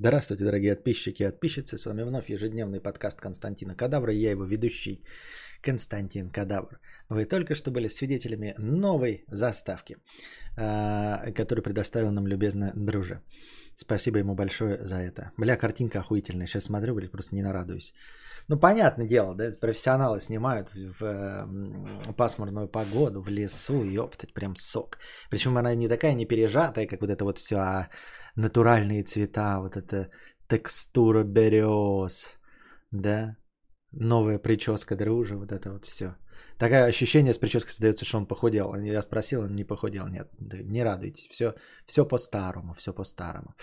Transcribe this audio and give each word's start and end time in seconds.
Здравствуйте, 0.00 0.44
дорогие 0.44 0.76
подписчики 0.76 1.24
и 1.24 1.26
подписчицы. 1.26 1.76
С 1.76 1.84
вами 1.84 2.02
вновь 2.02 2.30
ежедневный 2.30 2.80
подкаст 2.80 3.20
Константина 3.20 3.74
Кадавра. 3.74 4.12
И 4.12 4.22
я 4.22 4.30
его 4.30 4.44
ведущий 4.44 5.00
Константин 5.60 6.30
Кадавр. 6.30 6.78
Вы 7.10 7.24
только 7.24 7.56
что 7.56 7.72
были 7.72 7.88
свидетелями 7.88 8.54
новой 8.58 9.24
заставки, 9.26 9.96
а, 10.56 11.32
которую 11.32 11.64
предоставил 11.64 12.12
нам 12.12 12.28
любезно 12.28 12.72
друже. 12.76 13.22
Спасибо 13.80 14.18
ему 14.18 14.34
большое 14.34 14.82
за 14.82 14.96
это. 14.96 15.30
Бля, 15.36 15.56
картинка 15.56 16.00
охуительная. 16.00 16.46
Сейчас 16.46 16.64
смотрю, 16.64 16.94
блядь, 16.94 17.12
просто 17.12 17.36
не 17.36 17.42
нарадуюсь. 17.42 17.94
Ну, 18.48 18.58
понятное 18.58 19.06
дело, 19.06 19.34
да, 19.34 19.52
профессионалы 19.60 20.20
снимают 20.20 20.68
в, 20.74 21.00
в 21.00 22.12
пасмурную 22.16 22.68
погоду, 22.68 23.20
в 23.20 23.28
лесу, 23.28 23.84
ёптать, 23.84 24.34
прям 24.34 24.56
сок. 24.56 24.98
Причем 25.30 25.56
она 25.58 25.74
не 25.76 25.88
такая 25.88 26.14
не 26.14 26.26
пережатая, 26.26 26.86
как 26.86 27.00
вот 27.00 27.10
это 27.10 27.24
вот 27.24 27.38
все, 27.38 27.56
а 27.56 27.88
натуральные 28.36 29.04
цвета, 29.04 29.60
вот 29.60 29.76
эта 29.76 30.10
текстура 30.48 31.22
берез, 31.22 32.32
да, 32.90 33.36
новая 33.92 34.40
прическа 34.40 34.96
дружи, 34.96 35.36
вот 35.36 35.52
это 35.52 35.70
вот 35.70 35.84
все. 35.84 36.16
Такое 36.58 36.86
ощущение 36.86 37.32
с 37.32 37.38
прической 37.38 37.70
создается, 37.70 38.04
что 38.04 38.18
он 38.18 38.26
похудел. 38.26 38.74
Я 38.74 39.02
спросил, 39.02 39.42
он 39.42 39.54
не 39.54 39.64
похудел. 39.64 40.08
Нет, 40.08 40.28
не 40.40 40.82
радуйтесь. 40.82 41.28
Все, 41.28 41.54
все 41.86 42.04
по-старому, 42.04 42.74
все 42.74 42.92
по-старому. 42.92 43.54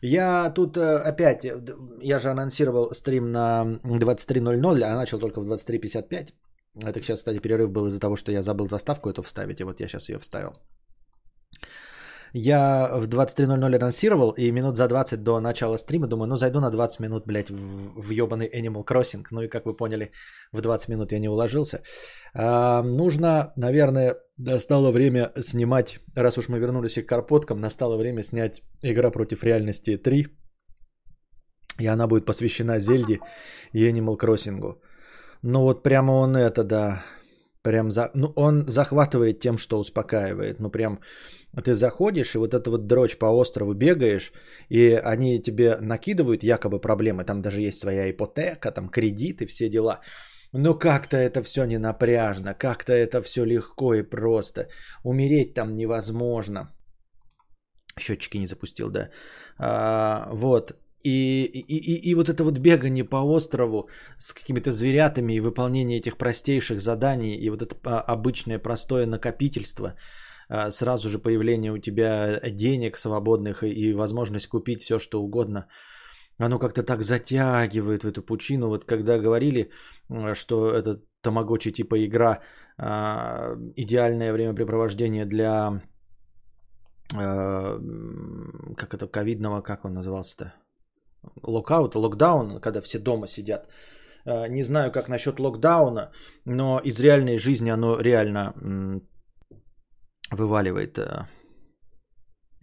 Я 0.00 0.50
тут 0.50 0.76
э, 0.76 0.98
опять, 0.98 1.44
э, 1.44 1.60
я 2.02 2.18
же 2.18 2.30
анонсировал 2.30 2.92
стрим 2.92 3.32
на 3.32 3.80
23.00, 3.82 4.82
а 4.82 4.96
начал 4.96 5.18
только 5.18 5.40
в 5.40 5.50
23.55. 5.50 6.34
Это 6.82 7.00
сейчас, 7.00 7.20
кстати, 7.20 7.38
перерыв 7.38 7.70
был 7.70 7.86
из-за 7.86 8.00
того, 8.00 8.16
что 8.16 8.32
я 8.32 8.42
забыл 8.42 8.68
заставку 8.68 9.08
эту 9.08 9.22
вставить, 9.22 9.60
и 9.60 9.64
вот 9.64 9.80
я 9.80 9.88
сейчас 9.88 10.08
ее 10.08 10.18
вставил. 10.18 10.52
Я 12.36 12.90
в 12.92 13.06
23.00 13.06 13.76
анонсировал, 13.76 14.32
и 14.32 14.50
минут 14.50 14.76
за 14.76 14.88
20 14.88 15.22
до 15.22 15.40
начала 15.40 15.78
стрима 15.78 16.08
думаю, 16.08 16.26
ну 16.26 16.36
зайду 16.36 16.60
на 16.60 16.70
20 16.70 17.00
минут, 17.00 17.26
блядь, 17.26 17.50
в, 17.50 18.00
в 18.00 18.10
ебаный 18.10 18.48
Animal 18.48 18.84
Crossing. 18.84 19.24
Ну 19.30 19.42
и 19.42 19.48
как 19.48 19.66
вы 19.66 19.76
поняли, 19.76 20.10
в 20.52 20.60
20 20.60 20.88
минут 20.88 21.12
я 21.12 21.20
не 21.20 21.28
уложился. 21.28 21.82
А, 22.34 22.82
нужно, 22.82 23.52
наверное, 23.56 24.16
настало 24.36 24.90
время 24.90 25.32
снимать, 25.40 26.00
раз 26.16 26.36
уж 26.36 26.48
мы 26.48 26.58
вернулись 26.58 26.94
к 26.94 27.06
карпоткам, 27.06 27.60
настало 27.60 27.96
время 27.96 28.24
снять 28.24 28.62
«Игра 28.82 29.10
против 29.10 29.44
реальности 29.44 29.96
3». 30.04 30.26
И 31.78 31.86
она 31.86 32.08
будет 32.08 32.26
посвящена 32.26 32.80
Зельде 32.80 33.20
и 33.72 33.88
Animal 33.88 34.18
Crossing. 34.18 34.76
Ну 35.42 35.60
вот 35.60 35.84
прямо 35.84 36.12
он 36.12 36.36
это, 36.36 36.64
да, 36.64 37.02
прям 37.64 37.90
за... 37.90 38.10
Ну 38.14 38.32
он 38.36 38.64
захватывает 38.68 39.40
тем, 39.40 39.58
что 39.58 39.80
успокаивает. 39.80 40.60
Ну 40.60 40.70
прям 40.70 41.00
ты 41.64 41.74
заходишь, 41.74 42.34
и 42.34 42.38
вот 42.38 42.54
это 42.54 42.70
вот 42.70 42.86
дрочь 42.86 43.18
по 43.18 43.26
острову 43.26 43.74
бегаешь, 43.74 44.32
и 44.68 44.92
они 45.14 45.42
тебе 45.42 45.76
накидывают 45.80 46.44
якобы 46.44 46.80
проблемы, 46.80 47.24
там 47.24 47.42
даже 47.42 47.60
есть 47.60 47.78
своя 47.78 48.10
ипотека, 48.10 48.70
там 48.70 48.88
кредиты, 48.88 49.46
все 49.46 49.68
дела. 49.68 50.00
Но 50.52 50.78
как-то 50.78 51.16
это 51.16 51.42
все 51.42 51.64
не 51.64 51.78
напряжно, 51.78 52.54
как-то 52.54 52.92
это 52.92 53.22
все 53.22 53.44
легко 53.44 53.94
и 53.94 54.02
просто. 54.02 54.68
Умереть 55.04 55.54
там 55.54 55.74
невозможно. 55.74 56.70
Счетчики 57.98 58.38
не 58.38 58.46
запустил, 58.46 58.90
да. 58.90 59.10
А, 59.58 60.28
вот. 60.32 60.72
И, 61.04 61.44
и, 61.44 61.60
и, 61.60 62.10
и 62.10 62.14
вот 62.14 62.28
это 62.28 62.44
вот 62.44 62.58
бегание 62.58 63.04
по 63.04 63.16
острову 63.16 63.88
с 64.18 64.32
какими-то 64.32 64.72
зверятами 64.72 65.34
и 65.34 65.40
выполнение 65.40 65.98
этих 65.98 66.16
простейших 66.16 66.80
заданий, 66.80 67.36
и 67.36 67.50
вот 67.50 67.62
это 67.62 67.76
а, 67.84 68.00
обычное 68.00 68.58
простое 68.58 69.06
накопительство– 69.06 69.94
а, 70.48 70.70
сразу 70.70 71.08
же 71.08 71.18
появление 71.18 71.72
у 71.72 71.78
тебя 71.78 72.40
денег 72.50 72.96
свободных 72.96 73.62
и 73.62 73.94
возможность 73.94 74.48
купить 74.48 74.82
все, 74.82 74.98
что 74.98 75.22
угодно, 75.22 75.68
оно 76.38 76.58
как-то 76.58 76.82
так 76.82 77.02
затягивает 77.02 78.04
в 78.04 78.06
эту 78.06 78.22
пучину. 78.22 78.68
Вот 78.68 78.84
когда 78.84 79.18
говорили, 79.18 79.70
что 80.34 80.70
это 80.70 81.00
тамагочи 81.22 81.70
типа 81.70 82.04
игра, 82.04 82.40
а, 82.78 83.56
идеальное 83.76 84.32
времяпрепровождение 84.32 85.26
для 85.26 85.82
как 87.10 88.94
это, 88.94 89.06
ковидного, 89.06 89.60
как 89.60 89.84
он 89.84 89.94
назывался-то? 89.94 90.63
Локаут, 91.42 91.94
локдаун, 91.94 92.60
когда 92.60 92.80
все 92.80 92.98
дома 92.98 93.26
сидят. 93.26 93.68
Не 94.26 94.62
знаю, 94.62 94.90
как 94.90 95.08
насчет 95.08 95.38
локдауна, 95.38 96.10
но 96.46 96.80
из 96.84 96.98
реальной 97.00 97.38
жизни 97.38 97.70
оно 97.70 98.00
реально 98.00 98.54
вываливает 100.30 100.98
э, 100.98 101.26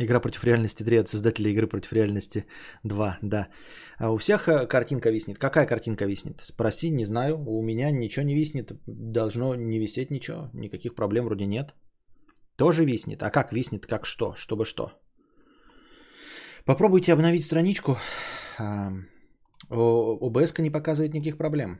Игра 0.03 0.19
против 0.19 0.43
реальности 0.43 0.83
3 0.83 0.99
от 0.99 1.07
создателей 1.07 1.51
игры 1.51 1.67
против 1.67 1.93
реальности 1.93 2.45
2, 2.83 3.19
да. 3.21 3.47
А 3.99 4.11
у 4.11 4.17
всех 4.17 4.47
э, 4.47 4.67
картинка 4.67 5.11
виснет. 5.11 5.37
Какая 5.37 5.67
картинка 5.67 6.05
виснет? 6.05 6.41
Спроси, 6.41 6.89
не 6.89 7.05
знаю. 7.05 7.37
У 7.37 7.61
меня 7.61 7.91
ничего 7.91 8.25
не 8.25 8.35
виснет. 8.35 8.71
Должно 8.87 9.55
не 9.55 9.79
висеть 9.79 10.11
ничего. 10.11 10.49
Никаких 10.53 10.95
проблем 10.95 11.25
вроде 11.25 11.45
нет. 11.45 11.75
Тоже 12.55 12.85
виснет. 12.85 13.21
А 13.21 13.29
как 13.29 13.51
виснет? 13.51 13.85
Как 13.85 14.05
что? 14.05 14.33
Чтобы 14.35 14.65
что? 14.65 14.91
Попробуйте 16.65 17.13
обновить 17.13 17.43
страничку. 17.43 17.97
ОБС 19.69 20.57
не 20.59 20.71
показывает 20.71 21.13
никаких 21.13 21.37
проблем. 21.37 21.79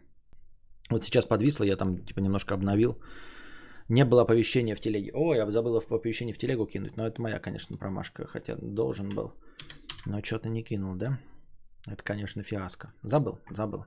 Вот 0.90 1.06
сейчас 1.06 1.26
подвисло, 1.26 1.64
я 1.66 1.78
там 1.78 2.06
типа 2.06 2.20
немножко 2.20 2.54
обновил. 2.54 3.02
Не 3.90 4.06
было 4.06 4.22
оповещения 4.22 4.76
в 4.76 4.80
телеге. 4.80 5.12
О, 5.14 5.34
я 5.36 5.52
забыл 5.52 5.78
оповещение 5.78 6.34
в 6.34 6.38
телегу 6.38 6.66
кинуть. 6.66 6.98
Но 6.98 7.08
это 7.08 7.22
моя, 7.22 7.40
конечно, 7.40 7.78
промашка. 7.78 8.26
Хотя 8.28 8.56
должен 8.56 9.10
был. 9.10 9.34
Но 10.06 10.22
что-то 10.24 10.50
не 10.50 10.64
кинул, 10.64 10.96
да? 10.96 11.20
Это, 11.88 12.04
конечно, 12.04 12.44
фиаско. 12.44 12.88
Забыл, 13.04 13.40
забыл. 13.50 13.86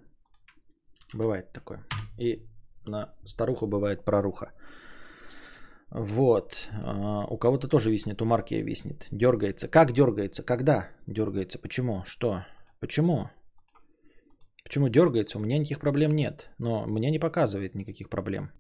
Бывает 1.15 1.53
такое. 1.53 1.85
И 2.19 2.47
на 2.87 3.15
старуху 3.25 3.67
бывает 3.67 4.05
проруха. 4.05 4.53
Вот. 5.91 6.69
А, 6.85 7.25
у 7.31 7.39
кого-то 7.39 7.69
тоже 7.69 7.91
виснет, 7.91 8.21
у 8.21 8.25
Марки 8.25 8.55
виснет. 8.55 9.07
Дергается. 9.11 9.69
Как 9.69 9.93
дергается? 9.93 10.43
Когда 10.43 10.89
дергается? 11.07 11.59
Почему? 11.59 12.03
Что? 12.05 12.45
Почему? 12.85 13.31
Почему 14.63 14.91
дергается? 14.91 15.39
У 15.39 15.41
меня 15.41 15.57
никаких 15.57 15.81
проблем 15.81 16.15
нет. 16.15 16.51
Но 16.59 16.85
мне 16.87 17.11
не 17.11 17.19
показывает 17.19 17.75
никаких 17.75 18.11
проблем. 18.11 18.51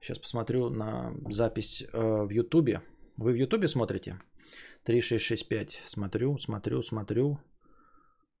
Сейчас 0.00 0.18
посмотрю 0.18 0.70
на 0.70 1.12
запись 1.30 1.82
э, 1.82 1.86
в 1.92 2.30
Ютубе. 2.30 2.80
Вы 3.18 3.32
в 3.32 3.36
Ютубе 3.36 3.68
смотрите? 3.68 4.18
3665. 4.84 5.82
Смотрю, 5.84 6.38
смотрю, 6.38 6.82
смотрю. 6.82 7.38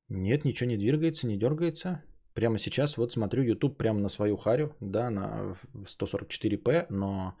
Нет, 0.08 0.46
ничего 0.46 0.70
не 0.70 0.78
двигается, 0.78 1.26
не 1.26 1.36
дергается. 1.36 2.02
Прямо 2.32 2.58
сейчас 2.58 2.96
вот 2.96 3.12
смотрю 3.12 3.42
YouTube 3.42 3.76
прямо 3.76 4.00
на 4.00 4.08
свою 4.08 4.38
харю, 4.38 4.74
да, 4.80 5.10
на 5.10 5.54
144p, 5.74 6.86
но 6.88 7.36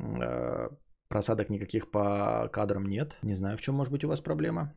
э, 0.00 0.70
просадок 1.06 1.50
никаких 1.50 1.88
по 1.92 2.48
кадрам 2.52 2.84
нет. 2.84 3.16
Не 3.22 3.34
знаю, 3.34 3.58
в 3.58 3.60
чем 3.60 3.76
может 3.76 3.92
быть 3.92 4.04
у 4.04 4.08
вас 4.08 4.20
проблема. 4.20 4.74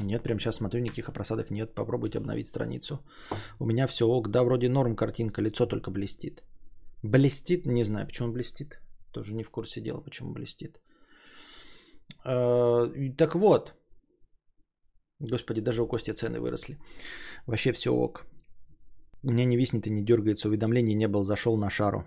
Нет, 0.00 0.22
прямо 0.22 0.40
сейчас 0.40 0.56
смотрю, 0.56 0.80
никаких 0.80 1.12
просадок 1.12 1.50
нет. 1.50 1.74
Попробуйте 1.74 2.18
обновить 2.18 2.48
страницу. 2.48 2.98
У 3.58 3.66
меня 3.66 3.86
все 3.86 4.06
ок, 4.06 4.28
да, 4.28 4.42
вроде 4.42 4.68
норм 4.68 4.96
картинка, 4.96 5.42
лицо 5.42 5.66
только 5.66 5.90
блестит. 5.90 6.42
Блестит, 7.02 7.66
не 7.66 7.84
знаю, 7.84 8.06
почему 8.06 8.32
блестит. 8.32 8.80
Тоже 9.12 9.34
не 9.34 9.44
в 9.44 9.50
курсе 9.50 9.80
дела, 9.80 10.00
почему 10.00 10.32
блестит. 10.32 10.80
А, 12.24 12.88
так 13.16 13.34
вот. 13.34 13.74
Господи, 15.20 15.60
даже 15.60 15.82
у 15.82 15.86
Кости 15.86 16.12
цены 16.12 16.40
выросли. 16.40 16.78
Вообще 17.46 17.72
все 17.72 17.90
ок. 17.90 18.26
У 19.22 19.30
меня 19.30 19.44
не 19.44 19.56
виснет 19.56 19.86
и 19.86 19.90
не 19.90 20.02
дергается 20.02 20.48
уведомление, 20.48 20.94
не 20.94 21.08
был, 21.08 21.24
зашел 21.24 21.56
на 21.56 21.70
шару. 21.70 22.04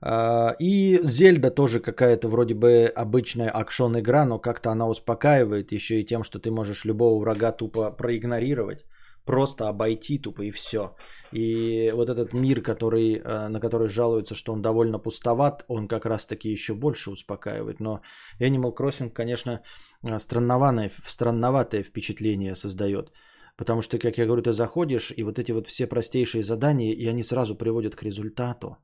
А, 0.00 0.54
и 0.58 1.00
Зельда 1.02 1.50
тоже 1.50 1.80
какая-то 1.80 2.28
вроде 2.28 2.54
бы 2.54 2.86
обычная 2.86 3.50
акшон 3.50 3.98
игра, 3.98 4.24
но 4.24 4.38
как-то 4.38 4.70
она 4.70 4.88
успокаивает 4.88 5.72
еще 5.72 6.00
и 6.00 6.04
тем, 6.04 6.22
что 6.22 6.38
ты 6.38 6.50
можешь 6.50 6.84
любого 6.84 7.20
врага 7.20 7.52
тупо 7.52 7.90
проигнорировать 7.90 8.84
просто 9.28 9.68
обойти 9.68 10.18
тупо 10.18 10.42
и 10.42 10.50
все. 10.50 10.96
И 11.32 11.92
вот 11.94 12.08
этот 12.08 12.32
мир, 12.32 12.62
который, 12.62 13.12
э, 13.16 13.48
на 13.48 13.60
который 13.60 13.88
жалуются, 13.88 14.34
что 14.34 14.52
он 14.52 14.62
довольно 14.62 14.98
пустоват, 14.98 15.64
он 15.68 15.86
как 15.86 16.06
раз 16.06 16.26
таки 16.26 16.48
еще 16.48 16.74
больше 16.74 17.10
успокаивает. 17.10 17.80
Но 17.80 18.00
Animal 18.40 18.74
Crossing, 18.74 19.10
конечно, 19.10 19.60
э, 20.02 20.18
странноватое, 20.18 20.90
странноватое 21.04 21.82
впечатление 21.82 22.54
создает. 22.54 23.12
Потому 23.56 23.82
что, 23.82 23.98
как 23.98 24.18
я 24.18 24.24
говорю, 24.24 24.42
ты 24.42 24.52
заходишь, 24.52 25.12
и 25.16 25.24
вот 25.24 25.38
эти 25.38 25.52
вот 25.52 25.66
все 25.66 25.86
простейшие 25.86 26.42
задания, 26.42 26.94
и 26.94 27.06
они 27.10 27.22
сразу 27.22 27.54
приводят 27.54 27.96
к 27.96 28.02
результату. 28.04 28.76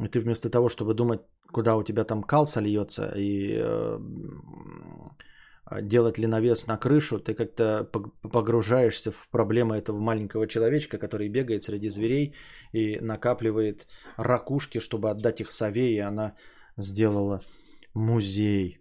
И 0.00 0.08
ты 0.08 0.20
вместо 0.20 0.50
того, 0.50 0.68
чтобы 0.68 0.94
думать, 0.94 1.20
куда 1.52 1.76
у 1.76 1.82
тебя 1.82 2.04
там 2.04 2.22
кал 2.22 2.46
сольется, 2.46 3.12
и 3.16 3.56
э, 3.58 3.98
делать 5.82 6.18
ли 6.18 6.26
навес 6.26 6.66
на 6.66 6.76
крышу, 6.76 7.18
ты 7.18 7.34
как-то 7.34 7.90
погружаешься 8.22 9.10
в 9.10 9.28
проблемы 9.30 9.76
этого 9.76 9.98
маленького 9.98 10.46
человечка, 10.46 10.98
который 10.98 11.28
бегает 11.28 11.64
среди 11.64 11.88
зверей 11.88 12.34
и 12.72 13.00
накапливает 13.00 13.86
ракушки, 14.18 14.80
чтобы 14.80 15.10
отдать 15.10 15.40
их 15.40 15.50
сове, 15.50 15.94
и 15.94 15.98
она 15.98 16.34
сделала 16.76 17.40
музей. 17.94 18.78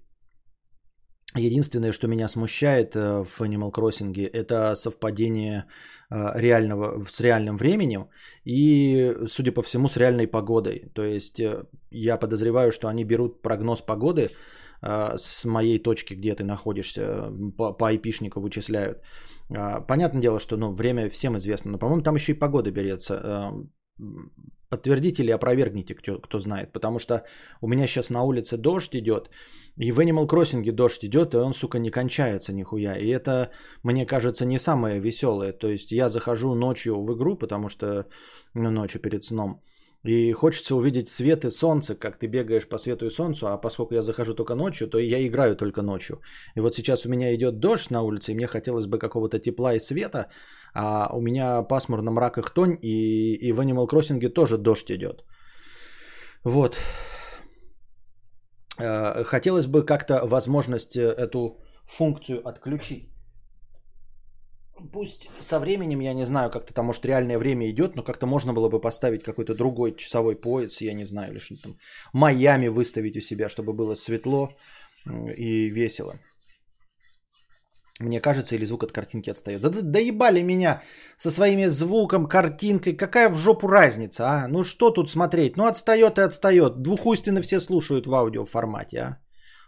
Единственное, 1.37 1.91
что 1.91 2.07
меня 2.07 2.27
смущает 2.27 2.95
э, 2.95 3.23
в 3.23 3.41
Animal 3.41 3.71
Crossing, 3.71 4.29
это 4.33 4.75
совпадение 4.75 5.65
реального, 6.35 7.05
с 7.09 7.21
реальным 7.21 7.57
временем 7.57 8.09
и, 8.45 9.15
судя 9.27 9.51
по 9.51 9.61
всему, 9.61 9.87
с 9.87 9.97
реальной 9.97 10.27
погодой. 10.27 10.91
То 10.93 11.03
есть 11.03 11.39
э, 11.39 11.65
я 11.91 12.17
подозреваю, 12.17 12.71
что 12.71 12.87
они 12.87 13.03
берут 13.03 13.41
прогноз 13.41 13.81
погоды 13.81 14.29
с 14.81 15.45
моей 15.45 15.81
точки, 15.81 16.13
где 16.13 16.35
ты 16.35 16.43
находишься, 16.43 17.31
по, 17.57 17.73
по 17.73 17.93
IP-шнику 17.93 18.39
вычисляют. 18.39 19.01
Понятное 19.87 20.21
дело, 20.21 20.39
что 20.39 20.57
ну, 20.57 20.73
время 20.73 21.09
всем 21.09 21.35
известно, 21.37 21.71
но, 21.71 21.79
по-моему, 21.79 22.03
там 22.03 22.15
еще 22.15 22.33
и 22.33 22.39
погода 22.39 22.71
берется. 22.71 23.51
Подтвердите 24.69 25.23
или 25.23 25.31
опровергните, 25.31 25.95
кто, 25.95 26.19
кто 26.19 26.39
знает. 26.39 26.71
Потому 26.71 26.99
что 26.99 27.23
у 27.61 27.67
меня 27.67 27.87
сейчас 27.87 28.09
на 28.09 28.23
улице 28.23 28.57
дождь 28.57 28.95
идет, 28.95 29.29
и 29.77 29.91
в 29.91 29.99
Animal 29.99 30.27
Crossing 30.27 30.71
дождь 30.71 31.03
идет, 31.03 31.33
и 31.33 31.37
он, 31.37 31.53
сука, 31.53 31.79
не 31.79 31.91
кончается 31.91 32.53
нихуя. 32.53 32.93
И 32.97 33.07
это, 33.07 33.51
мне 33.83 34.05
кажется, 34.05 34.45
не 34.45 34.57
самое 34.57 34.99
веселое. 34.99 35.51
То 35.51 35.67
есть 35.67 35.91
я 35.91 36.07
захожу 36.07 36.55
ночью 36.55 37.01
в 37.01 37.13
игру, 37.13 37.35
потому 37.35 37.69
что, 37.69 38.07
ну, 38.53 38.71
ночью 38.71 39.01
перед 39.01 39.23
сном, 39.23 39.61
и 40.05 40.33
хочется 40.33 40.75
увидеть 40.75 41.07
свет 41.07 41.45
и 41.45 41.49
солнце, 41.49 41.95
как 41.95 42.19
ты 42.19 42.27
бегаешь 42.27 42.67
по 42.67 42.77
свету 42.77 43.05
и 43.05 43.09
солнцу, 43.09 43.47
а 43.47 43.57
поскольку 43.57 43.95
я 43.95 44.01
захожу 44.01 44.33
только 44.33 44.55
ночью, 44.55 44.87
то 44.87 44.99
я 44.99 45.25
играю 45.25 45.55
только 45.55 45.81
ночью. 45.81 46.21
И 46.55 46.61
вот 46.61 46.75
сейчас 46.75 47.05
у 47.05 47.09
меня 47.09 47.33
идет 47.33 47.59
дождь 47.59 47.91
на 47.91 48.01
улице, 48.01 48.31
и 48.31 48.35
мне 48.35 48.47
хотелось 48.47 48.85
бы 48.85 48.99
какого-то 48.99 49.39
тепла 49.39 49.73
и 49.73 49.79
света, 49.79 50.27
а 50.73 51.09
у 51.13 51.21
меня 51.21 51.63
пасмурно 51.63 52.11
мрак 52.11 52.37
и 52.37 52.41
хтонь, 52.41 52.77
и, 52.81 53.33
и 53.33 53.51
в 53.51 53.59
Animal 53.59 53.87
Crossing 53.87 54.29
тоже 54.29 54.57
дождь 54.57 54.91
идет. 54.91 55.23
Вот. 56.43 56.77
Э, 58.79 59.23
хотелось 59.23 59.65
бы 59.65 59.85
как-то 59.85 60.27
возможность 60.27 60.95
э, 60.97 61.13
эту 61.17 61.59
функцию 61.87 62.47
отключить. 62.47 63.14
Пусть 64.91 65.29
со 65.39 65.59
временем, 65.59 66.01
я 66.01 66.13
не 66.13 66.25
знаю, 66.25 66.51
как-то 66.51 66.73
там, 66.73 66.85
может, 66.87 67.05
реальное 67.05 67.37
время 67.37 67.69
идет, 67.69 67.95
но 67.95 68.03
как-то 68.03 68.27
можно 68.27 68.53
было 68.53 68.69
бы 68.69 68.81
поставить 68.81 69.23
какой-то 69.23 69.55
другой 69.55 69.95
часовой 69.95 70.35
пояс, 70.35 70.81
я 70.81 70.93
не 70.93 71.05
знаю, 71.05 71.31
или 71.31 71.39
что 71.39 71.55
там, 71.61 71.75
Майами 72.13 72.67
выставить 72.67 73.17
у 73.17 73.21
себя, 73.21 73.47
чтобы 73.49 73.73
было 73.73 73.95
светло 73.95 74.49
и 75.37 75.69
весело. 75.69 76.15
Мне 77.99 78.19
кажется, 78.19 78.55
или 78.55 78.65
звук 78.65 78.83
от 78.83 78.91
картинки 78.91 79.29
отстает. 79.29 79.61
Да, 79.61 79.69
доебали 79.69 80.41
меня 80.41 80.81
со 81.17 81.31
своими 81.31 81.67
звуком, 81.67 82.27
картинкой. 82.27 82.97
Какая 82.97 83.29
в 83.29 83.37
жопу 83.37 83.67
разница, 83.67 84.29
а? 84.29 84.47
Ну 84.49 84.63
что 84.63 84.91
тут 84.91 85.09
смотреть? 85.09 85.55
Ну 85.55 85.65
отстает 85.65 86.17
и 86.17 86.21
отстает. 86.21 86.81
Двухуйственно 86.81 87.41
все 87.41 87.61
слушают 87.61 88.05
в 88.05 88.13
аудио 88.13 88.43
формате, 88.43 88.97
а? 88.97 89.24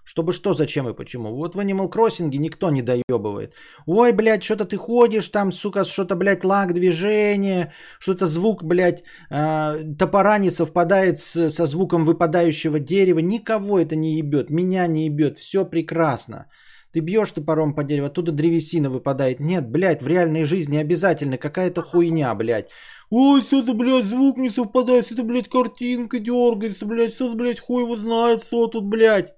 Чтобы 0.08 0.32
что, 0.32 0.54
зачем 0.54 0.88
и 0.88 0.94
почему. 0.94 1.36
Вот 1.36 1.56
в 1.56 1.60
Animal 1.60 1.92
Crossing 1.92 2.38
никто 2.38 2.70
не 2.70 2.82
доебывает. 2.82 3.56
Ой, 3.86 4.14
блядь, 4.14 4.42
что-то 4.42 4.64
ты 4.64 4.78
ходишь 4.78 5.28
там, 5.28 5.52
сука, 5.52 5.84
что-то, 5.84 6.16
блядь, 6.16 6.46
лаг 6.46 6.74
движения, 6.74 7.74
что-то 8.00 8.26
звук, 8.26 8.64
блядь, 8.64 9.04
э, 9.30 9.84
топора 10.00 10.38
не 10.38 10.50
совпадает 10.50 11.20
с, 11.20 11.50
со 11.50 11.66
звуком 11.66 12.06
выпадающего 12.06 12.80
дерева. 12.80 13.20
Никого 13.20 13.80
это 13.80 13.98
не 13.98 14.18
ебет, 14.18 14.50
меня 14.50 14.88
не 14.88 15.08
ебет, 15.08 15.38
все 15.38 15.66
прекрасно. 15.66 16.46
Ты 16.94 17.02
бьешь 17.02 17.32
топором 17.32 17.76
по 17.76 17.84
дереву, 17.84 18.08
оттуда 18.08 18.32
древесина 18.32 18.90
выпадает. 18.90 19.42
Нет, 19.42 19.70
блядь, 19.70 20.02
в 20.02 20.08
реальной 20.08 20.46
жизни 20.46 20.78
обязательно 20.78 21.38
какая-то 21.38 21.82
хуйня, 21.82 22.34
блядь. 22.34 22.70
Ой, 23.10 23.42
что-то, 23.42 23.74
блядь, 23.74 24.06
звук 24.06 24.38
не 24.38 24.52
совпадает, 24.52 25.06
что-то, 25.06 25.24
блядь, 25.24 25.50
картинка 25.50 26.20
дергается, 26.20 26.86
блядь, 26.86 27.14
что 27.14 27.36
блядь, 27.36 27.60
хуй 27.60 27.84
его 27.84 27.98
знает, 27.98 28.44
что 28.44 28.68
тут, 28.68 28.86
блядь. 28.86 29.37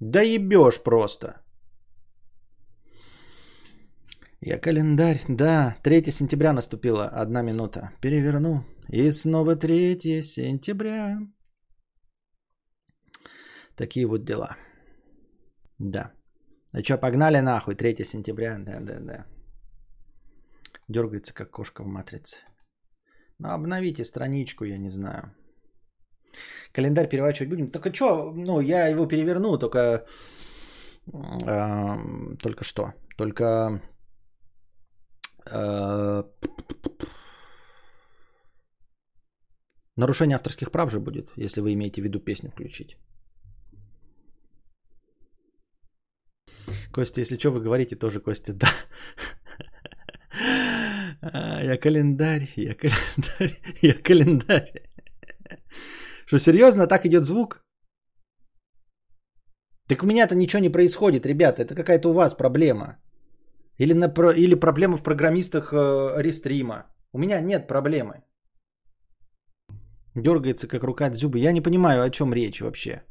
Да 0.00 0.22
ебешь 0.22 0.82
просто. 0.82 1.42
Я 4.40 4.60
календарь, 4.60 5.20
да, 5.28 5.76
3 5.82 6.12
сентября 6.12 6.52
наступила, 6.52 7.08
одна 7.08 7.42
минута. 7.42 7.90
Переверну. 8.00 8.64
И 8.88 9.10
снова 9.10 9.56
3 9.56 10.22
сентября. 10.22 11.18
Такие 13.74 14.06
вот 14.06 14.24
дела. 14.24 14.56
Да. 15.78 16.12
А 16.72 16.82
что, 16.82 16.98
погнали 16.98 17.40
нахуй, 17.40 17.74
3 17.74 18.04
сентября, 18.04 18.58
да, 18.58 18.80
да, 18.80 19.00
да. 19.00 19.26
Дергается, 20.88 21.34
как 21.34 21.50
кошка 21.50 21.82
в 21.82 21.86
матрице. 21.86 22.36
Ну, 23.38 23.48
обновите 23.48 24.04
страничку, 24.04 24.64
я 24.64 24.78
не 24.78 24.90
знаю. 24.90 25.34
Календарь 26.72 27.08
переворачивать 27.08 27.50
будем. 27.50 27.70
Только 27.70 27.94
что, 27.94 28.32
ну, 28.32 28.60
я 28.60 28.88
его 28.88 29.06
переверну, 29.06 29.58
только... 29.58 30.06
Э, 31.46 31.96
только 32.42 32.64
что. 32.64 32.92
Только... 33.16 33.80
Э, 35.50 36.24
нарушение 39.96 40.36
авторских 40.36 40.70
прав 40.70 40.90
же 40.90 41.00
будет, 41.00 41.30
если 41.36 41.60
вы 41.60 41.72
имеете 41.72 42.02
в 42.02 42.04
виду 42.04 42.20
песню 42.20 42.50
включить. 42.50 42.96
Костя, 46.92 47.20
если 47.20 47.38
что, 47.38 47.50
вы 47.50 47.60
говорите 47.60 47.96
тоже, 47.96 48.20
Костя, 48.20 48.52
да. 48.54 48.68
А, 51.20 51.62
я 51.62 51.76
календарь, 51.78 52.48
я 52.56 52.74
календарь, 52.74 53.60
я 53.82 53.94
календарь. 54.02 54.72
Что, 56.26 56.38
серьезно, 56.38 56.86
так 56.86 57.06
идет 57.06 57.24
звук? 57.24 57.62
Так 59.88 60.02
у 60.02 60.06
меня-то 60.06 60.34
ничего 60.34 60.62
не 60.62 60.72
происходит, 60.72 61.26
ребята. 61.26 61.62
Это 61.62 61.74
какая-то 61.74 62.10
у 62.10 62.12
вас 62.12 62.34
проблема. 62.34 62.96
Или, 63.78 63.94
на, 63.94 64.06
или 64.32 64.54
проблема 64.54 64.96
в 64.96 65.02
программистах 65.02 65.72
э, 65.72 66.22
рестрима. 66.22 66.86
У 67.12 67.18
меня 67.18 67.40
нет 67.40 67.68
проблемы. 67.68 68.24
Дергается, 70.16 70.66
как 70.66 70.82
рука 70.82 71.06
от 71.06 71.14
зуба. 71.14 71.38
Я 71.38 71.52
не 71.52 71.60
понимаю, 71.60 72.02
о 72.02 72.10
чем 72.10 72.32
речь 72.32 72.60
вообще. 72.60 73.02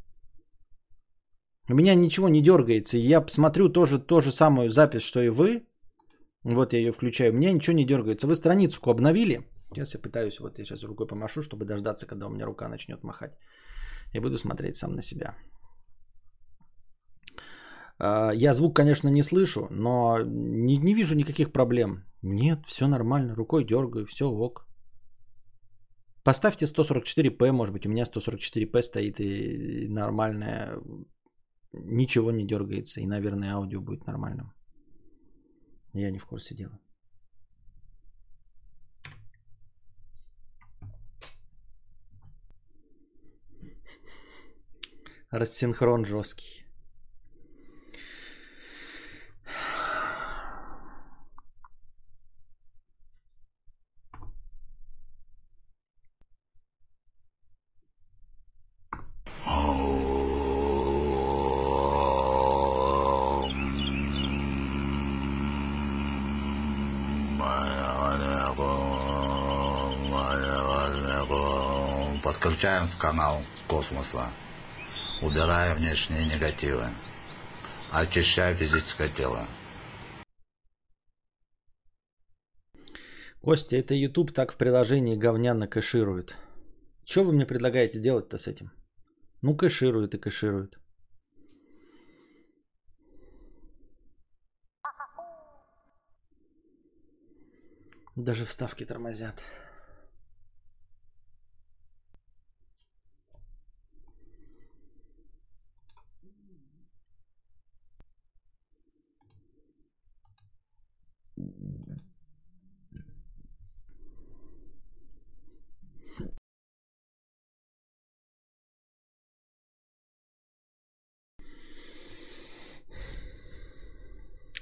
У 1.69 1.75
меня 1.75 1.95
ничего 1.95 2.27
не 2.27 2.41
дергается. 2.41 2.97
Я 2.97 3.25
смотрю 3.27 3.69
тоже 3.69 3.99
ту 3.99 4.21
же 4.21 4.31
самую 4.31 4.69
запись, 4.69 5.03
что 5.03 5.21
и 5.21 5.29
вы. 5.29 5.65
Вот 6.43 6.73
я 6.73 6.79
ее 6.79 6.91
включаю. 6.91 7.31
У 7.31 7.35
меня 7.35 7.53
ничего 7.53 7.77
не 7.77 7.85
дергается. 7.85 8.27
Вы 8.27 8.35
страницу 8.35 8.81
обновили? 8.83 9.43
Сейчас 9.75 9.93
я 9.93 10.01
пытаюсь, 10.01 10.39
вот 10.39 10.59
я 10.59 10.65
сейчас 10.65 10.83
рукой 10.83 11.07
помашу, 11.07 11.41
чтобы 11.41 11.65
дождаться, 11.65 12.07
когда 12.07 12.27
у 12.27 12.29
меня 12.29 12.45
рука 12.45 12.67
начнет 12.67 13.03
махать. 13.03 13.37
И 14.13 14.19
буду 14.19 14.37
смотреть 14.37 14.75
сам 14.75 14.95
на 14.95 15.01
себя. 15.01 15.35
А, 17.99 18.31
я 18.31 18.53
звук, 18.53 18.75
конечно, 18.75 19.09
не 19.09 19.23
слышу, 19.23 19.67
но 19.69 20.21
не, 20.21 20.77
не 20.77 20.93
вижу 20.93 21.15
никаких 21.15 21.51
проблем. 21.51 22.05
Нет, 22.21 22.59
все 22.67 22.87
нормально, 22.87 23.35
рукой 23.35 23.65
дергаю, 23.65 24.05
все 24.05 24.25
ок. 24.25 24.65
Поставьте 26.23 26.65
144p, 26.65 27.51
может 27.51 27.73
быть, 27.73 27.85
у 27.85 27.89
меня 27.89 28.03
144p 28.03 28.81
стоит 28.81 29.19
и 29.19 29.87
нормальная 29.89 30.79
ничего 31.73 32.31
не 32.31 32.47
дергается, 32.47 33.01
и, 33.01 33.07
наверное, 33.07 33.53
аудио 33.53 33.81
будет 33.81 34.07
нормальным. 34.07 34.53
Я 35.93 36.11
не 36.11 36.19
в 36.19 36.25
курсе 36.25 36.55
дела. 36.55 36.79
Рассинхрон 45.37 46.05
жесткий. 46.05 46.65
Подключаем 72.23 72.85
с 72.85 72.95
канал 72.95 73.43
космоса, 73.67 74.29
убирая 75.21 75.75
внешние 75.75 76.25
негативы, 76.25 76.85
очищая 77.91 78.53
физическое 78.55 79.09
тело. 79.09 79.47
Костя, 83.41 83.77
это 83.77 83.93
YouTube 83.93 84.33
так 84.33 84.51
в 84.51 84.57
приложении 84.57 85.15
говняно 85.15 85.67
кэширует. 85.67 86.35
Что 87.05 87.23
вы 87.23 87.33
мне 87.33 87.45
предлагаете 87.45 87.99
делать-то 87.99 88.37
с 88.37 88.47
этим? 88.47 88.71
Ну, 89.41 89.55
кэширует 89.55 90.15
и 90.15 90.17
кэширует. 90.17 90.79
Даже 98.15 98.45
вставки 98.45 98.85
тормозят. 98.85 99.43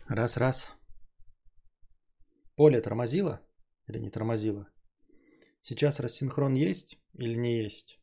Раз, 0.08 0.36
раз. 0.36 0.76
Поле 2.56 2.82
тормозило 2.82 3.42
или 3.88 4.00
не 4.00 4.10
тормозило? 4.10 4.68
Сейчас 5.62 6.02
рассинхрон 6.02 6.56
есть 6.56 7.00
или 7.14 7.36
не 7.36 7.64
есть? 7.64 8.00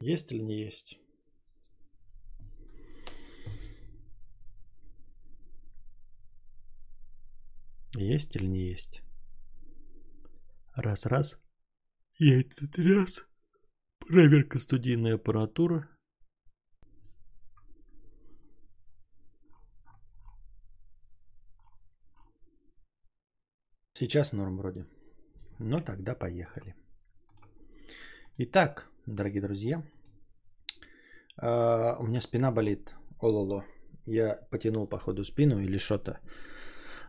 Есть 0.00 0.32
или 0.32 0.42
не 0.42 0.60
есть? 0.60 0.98
Есть 7.94 8.36
или 8.36 8.46
не 8.46 8.60
есть? 8.60 9.02
Раз, 10.74 11.06
раз. 11.06 11.40
Яйца 12.18 12.68
раз. 12.76 13.24
Проверка 13.98 14.58
студийной 14.58 15.14
аппаратуры. 15.14 15.88
Сейчас 24.02 24.32
норм 24.32 24.56
вроде. 24.56 24.84
Ну 25.60 25.80
тогда 25.80 26.16
поехали. 26.16 26.74
Итак, 28.38 28.90
дорогие 29.06 29.42
друзья, 29.42 29.82
а, 31.36 31.96
у 32.00 32.06
меня 32.06 32.20
спина 32.20 32.50
болит. 32.50 32.96
Ололо. 33.20 33.64
Я 34.06 34.40
потянул 34.50 34.88
по 34.88 34.98
ходу 34.98 35.22
спину 35.22 35.60
или 35.60 35.78
что-то. 35.78 36.18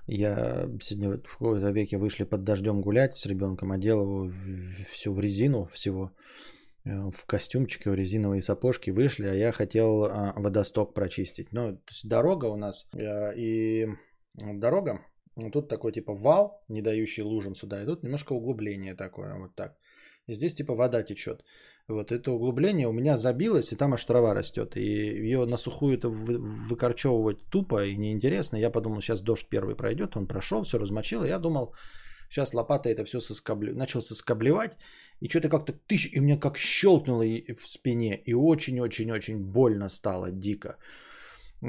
Я 0.06 0.70
сегодня 0.82 1.18
в 1.18 1.38
какой-то 1.40 1.72
веке 1.72 1.98
вышли 1.98 2.26
под 2.26 2.44
дождем 2.44 2.82
гулять 2.82 3.16
с 3.16 3.26
ребенком, 3.26 3.72
одел 3.72 4.02
его 4.02 4.32
всю 4.92 5.14
в 5.14 5.20
резину 5.20 5.66
всего, 5.66 6.12
э, 6.86 7.10
в 7.10 7.26
костюмчике, 7.26 7.90
в 7.90 7.96
резиновые 7.96 8.42
сапожки 8.42 8.92
вышли, 8.92 9.26
а 9.26 9.34
я 9.34 9.52
хотел 9.52 10.04
а, 10.04 10.34
водосток 10.36 10.94
прочистить. 10.94 11.54
Ну, 11.54 11.72
то 11.72 11.92
есть 11.92 12.08
дорога 12.08 12.46
у 12.46 12.56
нас, 12.56 12.88
э, 12.94 13.34
и 13.36 13.88
дорога, 14.36 15.00
тут 15.52 15.70
такой 15.70 15.92
типа 15.92 16.14
вал, 16.14 16.64
не 16.70 16.82
дающий 16.82 17.24
лужам 17.24 17.56
сюда, 17.56 17.82
и 17.82 17.86
тут 17.86 18.04
немножко 18.04 18.34
углубление 18.34 18.96
такое, 18.96 19.36
вот 19.36 19.56
так. 19.56 19.78
И 20.28 20.36
здесь 20.36 20.56
типа 20.56 20.76
вода 20.76 21.04
течет. 21.04 21.44
Вот 21.88 22.12
это 22.12 22.32
углубление 22.32 22.88
у 22.88 22.94
меня 22.94 23.18
забилось, 23.18 23.74
и 23.74 23.76
там 23.76 23.94
аж 23.94 24.06
трава 24.06 24.34
растет. 24.34 24.78
И 24.78 24.82
ее 24.82 25.46
на 25.46 25.58
сухую 25.58 25.98
это 25.98 26.08
выкорчевывать 26.10 27.46
тупо 27.50 27.86
и 27.86 27.98
неинтересно. 27.98 28.58
Я 28.58 28.72
подумал, 28.72 29.02
сейчас 29.02 29.22
дождь 29.22 29.50
первый 29.50 29.76
пройдет, 29.76 30.16
он 30.16 30.28
прошел, 30.28 30.64
все 30.64 30.78
размочил. 30.78 31.24
И 31.24 31.28
я 31.28 31.40
думал, 31.40 31.74
сейчас 32.30 32.54
лопатой 32.54 32.94
это 32.94 33.04
все 33.04 33.20
соскоблю. 33.20 33.76
Начал 33.76 34.02
соскоблевать, 34.02 34.78
и 35.20 35.30
что-то 35.30 35.50
как-то 35.50 35.74
тысяч, 35.74 36.14
и 36.14 36.22
мне 36.22 36.38
как 36.38 36.58
щелкнуло 36.58 37.24
в 37.24 37.68
спине. 37.68 38.22
И 38.26 38.34
очень-очень-очень 38.34 39.40
больно 39.40 39.90
стало, 39.90 40.32
дико. 40.32 40.78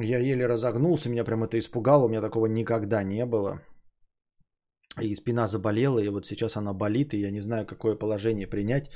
Я 0.03 0.19
еле 0.19 0.47
разогнулся, 0.47 1.09
меня 1.09 1.25
прям 1.25 1.45
это 1.45 1.57
испугало, 1.59 2.05
у 2.05 2.09
меня 2.09 2.21
такого 2.21 2.47
никогда 2.47 3.05
не 3.05 3.25
было. 3.27 3.61
И 5.01 5.15
спина 5.15 5.47
заболела, 5.47 5.99
и 5.99 6.09
вот 6.09 6.27
сейчас 6.27 6.57
она 6.57 6.73
болит, 6.73 7.15
и 7.15 7.21
я 7.21 7.31
не 7.31 7.41
знаю, 7.41 7.67
какое 7.67 7.95
положение 7.95 8.47
принять. 8.47 8.91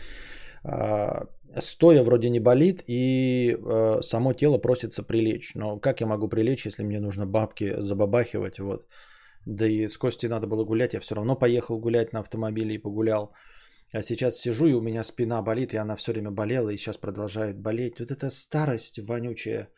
А, 0.64 1.26
стоя 1.60 2.02
вроде 2.02 2.30
не 2.30 2.40
болит, 2.40 2.82
и 2.88 3.56
а, 3.56 4.02
само 4.02 4.32
тело 4.32 4.58
просится 4.58 5.02
прилечь. 5.02 5.54
Но 5.54 5.78
как 5.78 6.00
я 6.00 6.06
могу 6.06 6.28
прилечь, 6.28 6.66
если 6.66 6.84
мне 6.84 7.00
нужно 7.00 7.26
бабки 7.26 7.80
забабахивать? 7.80 8.58
Вот. 8.58 8.86
Да 9.46 9.66
и 9.66 9.88
с 9.88 9.98
Костей 9.98 10.28
надо 10.28 10.46
было 10.46 10.64
гулять, 10.64 10.94
я 10.94 11.00
все 11.00 11.14
равно 11.14 11.36
поехал 11.36 11.78
гулять 11.78 12.12
на 12.12 12.20
автомобиле 12.20 12.74
и 12.74 12.82
погулял. 12.82 13.32
А 13.92 14.02
сейчас 14.02 14.36
сижу, 14.36 14.66
и 14.66 14.74
у 14.74 14.80
меня 14.80 15.04
спина 15.04 15.42
болит, 15.42 15.74
и 15.74 15.78
она 15.78 15.96
все 15.96 16.12
время 16.12 16.30
болела, 16.30 16.70
и 16.70 16.76
сейчас 16.76 16.98
продолжает 16.98 17.58
болеть. 17.58 18.00
Вот 18.00 18.10
эта 18.10 18.30
старость 18.30 18.98
вонючая. 18.98 19.68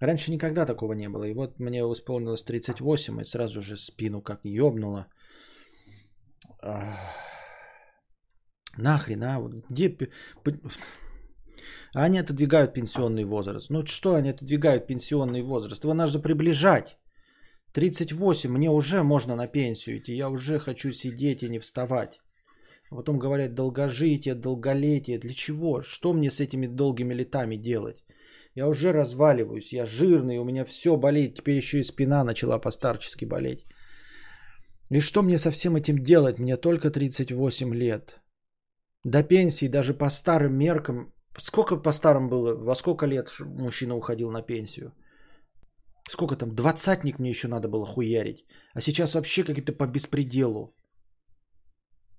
Раньше 0.00 0.32
никогда 0.32 0.66
такого 0.66 0.92
не 0.94 1.08
было. 1.08 1.24
И 1.24 1.34
вот 1.34 1.60
мне 1.60 1.80
исполнилось 1.80 2.42
38, 2.42 3.20
и 3.20 3.24
сразу 3.24 3.60
же 3.60 3.76
спину 3.76 4.22
как 4.22 4.40
ёбнуло. 4.44 5.06
Нахрен, 8.76 9.22
а? 9.22 9.40
Где... 9.70 9.96
Они 11.94 12.18
отодвигают 12.18 12.74
пенсионный 12.74 13.24
возраст. 13.24 13.70
Ну 13.70 13.86
что 13.86 14.14
они 14.14 14.30
отодвигают 14.30 14.86
пенсионный 14.86 15.42
возраст? 15.42 15.84
Его 15.84 15.94
нужно 15.94 16.20
приближать. 16.20 16.98
38, 17.72 18.50
мне 18.50 18.70
уже 18.70 19.02
можно 19.02 19.36
на 19.36 19.46
пенсию 19.46 19.96
идти. 19.96 20.16
Я 20.16 20.28
уже 20.28 20.58
хочу 20.58 20.92
сидеть 20.92 21.42
и 21.42 21.48
не 21.48 21.58
вставать. 21.58 22.20
А 22.90 22.96
потом 22.96 23.18
говорят 23.18 23.54
долгожитие, 23.54 24.34
долголетие. 24.34 25.18
Для 25.18 25.34
чего? 25.34 25.80
Что 25.82 26.12
мне 26.12 26.30
с 26.30 26.40
этими 26.40 26.66
долгими 26.66 27.14
летами 27.14 27.56
делать? 27.56 28.04
Я 28.54 28.68
уже 28.68 28.92
разваливаюсь, 28.92 29.72
я 29.72 29.84
жирный, 29.84 30.38
у 30.38 30.44
меня 30.44 30.64
все 30.64 30.96
болит. 30.96 31.34
Теперь 31.34 31.56
еще 31.56 31.78
и 31.78 31.82
спина 31.82 32.24
начала 32.24 32.58
постарчески 32.58 33.24
болеть. 33.24 33.66
И 34.90 35.00
что 35.00 35.22
мне 35.22 35.38
со 35.38 35.50
всем 35.50 35.76
этим 35.76 35.98
делать? 35.98 36.38
Мне 36.38 36.56
только 36.56 36.90
38 36.90 37.74
лет. 37.74 38.20
До 39.04 39.22
пенсии, 39.24 39.68
даже 39.68 39.92
по 39.94 40.08
старым 40.08 40.56
меркам. 40.56 41.12
Сколько 41.38 41.76
по 41.76 41.92
старым 41.92 42.28
было? 42.28 42.54
Во 42.54 42.74
сколько 42.74 43.06
лет 43.06 43.28
мужчина 43.40 43.96
уходил 43.96 44.30
на 44.30 44.42
пенсию? 44.42 44.92
Сколько 46.08 46.36
там? 46.36 46.54
Двадцатник 46.54 47.18
мне 47.18 47.30
еще 47.30 47.48
надо 47.48 47.68
было 47.68 47.86
хуярить. 47.86 48.44
А 48.74 48.80
сейчас 48.80 49.14
вообще 49.14 49.42
какие-то 49.42 49.72
по 49.72 49.86
беспределу. 49.86 50.70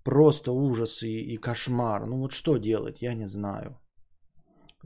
Просто 0.04 0.52
ужас 0.52 1.04
и, 1.04 1.34
и 1.34 1.38
кошмар. 1.38 2.06
Ну 2.06 2.18
вот 2.18 2.34
что 2.34 2.58
делать, 2.58 3.02
я 3.02 3.14
не 3.14 3.28
знаю. 3.28 3.80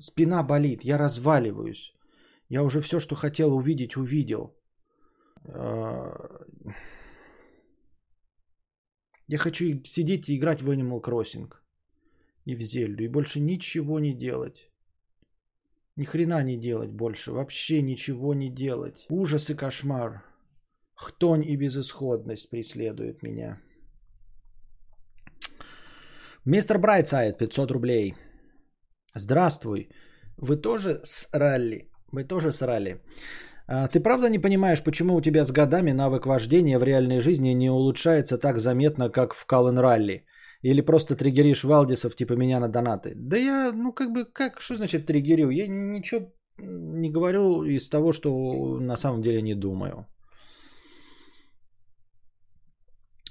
Спина 0.01 0.43
болит, 0.43 0.83
я 0.83 0.97
разваливаюсь. 0.97 1.93
Я 2.49 2.63
уже 2.63 2.81
все, 2.81 2.99
что 2.99 3.15
хотел 3.15 3.53
увидеть, 3.53 3.95
увидел. 3.95 4.55
А, 5.45 6.45
я 9.27 9.37
хочу 9.37 9.65
сидеть 9.85 10.29
и 10.29 10.35
играть 10.35 10.61
в 10.61 10.69
Animal 10.71 11.01
Crossing 11.01 11.51
и 12.45 12.55
в 12.55 12.61
Зельду, 12.61 13.03
и 13.03 13.07
больше 13.07 13.39
ничего 13.39 13.99
не 13.99 14.13
делать. 14.13 14.71
Ни 15.95 16.05
хрена 16.05 16.43
не 16.43 16.57
делать 16.57 16.91
больше, 16.91 17.31
вообще 17.31 17.81
ничего 17.81 18.33
не 18.33 18.49
делать. 18.49 19.05
Ужас 19.09 19.49
и 19.49 19.55
кошмар. 19.55 20.23
Хтонь 20.95 21.43
и 21.43 21.57
безысходность 21.57 22.49
преследуют 22.49 23.21
меня. 23.23 23.61
Мистер 26.45 26.79
Брайтсайд, 26.79 27.37
500 27.37 27.71
рублей. 27.71 28.15
Здравствуй. 29.15 29.89
Вы 30.37 30.55
тоже 30.55 30.99
срали? 31.03 31.89
Вы 32.11 32.23
тоже 32.23 32.51
срали. 32.51 33.01
А, 33.67 33.87
ты 33.87 33.99
правда 33.99 34.29
не 34.29 34.39
понимаешь, 34.39 34.83
почему 34.83 35.15
у 35.15 35.21
тебя 35.21 35.45
с 35.45 35.51
годами 35.51 35.91
навык 35.91 36.25
вождения 36.25 36.79
в 36.79 36.83
реальной 36.83 37.19
жизни 37.19 37.49
не 37.49 37.69
улучшается 37.69 38.37
так 38.37 38.59
заметно, 38.59 39.09
как 39.09 39.33
в 39.33 39.45
Каллен 39.45 39.77
Ралли? 39.79 40.25
Или 40.61 40.81
просто 40.81 41.15
триггеришь 41.15 41.63
Валдисов 41.63 42.15
типа 42.15 42.33
меня 42.33 42.59
на 42.59 42.67
донаты? 42.67 43.13
Да 43.15 43.37
я, 43.37 43.71
ну 43.73 43.93
как 43.93 44.11
бы, 44.11 44.25
как, 44.25 44.61
что 44.61 44.75
значит 44.75 45.05
триггерю? 45.05 45.49
Я 45.49 45.67
ничего 45.67 46.33
не 46.57 47.09
говорю 47.09 47.63
из 47.63 47.89
того, 47.89 48.11
что 48.11 48.29
на 48.79 48.97
самом 48.97 49.21
деле 49.21 49.41
не 49.41 49.55
думаю. 49.55 50.05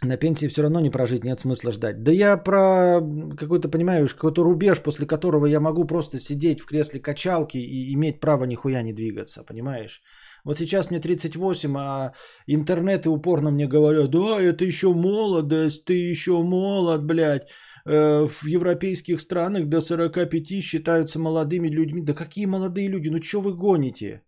На 0.01 0.17
пенсии 0.17 0.47
все 0.47 0.63
равно 0.63 0.79
не 0.81 0.91
прожить, 0.91 1.25
нет 1.25 1.41
смысла 1.41 1.73
ждать. 1.73 2.05
Да 2.05 2.13
я 2.13 2.37
про 2.37 3.01
какой-то, 3.37 3.69
понимаешь, 3.69 4.15
какой-то 4.15 4.45
рубеж, 4.45 4.81
после 4.81 5.07
которого 5.07 5.47
я 5.47 5.59
могу 5.59 5.85
просто 5.85 6.21
сидеть 6.21 6.61
в 6.61 6.67
кресле 6.67 7.01
качалки 7.01 7.59
и 7.59 7.93
иметь 7.95 8.21
право 8.21 8.45
нихуя 8.45 8.83
не 8.83 8.93
двигаться, 8.93 9.43
понимаешь? 9.43 10.03
Вот 10.45 10.59
сейчас 10.59 10.91
мне 10.91 11.01
38, 11.01 11.77
а 11.77 12.13
интернеты 12.47 13.11
упорно 13.11 13.51
мне 13.51 13.67
говорят, 13.67 14.11
да, 14.11 14.41
это 14.41 14.65
еще 14.65 14.93
молодость, 14.93 15.85
ты 15.85 15.95
еще 15.95 16.43
молод, 16.43 17.05
блядь. 17.05 17.49
Э, 17.85 18.27
в 18.29 18.47
европейских 18.47 19.21
странах 19.21 19.69
до 19.69 19.81
45 19.81 20.63
считаются 20.63 21.19
молодыми 21.19 21.69
людьми. 21.69 22.03
Да 22.03 22.15
какие 22.15 22.47
молодые 22.47 22.89
люди? 22.89 23.09
Ну 23.09 23.21
что 23.21 23.41
вы 23.41 23.55
гоните? 23.55 24.23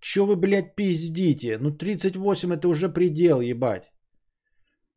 Че 0.00 0.24
вы, 0.24 0.36
блядь, 0.36 0.76
пиздите? 0.76 1.58
Ну 1.60 1.70
38 1.76 2.54
это 2.54 2.68
уже 2.68 2.88
предел, 2.88 3.42
ебать. 3.42 3.92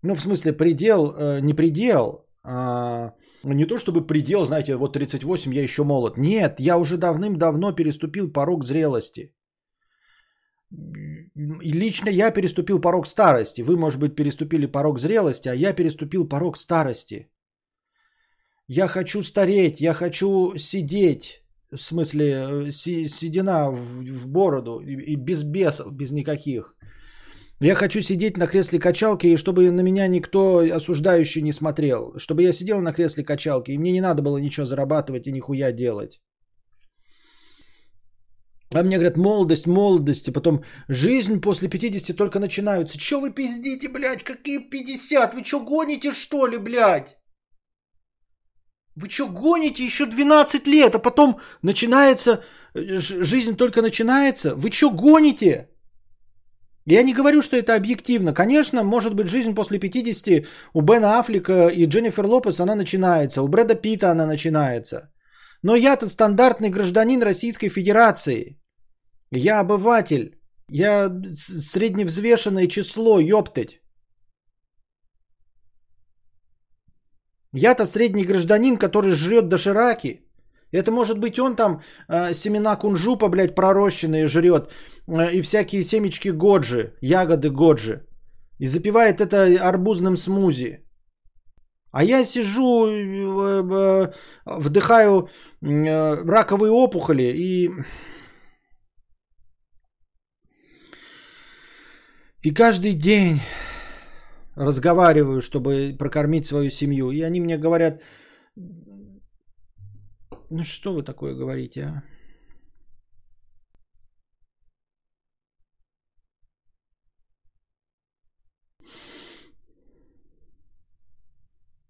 Ну, 0.03 0.15
в 0.15 0.21
смысле, 0.21 0.53
предел, 0.53 1.15
э, 1.15 1.39
не 1.41 1.53
предел, 1.53 2.25
а 2.43 3.13
не 3.43 3.65
то 3.65 3.77
чтобы 3.77 4.05
предел, 4.07 4.45
знаете, 4.45 4.75
вот 4.75 4.93
38, 4.93 5.53
я 5.53 5.63
еще 5.63 5.83
молод. 5.83 6.17
Нет, 6.17 6.59
я 6.59 6.77
уже 6.77 6.97
давным-давно 6.97 7.71
переступил 7.71 8.31
порог 8.31 8.65
зрелости. 8.65 9.33
И 11.63 11.71
лично 11.71 12.09
я 12.09 12.31
переступил 12.31 12.81
порог 12.81 13.07
старости. 13.07 13.61
Вы, 13.61 13.77
может 13.77 13.99
быть, 13.99 14.15
переступили 14.15 14.65
порог 14.65 14.99
зрелости, 14.99 15.49
а 15.49 15.53
я 15.53 15.73
переступил 15.73 16.27
порог 16.27 16.57
старости. 16.57 17.29
Я 18.67 18.87
хочу 18.87 19.23
стареть, 19.23 19.81
я 19.81 19.93
хочу 19.93 20.57
сидеть, 20.57 21.43
в 21.71 21.77
смысле, 21.77 22.71
си, 22.71 23.07
седина 23.07 23.71
в, 23.71 24.03
в 24.03 24.27
бороду, 24.27 24.79
и, 24.79 25.13
и 25.13 25.15
без 25.15 25.43
бесов, 25.43 25.93
без 25.93 26.11
никаких. 26.11 26.75
Я 27.59 27.75
хочу 27.75 28.01
сидеть 28.01 28.37
на 28.37 28.47
кресле 28.47 28.79
качалки, 28.79 29.27
и 29.27 29.37
чтобы 29.37 29.71
на 29.71 29.81
меня 29.81 30.07
никто 30.07 30.57
осуждающий 30.59 31.41
не 31.41 31.53
смотрел. 31.53 32.13
Чтобы 32.17 32.43
я 32.43 32.53
сидел 32.53 32.81
на 32.81 32.93
кресле 32.93 33.23
качалки, 33.23 33.71
и 33.71 33.77
мне 33.77 33.91
не 33.91 34.01
надо 34.01 34.21
было 34.21 34.37
ничего 34.37 34.65
зарабатывать 34.65 35.27
и 35.27 35.31
нихуя 35.31 35.71
делать. 35.71 36.21
А 38.73 38.83
мне 38.83 38.97
говорят, 38.97 39.17
молодость, 39.17 39.67
молодость, 39.67 40.27
и 40.27 40.31
потом 40.31 40.63
жизнь 40.89 41.39
после 41.41 41.69
50 41.69 42.17
только 42.17 42.39
начинается. 42.39 42.97
Че 42.97 43.19
вы 43.19 43.29
пиздите, 43.31 43.87
блядь, 43.87 44.23
какие 44.23 44.57
50? 44.57 45.33
Вы 45.33 45.43
что, 45.45 45.59
гоните, 45.59 46.11
что 46.11 46.47
ли, 46.47 46.57
блядь? 46.57 47.17
Вы 48.95 49.09
что, 49.09 49.27
гоните 49.27 49.85
еще 49.85 50.05
12 50.05 50.67
лет, 50.67 50.95
а 50.95 50.99
потом 50.99 51.39
начинается, 51.61 52.43
э, 52.73 52.99
жизнь 52.99 53.55
только 53.55 53.81
начинается? 53.81 54.55
Вы 54.55 54.71
что, 54.71 54.89
гоните? 54.89 55.69
Я 56.85 57.03
не 57.03 57.13
говорю, 57.13 57.41
что 57.41 57.55
это 57.55 57.75
объективно. 57.75 58.33
Конечно, 58.33 58.83
может 58.83 59.13
быть, 59.13 59.27
жизнь 59.27 59.55
после 59.55 59.79
50 59.79 60.45
у 60.73 60.81
Бена 60.81 61.19
Аффлека 61.19 61.69
и 61.69 61.85
Дженнифер 61.85 62.25
Лопес, 62.25 62.59
она 62.59 62.75
начинается. 62.75 63.41
У 63.41 63.47
Брэда 63.47 63.75
Питта 63.75 64.11
она 64.11 64.25
начинается. 64.25 65.11
Но 65.63 65.75
я-то 65.75 66.07
стандартный 66.07 66.69
гражданин 66.69 67.21
Российской 67.21 67.69
Федерации. 67.69 68.59
Я 69.31 69.59
обыватель. 69.59 70.39
Я 70.69 71.09
средневзвешенное 71.35 72.67
число, 72.67 73.19
ёптать. 73.19 73.79
Я-то 77.53 77.85
средний 77.85 78.25
гражданин, 78.25 78.77
который 78.77 79.11
жрет 79.11 79.47
дошираки. 79.47 80.22
Это 80.73 80.91
может 80.91 81.19
быть 81.19 81.39
он 81.39 81.55
там 81.55 81.81
э, 82.09 82.33
семена 82.33 82.75
кунжупа, 82.75 83.29
блядь, 83.29 83.55
пророщенные 83.55 84.27
жрет. 84.27 84.71
Э, 85.07 85.31
и 85.31 85.41
всякие 85.41 85.83
семечки 85.83 86.29
годжи, 86.29 86.93
ягоды 87.01 87.49
годжи. 87.49 88.05
И 88.59 88.65
запивает 88.65 89.21
это 89.21 89.69
арбузным 89.69 90.17
смузи. 90.17 90.79
А 91.91 92.03
я 92.03 92.25
сижу, 92.25 92.87
э, 92.87 93.61
э, 93.61 94.11
вдыхаю 94.45 95.29
э, 95.61 96.15
раковые 96.25 96.71
опухоли 96.71 97.31
и... 97.35 97.69
И 102.45 102.53
каждый 102.53 102.93
день 102.93 103.39
разговариваю, 104.55 105.39
чтобы 105.41 105.95
прокормить 105.97 106.45
свою 106.45 106.71
семью. 106.71 107.11
И 107.11 107.21
они 107.21 107.39
мне 107.39 107.57
говорят, 107.57 108.01
ну 110.53 110.63
что 110.63 110.93
вы 110.93 111.03
такое 111.03 111.33
говорите, 111.33 111.81
а? 111.83 112.03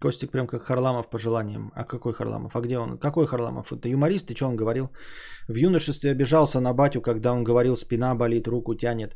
Костик 0.00 0.30
прям 0.30 0.46
как 0.46 0.62
Харламов 0.62 1.08
по 1.10 1.18
желаниям. 1.18 1.72
А 1.74 1.84
какой 1.84 2.12
Харламов? 2.12 2.56
А 2.56 2.60
где 2.60 2.78
он? 2.78 2.98
Какой 2.98 3.26
Харламов? 3.26 3.72
Это 3.72 3.88
юморист? 3.88 4.30
И 4.30 4.34
что 4.34 4.46
он 4.46 4.56
говорил? 4.56 4.88
В 5.48 5.56
юношестве 5.56 6.10
обижался 6.10 6.60
на 6.60 6.74
батю, 6.74 7.00
когда 7.00 7.32
он 7.32 7.44
говорил, 7.44 7.76
спина 7.76 8.14
болит, 8.14 8.46
руку 8.46 8.74
тянет. 8.74 9.14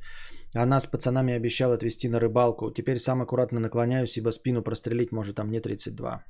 Она 0.55 0.81
с 0.81 0.87
пацанами 0.87 1.35
обещала 1.35 1.75
отвезти 1.75 2.09
на 2.09 2.21
рыбалку. 2.21 2.71
Теперь 2.71 2.99
сам 2.99 3.21
аккуратно 3.21 3.61
наклоняюсь, 3.61 4.17
ибо 4.17 4.31
спину 4.31 4.63
прострелить 4.63 5.13
может, 5.13 5.39
а 5.39 5.45
мне 5.45 5.61
32. 5.61 6.25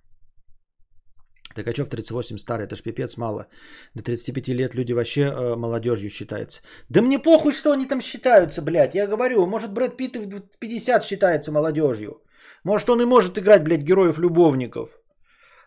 Такачев 1.54 1.88
38 1.88 2.38
старый, 2.38 2.66
это 2.66 2.76
ж 2.76 2.82
пипец 2.82 3.16
мало. 3.16 3.46
До 3.94 4.02
35 4.02 4.48
лет 4.48 4.74
люди 4.74 4.92
вообще 4.92 5.20
э, 5.22 5.56
молодежью 5.56 6.10
считаются. 6.10 6.62
Да 6.88 7.02
мне 7.02 7.18
похуй, 7.18 7.52
что 7.52 7.72
они 7.72 7.86
там 7.86 8.00
считаются, 8.00 8.62
блядь. 8.62 8.94
Я 8.94 9.06
говорю, 9.06 9.46
может 9.46 9.72
Брэд 9.72 9.96
Питт 9.96 10.16
в 10.16 10.58
50 10.58 11.04
считается 11.04 11.52
молодежью. 11.52 12.22
Может 12.64 12.90
он 12.90 13.00
и 13.00 13.06
может 13.06 13.38
играть, 13.38 13.62
блядь, 13.62 13.82
героев-любовников. 13.82 14.90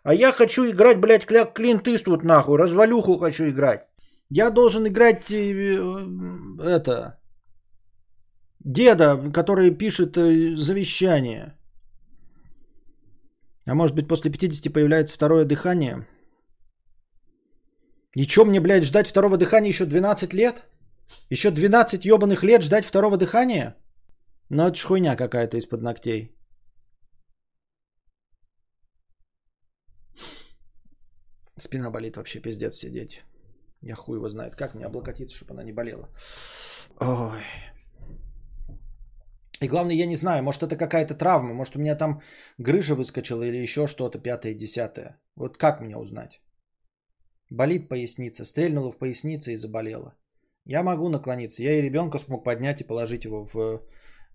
А 0.03 0.13
я 0.13 0.31
хочу 0.31 0.65
играть, 0.65 0.99
блядь, 0.99 1.25
Клинт 1.53 1.87
Иствуд 1.87 2.23
нахуй. 2.23 2.57
Развалюху 2.57 3.17
хочу 3.17 3.43
играть. 3.43 3.81
Я 4.29 4.49
должен 4.49 4.87
играть 4.87 5.29
э, 5.31 5.53
э, 5.53 5.79
это 6.63 7.19
деда, 8.59 9.17
который 9.33 9.77
пишет 9.77 10.17
э, 10.17 10.55
завещание. 10.55 11.57
А 13.65 13.75
может 13.75 13.95
быть 13.95 14.07
после 14.07 14.31
50 14.31 14.73
появляется 14.73 15.13
второе 15.13 15.45
дыхание? 15.45 16.07
И 18.15 18.25
чё 18.25 18.45
мне, 18.45 18.59
блядь, 18.59 18.83
ждать 18.83 19.07
второго 19.07 19.37
дыхания 19.37 19.69
еще 19.69 19.85
12 19.85 20.33
лет? 20.33 20.63
Еще 21.29 21.51
12 21.51 22.05
ебаных 22.05 22.43
лет 22.43 22.63
ждать 22.63 22.85
второго 22.85 23.17
дыхания? 23.17 23.75
Ну 24.49 24.67
это 24.67 24.75
ж 24.75 24.83
хуйня 24.83 25.15
какая-то 25.15 25.57
из-под 25.57 25.81
ногтей. 25.81 26.35
Спина 31.57 31.91
болит 31.91 32.17
вообще 32.17 32.41
пиздец 32.41 32.75
сидеть. 32.75 33.21
Я 33.81 33.95
хуй 33.95 34.17
его 34.17 34.29
знает, 34.29 34.55
как 34.55 34.75
мне 34.75 34.85
облокотиться, 34.85 35.37
чтобы 35.37 35.53
она 35.53 35.63
не 35.63 35.71
болела. 35.71 36.09
Ой. 36.99 37.43
И 39.61 39.67
главное, 39.67 39.95
я 39.95 40.07
не 40.07 40.15
знаю, 40.15 40.43
может 40.43 40.63
это 40.63 40.75
какая-то 40.75 41.13
травма, 41.13 41.53
может 41.53 41.75
у 41.75 41.79
меня 41.79 41.95
там 41.95 42.21
грыжа 42.57 42.95
выскочила 42.95 43.43
или 43.43 43.61
еще 43.61 43.85
что-то, 43.87 44.19
пятое, 44.19 44.55
десятое. 44.55 45.19
Вот 45.35 45.57
как 45.57 45.81
мне 45.81 45.97
узнать? 45.97 46.41
Болит 47.51 47.89
поясница, 47.89 48.43
стрельнула 48.43 48.91
в 48.91 48.97
пояснице 48.97 49.53
и 49.53 49.57
заболела. 49.57 50.15
Я 50.65 50.83
могу 50.83 51.09
наклониться. 51.09 51.63
Я 51.63 51.73
и 51.73 51.81
ребенка 51.81 52.17
смог 52.17 52.43
поднять 52.43 52.81
и 52.81 52.87
положить 52.87 53.25
его 53.25 53.47
в 53.53 53.81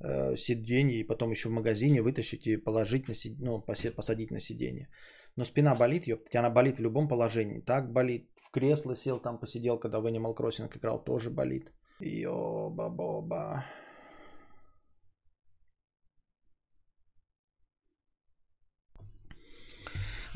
э, 0.01 0.37
сиденье, 0.37 1.01
и 1.01 1.07
потом 1.07 1.31
еще 1.31 1.49
в 1.49 1.53
магазине 1.53 2.03
вытащить 2.03 2.47
и 2.47 2.57
положить 2.57 3.09
на 3.09 3.15
сид... 3.15 3.39
ну, 3.41 3.61
посадить 3.61 4.31
на 4.31 4.39
сиденье. 4.39 4.89
Но 5.37 5.45
спина 5.45 5.75
болит, 5.75 6.07
ёптать, 6.07 6.37
она 6.37 6.51
болит 6.51 6.79
в 6.79 6.83
любом 6.83 7.09
положении. 7.09 7.61
Так 7.61 7.93
болит, 7.93 8.31
в 8.37 8.51
кресло 8.51 8.95
сел, 8.95 9.19
там 9.19 9.39
посидел, 9.39 9.79
когда 9.79 9.99
в 10.01 10.07
Animal 10.07 10.35
играл, 10.35 11.05
тоже 11.05 11.31
болит. 11.31 11.73
Йоба-боба. 12.01 13.65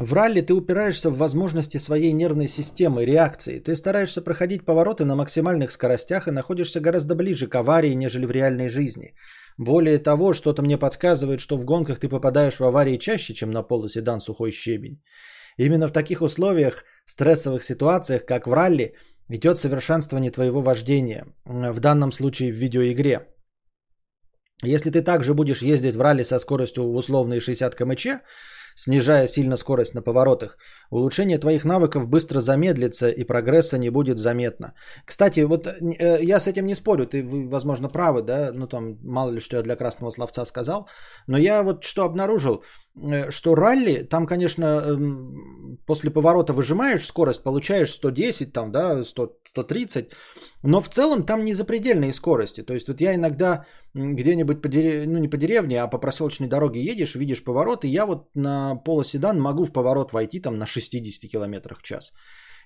В 0.00 0.14
ралли 0.14 0.40
ты 0.40 0.54
упираешься 0.54 1.10
в 1.10 1.18
возможности 1.18 1.76
своей 1.76 2.12
нервной 2.12 2.48
системы, 2.48 3.04
реакции. 3.04 3.58
Ты 3.58 3.74
стараешься 3.74 4.22
проходить 4.22 4.64
повороты 4.64 5.04
на 5.04 5.14
максимальных 5.14 5.70
скоростях 5.70 6.26
и 6.26 6.30
находишься 6.30 6.80
гораздо 6.80 7.14
ближе 7.14 7.48
к 7.48 7.54
аварии, 7.54 7.92
нежели 7.92 8.24
в 8.24 8.30
реальной 8.30 8.70
жизни. 8.70 9.14
Более 9.58 9.98
того, 9.98 10.32
что-то 10.32 10.62
мне 10.62 10.78
подсказывает, 10.78 11.40
что 11.40 11.58
в 11.58 11.66
гонках 11.66 11.98
ты 11.98 12.08
попадаешь 12.08 12.60
в 12.60 12.64
аварии 12.64 12.96
чаще, 12.96 13.34
чем 13.34 13.50
на 13.50 13.62
полоседан 13.62 14.20
сухой 14.20 14.52
щебень. 14.52 15.02
Именно 15.58 15.86
в 15.86 15.92
таких 15.92 16.22
условиях, 16.22 16.84
стрессовых 17.04 17.62
ситуациях, 17.62 18.24
как 18.24 18.46
в 18.46 18.54
ралли, 18.54 18.94
идет 19.28 19.58
совершенствование 19.58 20.30
твоего 20.30 20.62
вождения, 20.62 21.26
в 21.44 21.78
данном 21.78 22.12
случае 22.12 22.52
в 22.52 22.56
видеоигре. 22.56 23.26
Если 24.62 24.90
ты 24.90 25.02
также 25.02 25.34
будешь 25.34 25.62
ездить 25.62 25.94
в 25.94 26.00
ралли 26.00 26.22
со 26.22 26.38
скоростью 26.38 26.84
условные 26.84 27.40
60 27.40 27.74
км/ч, 27.74 28.20
снижая 28.74 29.26
сильно 29.26 29.56
скорость 29.56 29.94
на 29.94 30.02
поворотах, 30.02 30.56
улучшение 30.90 31.38
твоих 31.38 31.64
навыков 31.64 32.08
быстро 32.08 32.40
замедлится 32.40 33.08
и 33.08 33.24
прогресса 33.24 33.78
не 33.78 33.90
будет 33.90 34.18
заметно. 34.18 34.74
Кстати, 35.04 35.40
вот 35.40 35.66
э, 35.66 36.18
я 36.22 36.40
с 36.40 36.46
этим 36.46 36.66
не 36.66 36.74
спорю, 36.74 37.06
ты, 37.06 37.22
вы, 37.22 37.48
возможно, 37.48 37.88
правы, 37.88 38.22
да, 38.22 38.52
ну 38.54 38.66
там 38.66 38.98
мало 39.02 39.30
ли 39.30 39.40
что 39.40 39.56
я 39.56 39.62
для 39.62 39.76
красного 39.76 40.10
словца 40.10 40.44
сказал, 40.44 40.88
но 41.26 41.38
я 41.38 41.62
вот 41.62 41.84
что 41.84 42.04
обнаружил, 42.04 42.54
э, 42.54 42.89
что 43.30 43.54
ралли, 43.54 44.02
там, 44.02 44.26
конечно, 44.26 44.64
эм, 44.64 45.78
после 45.86 46.10
поворота 46.10 46.52
выжимаешь 46.52 47.06
скорость, 47.06 47.42
получаешь 47.42 47.92
110, 47.92 48.52
там, 48.52 48.72
да, 48.72 49.04
100, 49.04 49.38
130, 49.44 50.10
но 50.62 50.80
в 50.80 50.88
целом 50.88 51.24
там 51.24 51.44
не 51.44 51.54
запредельные 51.54 52.12
скорости. 52.12 52.62
То 52.62 52.74
есть 52.74 52.88
вот 52.88 53.00
я 53.00 53.14
иногда 53.14 53.64
где-нибудь 53.94 54.60
по 54.60 54.68
дерев... 54.68 55.06
ну 55.06 55.18
не 55.18 55.28
по 55.28 55.36
деревне, 55.36 55.82
а 55.82 55.88
по 55.88 55.98
проселочной 55.98 56.48
дороге 56.48 56.80
едешь, 56.80 57.14
видишь 57.14 57.44
поворот, 57.44 57.84
и 57.84 57.88
я 57.88 58.06
вот 58.06 58.28
на 58.34 58.76
полоседан 58.76 59.40
могу 59.40 59.64
в 59.64 59.72
поворот 59.72 60.12
войти 60.12 60.40
там 60.40 60.58
на 60.58 60.66
60 60.66 61.30
км 61.30 61.74
в 61.74 61.82
час. 61.82 62.12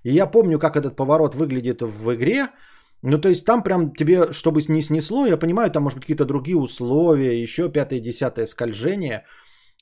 И 0.03 0.13
я 0.13 0.27
помню, 0.27 0.59
как 0.59 0.77
этот 0.77 0.97
поворот 0.97 1.35
выглядит 1.35 1.83
в 1.83 2.15
игре, 2.15 2.49
ну, 3.03 3.19
то 3.19 3.29
есть 3.29 3.45
там 3.45 3.63
прям 3.63 3.93
тебе, 3.95 4.33
чтобы 4.33 4.63
не 4.69 4.83
снесло, 4.83 5.27
я 5.27 5.37
понимаю, 5.37 5.71
там 5.71 5.83
может 5.83 5.99
быть 5.99 6.05
какие-то 6.07 6.25
другие 6.25 6.57
условия, 6.57 7.43
еще 7.43 7.71
пятое-десятое 7.71 8.47
скольжение, 8.47 9.25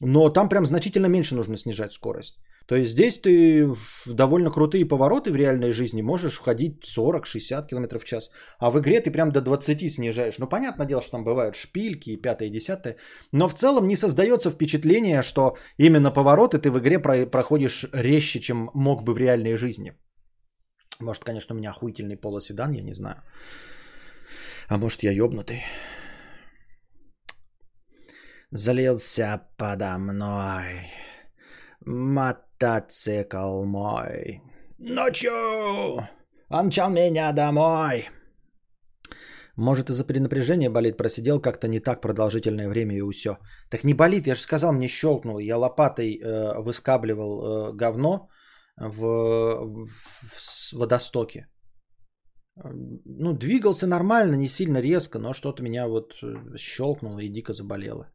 но 0.02 0.28
там 0.28 0.48
прям 0.48 0.66
значительно 0.66 1.06
меньше 1.06 1.34
нужно 1.34 1.56
снижать 1.56 1.92
скорость. 1.92 2.34
То 2.66 2.76
есть 2.76 2.90
здесь 2.90 3.20
ты 3.20 3.66
в 3.66 4.14
довольно 4.14 4.50
крутые 4.50 4.84
повороты 4.84 5.30
в 5.30 5.36
реальной 5.36 5.72
жизни 5.72 6.02
можешь 6.02 6.34
входить 6.34 6.84
40-60 6.84 7.66
км 7.66 7.98
в 7.98 8.04
час. 8.04 8.30
А 8.58 8.70
в 8.70 8.78
игре 8.78 9.00
ты 9.00 9.10
прям 9.10 9.30
до 9.32 9.40
20 9.40 9.92
снижаешь. 9.92 10.38
Ну, 10.38 10.48
понятное 10.48 10.86
дело, 10.86 11.02
что 11.02 11.12
там 11.12 11.24
бывают 11.24 11.54
шпильки 11.54 12.10
и 12.10 12.16
пятое, 12.16 12.48
и 12.48 12.52
десятое. 12.52 12.96
Но 13.32 13.48
в 13.48 13.54
целом 13.54 13.86
не 13.86 13.96
создается 13.96 14.50
впечатление, 14.50 15.22
что 15.22 15.56
именно 15.76 16.10
повороты 16.10 16.58
ты 16.58 16.70
в 16.70 16.78
игре 16.78 16.98
проходишь 16.98 17.86
резче, 17.92 18.40
чем 18.40 18.70
мог 18.74 19.02
бы 19.02 19.14
в 19.14 19.18
реальной 19.18 19.56
жизни. 19.56 19.92
Может, 21.00 21.24
конечно, 21.24 21.54
у 21.54 21.58
меня 21.58 21.70
охуительный 21.70 22.16
полоседан, 22.16 22.72
я 22.72 22.82
не 22.82 22.92
знаю. 22.92 23.16
А 24.68 24.78
может, 24.78 25.02
я 25.02 25.12
ёбнутый. 25.12 25.62
Залился 28.54 29.40
подо 29.56 29.98
мной 29.98 30.90
мотоцикл 31.86 33.64
мой. 33.64 34.42
Ночью 34.78 35.30
он 36.50 36.66
мчал 36.66 36.90
меня 36.90 37.32
домой. 37.32 38.10
Может, 39.56 39.88
из-за 39.88 40.04
перенапряжения 40.04 40.70
болит, 40.70 40.98
просидел 40.98 41.40
как-то 41.40 41.66
не 41.66 41.80
так 41.80 42.02
продолжительное 42.02 42.68
время 42.68 42.94
и 42.94 43.12
все. 43.12 43.38
Так 43.70 43.84
не 43.84 43.94
болит, 43.94 44.26
я 44.26 44.34
же 44.34 44.42
сказал, 44.42 44.72
мне 44.72 44.86
щелкнул. 44.86 45.38
Я 45.38 45.56
лопатой 45.56 46.18
э, 46.18 46.60
выскабливал 46.60 47.32
э, 47.32 47.72
говно 47.72 48.28
в, 48.76 49.00
в, 49.00 49.88
в 49.88 50.72
водостоке. 50.74 51.46
Ну, 52.54 53.32
двигался 53.32 53.86
нормально, 53.86 54.34
не 54.34 54.48
сильно 54.48 54.82
резко, 54.82 55.18
но 55.18 55.32
что-то 55.32 55.62
меня 55.62 55.88
вот 55.88 56.12
э, 56.22 56.56
щелкнуло 56.58 57.20
и 57.20 57.30
дико 57.30 57.54
заболело. 57.54 58.12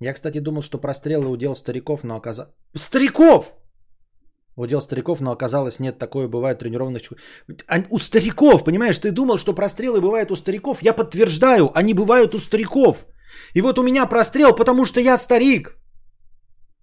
Я, 0.00 0.12
кстати, 0.12 0.40
думал, 0.40 0.62
что 0.62 0.78
прострелы 0.78 1.28
удел 1.28 1.54
стариков, 1.54 2.04
но 2.04 2.16
оказалось... 2.16 2.52
Стариков! 2.74 3.54
Удел 4.56 4.80
стариков, 4.80 5.20
но 5.20 5.32
оказалось 5.32 5.80
нет, 5.80 5.98
такое 5.98 6.28
бывает 6.28 6.58
тренированных 6.58 7.02
У 7.90 7.98
стариков, 7.98 8.64
понимаешь, 8.64 8.98
ты 8.98 9.10
думал, 9.10 9.38
что 9.38 9.54
прострелы 9.54 10.00
бывают 10.00 10.30
у 10.30 10.36
стариков? 10.36 10.82
Я 10.82 10.94
подтверждаю, 10.94 11.70
они 11.74 11.94
бывают 11.94 12.34
у 12.34 12.40
стариков. 12.40 13.06
И 13.54 13.60
вот 13.60 13.78
у 13.78 13.82
меня 13.82 14.06
прострел, 14.06 14.56
потому 14.56 14.84
что 14.86 15.00
я 15.00 15.18
старик. 15.18 15.76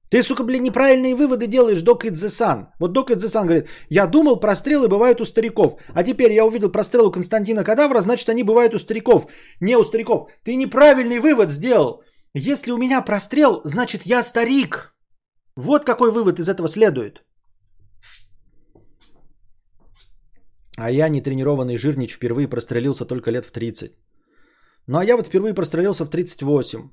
Ты, 0.09 0.21
сука, 0.21 0.43
блин, 0.43 0.63
неправильные 0.63 1.15
выводы 1.15 1.47
делаешь, 1.47 1.81
Док 1.81 2.05
Идзесан. 2.05 2.67
Вот 2.79 2.93
Док 2.93 3.09
Идзесан 3.09 3.47
говорит, 3.47 3.67
я 3.89 4.05
думал, 4.05 4.39
прострелы 4.39 4.87
бывают 4.87 5.21
у 5.21 5.25
стариков. 5.25 5.79
А 5.95 6.03
теперь 6.03 6.31
я 6.31 6.45
увидел 6.45 6.71
прострел 6.71 7.07
у 7.07 7.11
Константина 7.11 7.63
Кадавра, 7.63 8.01
значит, 8.01 8.29
они 8.29 8.43
бывают 8.43 8.75
у 8.75 8.79
стариков. 8.79 9.25
Не 9.59 9.75
у 9.75 9.83
стариков. 9.83 10.29
Ты 10.43 10.55
неправильный 10.55 11.19
вывод 11.19 11.49
сделал. 11.49 12.03
Если 12.35 12.71
у 12.71 12.77
меня 12.77 13.01
прострел, 13.01 13.61
значит, 13.63 14.05
я 14.05 14.23
старик. 14.23 14.95
Вот 15.55 15.85
какой 15.85 16.11
вывод 16.11 16.39
из 16.39 16.49
этого 16.49 16.67
следует. 16.67 17.23
А 20.77 20.89
я, 20.89 21.09
нетренированный 21.09 21.77
жирнич, 21.77 22.15
впервые 22.15 22.47
прострелился 22.47 23.05
только 23.05 23.31
лет 23.31 23.45
в 23.45 23.51
30. 23.51 23.95
Ну 24.87 24.97
а 24.97 25.05
я 25.05 25.15
вот 25.15 25.27
впервые 25.27 25.53
прострелился 25.53 26.05
в 26.05 26.09
38. 26.09 26.89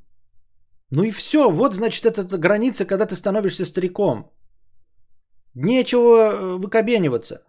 Ну 0.90 1.04
и 1.04 1.10
все, 1.10 1.50
вот 1.50 1.74
значит 1.74 2.04
это 2.04 2.38
граница, 2.38 2.84
когда 2.84 3.06
ты 3.06 3.16
становишься 3.16 3.64
стариком. 3.64 4.30
Нечего 5.54 6.32
э, 6.32 6.58
выкобениваться. 6.58 7.42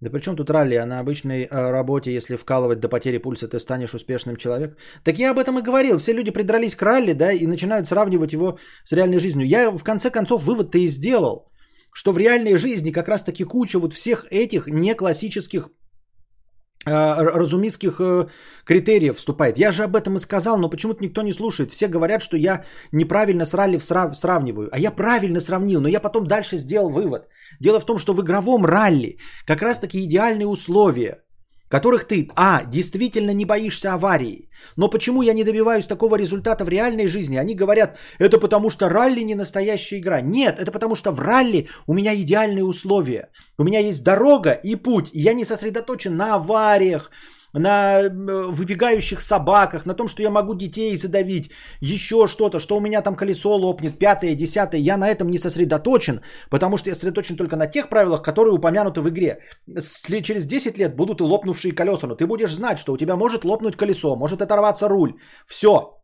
Да 0.00 0.10
при 0.10 0.20
чем 0.20 0.36
тут 0.36 0.50
ралли? 0.50 0.76
А 0.76 0.86
на 0.86 1.00
обычной 1.00 1.44
э, 1.44 1.70
работе, 1.70 2.12
если 2.12 2.36
вкалывать 2.36 2.80
до 2.80 2.88
потери 2.88 3.18
пульса, 3.18 3.48
ты 3.48 3.58
станешь 3.58 3.94
успешным 3.94 4.36
человеком? 4.36 4.76
Так 5.04 5.18
я 5.18 5.30
об 5.30 5.38
этом 5.38 5.58
и 5.58 5.62
говорил. 5.62 5.98
Все 5.98 6.14
люди 6.14 6.30
придрались 6.30 6.74
к 6.74 6.82
ралли, 6.82 7.12
да, 7.12 7.32
и 7.32 7.46
начинают 7.46 7.86
сравнивать 7.86 8.32
его 8.32 8.58
с 8.84 8.92
реальной 8.92 9.20
жизнью. 9.20 9.46
Я 9.46 9.70
в 9.70 9.84
конце 9.84 10.10
концов 10.10 10.44
вывод-то 10.44 10.78
и 10.78 10.88
сделал, 10.88 11.50
что 11.92 12.12
в 12.12 12.18
реальной 12.18 12.56
жизни 12.56 12.92
как 12.92 13.08
раз-таки 13.08 13.44
куча 13.44 13.78
вот 13.78 13.92
всех 13.92 14.26
этих 14.30 14.66
неклассических 14.66 15.68
Э, 15.68 15.79
разумистских 16.86 18.00
э, 18.00 18.26
критериев 18.64 19.18
вступает. 19.18 19.58
Я 19.58 19.72
же 19.72 19.82
об 19.82 19.96
этом 19.96 20.16
и 20.16 20.18
сказал, 20.18 20.58
но 20.58 20.70
почему-то 20.70 21.02
никто 21.02 21.22
не 21.22 21.32
слушает. 21.32 21.72
Все 21.72 21.88
говорят, 21.88 22.22
что 22.22 22.36
я 22.36 22.64
неправильно 22.92 23.44
с 23.44 23.54
ралли 23.54 23.78
срав- 23.78 24.16
сравниваю. 24.16 24.70
А 24.72 24.78
я 24.78 24.90
правильно 24.90 25.40
сравнил, 25.40 25.80
но 25.80 25.88
я 25.88 26.00
потом 26.00 26.26
дальше 26.26 26.56
сделал 26.56 26.88
вывод. 26.90 27.28
Дело 27.60 27.80
в 27.80 27.84
том, 27.84 27.98
что 27.98 28.14
в 28.14 28.22
игровом 28.22 28.64
ралли 28.64 29.18
как 29.46 29.62
раз-таки 29.62 30.02
идеальные 30.04 30.46
условия 30.46 31.22
которых 31.70 32.04
ты, 32.04 32.28
а, 32.34 32.64
действительно 32.64 33.30
не 33.30 33.44
боишься 33.44 33.94
аварии. 33.94 34.48
Но 34.76 34.90
почему 34.90 35.22
я 35.22 35.32
не 35.32 35.44
добиваюсь 35.44 35.86
такого 35.86 36.16
результата 36.16 36.64
в 36.64 36.68
реальной 36.68 37.06
жизни? 37.06 37.36
Они 37.36 37.54
говорят, 37.54 37.96
это 38.18 38.38
потому 38.38 38.70
что 38.70 38.88
ралли 38.88 39.20
не 39.20 39.36
настоящая 39.36 40.00
игра. 40.00 40.20
Нет, 40.20 40.58
это 40.58 40.72
потому 40.72 40.96
что 40.96 41.12
в 41.12 41.20
ралли 41.20 41.68
у 41.86 41.94
меня 41.94 42.14
идеальные 42.14 42.64
условия. 42.64 43.30
У 43.56 43.64
меня 43.64 43.78
есть 43.78 44.02
дорога 44.02 44.50
и 44.50 44.74
путь. 44.74 45.10
И 45.14 45.20
я 45.20 45.32
не 45.32 45.44
сосредоточен 45.44 46.16
на 46.16 46.34
авариях, 46.34 47.10
на 47.52 48.02
выбегающих 48.02 49.20
собаках, 49.20 49.86
на 49.86 49.94
том, 49.94 50.08
что 50.08 50.22
я 50.22 50.30
могу 50.30 50.54
детей 50.54 50.96
задавить, 50.96 51.50
еще 51.80 52.26
что-то, 52.26 52.60
что 52.60 52.76
у 52.76 52.80
меня 52.80 53.02
там 53.02 53.16
колесо 53.16 53.56
лопнет, 53.56 53.98
пятое, 53.98 54.34
десятое. 54.34 54.80
Я 54.80 54.96
на 54.96 55.08
этом 55.08 55.28
не 55.28 55.38
сосредоточен, 55.38 56.20
потому 56.50 56.76
что 56.76 56.90
я 56.90 56.94
сосредоточен 56.94 57.36
только 57.36 57.56
на 57.56 57.66
тех 57.66 57.88
правилах, 57.88 58.22
которые 58.22 58.54
упомянуты 58.54 59.00
в 59.00 59.08
игре. 59.08 59.40
Через 60.22 60.46
10 60.46 60.78
лет 60.78 60.96
будут 60.96 61.20
и 61.20 61.24
лопнувшие 61.24 61.74
колеса, 61.74 62.06
но 62.06 62.14
ты 62.14 62.26
будешь 62.26 62.54
знать, 62.54 62.78
что 62.78 62.92
у 62.92 62.98
тебя 62.98 63.16
может 63.16 63.44
лопнуть 63.44 63.76
колесо, 63.76 64.16
может 64.16 64.42
оторваться 64.42 64.88
руль. 64.88 65.14
Все, 65.46 65.99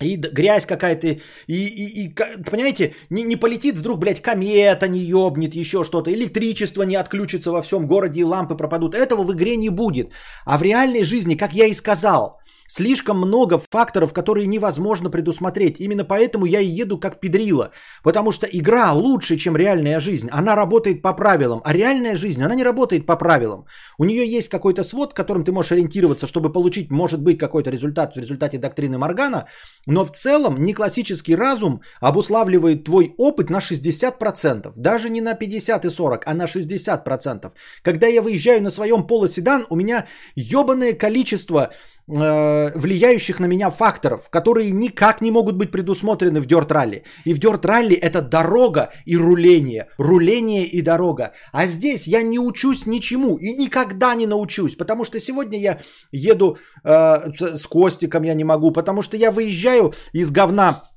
и 0.00 0.16
грязь 0.16 0.66
какая-то, 0.66 1.06
и, 1.06 1.18
и, 1.46 2.04
и 2.04 2.14
понимаете, 2.50 2.94
не, 3.10 3.22
не 3.22 3.36
полетит 3.36 3.76
вдруг, 3.76 3.98
блядь, 3.98 4.22
комета 4.22 4.88
не 4.88 5.00
ёбнет, 5.00 5.54
еще 5.54 5.84
что-то, 5.84 6.10
электричество 6.12 6.82
не 6.82 6.96
отключится 6.96 7.52
во 7.52 7.62
всем 7.62 7.86
городе 7.86 8.20
и 8.20 8.24
лампы 8.24 8.56
пропадут. 8.56 8.94
Этого 8.94 9.24
в 9.24 9.32
игре 9.32 9.56
не 9.56 9.70
будет. 9.70 10.12
А 10.44 10.58
в 10.58 10.62
реальной 10.62 11.04
жизни, 11.04 11.34
как 11.34 11.52
я 11.52 11.66
и 11.66 11.74
сказал, 11.74 12.37
Слишком 12.68 13.16
много 13.16 13.58
факторов, 13.58 14.12
которые 14.12 14.46
невозможно 14.46 15.10
предусмотреть. 15.10 15.80
Именно 15.80 16.04
поэтому 16.04 16.44
я 16.44 16.60
и 16.60 16.66
еду 16.66 16.98
как 16.98 17.18
педрила. 17.18 17.70
Потому 18.02 18.30
что 18.30 18.46
игра 18.46 18.92
лучше, 18.92 19.38
чем 19.38 19.56
реальная 19.56 20.00
жизнь. 20.00 20.28
Она 20.30 20.54
работает 20.54 21.00
по 21.00 21.14
правилам. 21.14 21.62
А 21.64 21.72
реальная 21.72 22.14
жизнь, 22.16 22.42
она 22.42 22.54
не 22.54 22.62
работает 22.62 23.06
по 23.06 23.16
правилам. 23.16 23.64
У 23.96 24.04
нее 24.04 24.36
есть 24.36 24.50
какой-то 24.50 24.84
свод, 24.84 25.14
которым 25.14 25.44
ты 25.44 25.52
можешь 25.52 25.72
ориентироваться, 25.72 26.26
чтобы 26.26 26.52
получить, 26.52 26.90
может 26.90 27.22
быть, 27.22 27.38
какой-то 27.38 27.70
результат 27.70 28.16
в 28.16 28.20
результате 28.20 28.58
доктрины 28.58 28.98
Моргана. 28.98 29.46
Но 29.86 30.04
в 30.04 30.12
целом 30.12 30.62
не 30.62 30.74
классический 30.74 31.36
разум 31.36 31.80
обуславливает 32.02 32.84
твой 32.84 33.14
опыт 33.16 33.48
на 33.48 33.60
60%. 33.60 34.72
Даже 34.76 35.08
не 35.08 35.22
на 35.22 35.34
50 35.34 35.86
и 35.86 35.90
40, 35.90 36.22
а 36.26 36.34
на 36.34 36.44
60%. 36.44 37.50
Когда 37.82 38.06
я 38.06 38.20
выезжаю 38.20 38.62
на 38.62 38.70
своем 38.70 39.06
полоседан, 39.06 39.64
у 39.70 39.76
меня 39.76 40.06
ебаное 40.36 40.92
количество 40.92 41.70
Э, 42.10 42.70
влияющих 42.74 43.38
на 43.38 43.46
меня 43.46 43.68
факторов, 43.68 44.30
которые 44.30 44.70
никак 44.70 45.20
не 45.20 45.30
могут 45.30 45.56
быть 45.56 45.70
предусмотрены 45.70 46.40
в 46.40 46.46
Rally. 46.46 47.02
И 47.26 47.34
в 47.34 47.38
Rally 47.38 47.98
это 48.00 48.22
дорога 48.22 48.88
и 49.04 49.14
руление, 49.18 49.88
руление 49.98 50.64
и 50.64 50.80
дорога. 50.80 51.32
А 51.52 51.66
здесь 51.66 52.06
я 52.08 52.22
не 52.22 52.38
учусь 52.38 52.86
ничему 52.86 53.36
и 53.36 53.52
никогда 53.52 54.14
не 54.14 54.26
научусь, 54.26 54.74
потому 54.74 55.04
что 55.04 55.20
сегодня 55.20 55.58
я 55.58 55.80
еду 56.10 56.56
э, 56.82 57.30
с 57.56 57.66
Костиком, 57.66 58.22
я 58.22 58.32
не 58.32 58.44
могу, 58.44 58.70
потому 58.70 59.02
что 59.02 59.18
я 59.18 59.30
выезжаю 59.30 59.92
из 60.14 60.30
говна 60.30 60.87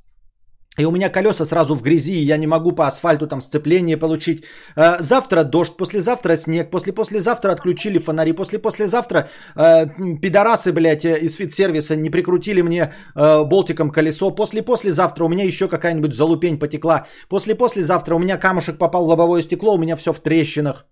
и 0.78 0.86
у 0.86 0.92
меня 0.92 1.10
колеса 1.10 1.46
сразу 1.46 1.76
в 1.76 1.82
грязи, 1.82 2.14
и 2.14 2.26
я 2.26 2.38
не 2.38 2.48
могу 2.48 2.72
по 2.72 2.88
асфальту 2.88 3.28
там 3.28 3.42
сцепление 3.42 3.98
получить. 3.98 4.46
Э, 4.78 5.02
завтра 5.02 5.44
дождь, 5.44 5.76
послезавтра 5.76 6.38
снег, 6.38 6.72
после-послезавтра 6.72 7.52
отключили 7.52 8.00
фонари, 8.00 8.32
после-послезавтра 8.32 9.28
э, 9.56 9.86
пидорасы, 10.22 10.72
блядь, 10.72 11.04
из 11.04 11.36
фит-сервиса 11.36 11.98
не 11.98 12.10
прикрутили 12.10 12.62
мне 12.62 12.94
э, 13.16 13.44
болтиком 13.44 13.92
колесо, 13.92 14.32
после-послезавтра 14.32 15.26
у 15.26 15.30
меня 15.30 15.44
еще 15.44 15.68
какая-нибудь 15.68 16.14
залупень 16.14 16.58
потекла, 16.58 17.06
после-послезавтра 17.28 18.16
у 18.16 18.20
меня 18.20 18.38
камушек 18.38 18.78
попал 18.78 19.06
в 19.06 19.10
лобовое 19.10 19.42
стекло, 19.42 19.76
у 19.76 19.78
меня 19.78 19.98
все 19.98 20.14
в 20.14 20.20
трещинах. 20.22 20.86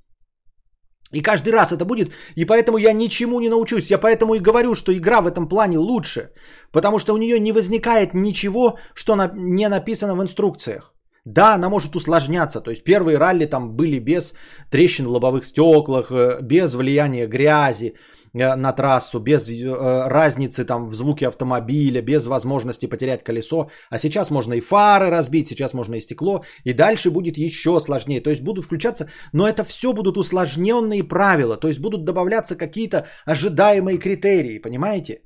И 1.11 1.21
каждый 1.21 1.53
раз 1.53 1.71
это 1.71 1.85
будет, 1.85 2.11
и 2.35 2.45
поэтому 2.45 2.77
я 2.77 2.93
ничему 2.93 3.39
не 3.39 3.49
научусь. 3.49 3.89
Я 3.91 3.97
поэтому 3.97 4.35
и 4.35 4.39
говорю, 4.39 4.75
что 4.75 4.91
игра 4.91 5.21
в 5.21 5.27
этом 5.27 5.47
плане 5.47 5.79
лучше, 5.79 6.29
потому 6.71 6.99
что 6.99 7.13
у 7.13 7.17
нее 7.17 7.39
не 7.39 7.51
возникает 7.51 8.13
ничего, 8.13 8.77
что 8.93 9.15
на, 9.15 9.31
не 9.35 9.69
написано 9.69 10.15
в 10.15 10.21
инструкциях. 10.21 10.93
Да, 11.25 11.55
она 11.55 11.69
может 11.69 11.95
усложняться, 11.95 12.61
то 12.61 12.71
есть 12.71 12.83
первые 12.83 13.17
ралли 13.17 13.45
там 13.45 13.75
были 13.75 13.99
без 13.99 14.33
трещин 14.71 15.07
в 15.07 15.11
лобовых 15.11 15.45
стеклах, 15.45 16.11
э, 16.11 16.41
без 16.41 16.73
влияния 16.75 17.27
грязи, 17.27 17.95
на 18.33 18.73
трассу, 18.73 19.19
без 19.19 19.49
э, 19.49 20.07
разницы 20.07 20.65
там 20.65 20.89
в 20.89 20.93
звуке 20.93 21.27
автомобиля, 21.27 22.01
без 22.01 22.25
возможности 22.25 22.89
потерять 22.89 23.23
колесо. 23.23 23.69
А 23.89 23.97
сейчас 23.97 24.31
можно 24.31 24.53
и 24.53 24.61
фары 24.61 25.09
разбить, 25.09 25.47
сейчас 25.47 25.73
можно 25.73 25.95
и 25.95 26.01
стекло, 26.01 26.43
и 26.63 26.73
дальше 26.73 27.11
будет 27.11 27.37
еще 27.37 27.79
сложнее. 27.79 28.21
То 28.21 28.29
есть 28.29 28.43
будут 28.43 28.65
включаться, 28.65 29.09
но 29.33 29.47
это 29.47 29.63
все 29.63 29.93
будут 29.93 30.17
усложненные 30.17 31.03
правила, 31.03 31.57
то 31.57 31.67
есть 31.67 31.79
будут 31.79 32.05
добавляться 32.05 32.55
какие-то 32.55 33.07
ожидаемые 33.25 33.97
критерии, 33.97 34.59
понимаете? 34.59 35.21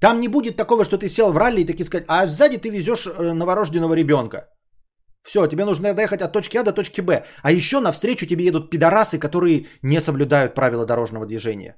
Там 0.00 0.20
не 0.20 0.28
будет 0.28 0.56
такого, 0.56 0.84
что 0.84 0.98
ты 0.98 1.08
сел 1.08 1.32
в 1.32 1.36
ралли 1.36 1.60
и 1.60 1.66
таки 1.66 1.84
сказать, 1.84 2.06
а 2.08 2.26
сзади 2.26 2.58
ты 2.58 2.70
везешь 2.70 3.06
э, 3.06 3.32
новорожденного 3.32 3.94
ребенка. 3.94 4.48
Все, 5.22 5.46
тебе 5.46 5.64
нужно 5.64 5.94
доехать 5.94 6.22
от 6.22 6.32
точки 6.32 6.56
А 6.56 6.64
до 6.64 6.72
точки 6.72 7.02
Б. 7.02 7.24
А 7.42 7.52
еще 7.52 7.80
навстречу 7.80 8.26
тебе 8.26 8.44
едут 8.44 8.70
пидорасы, 8.70 9.18
которые 9.18 9.66
не 9.82 10.00
соблюдают 10.00 10.54
правила 10.54 10.86
дорожного 10.86 11.26
движения. 11.26 11.76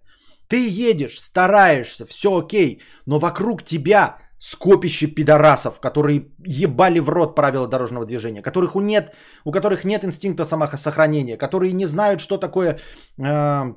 Ты 0.49 0.69
едешь, 0.69 1.21
стараешься, 1.21 2.07
все 2.07 2.29
окей, 2.29 2.83
но 3.07 3.19
вокруг 3.19 3.63
тебя 3.63 4.19
скопище 4.39 5.07
пидорасов, 5.07 5.79
которые 5.81 6.27
ебали 6.45 6.99
в 6.99 7.09
рот 7.09 7.37
правила 7.37 7.69
дорожного 7.69 8.05
движения, 8.05 8.43
которых 8.43 8.75
нет, 8.75 9.15
у 9.45 9.53
которых 9.53 9.85
нет 9.85 10.05
инстинкта 10.05 10.45
самосохранения, 10.45 11.37
которые 11.37 11.73
не 11.73 11.87
знают, 11.87 12.21
что 12.21 12.39
такое 12.39 12.81
э, 13.19 13.75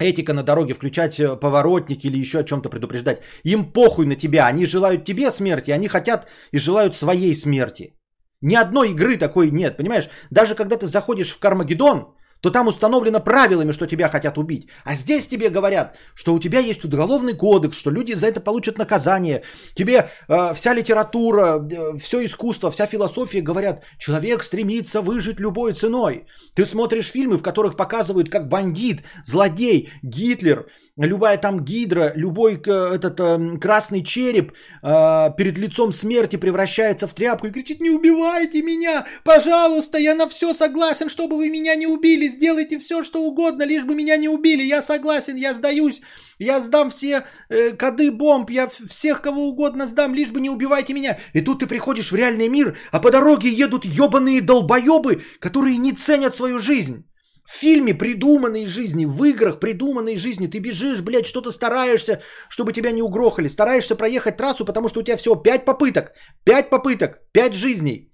этика 0.00 0.32
на 0.32 0.42
дороге, 0.42 0.74
включать 0.74 1.20
э, 1.20 1.36
поворотники 1.36 2.08
или 2.08 2.18
еще 2.18 2.38
о 2.38 2.44
чем-то 2.44 2.70
предупреждать. 2.70 3.20
Им 3.44 3.72
похуй 3.72 4.06
на 4.06 4.16
тебя, 4.16 4.48
они 4.48 4.66
желают 4.66 5.04
тебе 5.04 5.30
смерти, 5.30 5.70
они 5.70 5.88
хотят 5.88 6.26
и 6.52 6.58
желают 6.58 6.96
своей 6.96 7.34
смерти. 7.34 7.94
Ни 8.40 8.56
одной 8.56 8.90
игры 8.90 9.16
такой 9.16 9.50
нет, 9.50 9.76
понимаешь? 9.76 10.08
Даже 10.30 10.54
когда 10.54 10.76
ты 10.76 10.86
заходишь 10.86 11.30
в 11.30 11.38
Кармагеддон, 11.38 12.14
то 12.40 12.50
там 12.50 12.68
установлено 12.68 13.20
правилами, 13.20 13.72
что 13.72 13.86
тебя 13.86 14.08
хотят 14.08 14.38
убить. 14.38 14.68
А 14.84 14.94
здесь 14.94 15.26
тебе 15.26 15.48
говорят, 15.50 15.96
что 16.14 16.34
у 16.34 16.38
тебя 16.38 16.60
есть 16.60 16.84
уголовный 16.84 17.34
кодекс, 17.34 17.78
что 17.78 17.90
люди 17.90 18.14
за 18.14 18.26
это 18.26 18.40
получат 18.40 18.78
наказание. 18.78 19.42
Тебе 19.74 20.08
э, 20.28 20.54
вся 20.54 20.74
литература, 20.74 21.58
э, 21.58 21.98
все 21.98 22.24
искусство, 22.24 22.70
вся 22.70 22.86
философия 22.86 23.40
говорят, 23.40 23.84
человек 23.98 24.42
стремится 24.42 25.00
выжить 25.00 25.40
любой 25.40 25.72
ценой. 25.72 26.26
Ты 26.54 26.64
смотришь 26.64 27.10
фильмы, 27.10 27.36
в 27.36 27.42
которых 27.42 27.76
показывают, 27.76 28.30
как 28.30 28.48
бандит, 28.48 29.02
злодей, 29.24 29.90
Гитлер– 30.02 30.66
любая 31.06 31.38
там 31.38 31.64
гидра, 31.64 32.12
любой 32.14 32.54
этот 32.56 33.20
э, 33.20 33.58
красный 33.58 34.02
череп 34.02 34.52
э, 34.82 35.30
перед 35.36 35.56
лицом 35.58 35.92
смерти 35.92 36.36
превращается 36.36 37.06
в 37.06 37.14
тряпку 37.14 37.46
и 37.46 37.50
кричит, 37.50 37.80
не 37.80 37.90
убивайте 37.90 38.62
меня, 38.62 39.06
пожалуйста, 39.24 39.98
я 39.98 40.14
на 40.14 40.28
все 40.28 40.52
согласен, 40.54 41.08
чтобы 41.08 41.36
вы 41.36 41.50
меня 41.50 41.74
не 41.76 41.86
убили, 41.86 42.28
сделайте 42.28 42.78
все, 42.78 43.04
что 43.04 43.22
угодно, 43.22 43.62
лишь 43.62 43.84
бы 43.84 43.94
меня 43.94 44.16
не 44.16 44.28
убили, 44.28 44.62
я 44.62 44.82
согласен, 44.82 45.36
я 45.36 45.54
сдаюсь, 45.54 46.02
я 46.38 46.60
сдам 46.60 46.90
все 46.90 47.24
э, 47.48 47.70
коды 47.72 48.10
бомб, 48.10 48.50
я 48.50 48.68
всех 48.68 49.22
кого 49.22 49.48
угодно 49.48 49.86
сдам, 49.86 50.14
лишь 50.14 50.30
бы 50.30 50.40
не 50.40 50.50
убивайте 50.50 50.94
меня. 50.94 51.18
И 51.32 51.40
тут 51.40 51.60
ты 51.60 51.66
приходишь 51.66 52.12
в 52.12 52.16
реальный 52.16 52.48
мир, 52.48 52.76
а 52.92 53.00
по 53.00 53.10
дороге 53.10 53.50
едут 53.50 53.84
ебаные 53.84 54.40
долбоебы, 54.40 55.22
которые 55.40 55.76
не 55.76 55.92
ценят 55.92 56.34
свою 56.34 56.58
жизнь. 56.58 57.04
В 57.48 57.54
фильме 57.60 57.94
придуманной 57.94 58.66
жизни, 58.66 59.06
в 59.06 59.24
играх 59.24 59.58
придуманной 59.58 60.18
жизни 60.18 60.48
ты 60.48 60.60
бежишь, 60.60 61.00
блядь, 61.00 61.26
что-то 61.26 61.50
стараешься, 61.50 62.20
чтобы 62.50 62.74
тебя 62.74 62.92
не 62.92 63.02
угрохали. 63.02 63.48
Стараешься 63.48 63.96
проехать 63.96 64.36
трассу, 64.36 64.66
потому 64.66 64.88
что 64.88 65.00
у 65.00 65.02
тебя 65.02 65.16
всего 65.16 65.34
5 65.34 65.64
попыток. 65.64 66.12
5 66.44 66.68
попыток, 66.68 67.20
5 67.32 67.54
жизней. 67.54 68.12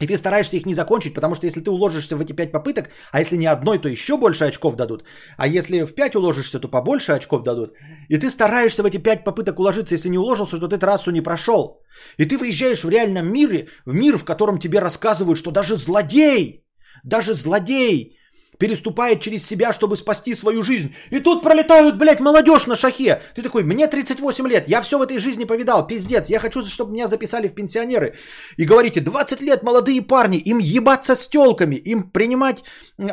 И 0.00 0.06
ты 0.06 0.16
стараешься 0.16 0.56
их 0.56 0.64
не 0.64 0.74
закончить, 0.74 1.14
потому 1.14 1.34
что 1.34 1.46
если 1.46 1.60
ты 1.60 1.70
уложишься 1.70 2.16
в 2.16 2.20
эти 2.20 2.32
5 2.32 2.52
попыток, 2.52 2.88
а 3.12 3.20
если 3.20 3.36
не 3.36 3.46
одной, 3.46 3.78
то 3.78 3.88
еще 3.88 4.16
больше 4.16 4.44
очков 4.44 4.76
дадут. 4.76 5.04
А 5.36 5.46
если 5.46 5.84
в 5.84 5.94
5 5.94 6.16
уложишься, 6.16 6.58
то 6.58 6.68
побольше 6.68 7.12
очков 7.12 7.42
дадут. 7.44 7.74
И 8.08 8.16
ты 8.16 8.30
стараешься 8.30 8.82
в 8.82 8.86
эти 8.86 8.96
5 8.96 9.24
попыток 9.24 9.58
уложиться, 9.58 9.94
если 9.94 10.08
не 10.08 10.18
уложился, 10.18 10.58
то 10.58 10.68
ты 10.68 10.78
трассу 10.78 11.10
не 11.10 11.20
прошел. 11.20 11.82
И 12.16 12.24
ты 12.24 12.38
выезжаешь 12.38 12.82
в 12.82 12.88
реальном 12.88 13.30
мире, 13.30 13.68
в 13.84 13.92
мир, 13.92 14.16
в 14.16 14.24
котором 14.24 14.58
тебе 14.58 14.80
рассказывают, 14.80 15.38
что 15.38 15.50
даже 15.50 15.76
злодей, 15.76 16.64
даже 17.04 17.34
злодей 17.34 18.17
переступает 18.58 19.20
через 19.20 19.46
себя, 19.46 19.72
чтобы 19.72 19.96
спасти 19.96 20.34
свою 20.34 20.62
жизнь. 20.62 20.94
И 21.10 21.20
тут 21.20 21.42
пролетают, 21.42 21.96
блядь, 21.96 22.20
молодежь 22.20 22.66
на 22.66 22.76
шахе. 22.76 23.22
Ты 23.34 23.42
такой, 23.42 23.62
мне 23.62 23.86
38 23.86 24.48
лет, 24.48 24.68
я 24.68 24.82
все 24.82 24.98
в 24.98 25.02
этой 25.02 25.18
жизни 25.18 25.44
повидал, 25.44 25.86
пиздец. 25.86 26.28
Я 26.28 26.40
хочу, 26.40 26.62
чтобы 26.62 26.92
меня 26.92 27.08
записали 27.08 27.48
в 27.48 27.54
пенсионеры. 27.54 28.16
И 28.56 28.64
говорите, 28.64 29.00
20 29.00 29.40
лет, 29.40 29.62
молодые 29.62 30.02
парни, 30.02 30.38
им 30.38 30.58
ебаться 30.58 31.14
с 31.14 31.26
телками, 31.26 31.76
им 31.76 32.10
принимать 32.10 32.64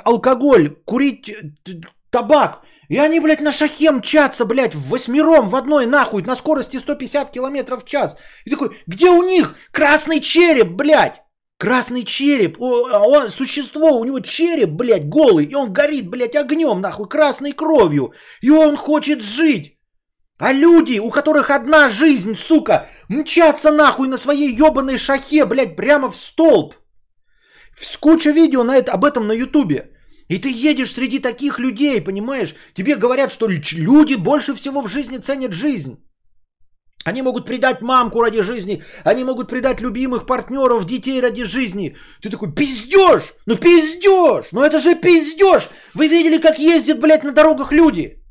алкоголь, 0.04 0.76
курить 0.86 1.36
табак. 2.10 2.64
И 2.88 2.98
они, 2.98 3.20
блядь, 3.20 3.42
на 3.42 3.52
шахе 3.52 3.92
мчатся, 3.92 4.46
блядь, 4.46 4.76
в 4.76 4.90
восьмером, 4.90 5.50
в 5.50 5.56
одной 5.56 5.86
нахуй, 5.86 6.22
на 6.24 6.36
скорости 6.36 6.78
150 6.78 7.32
километров 7.32 7.84
в 7.84 7.88
час. 7.88 8.16
И 8.46 8.50
такой, 8.50 8.78
где 8.88 9.10
у 9.10 9.24
них 9.24 9.56
красный 9.72 10.20
череп, 10.20 10.70
блядь? 10.70 11.25
Красный 11.58 12.04
череп, 12.04 12.58
а 12.60 13.00
он, 13.08 13.30
существо, 13.30 14.00
у 14.00 14.06
него 14.06 14.20
череп, 14.20 14.70
блядь, 14.72 15.08
голый, 15.08 15.46
и 15.46 15.56
он 15.56 15.72
горит, 15.72 16.10
блядь, 16.10 16.36
огнем, 16.36 16.82
нахуй, 16.82 17.08
красной 17.08 17.54
кровью, 17.54 18.14
и 18.42 18.50
он 18.50 18.76
хочет 18.76 19.24
жить. 19.24 19.78
А 20.38 20.52
люди, 20.52 21.00
у 21.00 21.10
которых 21.10 21.50
одна 21.50 21.88
жизнь, 21.88 22.36
сука, 22.36 22.90
мчатся 23.08 23.72
нахуй 23.72 24.08
на 24.10 24.18
своей 24.18 24.54
ебаной 24.54 24.98
шахе, 24.98 25.46
блядь, 25.46 25.78
прямо 25.78 26.10
в 26.10 26.16
столб. 26.16 26.76
Куча 28.02 28.32
видео 28.32 28.64
на 28.64 28.76
это, 28.76 28.92
об 28.92 29.06
этом 29.06 29.28
на 29.28 29.34
ютубе. 29.34 29.92
И 30.28 30.40
ты 30.40 30.50
едешь 30.50 30.94
среди 30.94 31.20
таких 31.20 31.60
людей, 31.60 32.02
понимаешь? 32.02 32.56
Тебе 32.74 32.96
говорят, 32.96 33.32
что 33.32 33.48
люди 33.48 34.16
больше 34.16 34.56
всего 34.56 34.82
в 34.82 34.90
жизни 34.90 35.20
ценят 35.20 35.54
жизнь. 35.54 35.98
Они 37.06 37.22
могут 37.22 37.46
предать 37.46 37.82
мамку 37.82 38.22
ради 38.22 38.42
жизни, 38.42 38.84
они 39.04 39.24
могут 39.24 39.48
предать 39.48 39.80
любимых 39.80 40.26
партнеров, 40.26 40.86
детей 40.86 41.22
ради 41.22 41.44
жизни. 41.44 41.96
Ты 42.22 42.32
такой, 42.32 42.52
пиздеж, 42.52 43.36
ну 43.46 43.56
пиздеж, 43.58 44.52
ну 44.52 44.62
это 44.62 44.80
же 44.80 44.96
пиздеж. 44.96 45.70
Вы 45.94 46.08
видели, 46.08 46.40
как 46.40 46.58
ездят, 46.58 47.00
блядь, 47.00 47.24
на 47.24 47.32
дорогах 47.32 47.72
люди? 47.72 48.24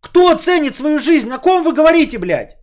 Кто 0.00 0.34
ценит 0.38 0.74
свою 0.74 0.98
жизнь? 0.98 1.30
О 1.30 1.38
ком 1.38 1.64
вы 1.64 1.74
говорите, 1.74 2.18
блядь? 2.18 2.56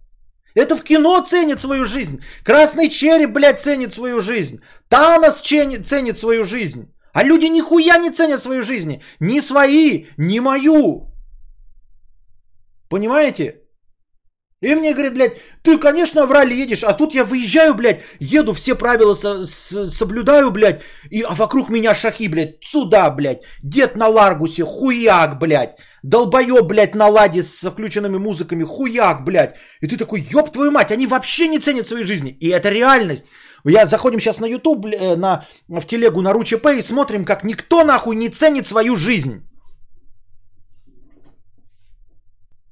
Это 0.56 0.76
в 0.76 0.82
кино 0.82 1.22
ценит 1.22 1.62
свою 1.62 1.86
жизнь. 1.86 2.20
Красный 2.44 2.90
череп, 2.90 3.32
блядь, 3.32 3.60
ценит 3.60 3.94
свою 3.94 4.20
жизнь. 4.20 4.62
Танос 4.90 5.42
ценит 5.42 6.18
свою 6.18 6.44
жизнь. 6.44 6.92
А 7.14 7.24
люди 7.24 7.46
нихуя 7.46 7.98
не 7.98 8.10
ценят 8.10 8.42
свою 8.42 8.64
жизнь. 8.64 9.04
Ни 9.20 9.40
свои, 9.42 10.06
ни 10.18 10.40
мою. 10.40 11.08
Понимаете? 12.90 13.61
И 14.62 14.76
мне 14.76 14.94
говорят, 14.94 15.14
блядь, 15.16 15.38
ты, 15.64 15.80
конечно, 15.80 16.28
в 16.28 16.32
ралли 16.32 16.54
едешь, 16.54 16.84
а 16.84 16.94
тут 16.94 17.16
я 17.16 17.24
выезжаю, 17.24 17.74
блядь, 17.74 18.02
еду, 18.20 18.54
все 18.54 18.76
правила 18.76 19.16
со- 19.16 19.44
с- 19.44 19.90
соблюдаю, 19.90 20.52
блядь, 20.52 20.82
и, 21.10 21.24
а 21.24 21.34
вокруг 21.34 21.70
меня 21.70 21.96
шахи, 21.96 22.28
блядь, 22.28 22.64
сюда, 22.64 23.10
блядь, 23.10 23.42
дед 23.64 23.96
на 23.96 24.08
Ларгусе, 24.08 24.64
хуяк, 24.64 25.40
блядь, 25.40 25.78
долбоеб, 26.04 26.66
блядь, 26.68 26.94
на 26.96 27.08
ладе 27.08 27.42
со 27.42 27.72
включенными 27.72 28.20
музыками, 28.20 28.64
хуяк, 28.64 29.24
блядь. 29.24 29.56
И 29.82 29.88
ты 29.88 29.98
такой, 29.98 30.22
ёб 30.22 30.52
твою 30.52 30.70
мать, 30.72 30.92
они 30.92 31.08
вообще 31.08 31.48
не 31.48 31.58
ценят 31.60 31.88
своей 31.88 32.04
жизни. 32.04 32.38
И 32.40 32.50
это 32.50 32.70
реальность. 32.70 33.26
Я 33.66 33.86
заходим 33.88 34.20
сейчас 34.20 34.40
на 34.40 34.46
YouTube, 34.46 34.86
э, 34.86 35.16
на, 35.16 35.44
в 35.70 35.86
телегу 35.88 36.22
на 36.22 36.34
РУЧП 36.34 36.68
и 36.78 36.82
смотрим, 36.84 37.26
как 37.26 37.44
никто 37.44 37.84
нахуй 37.84 38.16
не 38.16 38.30
ценит 38.30 38.68
свою 38.68 38.96
жизнь. 38.96 39.42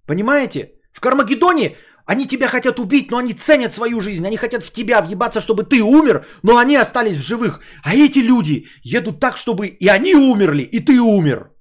Понимаете? 0.06 0.79
В 1.00 1.02
Кармагеддоне 1.02 1.78
они 2.06 2.28
тебя 2.28 2.48
хотят 2.50 2.80
убить, 2.80 3.12
но 3.12 3.18
они 3.18 3.34
ценят 3.34 3.74
свою 3.74 4.02
жизнь. 4.02 4.26
Они 4.28 4.38
хотят 4.38 4.64
в 4.64 4.74
тебя 4.74 5.02
въебаться, 5.02 5.40
чтобы 5.40 5.64
ты 5.64 5.82
умер, 5.82 6.26
но 6.44 6.58
они 6.58 6.76
остались 6.76 7.16
в 7.16 7.26
живых. 7.26 7.62
А 7.84 7.96
эти 7.96 8.20
люди 8.20 8.68
едут 8.84 9.20
так, 9.22 9.38
чтобы 9.38 9.68
и 9.68 9.88
они 9.88 10.16
умерли, 10.16 10.64
и 10.64 10.82
ты 10.82 11.00
умер. 11.00 11.52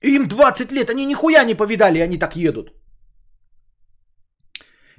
им 0.00 0.26
20 0.26 0.72
лет, 0.72 0.88
они 0.88 1.04
нихуя 1.04 1.44
не 1.44 1.54
повидали, 1.54 1.98
и 1.98 2.02
они 2.02 2.18
так 2.18 2.34
едут. 2.36 2.72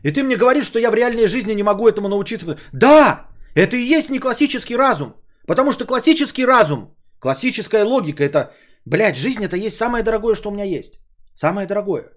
И 0.03 0.11
ты 0.11 0.23
мне 0.23 0.37
говоришь, 0.37 0.67
что 0.67 0.79
я 0.79 0.91
в 0.91 0.95
реальной 0.95 1.27
жизни 1.27 1.53
не 1.53 1.63
могу 1.63 1.87
этому 1.87 2.09
научиться. 2.09 2.59
Да, 2.73 3.27
это 3.55 3.75
и 3.75 3.97
есть 3.97 4.09
не 4.11 4.19
классический 4.19 4.77
разум. 4.77 5.15
Потому 5.47 5.71
что 5.71 5.85
классический 5.85 6.45
разум, 6.45 6.95
классическая 7.19 7.85
логика, 7.85 8.23
это, 8.23 8.53
блядь, 8.85 9.17
жизнь 9.17 9.43
это 9.43 9.55
есть 9.55 9.77
самое 9.77 10.03
дорогое, 10.03 10.35
что 10.35 10.49
у 10.49 10.53
меня 10.53 10.65
есть. 10.65 11.00
Самое 11.35 11.67
дорогое. 11.67 12.11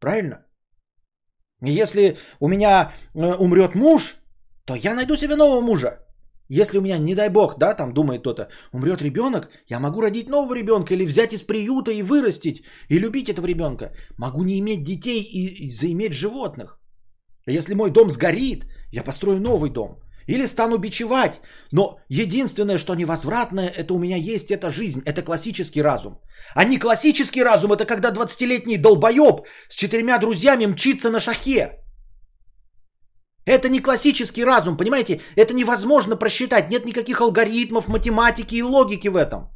Правильно? 0.00 0.46
Если 1.62 2.16
у 2.40 2.48
меня 2.48 2.92
э, 3.14 3.34
умрет 3.38 3.74
муж, 3.74 4.16
то 4.66 4.74
я 4.74 4.94
найду 4.94 5.16
себе 5.16 5.36
нового 5.36 5.60
мужа. 5.60 6.06
Если 6.48 6.78
у 6.78 6.82
меня, 6.82 6.98
не 6.98 7.14
дай 7.14 7.28
бог, 7.28 7.58
да, 7.58 7.74
там 7.74 7.92
думает 7.92 8.20
кто-то, 8.20 8.48
умрет 8.72 9.02
ребенок, 9.02 9.48
я 9.66 9.80
могу 9.80 10.00
родить 10.00 10.28
нового 10.28 10.54
ребенка 10.54 10.94
или 10.94 11.06
взять 11.06 11.32
из 11.32 11.42
приюта 11.42 11.90
и 11.90 12.02
вырастить, 12.02 12.62
и 12.88 12.98
любить 12.98 13.28
этого 13.28 13.46
ребенка. 13.46 13.92
Могу 14.16 14.44
не 14.44 14.58
иметь 14.58 14.84
детей 14.84 15.22
и, 15.22 15.66
и 15.66 15.70
заиметь 15.70 16.12
животных. 16.12 16.78
Если 17.46 17.74
мой 17.74 17.90
дом 17.90 18.10
сгорит, 18.10 18.64
я 18.92 19.02
построю 19.02 19.40
новый 19.40 19.70
дом. 19.70 19.98
Или 20.28 20.46
стану 20.46 20.78
бичевать. 20.78 21.40
Но 21.72 21.98
единственное, 22.08 22.78
что 22.78 22.94
невозвратное, 22.94 23.68
это 23.68 23.94
у 23.94 23.98
меня 23.98 24.16
есть, 24.16 24.50
это 24.50 24.70
жизнь, 24.70 25.02
это 25.04 25.22
классический 25.22 25.82
разум. 25.82 26.20
А 26.54 26.64
не 26.64 26.78
классический 26.78 27.44
разум, 27.44 27.72
это 27.72 27.84
когда 27.84 28.10
20-летний 28.10 28.78
долбоеб 28.78 29.46
с 29.68 29.76
четырьмя 29.76 30.18
друзьями 30.18 30.66
мчится 30.66 31.10
на 31.10 31.20
шахе. 31.20 31.78
Это 33.46 33.68
не 33.68 33.80
классический 33.80 34.44
разум, 34.44 34.76
понимаете? 34.76 35.20
Это 35.36 35.54
невозможно 35.54 36.16
просчитать. 36.16 36.68
Нет 36.70 36.84
никаких 36.84 37.20
алгоритмов, 37.20 37.88
математики 37.88 38.56
и 38.56 38.62
логики 38.62 39.08
в 39.08 39.16
этом. 39.16 39.50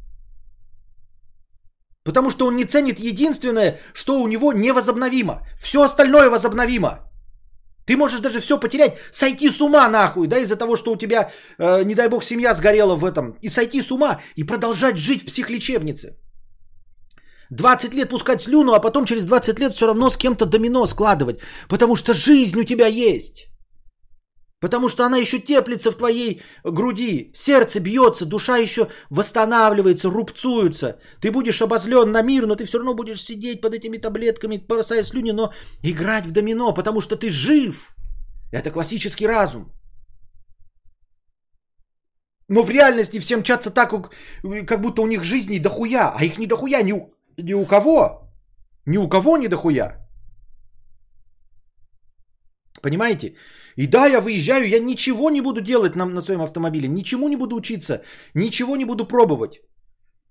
Потому 2.04 2.30
что 2.30 2.46
он 2.46 2.56
не 2.56 2.64
ценит 2.64 3.00
единственное, 3.00 3.78
что 3.92 4.20
у 4.20 4.28
него 4.28 4.52
невозобновимо. 4.52 5.42
Все 5.58 5.82
остальное 5.82 6.30
возобновимо. 6.30 7.09
Ты 7.90 7.96
можешь 7.96 8.20
даже 8.20 8.38
все 8.38 8.56
потерять, 8.56 8.98
сойти 9.10 9.50
с 9.50 9.60
ума 9.60 9.88
нахуй, 9.88 10.28
да, 10.28 10.38
из-за 10.38 10.56
того, 10.56 10.76
что 10.76 10.92
у 10.92 10.96
тебя, 10.96 11.32
э, 11.58 11.82
не 11.84 11.94
дай 11.94 12.08
бог, 12.08 12.22
семья 12.22 12.54
сгорела 12.54 12.94
в 12.94 13.04
этом, 13.04 13.34
и 13.42 13.48
сойти 13.48 13.82
с 13.82 13.90
ума, 13.90 14.20
и 14.36 14.44
продолжать 14.44 14.96
жить 14.96 15.22
в 15.22 15.26
психлечебнице. 15.26 16.16
20 17.50 17.94
лет 17.94 18.08
пускать 18.08 18.42
слюну, 18.42 18.74
а 18.74 18.80
потом 18.80 19.06
через 19.06 19.24
20 19.24 19.58
лет 19.58 19.74
все 19.74 19.86
равно 19.86 20.08
с 20.08 20.16
кем-то 20.16 20.46
домино 20.46 20.86
складывать, 20.86 21.40
потому 21.68 21.96
что 21.96 22.14
жизнь 22.14 22.60
у 22.60 22.64
тебя 22.64 22.86
есть. 22.86 23.49
Потому 24.60 24.88
что 24.88 25.04
она 25.04 25.16
еще 25.16 25.38
теплится 25.38 25.90
в 25.90 25.96
твоей 25.96 26.42
груди, 26.64 27.30
сердце 27.34 27.80
бьется, 27.80 28.26
душа 28.26 28.58
еще 28.58 28.88
восстанавливается, 29.08 30.10
рубцуется. 30.10 30.98
Ты 31.20 31.32
будешь 31.32 31.62
обозлен 31.62 32.12
на 32.12 32.22
мир, 32.22 32.46
но 32.46 32.56
ты 32.56 32.66
все 32.66 32.78
равно 32.78 32.94
будешь 32.94 33.22
сидеть 33.22 33.60
под 33.62 33.74
этими 33.74 33.96
таблетками, 33.96 34.64
бросая 34.68 35.04
слюни, 35.04 35.32
но 35.32 35.52
играть 35.82 36.26
в 36.26 36.32
домино, 36.32 36.74
потому 36.74 37.00
что 37.00 37.16
ты 37.16 37.30
жив. 37.30 37.96
Это 38.52 38.70
классический 38.70 39.26
разум. 39.26 39.72
Но 42.48 42.62
в 42.62 42.70
реальности 42.70 43.20
все 43.20 43.36
мчатся 43.36 43.70
так, 43.70 43.94
как 44.66 44.80
будто 44.80 45.02
у 45.02 45.06
них 45.06 45.24
жизни 45.24 45.58
дохуя, 45.58 46.12
а 46.14 46.24
их 46.24 46.36
не 46.38 46.46
дохуя 46.46 46.82
ни 46.82 46.92
у, 46.92 47.14
ни 47.38 47.54
у 47.54 47.64
кого. 47.64 48.28
Ни 48.86 48.98
у 48.98 49.08
кого 49.08 49.38
не 49.38 49.48
дохуя. 49.48 50.06
Понимаете? 52.82 53.36
И 53.80 53.86
да, 53.86 54.06
я 54.06 54.20
выезжаю, 54.20 54.68
я 54.68 54.78
ничего 54.78 55.30
не 55.30 55.40
буду 55.40 55.60
делать 55.60 55.96
на, 55.96 56.04
на 56.04 56.20
своем 56.20 56.42
автомобиле, 56.42 56.88
ничему 56.88 57.28
не 57.28 57.36
буду 57.36 57.56
учиться, 57.56 58.02
ничего 58.34 58.76
не 58.76 58.84
буду 58.84 59.08
пробовать. 59.08 59.60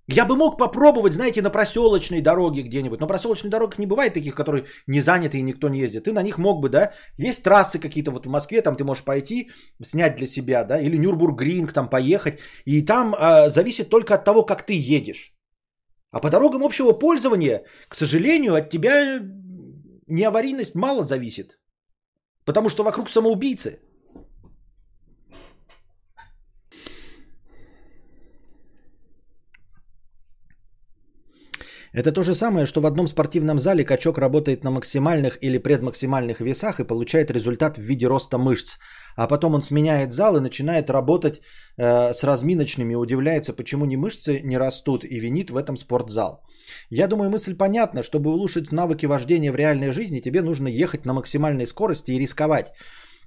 Я 0.08 0.26
бы 0.26 0.36
мог 0.36 0.60
попробовать, 0.60 1.14
знаете, 1.14 1.42
на 1.42 1.50
проселочной 1.50 2.22
дороге 2.22 2.62
где-нибудь. 2.62 3.00
Но 3.00 3.08
проселочных 3.08 3.50
дорог 3.50 3.80
не 3.80 3.88
бывает 3.88 4.14
таких, 4.14 4.36
которые 4.36 4.66
не 4.88 5.02
заняты 5.02 5.38
и 5.38 5.44
никто 5.44 5.70
не 5.70 5.80
ездит. 5.80 6.04
Ты 6.04 6.12
на 6.12 6.24
них 6.24 6.38
мог 6.38 6.62
бы, 6.62 6.70
да? 6.70 6.92
Есть 7.18 7.44
трассы 7.44 7.80
какие-то 7.80 8.12
вот 8.12 8.26
в 8.26 8.30
Москве, 8.30 8.62
там 8.62 8.76
ты 8.76 8.84
можешь 8.84 9.04
пойти, 9.04 9.50
снять 9.84 10.16
для 10.16 10.28
себя, 10.28 10.64
да? 10.64 10.80
Или 10.80 10.98
Нюрбургринг 10.98 11.74
там 11.74 11.90
поехать. 11.90 12.40
И 12.66 12.86
там 12.86 13.16
э, 13.16 13.50
зависит 13.50 13.90
только 13.90 14.14
от 14.14 14.26
того, 14.26 14.46
как 14.46 14.64
ты 14.66 14.74
едешь. 14.74 15.34
А 16.12 16.20
по 16.20 16.30
дорогам 16.30 16.64
общего 16.64 17.00
пользования, 17.00 17.64
к 17.88 17.96
сожалению, 17.96 18.56
от 18.56 18.70
тебя 18.70 19.20
не 20.08 20.24
аварийность 20.28 20.76
мало 20.76 21.04
зависит. 21.04 21.59
Потому 22.46 22.70
что 22.70 22.84
вокруг 22.84 23.10
самоубийцы. 23.10 23.80
Это 31.94 32.12
то 32.12 32.24
же 32.24 32.36
самое, 32.36 32.66
что 32.66 32.82
в 32.82 32.86
одном 32.86 33.08
спортивном 33.08 33.60
зале 33.60 33.84
качок 33.84 34.18
работает 34.18 34.64
на 34.64 34.72
максимальных 34.72 35.38
или 35.42 35.58
предмаксимальных 35.58 36.40
весах 36.40 36.80
и 36.80 36.84
получает 36.84 37.32
результат 37.32 37.78
в 37.78 37.82
виде 37.82 38.08
роста 38.08 38.38
мышц. 38.38 38.78
А 39.16 39.28
потом 39.28 39.56
он 39.56 39.64
сменяет 39.64 40.12
зал 40.12 40.38
и 40.38 40.42
начинает 40.42 40.90
работать 40.90 41.42
э, 41.78 42.14
с 42.14 42.24
разминочными 42.24 42.96
удивляется, 42.96 43.54
почему 43.54 43.86
ни 43.86 43.96
мышцы 43.96 44.40
не 44.44 44.58
растут 44.58 45.04
и 45.04 45.20
винит 45.20 45.50
в 45.50 45.58
этом 45.58 45.78
спортзал. 45.78 46.44
Я 46.92 47.08
думаю, 47.08 47.30
мысль 47.30 47.56
понятна. 47.56 48.04
Чтобы 48.04 48.30
улучшить 48.30 48.72
навыки 48.72 49.08
вождения 49.08 49.52
в 49.52 49.56
реальной 49.56 49.92
жизни, 49.92 50.22
тебе 50.22 50.42
нужно 50.42 50.68
ехать 50.68 51.06
на 51.06 51.14
максимальной 51.14 51.66
скорости 51.66 52.12
и 52.12 52.20
рисковать. 52.20 52.72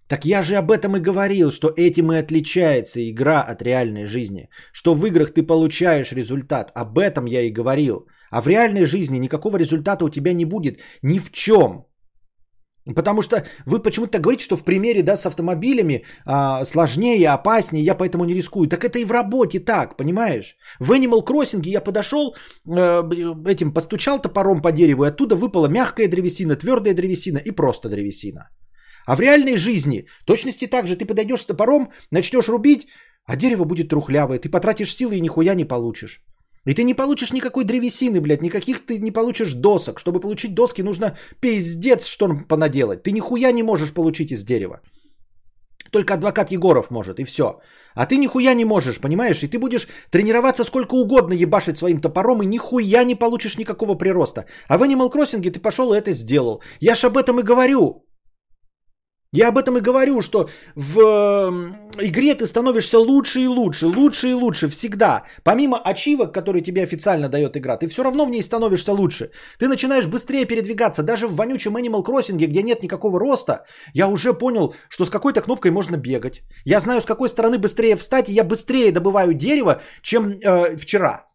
Так 0.08 0.24
я 0.24 0.42
же 0.42 0.56
об 0.56 0.70
этом 0.70 0.96
и 0.96 1.00
говорил, 1.00 1.50
что 1.50 1.72
этим 1.76 2.12
и 2.12 2.16
отличается 2.16 3.00
игра 3.00 3.42
от 3.42 3.62
реальной 3.62 4.04
жизни. 4.04 4.48
Что 4.72 4.94
в 4.94 5.06
играх 5.06 5.32
ты 5.32 5.42
получаешь 5.42 6.12
результат. 6.12 6.70
Об 6.74 6.98
этом 6.98 7.26
я 7.26 7.42
и 7.42 7.50
говорил. 7.50 8.06
А 8.32 8.40
в 8.40 8.48
реальной 8.48 8.86
жизни 8.86 9.18
никакого 9.18 9.58
результата 9.58 10.04
у 10.04 10.08
тебя 10.08 10.32
не 10.32 10.46
будет 10.46 10.80
ни 11.02 11.18
в 11.18 11.30
чем. 11.30 11.84
Потому 12.96 13.22
что 13.22 13.36
вы 13.66 13.82
почему-то 13.82 14.18
говорите, 14.18 14.44
что 14.44 14.56
в 14.56 14.64
примере 14.64 15.02
да, 15.02 15.16
с 15.16 15.26
автомобилями 15.26 16.04
а, 16.24 16.64
сложнее, 16.64 17.28
опаснее, 17.28 17.84
я 17.84 17.94
поэтому 17.94 18.24
не 18.24 18.34
рискую. 18.34 18.68
Так 18.68 18.84
это 18.84 18.98
и 18.98 19.04
в 19.04 19.12
работе 19.12 19.60
так, 19.60 19.96
понимаешь? 19.96 20.56
В 20.80 20.92
Animal 20.92 21.24
Crossing 21.24 21.62
я 21.66 21.80
подошел, 21.80 22.34
э, 22.34 23.02
этим 23.46 23.72
постучал 23.72 24.20
топором 24.20 24.62
по 24.62 24.72
дереву, 24.72 25.04
и 25.04 25.08
оттуда 25.08 25.36
выпала 25.36 25.68
мягкая 25.68 26.08
древесина, 26.08 26.56
твердая 26.56 26.94
древесина 26.94 27.38
и 27.38 27.52
просто 27.52 27.88
древесина. 27.88 28.48
А 29.06 29.14
в 29.14 29.20
реальной 29.20 29.56
жизни 29.56 30.06
точности 30.24 30.66
так 30.66 30.86
же, 30.86 30.96
ты 30.96 31.04
подойдешь 31.04 31.40
с 31.42 31.46
топором, 31.46 31.90
начнешь 32.10 32.48
рубить, 32.48 32.88
а 33.26 33.36
дерево 33.36 33.64
будет 33.64 33.88
трухлявое, 33.88 34.38
ты 34.38 34.48
потратишь 34.48 34.96
силы 34.96 35.16
и 35.16 35.20
нихуя 35.20 35.54
не 35.54 35.64
получишь. 35.64 36.24
И 36.64 36.74
ты 36.74 36.84
не 36.84 36.94
получишь 36.94 37.32
никакой 37.32 37.64
древесины, 37.64 38.20
блядь, 38.20 38.42
никаких 38.42 38.86
ты 38.86 38.98
не 38.98 39.10
получишь 39.10 39.54
досок. 39.54 39.98
Чтобы 39.98 40.20
получить 40.20 40.54
доски, 40.54 40.82
нужно 40.82 41.16
пиздец 41.40 42.06
что 42.06 42.28
понаделать. 42.48 43.02
Ты 43.02 43.12
нихуя 43.12 43.52
не 43.52 43.62
можешь 43.62 43.92
получить 43.92 44.30
из 44.30 44.44
дерева. 44.44 44.80
Только 45.90 46.14
адвокат 46.14 46.52
Егоров 46.52 46.90
может, 46.90 47.18
и 47.18 47.24
все. 47.24 47.60
А 47.94 48.06
ты 48.06 48.16
нихуя 48.16 48.54
не 48.54 48.64
можешь, 48.64 49.00
понимаешь? 49.00 49.42
И 49.42 49.48
ты 49.48 49.58
будешь 49.58 49.88
тренироваться 50.10 50.64
сколько 50.64 50.94
угодно, 50.94 51.34
ебашить 51.34 51.78
своим 51.78 52.00
топором, 52.00 52.42
и 52.42 52.46
нихуя 52.46 53.04
не 53.04 53.14
получишь 53.14 53.58
никакого 53.58 53.94
прироста. 53.94 54.46
А 54.68 54.78
в 54.78 54.82
Animal 54.82 55.12
Crossing 55.12 55.50
ты 55.50 55.60
пошел 55.60 55.92
и 55.92 55.98
это 55.98 56.14
сделал. 56.14 56.62
Я 56.80 56.94
ж 56.94 57.04
об 57.04 57.18
этом 57.18 57.40
и 57.40 57.42
говорю. 57.42 58.06
Я 59.34 59.48
об 59.48 59.56
этом 59.56 59.78
и 59.78 59.80
говорю, 59.80 60.20
что 60.20 60.50
в 60.76 61.00
игре 61.98 62.34
ты 62.34 62.46
становишься 62.46 62.98
лучше 62.98 63.40
и 63.40 63.46
лучше, 63.46 63.86
лучше 63.86 64.28
и 64.28 64.34
лучше 64.34 64.68
всегда. 64.68 65.22
Помимо 65.42 65.78
ачивок, 65.78 66.34
которые 66.34 66.62
тебе 66.62 66.82
официально 66.82 67.30
дает 67.30 67.56
игра, 67.56 67.78
ты 67.78 67.88
все 67.88 68.02
равно 68.02 68.26
в 68.26 68.30
ней 68.30 68.42
становишься 68.42 68.92
лучше. 68.92 69.30
Ты 69.58 69.68
начинаешь 69.68 70.06
быстрее 70.06 70.44
передвигаться. 70.44 71.02
Даже 71.02 71.28
в 71.28 71.34
вонючем 71.34 71.78
Animal 71.78 72.04
Crossing, 72.04 72.36
где 72.46 72.62
нет 72.62 72.82
никакого 72.82 73.18
роста, 73.18 73.64
я 73.94 74.06
уже 74.06 74.34
понял, 74.34 74.74
что 74.90 75.06
с 75.06 75.10
какой-то 75.10 75.40
кнопкой 75.40 75.70
можно 75.70 75.96
бегать. 75.96 76.42
Я 76.66 76.80
знаю, 76.80 77.00
с 77.00 77.06
какой 77.06 77.30
стороны 77.30 77.56
быстрее 77.58 77.96
встать, 77.96 78.28
и 78.28 78.34
я 78.34 78.44
быстрее 78.44 78.92
добываю 78.92 79.32
дерево, 79.32 79.80
чем 80.02 80.32
э, 80.42 80.76
вчера. 80.76 81.31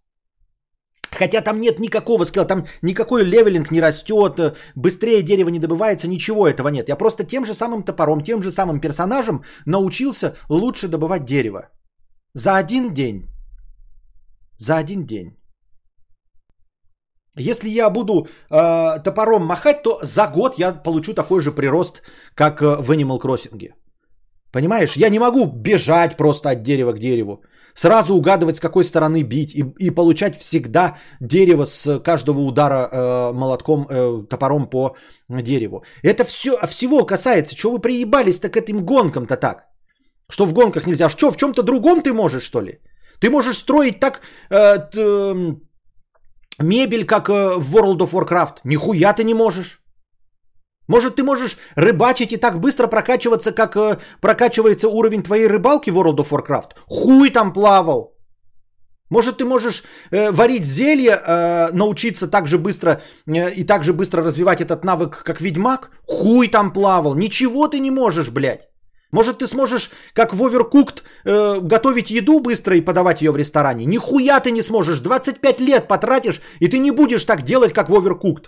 Хотя 1.11 1.41
там 1.41 1.59
нет 1.59 1.79
никакого 1.79 2.25
скилла, 2.25 2.45
там 2.45 2.65
никакой 2.81 3.23
левелинг 3.23 3.71
не 3.71 3.81
растет, 3.81 4.39
э, 4.39 4.53
быстрее 4.75 5.23
дерево 5.23 5.49
не 5.49 5.59
добывается, 5.59 6.07
ничего 6.07 6.47
этого 6.47 6.69
нет. 6.69 6.89
Я 6.89 6.95
просто 6.95 7.23
тем 7.23 7.45
же 7.45 7.53
самым 7.53 7.83
топором, 7.83 8.23
тем 8.23 8.43
же 8.43 8.51
самым 8.51 8.79
персонажем 8.79 9.43
научился 9.65 10.35
лучше 10.49 10.87
добывать 10.87 11.25
дерево. 11.25 11.69
За 12.33 12.57
один 12.57 12.93
день. 12.93 13.27
За 14.57 14.77
один 14.77 15.05
день. 15.05 15.37
Если 17.39 17.69
я 17.69 17.89
буду 17.89 18.27
э, 18.49 18.99
топором 19.03 19.45
махать, 19.45 19.83
то 19.83 19.99
за 20.01 20.27
год 20.27 20.55
я 20.57 20.71
получу 20.73 21.13
такой 21.13 21.41
же 21.41 21.51
прирост, 21.51 22.01
как 22.35 22.61
э, 22.61 22.81
в 22.81 22.91
Animal 22.91 23.19
Crossing. 23.19 23.73
Понимаешь, 24.51 24.97
я 24.97 25.09
не 25.09 25.19
могу 25.19 25.45
бежать 25.45 26.17
просто 26.17 26.49
от 26.49 26.63
дерева 26.63 26.93
к 26.93 26.99
дереву 26.99 27.43
сразу 27.77 28.15
угадывать, 28.15 28.57
с 28.57 28.59
какой 28.59 28.83
стороны 28.83 29.23
бить 29.23 29.55
и, 29.55 29.63
и 29.79 29.91
получать 29.91 30.35
всегда 30.35 30.97
дерево 31.21 31.65
с 31.65 31.99
каждого 31.99 32.39
удара 32.39 32.89
э, 32.91 33.33
молотком, 33.33 33.85
э, 33.89 34.23
топором 34.29 34.69
по 34.69 34.95
дереву. 35.29 35.83
Это 36.03 36.23
все, 36.25 36.57
всего 36.67 37.05
касается, 37.05 37.55
что 37.55 37.71
вы 37.71 37.79
приебались-то 37.79 38.49
к 38.49 38.57
этим 38.57 38.85
гонкам-то 38.85 39.37
так? 39.37 39.67
Что 40.29 40.45
в 40.45 40.53
гонках 40.53 40.87
нельзя? 40.87 41.09
Что, 41.09 41.31
в 41.31 41.37
чем-то 41.37 41.63
другом 41.63 42.01
ты 42.01 42.13
можешь, 42.13 42.43
что 42.43 42.61
ли? 42.61 42.79
Ты 43.21 43.29
можешь 43.29 43.57
строить 43.57 43.99
так 43.99 44.21
э, 44.49 44.77
э, 44.95 45.55
мебель, 46.59 47.05
как 47.05 47.29
э, 47.29 47.59
в 47.59 47.75
World 47.75 47.99
of 47.99 48.11
Warcraft. 48.11 48.57
Нихуя 48.63 49.13
ты 49.13 49.23
не 49.23 49.33
можешь. 49.33 49.81
Может, 50.87 51.15
ты 51.15 51.23
можешь 51.23 51.57
рыбачить 51.75 52.31
и 52.31 52.37
так 52.37 52.59
быстро 52.59 52.87
прокачиваться, 52.87 53.51
как 53.51 53.75
э, 53.75 53.97
прокачивается 54.21 54.87
уровень 54.87 55.23
твоей 55.23 55.47
рыбалки 55.47 55.91
в 55.91 55.97
World 55.97 56.17
of 56.17 56.29
Warcraft? 56.29 56.71
Хуй 56.87 57.29
там 57.29 57.53
плавал. 57.53 58.17
Может, 59.09 59.37
ты 59.37 59.45
можешь 59.45 59.83
э, 60.11 60.31
варить 60.31 60.65
зелье, 60.65 61.11
э, 61.11 61.71
научиться 61.73 62.27
так 62.27 62.47
же 62.47 62.57
быстро 62.57 63.01
э, 63.25 63.53
и 63.53 63.63
так 63.63 63.83
же 63.83 63.93
быстро 63.93 64.23
развивать 64.23 64.61
этот 64.61 64.83
навык, 64.83 65.23
как 65.23 65.41
ведьмак? 65.41 65.91
Хуй 66.07 66.47
там 66.47 66.73
плавал. 66.73 67.15
Ничего 67.15 67.67
ты 67.67 67.79
не 67.79 67.91
можешь, 67.91 68.29
блядь. 68.29 68.67
Может, 69.11 69.37
ты 69.37 69.47
сможешь, 69.47 69.91
как 70.13 70.33
в 70.33 70.41
Overcooked, 70.41 71.03
э, 71.25 71.59
готовить 71.61 72.11
еду 72.11 72.39
быстро 72.39 72.75
и 72.75 72.81
подавать 72.81 73.21
ее 73.21 73.31
в 73.31 73.37
ресторане? 73.37 73.85
Нихуя 73.85 74.39
ты 74.41 74.51
не 74.51 74.61
сможешь. 74.61 74.99
25 74.99 75.61
лет 75.61 75.87
потратишь, 75.87 76.41
и 76.59 76.67
ты 76.67 76.79
не 76.79 76.91
будешь 76.91 77.25
так 77.25 77.43
делать, 77.43 77.73
как 77.73 77.89
в 77.89 77.95
Overcooked. 77.95 78.47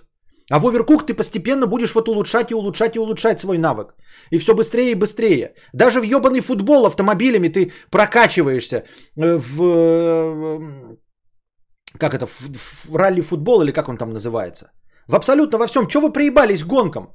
А 0.50 0.60
в 0.60 0.66
Overcooked 0.66 1.06
ты 1.06 1.14
постепенно 1.14 1.68
будешь 1.68 1.94
вот 1.94 2.08
улучшать 2.08 2.52
и 2.52 2.56
улучшать 2.56 2.96
и 2.96 3.00
улучшать 3.00 3.40
свой 3.40 3.58
навык. 3.58 3.96
И 4.32 4.38
все 4.40 4.54
быстрее 4.56 4.92
и 4.92 4.96
быстрее. 4.96 5.54
Даже 5.74 6.02
в 6.02 6.04
ебаный 6.04 6.42
футбол 6.42 6.86
автомобилями 6.86 7.50
ты 7.50 7.72
прокачиваешься 7.92 8.84
э, 9.16 9.38
в... 9.38 9.64
Э, 9.64 10.98
как 12.00 12.14
это? 12.14 12.26
В, 12.26 12.42
в 12.90 12.96
ралли-футбол 12.96 13.62
или 13.62 13.72
как 13.72 13.90
он 13.90 13.98
там 13.98 14.10
называется? 14.10 14.72
В 15.08 15.16
абсолютно 15.16 15.58
во 15.58 15.68
всем. 15.68 15.88
Чего 15.88 16.08
вы 16.08 16.14
приебались 16.14 16.64
гонкам? 16.64 17.10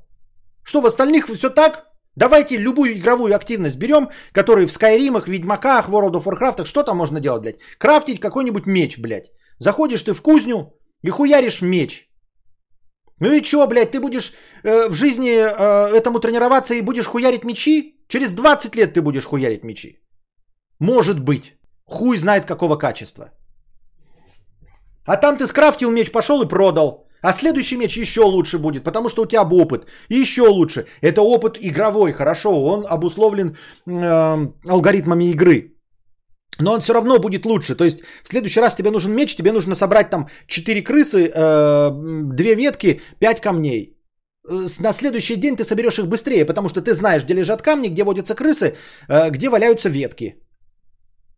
Что 0.65 0.81
в 0.81 0.87
остальных 0.87 1.29
все 1.29 1.51
так? 1.51 1.87
Давайте 2.17 2.57
любую 2.57 2.93
игровую 2.93 3.35
активность 3.35 3.79
берем, 3.79 4.11
которые 4.33 4.67
в 4.67 4.73
Скайримах, 4.73 5.27
Ведьмаках, 5.27 5.89
World 5.89 6.13
of 6.13 6.25
Warcraft, 6.25 6.65
что 6.65 6.85
там 6.85 6.97
можно 6.97 7.21
делать, 7.21 7.43
блядь? 7.43 7.59
Крафтить 7.79 8.21
какой-нибудь 8.21 8.67
меч, 8.67 8.99
блядь. 8.99 9.33
Заходишь 9.59 10.03
ты 10.03 10.13
в 10.15 10.23
кузню 10.23 10.73
и 11.03 11.11
хуяришь 11.11 11.63
меч. 11.63 12.09
Ну 13.21 13.33
и 13.33 13.43
чё, 13.43 13.67
блядь, 13.67 13.93
ты 13.93 14.01
будешь 14.01 14.33
э, 14.65 14.89
в 14.89 14.95
жизни 14.95 15.31
э, 15.31 15.97
этому 15.97 16.21
тренироваться 16.21 16.75
и 16.75 16.83
будешь 16.83 17.07
хуярить 17.07 17.45
мечи? 17.45 17.95
Через 18.09 18.33
20 18.33 18.77
лет 18.77 18.95
ты 18.95 19.03
будешь 19.03 19.25
хуярить 19.25 19.65
мечи. 19.65 19.99
Может 20.81 21.21
быть. 21.21 21.55
Хуй 21.87 22.17
знает 22.17 22.45
какого 22.45 22.77
качества. 22.77 23.31
А 25.07 25.17
там 25.17 25.37
ты 25.37 25.47
скрафтил 25.47 25.91
меч, 25.91 26.11
пошел 26.11 26.43
и 26.43 26.49
продал. 26.49 27.07
А 27.23 27.33
следующий 27.33 27.77
меч 27.77 27.97
еще 27.97 28.21
лучше 28.21 28.59
будет, 28.59 28.85
потому 28.85 29.09
что 29.09 29.23
у 29.23 29.27
тебя 29.27 29.43
опыт. 29.43 29.87
Еще 30.11 30.43
лучше. 30.43 30.87
Это 31.01 31.23
опыт 31.23 31.57
игровой, 31.61 32.13
хорошо, 32.13 32.65
он 32.65 32.85
обусловлен 32.87 33.57
э, 33.87 34.49
алгоритмами 34.69 35.31
игры. 35.31 35.74
Но 36.61 36.73
он 36.73 36.81
все 36.81 36.93
равно 36.93 37.19
будет 37.19 37.47
лучше. 37.47 37.75
То 37.75 37.85
есть 37.85 38.03
в 38.23 38.29
следующий 38.29 38.61
раз 38.61 38.75
тебе 38.75 38.91
нужен 38.91 39.13
меч, 39.13 39.37
тебе 39.37 39.53
нужно 39.53 39.75
собрать 39.75 40.11
там 40.11 40.29
4 40.47 40.83
крысы, 40.83 41.31
э, 41.35 41.91
2 41.91 42.55
ветки, 42.55 43.01
5 43.19 43.41
камней. 43.41 43.97
Э, 44.49 44.67
на 44.81 44.93
следующий 44.93 45.37
день 45.37 45.57
ты 45.57 45.65
соберешь 45.65 45.99
их 45.99 46.07
быстрее, 46.07 46.45
потому 46.45 46.69
что 46.69 46.81
ты 46.81 46.95
знаешь, 46.95 47.25
где 47.25 47.35
лежат 47.35 47.63
камни, 47.63 47.89
где 47.89 48.05
водятся 48.05 48.35
крысы, 48.35 48.77
э, 49.09 49.31
где 49.31 49.49
валяются 49.49 49.89
ветки. 49.89 50.44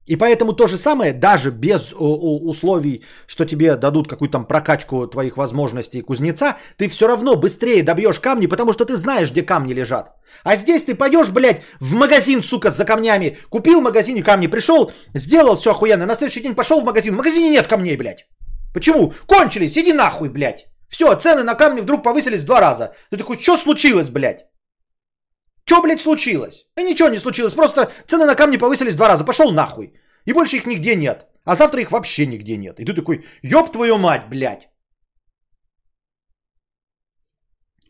И 0.06 0.16
поэтому 0.16 0.52
то 0.52 0.66
же 0.66 0.78
самое, 0.78 1.12
даже 1.12 1.50
без 1.50 1.92
условий, 1.92 3.02
что 3.26 3.44
тебе 3.44 3.76
дадут 3.76 4.08
какую-то 4.08 4.32
там 4.32 4.46
прокачку 4.46 5.06
твоих 5.06 5.36
возможностей 5.36 6.02
кузнеца, 6.02 6.56
ты 6.76 6.88
все 6.88 7.08
равно 7.08 7.36
быстрее 7.36 7.82
добьешь 7.82 8.20
камни, 8.20 8.46
потому 8.46 8.72
что 8.72 8.84
ты 8.84 8.96
знаешь, 8.96 9.30
где 9.30 9.42
камни 9.42 9.74
лежат. 9.74 10.14
А 10.44 10.56
здесь 10.56 10.84
ты 10.84 10.94
пойдешь, 10.94 11.30
блядь, 11.30 11.62
в 11.80 11.94
магазин, 11.94 12.42
сука, 12.42 12.70
за 12.70 12.84
камнями, 12.84 13.36
купил 13.50 13.80
в 13.80 13.84
магазине 13.84 14.22
камни, 14.22 14.46
пришел, 14.46 14.92
сделал 15.14 15.56
все 15.56 15.70
охуенно, 15.70 16.06
на 16.06 16.14
следующий 16.14 16.42
день 16.42 16.54
пошел 16.54 16.80
в 16.80 16.84
магазин, 16.84 17.14
в 17.14 17.16
магазине 17.16 17.50
нет 17.50 17.66
камней, 17.66 17.96
блядь. 17.96 18.26
Почему? 18.72 19.12
Кончились, 19.26 19.76
иди 19.76 19.92
нахуй, 19.92 20.28
блядь. 20.28 20.66
Все, 20.88 21.14
цены 21.14 21.42
на 21.42 21.54
камни 21.54 21.80
вдруг 21.80 22.02
повысились 22.02 22.42
в 22.42 22.46
два 22.46 22.60
раза. 22.60 22.92
Ты 23.10 23.16
такой, 23.16 23.38
что 23.38 23.56
случилось, 23.56 24.10
блядь? 24.10 24.46
Что, 25.66 25.82
блядь, 25.82 26.00
случилось? 26.00 26.66
Да 26.76 26.82
ничего 26.82 27.08
не 27.08 27.18
случилось, 27.18 27.54
просто 27.54 27.90
цены 28.06 28.24
на 28.24 28.36
камни 28.36 28.56
повысились 28.56 28.94
в 28.94 28.96
два 28.96 29.08
раза, 29.08 29.24
пошел 29.24 29.50
нахуй. 29.50 29.92
И 30.24 30.32
больше 30.32 30.56
их 30.56 30.66
нигде 30.66 30.94
нет. 30.94 31.26
А 31.44 31.56
завтра 31.56 31.80
их 31.80 31.90
вообще 31.90 32.26
нигде 32.26 32.56
нет. 32.56 32.80
И 32.80 32.84
ты 32.84 32.94
такой, 32.94 33.24
ёб 33.42 33.72
твою 33.72 33.98
мать, 33.98 34.28
блядь. 34.28 34.68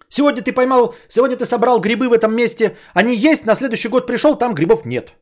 Сегодня 0.08 0.42
ты 0.42 0.52
поймал, 0.52 0.94
сегодня 1.08 1.36
ты 1.36 1.44
собрал 1.44 1.80
грибы 1.80 2.08
в 2.08 2.12
этом 2.12 2.34
месте, 2.34 2.76
они 2.94 3.14
есть, 3.14 3.44
на 3.44 3.54
следующий 3.54 3.88
год 3.88 4.06
пришел, 4.06 4.38
там 4.38 4.54
грибов 4.54 4.86
нет. 4.86 5.12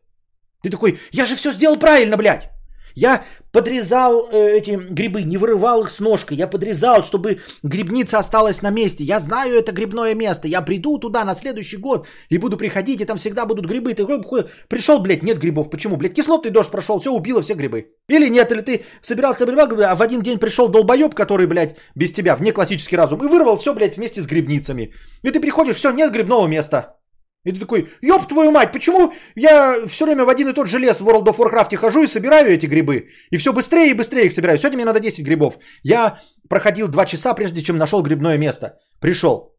Ты 0.63 0.71
такой, 0.71 1.01
я 1.11 1.27
же 1.27 1.35
все 1.35 1.53
сделал 1.53 1.79
правильно, 1.79 2.17
блядь. 2.17 2.54
Я 2.95 3.25
подрезал 3.53 4.29
э, 4.31 4.59
эти 4.59 4.71
грибы, 4.71 5.23
не 5.23 5.37
вырывал 5.37 5.83
их 5.83 5.91
с 5.91 6.01
ножкой. 6.01 6.37
Я 6.37 6.47
подрезал, 6.47 7.03
чтобы 7.03 7.41
грибница 7.63 8.19
осталась 8.19 8.63
на 8.63 8.71
месте. 8.71 9.05
Я 9.05 9.21
знаю 9.21 9.55
это 9.59 9.73
грибное 9.73 10.15
место. 10.15 10.49
Я 10.49 10.63
приду 10.63 10.99
туда 10.99 11.25
на 11.25 11.35
следующий 11.35 11.77
год 11.77 12.07
и 12.29 12.39
буду 12.39 12.57
приходить, 12.57 13.01
и 13.01 13.05
там 13.05 13.17
всегда 13.17 13.47
будут 13.47 13.67
грибы. 13.67 13.95
Ты 13.95 14.07
пришел, 14.69 15.01
блядь, 15.01 15.23
нет 15.23 15.39
грибов. 15.39 15.71
Почему? 15.71 15.97
Блядь, 15.97 16.15
кислотный 16.15 16.51
дождь 16.51 16.71
прошел, 16.71 17.01
все, 17.01 17.13
убило 17.13 17.43
все 17.43 17.55
грибы. 17.55 17.93
Или 18.09 18.29
нет, 18.29 18.53
или 18.53 18.61
ты 18.61 18.85
собирался 19.03 19.41
собирал 19.41 19.67
грибы, 19.69 19.85
а 19.85 19.95
в 19.95 20.03
один 20.03 20.23
день 20.23 20.39
пришел 20.39 20.69
долбоеб, 20.69 21.15
который, 21.15 21.47
блядь, 21.47 21.77
без 21.95 22.13
тебя, 22.13 22.37
вне 22.37 22.53
классический 22.53 22.97
разум, 22.97 23.25
и 23.25 23.29
вырвал 23.29 23.57
все, 23.57 23.75
блядь, 23.75 23.97
вместе 23.97 24.23
с 24.23 24.27
грибницами. 24.27 24.93
И 25.23 25.31
ты 25.31 25.41
приходишь, 25.41 25.77
все, 25.77 25.91
нет 25.91 26.13
грибного 26.13 26.47
места. 26.47 26.97
И 27.45 27.53
ты 27.53 27.61
такой, 27.61 27.89
ёб 28.03 28.27
твою 28.27 28.51
мать, 28.51 28.73
почему 28.73 29.13
я 29.37 29.87
все 29.87 30.05
время 30.05 30.25
в 30.25 30.29
один 30.29 30.49
и 30.49 30.53
тот 30.53 30.69
же 30.69 30.79
лес 30.79 31.01
в 31.01 31.09
World 31.09 31.25
of 31.25 31.37
Warcraft 31.37 31.77
хожу 31.77 32.03
и 32.03 32.07
собираю 32.07 32.51
эти 32.51 32.67
грибы? 32.67 33.09
И 33.31 33.37
все 33.37 33.53
быстрее 33.53 33.91
и 33.91 33.95
быстрее 33.95 34.27
их 34.27 34.33
собираю. 34.33 34.59
Сегодня 34.59 34.77
мне 34.77 34.85
надо 34.87 35.01
10 35.01 35.25
грибов. 35.25 35.59
Я 35.83 36.21
проходил 36.49 36.89
2 36.89 37.07
часа, 37.07 37.35
прежде 37.35 37.63
чем 37.63 37.77
нашел 37.77 38.03
грибное 38.03 38.39
место. 38.39 38.79
Пришел. 39.01 39.54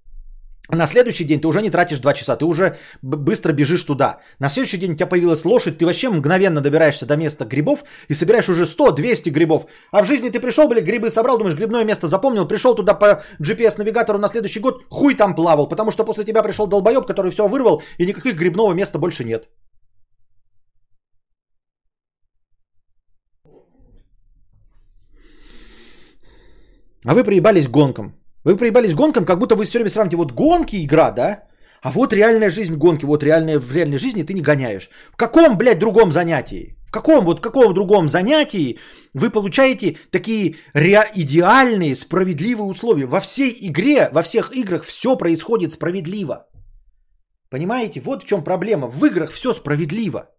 На 0.70 0.88
следующий 0.88 1.26
день 1.26 1.39
ты 1.39 1.47
уже 1.47 1.61
не 1.61 1.70
тратишь 1.70 1.99
2 1.99 2.13
часа, 2.13 2.36
ты 2.36 2.45
уже 2.45 2.78
быстро 3.03 3.53
бежишь 3.53 3.84
туда. 3.84 4.20
На 4.39 4.49
следующий 4.49 4.78
день 4.78 4.93
у 4.93 4.95
тебя 4.95 5.05
появилась 5.05 5.45
лошадь, 5.45 5.78
ты 5.78 5.86
вообще 5.86 6.09
мгновенно 6.09 6.59
добираешься 6.59 7.05
до 7.05 7.18
места 7.18 7.45
грибов 7.45 7.84
и 8.09 8.16
собираешь 8.16 8.49
уже 8.49 8.63
100-200 8.63 9.30
грибов. 9.30 9.66
А 9.91 10.01
в 10.01 10.07
жизни 10.07 10.30
ты 10.30 10.39
пришел, 10.39 10.68
блядь, 10.68 10.86
грибы 10.86 11.11
собрал, 11.11 11.38
думаешь, 11.38 11.55
грибное 11.55 11.84
место 11.84 12.07
запомнил, 12.07 12.47
пришел 12.47 12.74
туда 12.76 12.95
по 12.95 13.24
GPS-навигатору 13.39 14.18
на 14.18 14.28
следующий 14.28 14.59
год, 14.59 14.86
хуй 14.89 15.16
там 15.16 15.36
плавал, 15.36 15.70
потому 15.70 15.91
что 15.91 16.03
после 16.03 16.24
тебя 16.24 16.41
пришел 16.41 16.68
долбоеб, 16.68 17.05
который 17.05 17.32
все 17.32 17.47
вырвал 17.47 17.84
и 17.99 18.05
никаких 18.05 18.36
грибного 18.36 18.74
места 18.74 18.97
больше 18.97 19.24
нет. 19.24 19.47
А 27.07 27.13
вы 27.13 27.24
приебались 27.24 27.68
гонкам. 27.68 28.24
Вы 28.46 28.58
проебались 28.58 28.93
гонкам, 28.93 29.26
как 29.26 29.39
будто 29.39 29.56
вы 29.56 29.66
все 29.66 29.80
время 29.80 29.89
сравните 29.89 30.18
вот 30.18 30.32
гонки 30.32 30.86
игра, 30.86 31.12
да? 31.12 31.43
А 31.82 31.91
вот 31.91 32.14
реальная 32.14 32.52
жизнь 32.52 32.76
гонки, 32.76 33.06
вот 33.06 33.24
реальная, 33.24 33.60
в 33.60 33.72
реальной 33.72 33.98
жизни 33.98 34.24
ты 34.24 34.34
не 34.34 34.41
гоняешь. 34.41 34.89
В 35.14 35.18
каком, 35.18 35.58
блядь, 35.58 35.80
другом 35.80 36.12
занятии? 36.12 36.78
В 36.88 36.91
каком, 36.91 37.26
вот 37.26 37.39
в 37.39 37.41
каком 37.41 37.74
другом 37.74 38.08
занятии 38.08 38.78
вы 39.14 39.32
получаете 39.32 39.98
такие 40.12 40.56
ре- 40.74 41.12
идеальные, 41.16 41.96
справедливые 41.96 42.70
условия? 42.70 43.06
Во 43.08 43.20
всей 43.20 43.52
игре, 43.68 44.10
во 44.12 44.22
всех 44.22 44.56
играх 44.56 44.84
все 44.84 45.18
происходит 45.18 45.74
справедливо. 45.74 46.48
Понимаете? 47.50 48.02
Вот 48.02 48.24
в 48.24 48.28
чем 48.28 48.43
проблема. 48.43 48.88
В 48.88 49.06
играх 49.06 49.32
все 49.32 49.54
справедливо. 49.54 50.30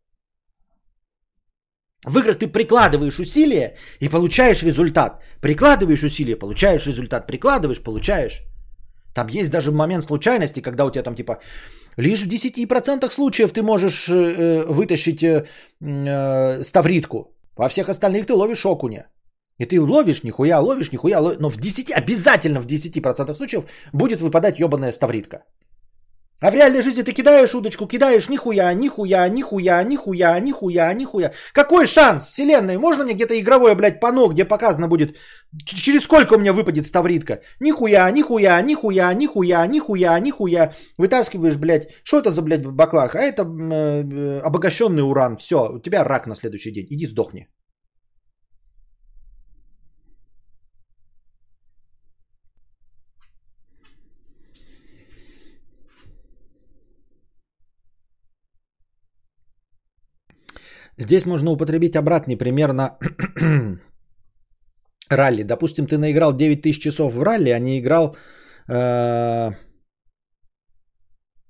В 2.07 2.19
играх 2.19 2.39
ты 2.39 2.47
прикладываешь 2.47 3.19
усилия 3.19 3.75
и 4.01 4.09
получаешь 4.09 4.63
результат. 4.63 5.21
Прикладываешь 5.41 6.05
усилия, 6.05 6.37
получаешь 6.37 6.87
результат. 6.87 7.27
Прикладываешь, 7.27 7.83
получаешь. 7.83 8.43
Там 9.13 9.27
есть 9.29 9.51
даже 9.51 9.73
момент 9.73 10.05
случайности, 10.05 10.63
когда 10.63 10.85
у 10.85 10.91
тебя 10.91 11.03
там 11.03 11.15
типа 11.15 11.41
лишь 11.97 12.23
в 12.23 12.29
10% 12.29 13.11
случаев 13.11 13.53
ты 13.53 13.63
можешь 13.63 14.09
э, 14.09 14.65
вытащить 14.69 15.23
э, 15.23 15.47
э, 15.81 16.63
ставритку. 16.63 17.35
Во 17.57 17.69
всех 17.69 17.89
остальных 17.89 18.27
ты 18.27 18.35
ловишь 18.35 18.65
окуня. 18.65 19.07
И 19.59 19.65
ты 19.65 19.81
ловишь, 19.81 20.23
нихуя, 20.23 20.61
ловишь, 20.61 20.93
нихуя, 20.93 21.21
ловишь. 21.21 21.41
Но 21.41 21.51
в 21.51 21.57
10, 21.57 21.91
обязательно 21.91 22.61
в 22.61 22.67
10% 22.67 23.35
случаев 23.35 23.65
будет 23.93 24.21
выпадать 24.21 24.61
ебаная 24.61 24.93
ставритка. 24.93 25.39
А 26.41 26.51
в 26.51 26.55
реальной 26.55 26.83
жизни 26.83 27.03
ты 27.03 27.13
кидаешь 27.13 27.55
удочку, 27.55 27.87
кидаешь 27.87 28.29
нихуя, 28.29 28.75
нихуя, 28.75 29.29
нихуя, 29.29 29.83
нихуя, 29.85 30.39
нихуя, 30.41 30.93
нихуя. 30.93 31.33
Какой 31.55 31.87
шанс 31.87 32.27
вселенной? 32.27 32.77
Можно 32.77 33.05
мне 33.05 33.15
где-то 33.15 33.39
игровое, 33.41 33.75
блядь, 33.75 34.01
пано, 34.01 34.29
где 34.29 34.45
показано 34.45 34.87
будет, 34.87 35.17
через 35.65 36.03
сколько 36.03 36.35
у 36.35 36.39
меня 36.39 36.53
выпадет 36.53 36.87
ставритка? 36.87 37.41
Нихуя, 37.61 38.11
нихуя, 38.11 38.61
нихуя, 38.61 39.15
нихуя, 39.15 39.67
нихуя, 39.67 40.21
нихуя. 40.21 40.75
Вытаскиваешь, 40.99 41.57
блядь, 41.57 41.89
что 42.05 42.19
это 42.19 42.31
за, 42.31 42.43
блядь, 42.43 42.67
баклах? 42.67 43.15
А 43.15 43.19
это 43.19 43.43
э, 43.43 44.41
обогащенный 44.41 45.03
уран. 45.03 45.39
Все, 45.39 45.71
у 45.73 45.79
тебя 45.79 46.05
рак 46.05 46.27
на 46.27 46.35
следующий 46.35 46.71
день. 46.71 46.87
Иди 46.91 47.07
сдохни. 47.07 47.49
Здесь 60.99 61.27
можно 61.27 61.51
употребить 61.51 61.97
обратный 61.97 62.37
пример 62.37 62.73
на 62.73 62.99
ралли. 65.11 65.43
Допустим, 65.43 65.87
ты 65.87 65.99
наиграл 65.99 66.37
9000 66.37 66.81
часов 66.81 67.13
в 67.15 67.23
ралли, 67.23 67.51
а 67.51 67.59
не 67.59 67.79
играл... 67.79 68.17
Э, 68.69 69.53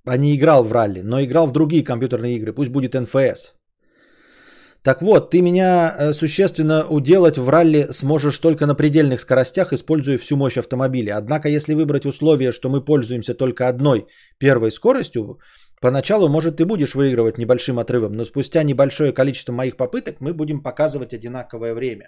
а 0.08 0.16
не 0.16 0.36
играл 0.36 0.64
в 0.64 0.72
ралли, 0.72 1.02
но 1.02 1.20
играл 1.20 1.46
в 1.46 1.52
другие 1.52 1.84
компьютерные 1.84 2.36
игры. 2.36 2.52
Пусть 2.52 2.70
будет 2.70 2.94
НФС. 2.94 3.56
Так 4.86 5.02
вот, 5.02 5.30
ты 5.30 5.42
меня 5.42 5.96
э, 5.98 6.12
существенно 6.12 6.84
уделать 6.88 7.38
в 7.38 7.48
ралли 7.48 7.86
сможешь 7.90 8.38
только 8.38 8.66
на 8.66 8.74
предельных 8.76 9.20
скоростях, 9.20 9.72
используя 9.72 10.16
всю 10.18 10.36
мощь 10.36 10.58
автомобиля. 10.58 11.16
Однако, 11.16 11.48
если 11.48 11.74
выбрать 11.74 12.06
условие, 12.06 12.52
что 12.52 12.68
мы 12.68 12.84
пользуемся 12.84 13.34
только 13.34 13.68
одной 13.68 14.06
первой 14.38 14.70
скоростью, 14.70 15.40
Поначалу, 15.80 16.28
может, 16.28 16.56
ты 16.56 16.64
будешь 16.64 16.94
выигрывать 16.94 17.38
небольшим 17.38 17.78
отрывом, 17.78 18.12
но 18.12 18.24
спустя 18.24 18.62
небольшое 18.62 19.12
количество 19.12 19.52
моих 19.52 19.76
попыток 19.76 20.20
мы 20.20 20.32
будем 20.32 20.62
показывать 20.62 21.12
одинаковое 21.12 21.74
время. 21.74 22.06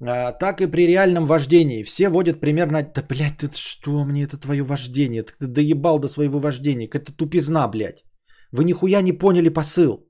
А, 0.00 0.32
так 0.32 0.60
и 0.60 0.66
при 0.66 0.86
реальном 0.86 1.26
вождении. 1.26 1.84
Все 1.84 2.08
водят 2.08 2.40
примерно... 2.40 2.82
Да, 2.82 3.02
блядь, 3.02 3.38
ты 3.38 3.50
что 3.54 4.04
мне 4.04 4.24
это 4.24 4.36
твое 4.36 4.62
вождение? 4.62 5.22
Ты 5.22 5.46
доебал 5.46 5.98
до 5.98 6.08
своего 6.08 6.38
вождения. 6.38 6.88
Это 6.88 7.12
тупизна, 7.12 7.68
блядь. 7.68 8.04
Вы 8.52 8.64
нихуя 8.64 9.02
не 9.02 9.12
поняли 9.12 9.48
посыл. 9.48 10.08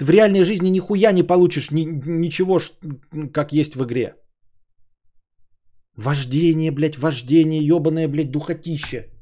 В 0.00 0.10
реальной 0.10 0.44
жизни 0.44 0.68
нихуя 0.70 1.12
не 1.12 1.22
получишь 1.22 1.70
ни, 1.70 1.84
ничего, 2.06 2.60
как 3.32 3.52
есть 3.52 3.74
в 3.76 3.84
игре. 3.84 4.14
Вождение, 5.96 6.70
блядь, 6.70 6.98
вождение, 6.98 7.66
ебаное, 7.66 8.08
блядь, 8.08 8.30
духотище. 8.30 9.17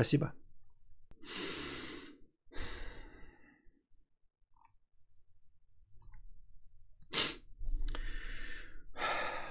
Спасибо. 0.00 0.32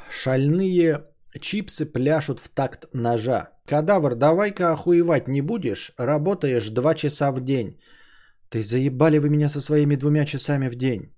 Шальные 0.10 1.06
чипсы 1.40 1.86
пляшут 1.86 2.40
в 2.40 2.50
такт 2.50 2.88
ножа. 2.94 3.50
Кадавр, 3.68 4.16
давай-ка 4.16 4.74
охуевать 4.74 5.28
не 5.28 5.42
будешь, 5.42 5.94
работаешь 5.98 6.70
два 6.70 6.96
часа 6.96 7.32
в 7.32 7.46
день. 7.46 7.80
Ты 8.50 8.64
заебали 8.64 9.20
вы 9.20 9.30
меня 9.30 9.50
со 9.50 9.62
своими 9.62 9.96
двумя 9.96 10.26
часами 10.26 10.70
в 10.70 10.76
день. 10.76 11.14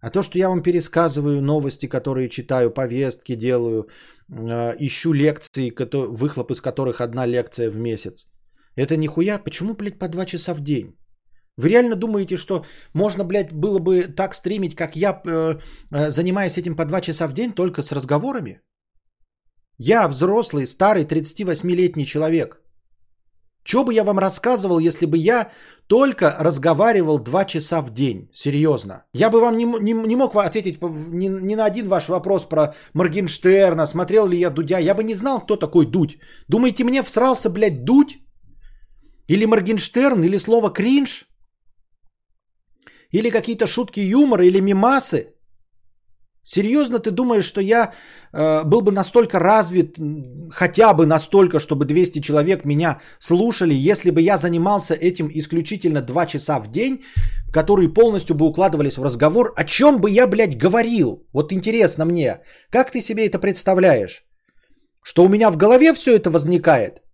А 0.00 0.10
то, 0.10 0.22
что 0.22 0.38
я 0.38 0.48
вам 0.48 0.62
пересказываю 0.62 1.42
новости, 1.42 1.88
которые 1.88 2.30
читаю, 2.30 2.70
повестки 2.70 3.34
делаю, 3.34 3.88
э, 4.30 4.74
ищу 4.78 5.12
лекции, 5.12 5.70
выхлоп 5.70 6.50
из 6.50 6.62
которых 6.62 7.02
одна 7.02 7.26
лекция 7.26 7.70
в 7.70 7.76
месяц. 7.76 8.30
Это 8.76 8.96
нихуя? 8.96 9.38
Почему, 9.38 9.74
блядь, 9.74 9.98
по 9.98 10.08
два 10.08 10.26
часа 10.26 10.54
в 10.54 10.60
день? 10.60 10.96
Вы 11.56 11.70
реально 11.70 11.96
думаете, 11.96 12.36
что 12.36 12.64
можно, 12.94 13.24
блядь, 13.24 13.52
было 13.52 13.78
бы 13.78 14.02
так 14.02 14.34
стримить, 14.34 14.74
как 14.76 14.96
я, 14.96 15.22
э, 15.26 15.58
э, 15.90 16.10
занимаясь 16.10 16.58
этим 16.58 16.76
по 16.76 16.84
два 16.84 17.00
часа 17.00 17.26
в 17.26 17.32
день, 17.32 17.52
только 17.52 17.82
с 17.82 17.92
разговорами? 17.92 18.60
Я 19.78 20.08
взрослый, 20.08 20.66
старый, 20.66 21.04
38-летний 21.04 22.04
человек. 22.04 22.60
Что 23.64 23.84
бы 23.84 23.94
я 23.94 24.04
вам 24.04 24.18
рассказывал, 24.18 24.78
если 24.78 25.06
бы 25.06 25.16
я 25.18 25.50
только 25.88 26.36
разговаривал 26.38 27.18
два 27.18 27.44
часа 27.44 27.80
в 27.82 27.90
день? 27.90 28.30
Серьезно. 28.32 29.04
Я 29.12 29.30
бы 29.30 29.40
вам 29.40 29.56
не, 29.56 29.64
не, 29.64 29.92
не 29.92 30.16
мог 30.16 30.36
ответить 30.36 30.80
ни, 30.82 31.28
ни 31.28 31.54
на 31.56 31.64
один 31.64 31.88
ваш 31.88 32.08
вопрос 32.08 32.44
про 32.44 32.74
Моргенштерна, 32.94 33.86
смотрел 33.86 34.28
ли 34.28 34.38
я 34.38 34.50
Дудя. 34.50 34.78
Я 34.78 34.94
бы 34.94 35.02
не 35.02 35.14
знал, 35.14 35.40
кто 35.40 35.56
такой 35.56 35.86
Дудь. 35.86 36.18
Думаете, 36.48 36.84
мне 36.84 37.02
всрался, 37.02 37.50
блядь, 37.50 37.84
Дудь? 37.84 38.18
Или 39.28 39.46
Моргенштерн, 39.46 40.22
или 40.22 40.38
слово 40.38 40.70
кринж? 40.70 41.26
Или 43.10 43.30
какие-то 43.30 43.66
шутки 43.66 44.00
юмора, 44.00 44.44
или 44.44 44.60
мимасы? 44.60 45.36
Серьезно 46.48 46.98
ты 46.98 47.10
думаешь, 47.10 47.44
что 47.44 47.60
я 47.60 47.92
э, 48.32 48.62
был 48.64 48.80
бы 48.80 48.92
настолько 48.92 49.40
развит, 49.40 49.96
хотя 50.50 50.94
бы 50.94 51.04
настолько, 51.04 51.58
чтобы 51.58 51.84
200 51.86 52.20
человек 52.20 52.64
меня 52.64 53.00
слушали, 53.18 53.74
если 53.74 54.10
бы 54.10 54.20
я 54.20 54.38
занимался 54.38 54.94
этим 54.94 55.28
исключительно 55.34 56.02
2 56.02 56.26
часа 56.26 56.60
в 56.60 56.70
день, 56.70 57.02
которые 57.52 57.92
полностью 57.92 58.36
бы 58.36 58.46
укладывались 58.46 58.96
в 58.96 59.02
разговор, 59.02 59.52
о 59.56 59.64
чем 59.64 60.00
бы 60.00 60.08
я, 60.08 60.28
блядь, 60.28 60.56
говорил? 60.56 61.26
Вот 61.32 61.52
интересно 61.52 62.04
мне, 62.04 62.38
как 62.70 62.92
ты 62.92 63.00
себе 63.00 63.26
это 63.26 63.40
представляешь? 63.40 64.24
Что 65.02 65.24
у 65.24 65.28
меня 65.28 65.50
в 65.50 65.56
голове 65.56 65.92
все 65.92 66.14
это 66.14 66.30
возникает? 66.30 67.05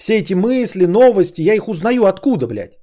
Все 0.00 0.18
эти 0.18 0.34
мысли, 0.34 0.86
новости, 0.86 1.42
я 1.42 1.54
их 1.54 1.68
узнаю 1.68 2.06
откуда, 2.06 2.46
блядь? 2.46 2.78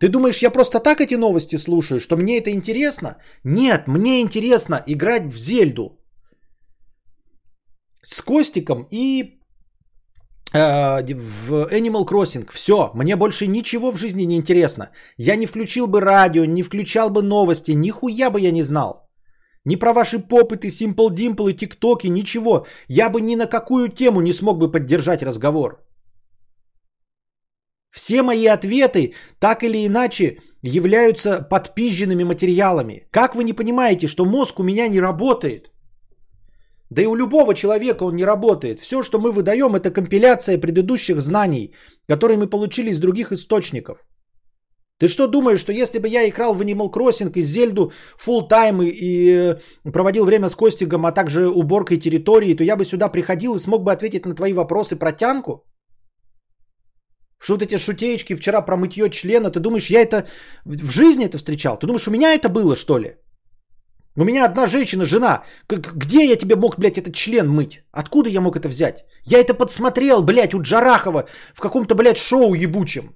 Ты 0.00 0.08
думаешь, 0.08 0.42
я 0.42 0.50
просто 0.50 0.80
так 0.80 1.00
эти 1.00 1.14
новости 1.14 1.56
слушаю, 1.56 2.00
что 2.00 2.16
мне 2.16 2.38
это 2.38 2.50
интересно? 2.50 3.16
Нет, 3.44 3.86
мне 3.86 4.20
интересно 4.20 4.82
играть 4.86 5.32
в 5.32 5.38
Зельду 5.38 6.00
с 8.02 8.22
Костиком 8.22 8.88
и 8.90 9.38
э, 10.52 11.14
в 11.14 11.72
Animal 11.72 12.04
Crossing. 12.04 12.50
Все, 12.50 12.90
мне 12.94 13.16
больше 13.16 13.46
ничего 13.46 13.92
в 13.92 13.98
жизни 13.98 14.24
не 14.26 14.36
интересно. 14.36 14.90
Я 15.16 15.36
не 15.36 15.46
включил 15.46 15.86
бы 15.86 16.00
радио, 16.00 16.44
не 16.44 16.62
включал 16.62 17.10
бы 17.10 17.22
новости, 17.22 17.70
нихуя 17.70 18.30
бы 18.30 18.40
я 18.40 18.50
не 18.50 18.64
знал. 18.64 19.03
Ни 19.64 19.76
про 19.76 19.92
ваши 19.92 20.18
попыты, 20.18 20.68
Simple 20.68 21.10
Dimple 21.10 21.50
и 21.50 21.56
ТикТоки, 21.56 22.08
ничего. 22.08 22.66
Я 22.88 23.08
бы 23.08 23.20
ни 23.20 23.36
на 23.36 23.46
какую 23.46 23.88
тему 23.88 24.20
не 24.20 24.32
смог 24.32 24.58
бы 24.58 24.70
поддержать 24.70 25.22
разговор. 25.22 25.80
Все 27.90 28.22
мои 28.22 28.46
ответы 28.46 29.14
так 29.38 29.62
или 29.62 29.86
иначе 29.86 30.38
являются 30.62 31.40
подпизженными 31.42 32.24
материалами. 32.24 33.06
Как 33.10 33.34
вы 33.34 33.44
не 33.44 33.52
понимаете, 33.52 34.08
что 34.08 34.24
мозг 34.24 34.58
у 34.58 34.64
меня 34.64 34.88
не 34.88 35.00
работает? 35.00 35.70
Да 36.90 37.02
и 37.02 37.06
у 37.06 37.14
любого 37.14 37.54
человека 37.54 38.04
он 38.04 38.16
не 38.16 38.24
работает. 38.24 38.80
Все, 38.80 39.02
что 39.02 39.18
мы 39.18 39.32
выдаем, 39.32 39.74
это 39.74 39.90
компиляция 39.90 40.60
предыдущих 40.60 41.20
знаний, 41.20 41.74
которые 42.08 42.36
мы 42.36 42.48
получили 42.48 42.90
из 42.90 42.98
других 42.98 43.32
источников. 43.32 44.04
Ты 44.98 45.08
что 45.08 45.26
думаешь, 45.26 45.60
что 45.60 45.72
если 45.72 45.98
бы 45.98 46.08
я 46.08 46.28
играл 46.28 46.54
в 46.54 46.62
Animal 46.62 46.90
Crossing 46.90 47.32
и 47.34 47.42
Зельду 47.42 47.92
full 48.16 48.48
тайм 48.48 48.80
и, 48.80 48.86
и 48.86 49.30
э, 49.30 49.90
проводил 49.92 50.24
время 50.24 50.48
с 50.48 50.54
Костиком, 50.54 51.04
а 51.04 51.12
также 51.12 51.48
уборкой 51.48 51.98
территории, 51.98 52.54
то 52.54 52.64
я 52.64 52.76
бы 52.76 52.84
сюда 52.84 53.08
приходил 53.08 53.56
и 53.56 53.58
смог 53.58 53.82
бы 53.82 53.92
ответить 53.92 54.24
на 54.24 54.34
твои 54.34 54.52
вопросы 54.52 54.96
про 54.96 55.12
тянку? 55.12 55.64
Что 57.38 57.54
вот 57.54 57.62
эти 57.62 57.76
шутеечки 57.76 58.36
вчера 58.36 58.62
про 58.62 58.76
мытье 58.76 59.10
члена, 59.10 59.50
ты 59.50 59.60
думаешь, 59.60 59.90
я 59.90 60.00
это 60.00 60.26
в 60.64 60.90
жизни 60.90 61.26
это 61.26 61.38
встречал? 61.38 61.76
Ты 61.76 61.86
думаешь, 61.86 62.06
у 62.08 62.10
меня 62.10 62.32
это 62.32 62.48
было, 62.48 62.76
что 62.76 62.98
ли? 62.98 63.16
У 64.16 64.24
меня 64.24 64.44
одна 64.44 64.66
женщина, 64.66 65.04
жена. 65.04 65.42
Где 65.68 66.24
я 66.24 66.36
тебе 66.36 66.54
мог, 66.54 66.78
блядь, 66.78 66.98
этот 66.98 67.14
член 67.14 67.48
мыть? 67.48 67.82
Откуда 67.90 68.30
я 68.30 68.40
мог 68.40 68.56
это 68.56 68.68
взять? 68.68 69.04
Я 69.24 69.40
это 69.40 69.54
подсмотрел, 69.54 70.22
блядь, 70.22 70.54
у 70.54 70.62
Джарахова 70.62 71.26
в 71.52 71.60
каком-то, 71.60 71.96
блядь, 71.96 72.16
шоу 72.16 72.54
ебучем. 72.54 73.14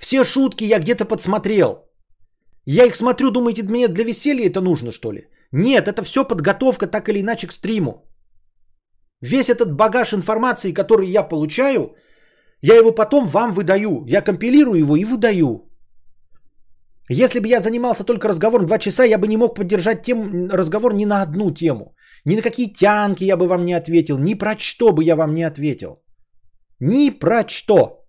Все 0.00 0.24
шутки 0.24 0.64
я 0.64 0.78
где-то 0.78 1.04
подсмотрел. 1.04 1.90
Я 2.66 2.86
их 2.86 2.94
смотрю, 2.94 3.30
думаете, 3.30 3.62
мне 3.62 3.88
для 3.88 4.04
веселья 4.04 4.46
это 4.46 4.60
нужно, 4.60 4.92
что 4.92 5.12
ли? 5.12 5.28
Нет, 5.52 5.88
это 5.88 6.02
все 6.02 6.24
подготовка 6.24 6.86
так 6.86 7.08
или 7.08 7.20
иначе 7.20 7.46
к 7.46 7.52
стриму. 7.52 7.92
Весь 9.20 9.50
этот 9.50 9.72
багаж 9.72 10.12
информации, 10.12 10.72
который 10.72 11.08
я 11.08 11.28
получаю, 11.28 11.94
я 12.62 12.76
его 12.76 12.92
потом 12.92 13.26
вам 13.26 13.52
выдаю. 13.52 14.04
Я 14.06 14.22
компилирую 14.22 14.78
его 14.78 14.96
и 14.96 15.04
выдаю. 15.04 15.66
Если 17.10 17.40
бы 17.40 17.48
я 17.48 17.60
занимался 17.60 18.04
только 18.04 18.28
разговором 18.28 18.66
2 18.66 18.78
часа, 18.78 19.04
я 19.04 19.18
бы 19.18 19.26
не 19.26 19.36
мог 19.36 19.54
поддержать 19.56 20.02
тем, 20.02 20.48
разговор 20.50 20.94
ни 20.94 21.04
на 21.04 21.22
одну 21.22 21.50
тему. 21.50 21.94
Ни 22.24 22.36
на 22.36 22.42
какие 22.42 22.72
тянки 22.72 23.24
я 23.24 23.36
бы 23.36 23.48
вам 23.48 23.64
не 23.64 23.74
ответил. 23.74 24.18
Ни 24.18 24.34
про 24.34 24.56
что 24.58 24.92
бы 24.92 25.04
я 25.04 25.16
вам 25.16 25.34
не 25.34 25.42
ответил. 25.42 25.98
Ни 26.80 27.10
про 27.10 27.48
что. 27.48 27.99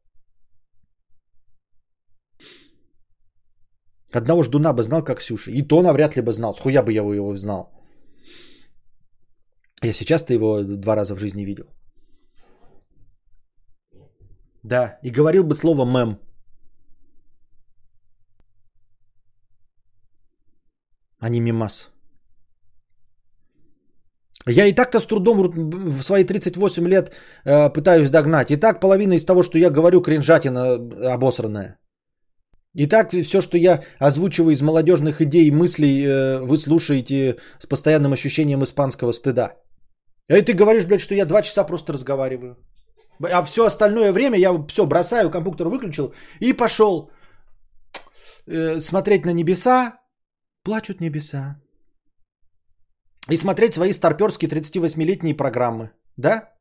Одного 4.13 4.43
ждуна 4.43 4.73
бы 4.73 4.83
знал, 4.83 5.03
как 5.03 5.19
Ксюша. 5.19 5.51
И 5.51 5.67
то 5.67 5.81
навряд 5.81 6.15
ли 6.15 6.21
бы 6.21 6.33
знал. 6.33 6.53
Схуя 6.53 6.83
бы 6.83 6.91
я 6.91 7.01
его 7.01 7.33
знал. 7.35 7.71
Я 9.83 9.93
сейчас-то 9.93 10.33
его 10.33 10.63
два 10.63 10.95
раза 10.95 11.15
в 11.15 11.19
жизни 11.19 11.45
видел. 11.45 11.65
Да, 14.63 14.99
и 15.03 15.09
говорил 15.09 15.43
бы 15.43 15.55
слово 15.55 15.85
мем. 15.85 16.19
А 21.19 21.29
не 21.29 21.39
мимас. 21.39 21.89
Я 24.47 24.65
и 24.65 24.73
так-то 24.73 24.99
с 24.99 25.05
трудом 25.05 25.37
в 25.39 26.03
свои 26.03 26.23
38 26.23 26.87
лет 26.87 27.11
э, 27.45 27.69
пытаюсь 27.69 28.09
догнать. 28.09 28.51
И 28.51 28.57
так 28.57 28.79
половина 28.79 29.13
из 29.13 29.25
того, 29.25 29.43
что 29.43 29.57
я 29.57 29.69
говорю, 29.69 30.01
кринжатина 30.01 30.73
обосранная. 31.13 31.80
И 32.73 32.87
так 32.87 33.11
все, 33.11 33.41
что 33.41 33.57
я 33.57 33.81
озвучиваю 33.99 34.53
из 34.53 34.61
молодежных 34.61 35.21
идей 35.21 35.47
и 35.47 35.51
мыслей, 35.51 36.05
э, 36.05 36.39
вы 36.45 36.57
слушаете 36.57 37.37
с 37.59 37.65
постоянным 37.65 38.13
ощущением 38.13 38.63
испанского 38.63 39.11
стыда. 39.11 39.57
И 40.29 40.41
ты 40.41 40.53
говоришь, 40.53 40.85
блядь, 40.85 41.01
что 41.01 41.15
я 41.15 41.25
два 41.25 41.41
часа 41.41 41.65
просто 41.65 41.93
разговариваю. 41.93 42.55
А 43.31 43.43
все 43.43 43.65
остальное 43.65 44.13
время 44.13 44.37
я 44.37 44.65
все 44.67 44.85
бросаю, 44.85 45.29
компьютер 45.29 45.67
выключил 45.67 46.13
и 46.39 46.53
пошел 46.53 47.11
э, 48.47 48.79
смотреть 48.81 49.25
на 49.25 49.33
небеса. 49.33 49.97
Плачут 50.63 51.01
небеса. 51.01 51.59
И 53.29 53.37
смотреть 53.37 53.73
свои 53.73 53.93
старперские 53.93 54.49
38-летние 54.49 55.35
программы. 55.35 55.91
Да? 56.17 56.53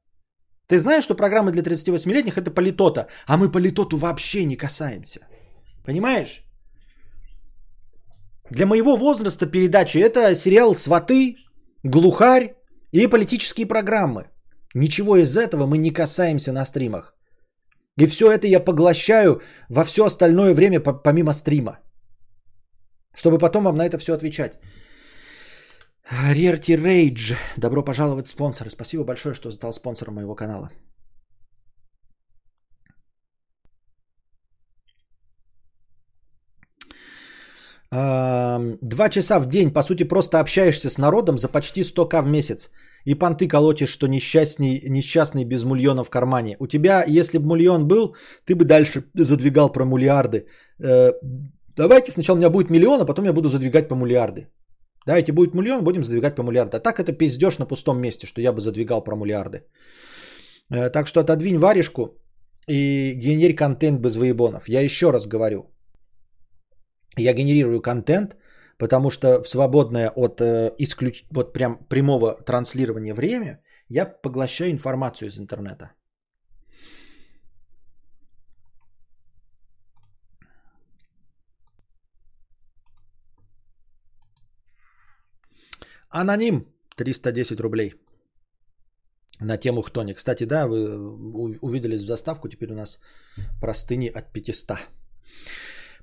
Ты 0.67 0.79
знаешь, 0.79 1.05
что 1.05 1.15
программы 1.15 1.53
для 1.53 1.63
38-летних 1.63 2.39
это 2.39 2.51
политота, 2.51 3.09
а 3.27 3.37
мы 3.37 3.51
политоту 3.51 3.97
вообще 3.97 4.45
не 4.45 4.57
касаемся. 4.57 5.21
Понимаешь? 5.85 6.45
Для 8.51 8.67
моего 8.67 8.97
возраста 8.97 9.47
передачи 9.47 9.99
это 9.99 10.35
сериал 10.35 10.75
«Сваты», 10.75 11.37
«Глухарь» 11.85 12.55
и 12.93 13.07
политические 13.07 13.67
программы. 13.67 14.25
Ничего 14.75 15.17
из 15.17 15.37
этого 15.37 15.67
мы 15.67 15.79
не 15.79 15.91
касаемся 15.91 16.53
на 16.53 16.65
стримах. 16.65 17.15
И 17.97 18.07
все 18.07 18.33
это 18.33 18.47
я 18.47 18.61
поглощаю 18.61 19.41
во 19.69 19.85
все 19.85 20.05
остальное 20.05 20.55
время 20.55 20.81
помимо 20.81 21.33
стрима. 21.33 21.79
Чтобы 23.15 23.39
потом 23.39 23.65
вам 23.65 23.77
на 23.77 23.87
это 23.87 23.99
все 23.99 24.15
отвечать. 24.15 24.59
Рерти 26.35 26.73
Рейдж. 26.73 27.35
Добро 27.57 27.85
пожаловать 27.85 28.29
спонсоры. 28.29 28.71
Спасибо 28.71 29.05
большое, 29.05 29.35
что 29.35 29.51
стал 29.51 29.73
спонсором 29.73 30.15
моего 30.15 30.35
канала. 30.35 30.71
Два 37.91 39.09
часа 39.11 39.41
в 39.41 39.47
день, 39.49 39.73
по 39.73 39.83
сути, 39.83 40.05
просто 40.05 40.39
общаешься 40.39 40.89
с 40.89 40.99
народом 40.99 41.39
за 41.39 41.49
почти 41.49 41.83
100к 41.83 42.23
в 42.23 42.27
месяц. 42.27 42.71
И 43.07 43.15
понты 43.15 43.49
колотишь, 43.49 43.89
что 43.89 44.07
несчастный, 44.07 44.83
несчастный 44.89 45.45
без 45.45 45.65
мульона 45.65 46.05
в 46.05 46.11
кармане. 46.11 46.57
У 46.59 46.67
тебя, 46.67 47.05
если 47.07 47.39
бы 47.39 47.47
мульон 47.47 47.89
был, 47.89 48.15
ты 48.45 48.55
бы 48.55 48.65
дальше 48.65 49.05
задвигал 49.15 49.73
про 49.73 49.85
мулиарды. 49.85 50.47
Э, 50.83 51.13
давайте 51.77 52.13
сначала 52.13 52.37
у 52.37 52.39
меня 52.39 52.51
будет 52.51 52.71
миллион, 52.71 53.01
а 53.01 53.07
потом 53.07 53.25
я 53.25 53.33
буду 53.33 53.49
задвигать 53.49 53.89
по 53.89 53.95
мулиарды. 53.95 54.49
Давайте 55.07 55.33
будет 55.33 55.55
миллион, 55.55 55.83
будем 55.83 56.05
задвигать 56.05 56.37
по 56.37 56.43
миллиарду. 56.43 56.77
А 56.77 56.81
так 56.81 57.01
это 57.01 57.13
пиздеж 57.13 57.59
на 57.59 57.67
пустом 57.67 58.01
месте, 58.01 58.27
что 58.27 58.41
я 58.41 58.53
бы 58.53 58.61
задвигал 58.61 59.03
про 59.03 59.17
миллиарды. 59.17 59.63
Э, 60.71 60.91
так 60.91 61.07
что 61.07 61.21
отодвинь 61.21 61.59
варежку 61.59 62.19
и 62.69 63.15
генерь 63.15 63.55
контент 63.55 64.01
без 64.01 64.17
выебонов. 64.17 64.69
Я 64.69 64.83
еще 64.83 65.11
раз 65.11 65.27
говорю. 65.27 65.71
Я 67.19 67.33
генерирую 67.35 67.81
контент, 67.83 68.37
потому 68.79 69.11
что 69.11 69.43
в 69.43 69.49
свободное 69.49 70.11
от, 70.11 70.41
э, 70.41 70.75
исключ... 70.79 71.25
от 71.37 71.53
прям 71.53 71.79
прямого 71.89 72.33
транслирования 72.47 73.15
время 73.15 73.61
я 73.89 74.07
поглощаю 74.07 74.71
информацию 74.71 75.29
из 75.29 75.39
интернета. 75.39 75.91
Аноним 86.11 86.67
310 86.97 87.61
рублей 87.61 87.95
на 89.41 89.57
тему 89.57 89.83
Хтони. 89.83 90.15
Кстати, 90.15 90.45
да, 90.45 90.67
вы 90.67 91.59
увидели 91.61 91.97
заставку, 91.99 92.49
теперь 92.49 92.73
у 92.73 92.75
нас 92.75 93.01
простыни 93.61 94.09
от 94.09 94.33
500. 94.33 94.79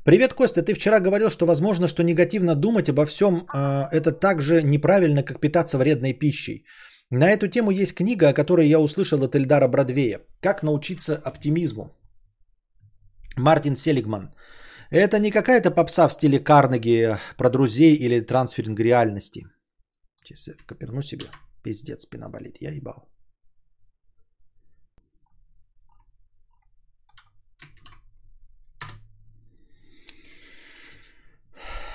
Привет, 0.08 0.34
Костя, 0.34 0.62
ты 0.62 0.74
вчера 0.74 1.00
говорил, 1.00 1.30
что 1.30 1.46
возможно, 1.46 1.88
что 1.88 2.04
негативно 2.04 2.56
думать 2.56 2.90
обо 2.90 3.06
всем 3.06 3.46
э, 3.54 3.90
это 3.92 4.12
так 4.12 4.42
же 4.42 4.64
неправильно, 4.64 5.24
как 5.24 5.42
питаться 5.42 5.78
вредной 5.78 6.14
пищей. 6.14 6.66
На 7.12 7.30
эту 7.30 7.48
тему 7.50 7.72
есть 7.72 7.94
книга, 7.94 8.30
о 8.30 8.34
которой 8.34 8.70
я 8.70 8.80
услышал 8.80 9.24
от 9.24 9.36
Эльдара 9.36 9.68
Бродвея. 9.68 10.22
«Как 10.42 10.64
научиться 10.64 11.22
оптимизму». 11.26 11.92
Мартин 13.36 13.76
Селигман. 13.76 14.34
Это 14.92 15.20
не 15.20 15.32
какая-то 15.32 15.72
попса 15.72 16.08
в 16.08 16.14
стиле 16.14 16.40
Карнеги 16.40 17.18
про 17.38 17.50
друзей 17.50 17.94
или 17.96 18.22
трансферинг 18.22 18.80
реальности– 18.80 19.46
Сейчас 20.28 20.48
я 20.48 20.54
коперну 20.66 21.02
себе. 21.02 21.28
Пиздец, 21.64 22.02
спина 22.02 22.28
болит. 22.28 22.58
Я 22.62 22.72
ебал. 22.72 23.08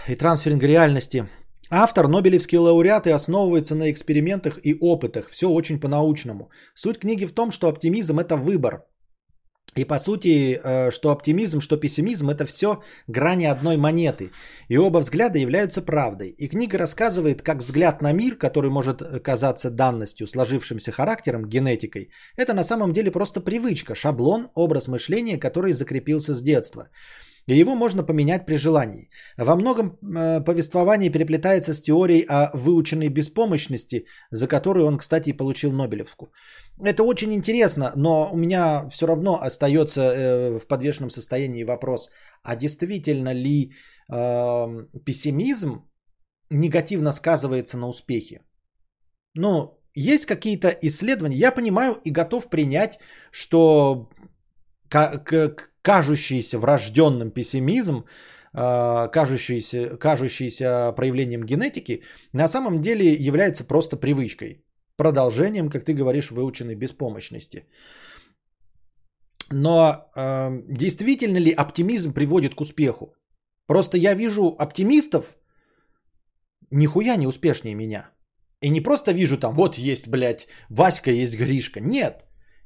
И 0.09 0.17
трансферинг 0.17 0.63
реальности. 0.65 1.29
Автор, 1.71 2.09
Нобелевский 2.09 2.59
лауреат 2.59 3.07
и 3.07 3.11
основывается 3.11 3.75
на 3.75 3.91
экспериментах 3.91 4.59
и 4.65 4.77
опытах. 4.81 5.29
Все 5.31 5.49
очень 5.49 5.81
по-научному. 5.81 6.51
Суть 6.75 6.99
книги 6.99 7.25
в 7.25 7.33
том, 7.33 7.53
что 7.53 7.69
оптимизм 7.69 8.19
это 8.19 8.37
выбор. 8.37 8.83
И 9.77 9.85
по 9.85 9.99
сути, 9.99 10.59
э, 10.63 10.91
что 10.91 11.13
оптимизм, 11.13 11.61
что 11.61 11.77
пессимизм 11.77 12.31
это 12.31 12.45
все 12.47 12.83
грани 13.07 13.47
одной 13.47 13.77
монеты. 13.77 14.31
И 14.69 14.77
оба 14.77 14.99
взгляда 14.99 15.39
являются 15.39 15.83
правдой. 15.83 16.35
И 16.37 16.49
книга 16.49 16.79
рассказывает, 16.79 17.43
как 17.43 17.63
взгляд 17.63 18.03
на 18.03 18.13
мир, 18.13 18.37
который 18.37 18.71
может 18.71 19.23
казаться 19.23 19.71
данностью, 19.71 20.27
сложившимся 20.27 20.93
характером, 20.93 21.49
генетикой, 21.49 22.11
это 22.37 22.55
на 22.55 22.65
самом 22.65 22.93
деле 22.93 23.13
просто 23.13 23.41
привычка, 23.41 23.95
шаблон, 23.95 24.51
образ 24.55 24.89
мышления, 24.89 25.39
который 25.39 25.73
закрепился 25.73 26.35
с 26.35 26.43
детства. 26.43 26.89
И 27.47 27.55
его 27.55 27.75
можно 27.75 28.05
поменять 28.05 28.47
при 28.47 28.57
желании. 28.57 29.11
Во 29.37 29.57
многом 29.57 29.99
э, 30.03 30.41
повествование 30.45 31.11
переплетается 31.11 31.75
с 31.75 31.83
теорией 31.83 32.25
о 32.29 32.51
выученной 32.55 33.09
беспомощности, 33.09 34.07
за 34.31 34.47
которую 34.47 34.87
он, 34.87 34.99
кстати, 34.99 35.33
получил 35.33 35.73
Нобелевскую. 35.73 36.31
Это 36.85 37.03
очень 37.03 37.33
интересно, 37.33 37.93
но 37.97 38.31
у 38.33 38.37
меня 38.37 38.89
все 38.91 39.07
равно 39.07 39.39
остается 39.43 40.01
э, 40.01 40.59
в 40.59 40.67
подвешенном 40.67 41.11
состоянии 41.11 41.65
вопрос, 41.65 42.11
а 42.43 42.57
действительно 42.57 43.33
ли 43.35 43.73
э, 44.13 44.67
пессимизм 45.05 45.83
негативно 46.51 47.13
сказывается 47.13 47.77
на 47.77 47.89
успехе? 47.89 48.41
Ну, 49.35 49.83
есть 49.95 50.27
какие-то 50.27 50.69
исследования, 50.83 51.37
я 51.37 51.53
понимаю 51.53 51.95
и 52.05 52.11
готов 52.11 52.49
принять, 52.49 52.99
что 53.31 54.09
кажущийся 55.83 56.59
врожденным 56.59 57.31
пессимизм, 57.31 58.05
э, 58.55 59.09
кажущийся, 59.13 59.97
кажущийся 59.97 60.93
проявлением 60.97 61.45
генетики, 61.45 62.03
на 62.33 62.49
самом 62.49 62.81
деле 62.81 63.15
является 63.15 63.65
просто 63.65 63.97
привычкой 63.97 64.65
продолжением, 64.97 65.69
как 65.69 65.85
ты 65.85 65.95
говоришь, 65.95 66.31
выученной 66.31 66.75
беспомощности. 66.75 67.67
Но 69.51 70.11
э, 70.17 70.63
действительно 70.69 71.39
ли 71.39 71.53
оптимизм 71.53 72.13
приводит 72.13 72.55
к 72.55 72.61
успеху? 72.61 73.15
Просто 73.67 73.97
я 73.97 74.15
вижу 74.15 74.57
оптимистов 74.59 75.37
нихуя 76.73 77.17
не 77.17 77.27
успешнее 77.27 77.75
меня. 77.75 78.11
И 78.61 78.71
не 78.71 78.81
просто 78.81 79.13
вижу 79.13 79.37
там, 79.39 79.55
вот 79.55 79.79
есть, 79.79 80.09
блядь, 80.09 80.49
Васька, 80.69 81.11
есть 81.11 81.37
Гришка. 81.37 81.81
Нет. 81.81 82.25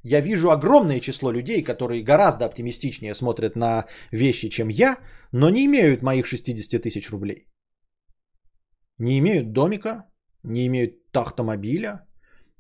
Я 0.09 0.21
вижу 0.21 0.51
огромное 0.51 1.01
число 1.01 1.33
людей, 1.33 1.65
которые 1.65 2.05
гораздо 2.05 2.45
оптимистичнее 2.45 3.15
смотрят 3.15 3.57
на 3.57 3.87
вещи, 4.13 4.49
чем 4.49 4.69
я, 4.69 4.99
но 5.33 5.51
не 5.51 5.65
имеют 5.65 6.03
моих 6.03 6.27
60 6.27 6.83
тысяч 6.83 7.11
рублей. 7.11 7.49
Не 8.99 9.19
имеют 9.19 9.53
домика, 9.53 10.05
не 10.45 10.67
имеют 10.67 10.95
автомобиля, 11.13 12.07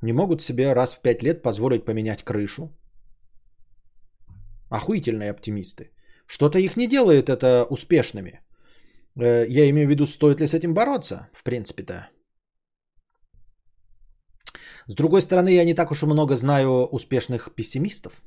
не 0.03 0.13
могут 0.13 0.43
себе 0.43 0.75
раз 0.75 0.95
в 0.95 1.03
пять 1.03 1.23
лет 1.23 1.43
позволить 1.43 1.85
поменять 1.85 2.25
крышу. 2.25 2.77
Охуительные 4.69 5.31
оптимисты. 5.31 5.93
Что-то 6.27 6.59
их 6.59 6.77
не 6.77 6.89
делает 6.89 7.29
это 7.29 7.65
успешными. 7.71 8.41
Э, 9.21 9.47
я 9.49 9.71
имею 9.71 9.87
в 9.87 9.91
виду, 9.91 10.07
стоит 10.07 10.41
ли 10.41 10.49
с 10.49 10.55
этим 10.55 10.75
бороться, 10.75 11.29
в 11.33 11.45
принципе-то. 11.45 12.09
С 14.87 14.95
другой 14.95 15.23
стороны, 15.23 15.49
я 15.49 15.65
не 15.65 15.75
так 15.75 15.91
уж 15.91 16.03
и 16.03 16.07
много 16.07 16.37
знаю 16.37 16.87
успешных 16.93 17.55
пессимистов. 17.55 18.23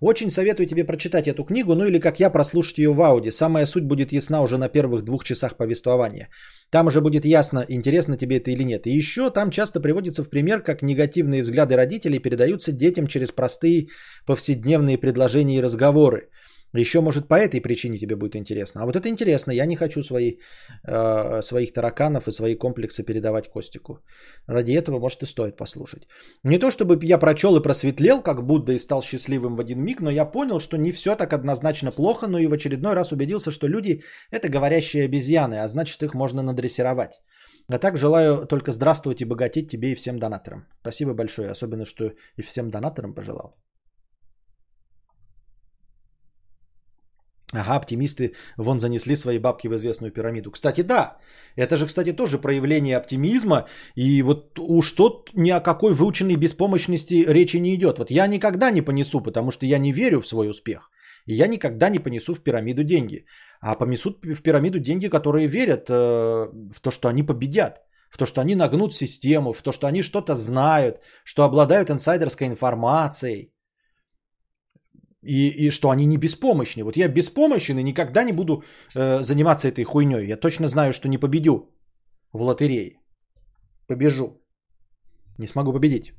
Очень 0.00 0.30
советую 0.30 0.66
тебе 0.66 0.84
прочитать 0.84 1.28
эту 1.28 1.44
книгу, 1.44 1.74
ну 1.74 1.84
или 1.84 1.98
как 1.98 2.20
я, 2.20 2.30
прослушать 2.30 2.78
ее 2.78 2.92
в 2.92 3.02
ауди. 3.02 3.30
Самая 3.30 3.66
суть 3.66 3.84
будет 3.84 4.12
ясна 4.12 4.40
уже 4.40 4.56
на 4.56 4.68
первых 4.68 5.04
двух 5.04 5.24
часах 5.24 5.56
повествования. 5.56 6.28
Там 6.70 6.86
уже 6.86 7.00
будет 7.00 7.26
ясно, 7.26 7.64
интересно 7.68 8.16
тебе 8.16 8.38
это 8.38 8.50
или 8.50 8.64
нет. 8.64 8.86
И 8.86 8.96
еще 8.96 9.30
там 9.30 9.50
часто 9.50 9.78
приводится 9.80 10.24
в 10.24 10.30
пример, 10.30 10.62
как 10.62 10.82
негативные 10.82 11.42
взгляды 11.42 11.76
родителей 11.76 12.18
передаются 12.18 12.72
детям 12.72 13.06
через 13.06 13.30
простые 13.30 13.88
повседневные 14.26 14.96
предложения 14.96 15.58
и 15.58 15.62
разговоры. 15.62 16.30
Еще, 16.72 17.00
может, 17.00 17.28
по 17.28 17.34
этой 17.34 17.60
причине 17.60 17.98
тебе 17.98 18.16
будет 18.16 18.36
интересно. 18.36 18.82
А 18.82 18.86
вот 18.86 18.96
это 18.96 19.08
интересно. 19.08 19.52
Я 19.52 19.66
не 19.66 19.76
хочу 19.76 20.02
свои, 20.02 20.38
э, 20.86 21.42
своих 21.42 21.72
тараканов 21.72 22.28
и 22.28 22.32
свои 22.32 22.54
комплексы 22.54 23.02
передавать 23.02 23.48
Костику. 23.48 23.98
Ради 24.46 24.72
этого, 24.72 25.00
может, 25.00 25.22
и 25.22 25.26
стоит 25.26 25.56
послушать. 25.56 26.02
Не 26.44 26.58
то, 26.58 26.70
чтобы 26.70 26.98
я 27.02 27.18
прочел 27.18 27.56
и 27.56 27.62
просветлел, 27.62 28.22
как 28.22 28.46
Будда 28.46 28.72
и 28.72 28.78
стал 28.78 29.02
счастливым 29.02 29.56
в 29.56 29.60
один 29.60 29.82
миг, 29.82 30.00
но 30.00 30.10
я 30.10 30.24
понял, 30.24 30.60
что 30.60 30.76
не 30.76 30.92
все 30.92 31.16
так 31.16 31.32
однозначно 31.32 31.90
плохо, 31.92 32.28
но 32.28 32.38
и 32.38 32.46
в 32.46 32.52
очередной 32.52 32.94
раз 32.94 33.12
убедился, 33.12 33.50
что 33.50 33.68
люди– 33.68 34.02
это 34.30 34.48
говорящие 34.48 35.04
обезьяны, 35.04 35.62
а 35.62 35.68
значит, 35.68 36.02
их 36.02 36.14
можно 36.14 36.42
надрессировать. 36.42 37.20
А 37.68 37.78
так 37.78 37.96
желаю 37.96 38.46
только 38.46 38.72
здравствовать 38.72 39.22
и 39.22 39.24
богатеть 39.24 39.70
тебе 39.70 39.92
и 39.92 39.94
всем 39.94 40.18
донаторам. 40.18 40.66
Спасибо 40.80 41.14
большое, 41.14 41.50
особенно, 41.50 41.84
что 41.84 42.12
и 42.36 42.42
всем 42.42 42.70
донаторам 42.70 43.14
пожелал. 43.14 43.52
Ага, 47.52 47.76
оптимисты 47.76 48.34
вон 48.56 48.78
занесли 48.78 49.16
свои 49.16 49.38
бабки 49.38 49.68
в 49.68 49.74
известную 49.74 50.12
пирамиду. 50.12 50.50
Кстати, 50.50 50.82
да, 50.82 51.16
это 51.56 51.76
же, 51.76 51.86
кстати, 51.86 52.12
тоже 52.12 52.38
проявление 52.38 52.96
оптимизма. 52.96 53.66
И 53.96 54.22
вот 54.22 54.58
уж 54.58 54.92
тут 54.92 55.30
ни 55.34 55.50
о 55.50 55.60
какой 55.60 55.92
выученной 55.92 56.36
беспомощности 56.36 57.24
речи 57.28 57.56
не 57.56 57.74
идет. 57.74 57.98
Вот 57.98 58.10
я 58.10 58.28
никогда 58.28 58.70
не 58.70 58.82
понесу, 58.82 59.20
потому 59.20 59.50
что 59.50 59.66
я 59.66 59.78
не 59.78 59.92
верю 59.92 60.20
в 60.20 60.28
свой 60.28 60.48
успех. 60.48 60.90
И 61.26 61.34
я 61.34 61.48
никогда 61.48 61.88
не 61.90 61.98
понесу 61.98 62.34
в 62.34 62.42
пирамиду 62.42 62.84
деньги. 62.84 63.26
А 63.60 63.74
понесут 63.74 64.24
в 64.24 64.42
пирамиду 64.42 64.78
деньги, 64.78 65.08
которые 65.08 65.48
верят 65.48 65.90
э, 65.90 65.92
в 65.92 66.80
то, 66.80 66.90
что 66.90 67.08
они 67.08 67.22
победят. 67.22 67.82
В 68.10 68.18
то, 68.18 68.26
что 68.26 68.40
они 68.40 68.54
нагнут 68.54 68.94
систему, 68.94 69.52
в 69.52 69.62
то, 69.62 69.72
что 69.72 69.86
они 69.86 70.02
что-то 70.02 70.34
знают, 70.34 71.00
что 71.24 71.42
обладают 71.42 71.90
инсайдерской 71.90 72.46
информацией 72.46 73.52
и, 75.22 75.66
и 75.66 75.70
что 75.70 75.90
они 75.90 76.06
не 76.06 76.16
беспомощны. 76.16 76.84
Вот 76.84 76.96
я 76.96 77.08
беспомощен 77.08 77.78
и 77.78 77.82
никогда 77.82 78.24
не 78.24 78.32
буду 78.32 78.62
э, 78.94 79.22
заниматься 79.22 79.68
этой 79.68 79.84
хуйней. 79.84 80.26
Я 80.26 80.36
точно 80.36 80.68
знаю, 80.68 80.92
что 80.92 81.08
не 81.08 81.18
победю 81.18 81.70
в 82.32 82.42
лотерее. 82.42 83.00
Побежу. 83.86 84.40
Не 85.38 85.46
смогу 85.46 85.72
победить. 85.72 86.12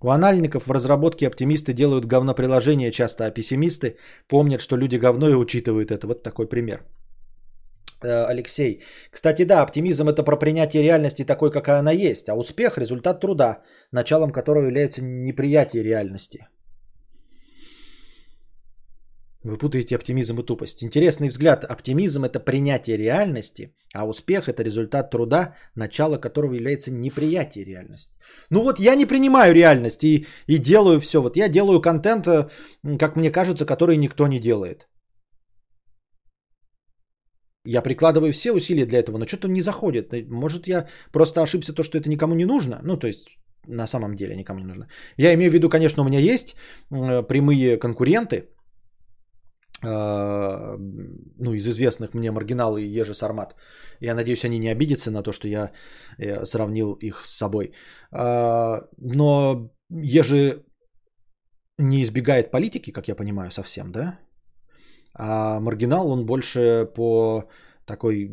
У 0.00 0.10
анальников 0.10 0.66
в 0.66 0.72
разработке 0.72 1.26
оптимисты 1.26 1.72
делают 1.72 2.06
говноприложения 2.06 2.90
часто, 2.90 3.26
а 3.26 3.30
пессимисты 3.30 3.96
помнят, 4.28 4.60
что 4.60 4.76
люди 4.76 4.96
говно 4.96 5.28
и 5.28 5.34
учитывают 5.34 5.90
это. 5.90 6.06
Вот 6.06 6.22
такой 6.22 6.48
пример. 6.48 6.84
Э, 8.02 8.24
Алексей. 8.24 8.82
Кстати, 9.10 9.44
да, 9.44 9.62
оптимизм 9.62 10.08
это 10.08 10.24
про 10.24 10.36
принятие 10.36 10.82
реальности 10.82 11.24
такой, 11.24 11.52
какая 11.52 11.78
она 11.78 11.92
есть, 11.92 12.28
а 12.28 12.34
успех– 12.34 12.78
результат 12.78 13.20
труда, 13.20 13.62
началом 13.92 14.32
которого 14.32 14.66
является 14.66 15.04
неприятие 15.04 15.84
реальности. 15.84 16.48
Вы 19.44 19.58
путаете 19.58 19.96
оптимизм 19.96 20.40
и 20.40 20.44
тупость. 20.44 20.84
Интересный 20.84 21.28
взгляд. 21.28 21.64
Оптимизм– 21.64 22.24
это 22.24 22.38
принятие 22.38 22.96
реальности, 22.96 23.74
а 23.92 24.06
успех– 24.06 24.48
это 24.48 24.62
результат 24.62 25.10
труда, 25.10 25.56
начало 25.74 26.16
которого 26.18 26.54
является 26.54 26.92
неприятие 26.92 27.64
реальности. 27.64 28.12
Ну 28.50 28.62
вот 28.62 28.78
я 28.78 28.94
не 28.94 29.06
принимаю 29.06 29.52
реальность 29.52 30.04
и, 30.04 30.26
и 30.46 30.58
делаю 30.58 31.00
все. 31.00 31.20
Вот 31.20 31.36
я 31.36 31.48
делаю 31.48 31.80
контент, 31.80 32.28
э, 32.28 32.48
как 32.98 33.16
мне 33.16 33.32
кажется, 33.32 33.66
который 33.66 33.96
никто 33.96 34.28
не 34.28 34.38
делает. 34.38 34.88
Я 37.64 37.82
прикладываю 37.82 38.32
все 38.32 38.52
усилия 38.52 38.86
для 38.86 39.00
этого, 39.00 39.18
но 39.18 39.26
что-то 39.26 39.48
не 39.48 39.60
заходит. 39.60 40.12
Может, 40.30 40.68
я 40.68 40.86
просто 41.12 41.42
ошибся 41.42 41.74
то, 41.74 41.82
что 41.82 41.98
это 41.98 42.08
никому 42.08 42.34
не 42.34 42.44
нужно. 42.44 42.80
Ну, 42.84 42.96
то 42.96 43.08
есть, 43.08 43.38
на 43.66 43.86
самом 43.86 44.14
деле 44.14 44.36
никому 44.36 44.60
не 44.60 44.66
нужно. 44.66 44.88
Я 45.16 45.34
имею 45.34 45.50
в 45.50 45.54
виду, 45.54 45.68
конечно, 45.68 46.02
у 46.02 46.06
меня 46.06 46.20
есть 46.20 46.54
э, 46.92 47.22
прямые 47.22 47.76
конкуренты– 47.76 48.44
Э, 48.61 48.61
ну, 49.82 51.54
из 51.54 51.66
известных 51.66 52.14
мне 52.14 52.30
маргинал 52.30 52.76
и 52.76 53.00
Ежи 53.00 53.14
Сармат. 53.14 53.56
Я 54.00 54.14
надеюсь, 54.14 54.44
они 54.44 54.58
не 54.58 54.68
обидятся 54.68 55.10
на 55.10 55.22
то, 55.22 55.32
что 55.32 55.48
я 55.48 55.72
э, 56.18 56.44
сравнил 56.44 56.92
их 56.92 57.24
с 57.24 57.36
собой. 57.36 57.72
Э, 58.12 58.80
но 58.98 59.70
Ежи 59.90 60.64
не 61.78 62.02
избегает 62.02 62.50
политики, 62.50 62.92
как 62.92 63.08
я 63.08 63.16
понимаю, 63.16 63.50
совсем, 63.50 63.92
да? 63.92 64.18
А 65.14 65.60
маргинал, 65.60 66.10
он 66.10 66.26
больше 66.26 66.88
по 66.94 67.48
такой 67.86 68.30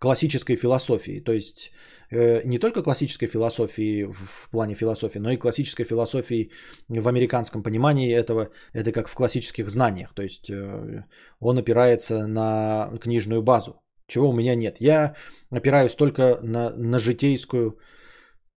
классической 0.00 0.56
философии. 0.56 1.20
То 1.20 1.32
есть 1.32 1.70
э, 2.10 2.42
не 2.44 2.58
только 2.58 2.82
классической 2.82 3.28
философии 3.28 4.04
в 4.04 4.48
плане 4.50 4.74
философии, 4.74 5.20
но 5.20 5.30
и 5.30 5.36
классической 5.36 5.84
философии 5.84 6.50
в 6.88 7.08
американском 7.08 7.62
понимании 7.62 8.10
этого. 8.12 8.48
Это 8.74 8.92
как 8.92 9.08
в 9.08 9.14
классических 9.14 9.68
знаниях. 9.68 10.14
То 10.14 10.22
есть 10.22 10.50
э, 10.50 11.04
он 11.40 11.58
опирается 11.58 12.26
на 12.26 12.90
книжную 13.00 13.42
базу, 13.42 13.72
чего 14.06 14.30
у 14.30 14.32
меня 14.32 14.54
нет. 14.56 14.80
Я 14.80 15.14
опираюсь 15.50 15.94
только 15.94 16.40
на, 16.42 16.70
на 16.70 16.98
житейскую... 16.98 17.78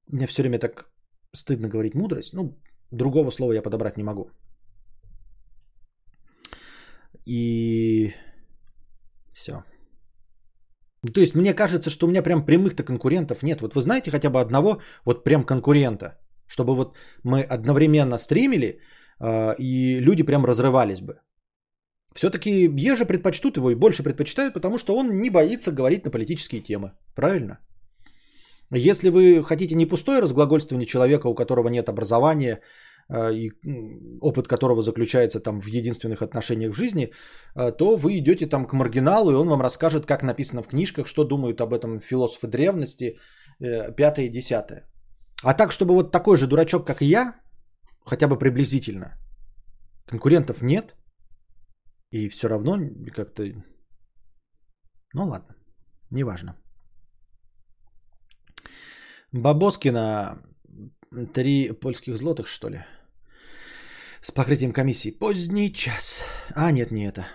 Мне 0.07 0.27
все 0.27 0.41
время 0.41 0.59
так 0.59 0.89
стыдно 1.33 1.67
говорить 1.67 1.95
мудрость. 1.95 2.33
Ну, 2.33 2.57
другого 2.91 3.31
слова 3.31 3.53
я 3.53 3.61
подобрать 3.61 3.97
не 3.97 4.03
могу. 4.03 4.29
И 7.25 8.13
все. 9.33 9.63
Ну, 11.03 11.11
то 11.11 11.21
есть 11.21 11.35
мне 11.35 11.53
кажется, 11.53 11.89
что 11.89 12.05
у 12.05 12.09
меня 12.09 12.23
прям 12.23 12.45
прямых-то 12.45 12.83
конкурентов 12.83 13.43
нет. 13.43 13.61
Вот 13.61 13.75
вы 13.75 13.81
знаете 13.81 14.11
хотя 14.11 14.29
бы 14.29 14.39
одного 14.39 14.81
вот 15.05 15.23
прям 15.23 15.43
конкурента, 15.43 16.17
чтобы 16.47 16.75
вот 16.75 16.95
мы 17.23 17.43
одновременно 17.43 18.17
стримили, 18.17 18.79
э, 19.19 19.55
и 19.59 19.99
люди 19.99 20.23
прям 20.23 20.45
разрывались 20.45 21.01
бы. 21.01 21.19
Все-таки 22.15 22.69
еже 22.77 23.05
предпочтут 23.05 23.57
его 23.57 23.71
и 23.71 23.75
больше 23.75 24.03
предпочитают, 24.03 24.53
потому 24.53 24.77
что 24.77 24.95
он 24.95 25.19
не 25.19 25.29
боится 25.29 25.71
говорить 25.71 26.05
на 26.05 26.11
политические 26.11 26.61
темы. 26.61 26.91
Правильно? 27.15 27.57
Если 28.71 29.09
вы 29.09 29.43
хотите 29.43 29.75
не 29.75 29.85
пустое 29.85 30.21
разглагольствование 30.21 30.85
человека, 30.85 31.27
у 31.27 31.35
которого 31.35 31.69
нет 31.69 31.89
образования, 31.89 32.53
а, 32.53 32.61
и 33.11 33.51
опыт 34.21 34.47
которого 34.47 34.81
заключается 34.81 35.39
там 35.39 35.59
в 35.59 35.67
единственных 35.67 36.21
отношениях 36.21 36.73
в 36.73 36.77
жизни, 36.77 37.11
а, 37.55 37.71
то 37.71 37.95
вы 37.95 38.17
идете 38.17 38.47
там 38.47 38.65
к 38.65 38.73
маргиналу, 38.73 39.31
и 39.31 39.35
он 39.35 39.47
вам 39.47 39.61
расскажет, 39.61 40.05
как 40.05 40.23
написано 40.23 40.63
в 40.63 40.67
книжках, 40.67 41.07
что 41.07 41.23
думают 41.23 41.61
об 41.61 41.73
этом 41.73 41.99
философы 41.99 42.47
древности, 42.47 43.17
э, 43.59 43.95
пятое 43.95 44.25
и 44.25 44.29
десятое. 44.29 44.87
А 45.43 45.53
так, 45.53 45.71
чтобы 45.71 45.93
вот 45.93 46.11
такой 46.11 46.37
же 46.37 46.47
дурачок, 46.47 46.87
как 46.87 47.01
и 47.01 47.05
я, 47.05 47.35
хотя 48.05 48.27
бы 48.27 48.39
приблизительно, 48.39 49.17
конкурентов 50.05 50.61
нет, 50.61 50.95
и 52.11 52.29
все 52.29 52.47
равно 52.47 52.77
как-то... 53.11 53.43
Ну 55.13 55.25
ладно, 55.25 55.55
неважно. 56.11 56.55
Бабоскина 59.31 60.37
Три 61.33 61.71
польских 61.71 62.17
злотых, 62.17 62.47
что 62.47 62.69
ли? 62.69 62.83
С 64.21 64.31
покрытием 64.31 64.71
комиссии. 64.71 65.11
Поздний 65.11 65.71
час. 65.71 66.23
А, 66.55 66.71
нет, 66.71 66.91
не 66.91 67.05
это. 67.05 67.27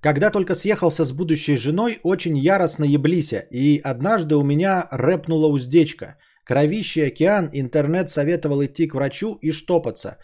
Когда 0.00 0.30
только 0.30 0.54
съехался 0.54 1.04
с 1.04 1.12
будущей 1.12 1.56
женой, 1.56 1.98
очень 2.02 2.38
яростно 2.38 2.84
еблися. 2.84 3.46
И 3.50 3.80
однажды 3.84 4.36
у 4.36 4.42
меня 4.42 4.88
рэпнула 4.90 5.48
уздечка. 5.48 6.16
Кровищий 6.44 7.06
океан, 7.06 7.50
интернет 7.52 8.08
советовал 8.08 8.64
идти 8.64 8.86
к 8.86 8.94
врачу 8.94 9.38
и 9.42 9.52
штопаться. 9.52 10.16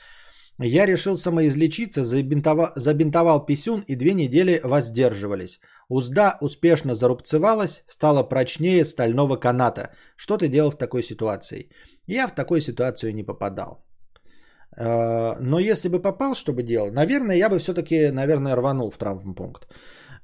Я 0.58 0.86
решил 0.86 1.16
самоизлечиться, 1.16 2.02
забинтовал, 2.02 2.72
забинтовал 2.76 3.44
писюн 3.44 3.84
и 3.88 3.96
две 3.96 4.14
недели 4.14 4.60
воздерживались. 4.62 5.60
Узда 5.88 6.38
успешно 6.40 6.94
зарубцевалась, 6.94 7.84
стала 7.86 8.22
прочнее 8.22 8.84
стального 8.84 9.36
каната. 9.36 9.90
Что 10.16 10.36
ты 10.36 10.48
делал 10.48 10.70
в 10.70 10.78
такой 10.78 11.02
ситуации? 11.02 11.68
Я 12.06 12.28
в 12.28 12.34
такой 12.34 12.60
ситуацию 12.60 13.14
не 13.14 13.24
попадал. 13.24 13.84
Э, 14.76 15.34
но 15.40 15.58
если 15.58 15.88
бы 15.88 16.02
попал, 16.02 16.34
что 16.34 16.52
бы 16.52 16.62
делал? 16.62 16.92
Наверное, 16.92 17.36
я 17.36 17.48
бы 17.48 17.58
все-таки, 17.58 18.10
наверное, 18.10 18.56
рванул 18.56 18.90
в 18.90 18.98
травмпункт. 18.98 19.68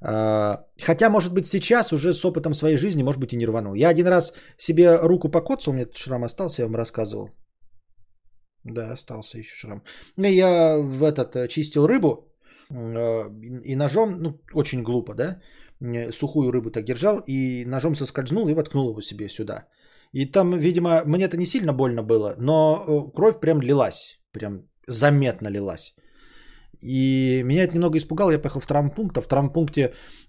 Э, 0.01 0.57
хотя, 0.85 1.09
может 1.09 1.33
быть, 1.33 1.47
сейчас 1.47 1.93
уже 1.93 2.13
с 2.13 2.25
опытом 2.25 2.53
своей 2.53 2.77
жизни, 2.77 3.03
может 3.03 3.21
быть, 3.21 3.33
и 3.33 3.37
не 3.37 3.45
рванул. 3.45 3.75
Я 3.75 3.89
один 3.89 4.07
раз 4.07 4.33
себе 4.57 4.97
руку 4.97 5.29
покоцал, 5.29 5.73
у 5.73 5.77
меня 5.77 5.87
шрам 5.93 6.23
остался, 6.23 6.61
я 6.61 6.67
вам 6.67 6.75
рассказывал. 6.75 7.29
Да, 8.63 8.91
остался 8.91 9.37
еще 9.37 9.55
шрам. 9.55 9.83
Я 10.17 10.77
в 10.77 11.03
этот 11.03 11.35
э, 11.35 11.47
чистил 11.47 11.87
рыбу, 11.87 12.30
и 12.71 13.75
ножом, 13.75 14.21
ну, 14.21 14.39
очень 14.53 14.83
глупо, 14.83 15.13
да, 15.13 15.41
сухую 16.11 16.51
рыбу 16.51 16.71
так 16.71 16.85
держал, 16.85 17.21
и 17.27 17.65
ножом 17.65 17.95
соскользнул 17.95 18.47
и 18.47 18.53
воткнул 18.53 18.89
его 18.89 19.01
себе 19.01 19.29
сюда. 19.29 19.67
И 20.13 20.25
там, 20.25 20.57
видимо, 20.57 21.03
мне 21.05 21.25
это 21.25 21.37
не 21.37 21.45
сильно 21.45 21.73
больно 21.73 22.03
было, 22.03 22.35
но 22.37 22.83
э, 22.87 23.11
кровь 23.15 23.39
прям 23.39 23.61
лилась, 23.61 24.19
прям 24.31 24.63
заметно 24.87 25.49
лилась. 25.49 25.95
И 26.81 27.43
меня 27.43 27.63
это 27.63 27.75
немного 27.75 27.97
испугало, 27.97 28.31
я 28.31 28.39
поехал 28.39 28.59
в 28.59 28.67
травмпункт, 28.67 29.17
а 29.17 29.21
в 29.21 29.27
травмпункте 29.27 29.81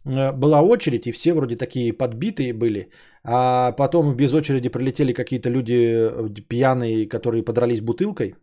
э, 0.05 0.33
была 0.33 0.63
очередь, 0.63 1.07
и 1.07 1.13
все 1.13 1.33
вроде 1.33 1.57
такие 1.57 1.93
подбитые 1.93 2.53
были, 2.53 2.91
а 3.25 3.73
потом 3.73 4.17
без 4.17 4.35
очереди 4.35 4.69
прилетели 4.69 5.13
какие-то 5.13 5.51
люди 5.51 5.75
э, 5.75 6.29
пьяные, 6.49 7.09
которые 7.09 7.43
подрались 7.45 7.81
бутылкой, 7.81 8.35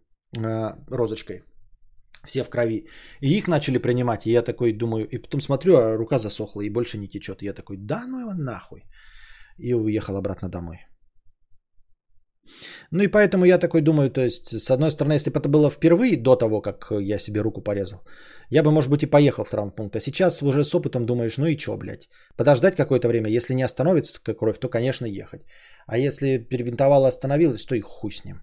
розочкой, 0.89 1.43
все 2.25 2.43
в 2.43 2.49
крови. 2.49 2.87
И 3.21 3.37
их 3.37 3.47
начали 3.47 3.77
принимать. 3.77 4.25
И 4.25 4.31
я 4.31 4.41
такой 4.41 4.73
думаю, 4.73 5.07
и 5.07 5.17
потом 5.17 5.41
смотрю, 5.41 5.75
а 5.75 5.97
рука 5.97 6.19
засохла 6.19 6.61
и 6.61 6.69
больше 6.69 6.97
не 6.97 7.07
течет. 7.07 7.41
И 7.41 7.45
я 7.45 7.53
такой, 7.53 7.77
да 7.77 8.05
ну 8.07 8.19
его 8.19 8.33
нахуй. 8.33 8.83
И 9.57 9.73
уехал 9.73 10.15
обратно 10.15 10.49
домой. 10.49 10.77
Ну 12.91 13.03
и 13.03 13.07
поэтому 13.07 13.45
я 13.45 13.57
такой 13.57 13.81
думаю, 13.81 14.09
то 14.09 14.21
есть, 14.21 14.59
с 14.59 14.71
одной 14.71 14.91
стороны, 14.91 15.13
если 15.13 15.29
бы 15.29 15.39
это 15.39 15.49
было 15.49 15.69
впервые, 15.69 16.17
до 16.17 16.35
того, 16.35 16.61
как 16.61 16.91
я 16.91 17.19
себе 17.19 17.41
руку 17.41 17.61
порезал, 17.61 17.99
я 18.49 18.63
бы, 18.63 18.71
может 18.71 18.89
быть, 18.89 19.03
и 19.03 19.09
поехал 19.09 19.43
в 19.43 19.49
травмпункт. 19.49 19.95
А 19.95 19.99
сейчас 19.99 20.41
уже 20.41 20.63
с 20.63 20.73
опытом 20.73 21.05
думаешь, 21.05 21.37
ну 21.37 21.45
и 21.45 21.57
чё, 21.57 21.77
блядь. 21.77 22.09
Подождать 22.37 22.75
какое-то 22.75 23.07
время, 23.07 23.29
если 23.29 23.53
не 23.53 23.63
остановится 23.63 24.19
кровь, 24.23 24.59
то, 24.59 24.69
конечно, 24.69 25.05
ехать. 25.05 25.41
А 25.87 25.97
если 25.97 26.37
перебинтовало 26.37 27.07
остановилось, 27.07 27.65
то 27.65 27.75
и 27.75 27.81
хуй 27.81 28.11
с 28.11 28.25
ним. 28.25 28.41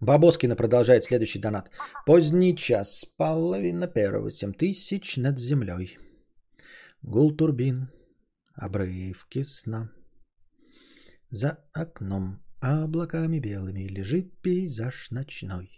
Бабоскина 0.00 0.54
продолжает 0.54 1.04
следующий 1.04 1.40
донат. 1.40 1.70
Поздний 2.06 2.56
час, 2.56 3.04
половина 3.16 3.88
первого, 3.88 4.30
семь 4.30 4.52
тысяч 4.52 5.16
над 5.16 5.38
землей. 5.38 5.98
Гул 7.02 7.36
турбин, 7.36 7.88
обрывки 8.54 9.42
сна. 9.42 9.90
За 11.30 11.58
окном 11.72 12.40
облаками 12.60 13.40
белыми 13.40 13.88
лежит 13.88 14.40
пейзаж 14.40 15.10
ночной, 15.10 15.70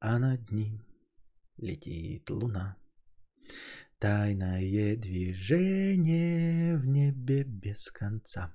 а 0.00 0.18
над 0.18 0.50
ним 0.50 0.84
летит 1.56 2.28
луна. 2.28 2.76
Тайное 3.98 4.96
движение 4.96 6.76
в 6.76 6.86
небе 6.86 7.44
без 7.44 7.88
конца. 7.92 8.52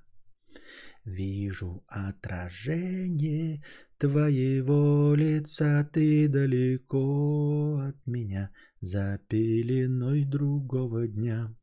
Вижу 1.08 1.82
отражение 1.88 3.62
твоего 3.96 5.14
лица, 5.14 5.88
ты 5.90 6.28
далеко 6.28 7.80
от 7.88 8.06
меня, 8.06 8.50
за 8.82 9.18
пеленой 9.28 10.24
другого 10.26 11.08
дня. 11.08 11.54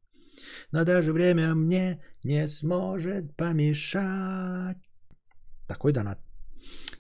Но 0.72 0.84
даже 0.84 1.14
время 1.14 1.54
мне 1.54 2.04
не 2.24 2.48
сможет 2.48 3.36
помешать. 3.36 4.78
Такой 5.68 5.94
донат. 5.94 6.20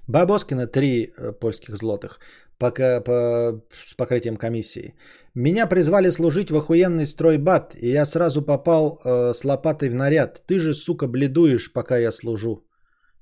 Бабоскина 0.07 0.67
3 0.67 1.13
э, 1.17 1.31
польских 1.31 1.75
злотых 1.77 2.19
пока 2.57 3.01
по, 3.01 3.61
с 3.71 3.95
покрытием 3.95 4.37
комиссии. 4.37 4.95
Меня 5.35 5.67
призвали 5.67 6.11
служить 6.11 6.51
в 6.51 6.55
охуенный 6.55 7.05
стройбат, 7.05 7.75
и 7.81 7.89
я 7.89 8.05
сразу 8.05 8.41
попал 8.41 8.97
э, 9.03 9.33
с 9.33 9.43
лопатой 9.43 9.89
в 9.89 9.93
наряд. 9.93 10.43
Ты 10.47 10.59
же, 10.59 10.73
сука, 10.73 11.07
бледуешь, 11.07 11.73
пока 11.73 11.97
я 11.97 12.11
служу. 12.11 12.65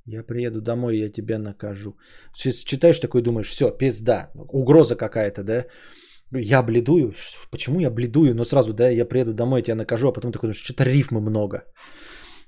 Я 0.06 0.24
приеду 0.24 0.62
домой, 0.62 0.98
я 0.98 1.10
тебя 1.10 1.40
накажу. 1.40 1.96
Сейчас 2.36 2.64
читаешь 2.64 3.00
такой, 3.00 3.22
думаешь, 3.22 3.50
все, 3.50 3.72
пизда, 3.72 4.32
угроза 4.36 4.96
какая-то, 4.96 5.44
да? 5.44 5.66
Я 6.32 6.64
бледую. 6.64 7.14
Почему 7.52 7.80
я 7.80 7.90
бледую? 7.90 8.36
Но 8.36 8.44
сразу, 8.44 8.74
да, 8.74 8.90
я 8.90 9.06
приеду 9.06 9.34
домой, 9.34 9.60
я 9.60 9.64
тебя 9.64 9.76
накажу, 9.76 10.08
а 10.08 10.14
потом 10.14 10.32
такой, 10.32 10.54
что-то 10.54 10.84
рифмы 10.84 11.22
много. 11.22 11.64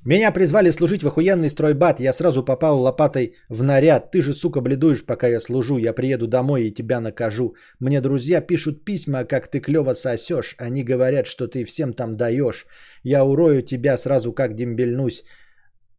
Меня 0.05 0.31
призвали 0.31 0.71
служить 0.71 1.01
в 1.01 1.07
охуенный 1.07 1.49
стройбат. 1.49 1.99
Я 1.99 2.13
сразу 2.13 2.45
попал 2.45 2.79
лопатой 2.79 3.35
в 3.49 3.63
наряд. 3.63 4.11
Ты 4.11 4.21
же, 4.21 4.33
сука, 4.33 4.61
бледуешь, 4.61 5.03
пока 5.03 5.27
я 5.27 5.39
служу. 5.39 5.77
Я 5.77 5.93
приеду 5.93 6.27
домой 6.27 6.67
и 6.67 6.73
тебя 6.73 7.01
накажу. 7.01 7.55
Мне 7.79 8.01
друзья 8.01 8.41
пишут 8.41 8.85
письма, 8.85 9.25
как 9.25 9.47
ты 9.47 9.59
клево 9.59 9.95
сосешь. 9.95 10.55
Они 10.59 10.83
говорят, 10.83 11.25
что 11.25 11.47
ты 11.47 11.65
всем 11.65 11.93
там 11.93 12.17
даешь. 12.17 12.67
Я 13.03 13.25
урою 13.25 13.63
тебя 13.63 13.97
сразу, 13.97 14.31
как 14.31 14.53
дембельнусь. 14.53 15.23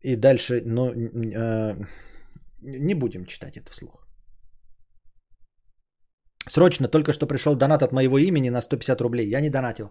И 0.03 0.15
дальше, 0.15 0.63
ну, 0.65 0.93
э, 0.93 1.75
не 2.63 2.95
будем 2.95 3.27
читать 3.27 3.57
это 3.57 3.73
вслух. 3.73 4.07
Срочно, 6.49 6.87
только 6.87 7.13
что 7.13 7.27
пришел 7.27 7.57
донат 7.57 7.83
от 7.83 7.93
моего 7.93 8.19
имени 8.19 8.51
на 8.51 8.61
150 8.61 9.01
рублей. 9.01 9.29
Я 9.29 9.41
не 9.41 9.51
донатил. 9.51 9.91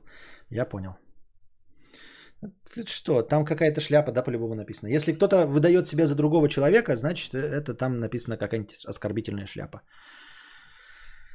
Я 0.49 0.63
понял. 0.63 0.95
Что, 2.87 3.21
там 3.21 3.45
какая-то 3.45 3.81
шляпа, 3.81 4.11
да, 4.11 4.23
по-любому 4.23 4.55
написано. 4.55 4.89
Если 4.89 5.13
кто-то 5.13 5.45
выдает 5.47 5.87
себя 5.87 6.07
за 6.07 6.15
другого 6.15 6.49
человека, 6.49 6.95
значит, 6.95 7.33
это 7.33 7.73
там 7.73 7.99
написано 7.99 8.37
какая-нибудь 8.37 8.85
оскорбительная 8.85 9.45
шляпа. 9.45 9.81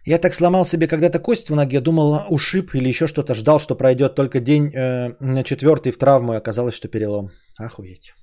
Я 0.06 0.18
так 0.18 0.34
сломал 0.34 0.64
себе 0.64 0.88
когда-то 0.88 1.18
кость 1.18 1.50
в 1.50 1.54
ноге, 1.54 1.80
думал, 1.80 2.26
ушиб 2.30 2.74
или 2.74 2.88
еще 2.88 3.06
что-то, 3.06 3.34
ждал, 3.34 3.58
что 3.58 3.76
пройдет 3.76 4.14
только 4.14 4.40
день 4.40 4.70
э, 4.74 5.14
на 5.20 5.44
четвертый 5.44 5.92
в 5.92 5.98
травму, 5.98 6.32
и 6.32 6.36
оказалось, 6.36 6.74
что 6.74 6.88
перелом. 6.88 7.30
Охуеть. 7.58 8.14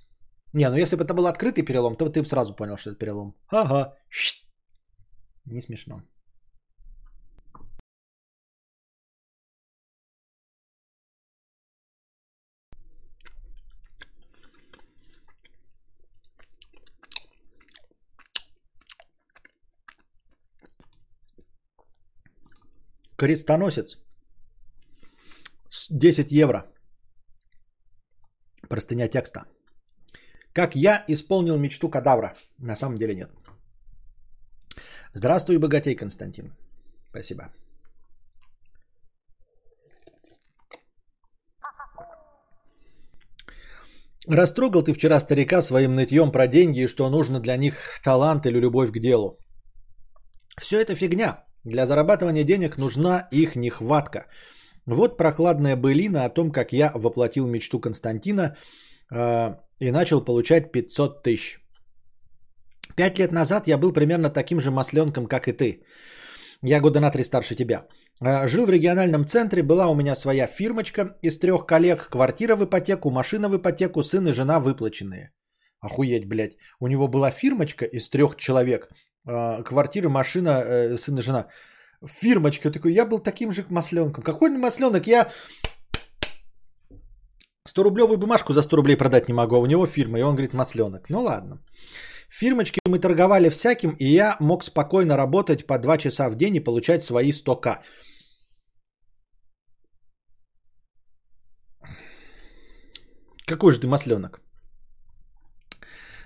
Не, 0.54 0.70
ну 0.70 0.76
если 0.78 0.96
бы 0.96 1.04
это 1.04 1.14
был 1.14 1.28
открытый 1.28 1.64
перелом, 1.64 1.96
то 1.96 2.10
ты 2.10 2.22
бы 2.22 2.26
сразу 2.26 2.56
понял, 2.56 2.78
что 2.78 2.90
это 2.90 3.00
перелом. 3.00 3.36
Ага. 3.50 3.94
Не 5.46 5.62
смешно. 5.62 6.02
Крестоносец. 23.18 23.98
10 25.90 26.32
евро. 26.32 26.64
Простыня 28.70 29.08
текста. 29.08 29.46
Как 30.54 30.76
я 30.76 31.04
исполнил 31.08 31.58
мечту 31.58 31.90
кадавра? 31.90 32.36
На 32.60 32.76
самом 32.76 32.98
деле 32.98 33.16
нет. 33.16 33.30
Здравствуй, 35.14 35.58
богатей 35.58 35.96
Константин. 35.96 36.54
Спасибо. 37.10 37.52
Растрогал 44.30 44.84
ты 44.84 44.94
вчера 44.94 45.20
старика 45.20 45.62
своим 45.62 45.96
нытьем 45.96 46.32
про 46.32 46.48
деньги 46.48 46.84
и 46.84 46.88
что 46.88 47.10
нужно 47.10 47.40
для 47.40 47.58
них 47.58 47.76
талант 48.04 48.46
или 48.46 48.60
любовь 48.60 48.92
к 48.92 49.00
делу. 49.00 49.40
Все 50.60 50.82
это 50.82 50.96
фигня. 50.96 51.47
Для 51.68 51.86
зарабатывания 51.86 52.46
денег 52.46 52.78
нужна 52.78 53.28
их 53.32 53.56
нехватка. 53.56 54.28
Вот 54.86 55.18
прохладная 55.18 55.76
былина 55.76 56.24
о 56.24 56.30
том, 56.30 56.52
как 56.52 56.72
я 56.72 56.92
воплотил 56.96 57.46
мечту 57.46 57.82
Константина 57.82 58.56
э, 59.14 59.56
и 59.80 59.92
начал 59.92 60.24
получать 60.24 60.72
500 60.72 61.24
тысяч. 61.24 61.60
Пять 62.96 63.20
лет 63.20 63.32
назад 63.32 63.68
я 63.68 63.78
был 63.78 63.92
примерно 63.92 64.30
таким 64.30 64.62
же 64.62 64.72
масленком, 64.72 65.28
как 65.28 65.48
и 65.48 65.52
ты. 65.52 65.82
Я 66.64 66.80
года 66.80 67.02
на 67.02 67.12
три 67.12 67.24
старше 67.24 67.56
тебя. 67.56 67.86
Э, 68.22 68.48
жил 68.48 68.66
в 68.66 68.70
региональном 68.70 69.26
центре, 69.26 69.62
была 69.62 69.88
у 69.88 69.96
меня 69.96 70.16
своя 70.16 70.48
фирмочка 70.48 71.18
из 71.22 71.38
трех 71.38 71.66
коллег, 71.66 72.08
квартира 72.10 72.56
в 72.56 72.64
ипотеку, 72.64 73.12
машина 73.12 73.50
в 73.50 73.58
ипотеку, 73.58 74.04
сын 74.04 74.28
и 74.28 74.32
жена 74.32 74.62
выплаченные. 74.62 75.32
Охуеть, 75.82 76.30
блядь. 76.30 76.56
У 76.80 76.88
него 76.88 77.10
была 77.10 77.30
фирмочка 77.30 77.84
из 77.84 78.10
трех 78.10 78.38
человек, 78.38 78.90
квартира, 79.64 80.10
машина, 80.10 80.50
э, 80.50 80.98
сын 80.98 81.18
и 81.18 81.22
жена. 81.22 81.48
Фирмочка. 82.06 82.72
Такой, 82.72 82.94
я 82.94 83.06
был 83.06 83.20
таким 83.20 83.52
же 83.52 83.66
масленком. 83.70 84.24
Какой 84.24 84.50
масленок? 84.50 85.08
Я 85.08 85.32
100-рублевую 87.68 88.18
бумажку 88.18 88.54
за 88.54 88.62
100 88.62 88.78
рублей 88.78 88.98
продать 88.98 89.28
не 89.28 89.34
могу, 89.34 89.56
а 89.56 89.60
у 89.60 89.66
него 89.66 89.86
фирма, 89.86 90.20
и 90.20 90.24
он 90.24 90.36
говорит 90.36 90.54
масленок. 90.54 91.10
Ну 91.10 91.22
ладно. 91.22 91.60
Фирмочки 92.30 92.80
мы 92.88 93.00
торговали 93.00 93.50
всяким, 93.50 93.96
и 94.00 94.06
я 94.06 94.38
мог 94.40 94.64
спокойно 94.64 95.18
работать 95.18 95.66
по 95.68 95.80
2 95.80 95.98
часа 95.98 96.30
в 96.30 96.36
день 96.36 96.56
и 96.56 96.64
получать 96.64 97.04
свои 97.04 97.32
100к. 97.32 97.82
Какой 103.48 103.72
же 103.72 103.80
ты 103.80 103.88
масленок? 103.88 104.42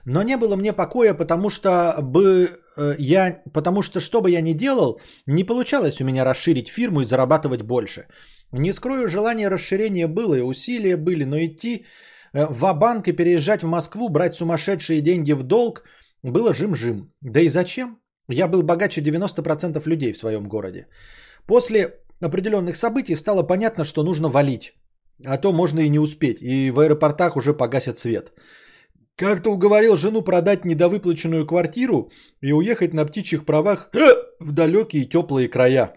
Но 0.06 0.24
не 0.24 0.38
было 0.38 0.56
мне 0.56 0.74
покоя, 0.74 1.14
потому 1.14 1.50
что 1.50 1.96
бы 2.02 2.50
э, 2.78 2.96
я, 3.00 3.42
потому 3.54 3.82
что 3.82 4.00
что 4.00 4.22
бы 4.22 4.32
я 4.32 4.42
ни 4.42 4.54
делал, 4.54 5.00
не 5.28 5.44
получалось 5.44 6.02
у 6.02 6.06
меня 6.06 6.26
расширить 6.26 6.70
фирму 6.70 7.02
и 7.02 7.06
зарабатывать 7.06 7.62
больше. 7.62 8.08
Не 8.52 8.74
скрою, 8.74 9.08
желание 9.08 9.50
расширения 9.50 10.08
было 10.08 10.36
и 10.36 10.42
усилия 10.42 10.98
были, 10.98 11.26
но 11.26 11.38
идти 11.38 11.86
э, 12.34 12.46
в 12.50 12.74
банк 12.74 13.08
и 13.08 13.14
переезжать 13.14 13.64
в 13.64 13.68
Москву, 13.68 14.10
брать 14.10 14.36
сумасшедшие 14.36 15.02
деньги 15.02 15.34
в 15.34 15.44
долг 15.44 15.84
было 16.24 16.54
жим-жим. 16.54 17.12
Да 17.22 17.42
и 17.42 17.50
зачем? 17.50 17.98
Я 18.28 18.48
был 18.48 18.64
богаче 18.64 19.02
90% 19.02 19.82
людей 19.88 20.14
в 20.14 20.18
своем 20.18 20.48
городе. 20.48 20.88
После 21.46 22.00
определенных 22.22 22.76
событий 22.76 23.16
стало 23.16 23.44
понятно, 23.44 23.84
что 23.84 24.04
нужно 24.04 24.30
валить. 24.30 24.74
А 25.26 25.38
то 25.38 25.52
можно 25.54 25.80
и 25.80 25.90
не 25.90 26.00
успеть. 26.00 26.42
И 26.42 26.72
в 26.72 26.80
аэропортах 26.80 27.36
уже 27.36 27.54
погасят 27.54 27.98
свет. 27.98 28.32
Как-то 29.16 29.52
уговорил 29.52 29.98
жену 29.98 30.24
продать 30.24 30.66
недовыплаченную 30.66 31.46
квартиру 31.46 32.12
и 32.42 32.54
уехать 32.54 32.94
на 32.94 33.06
птичьих 33.06 33.46
правах 33.46 33.90
э, 33.94 34.16
в 34.40 34.52
далекие 34.52 35.06
теплые 35.06 35.48
края. 35.48 35.94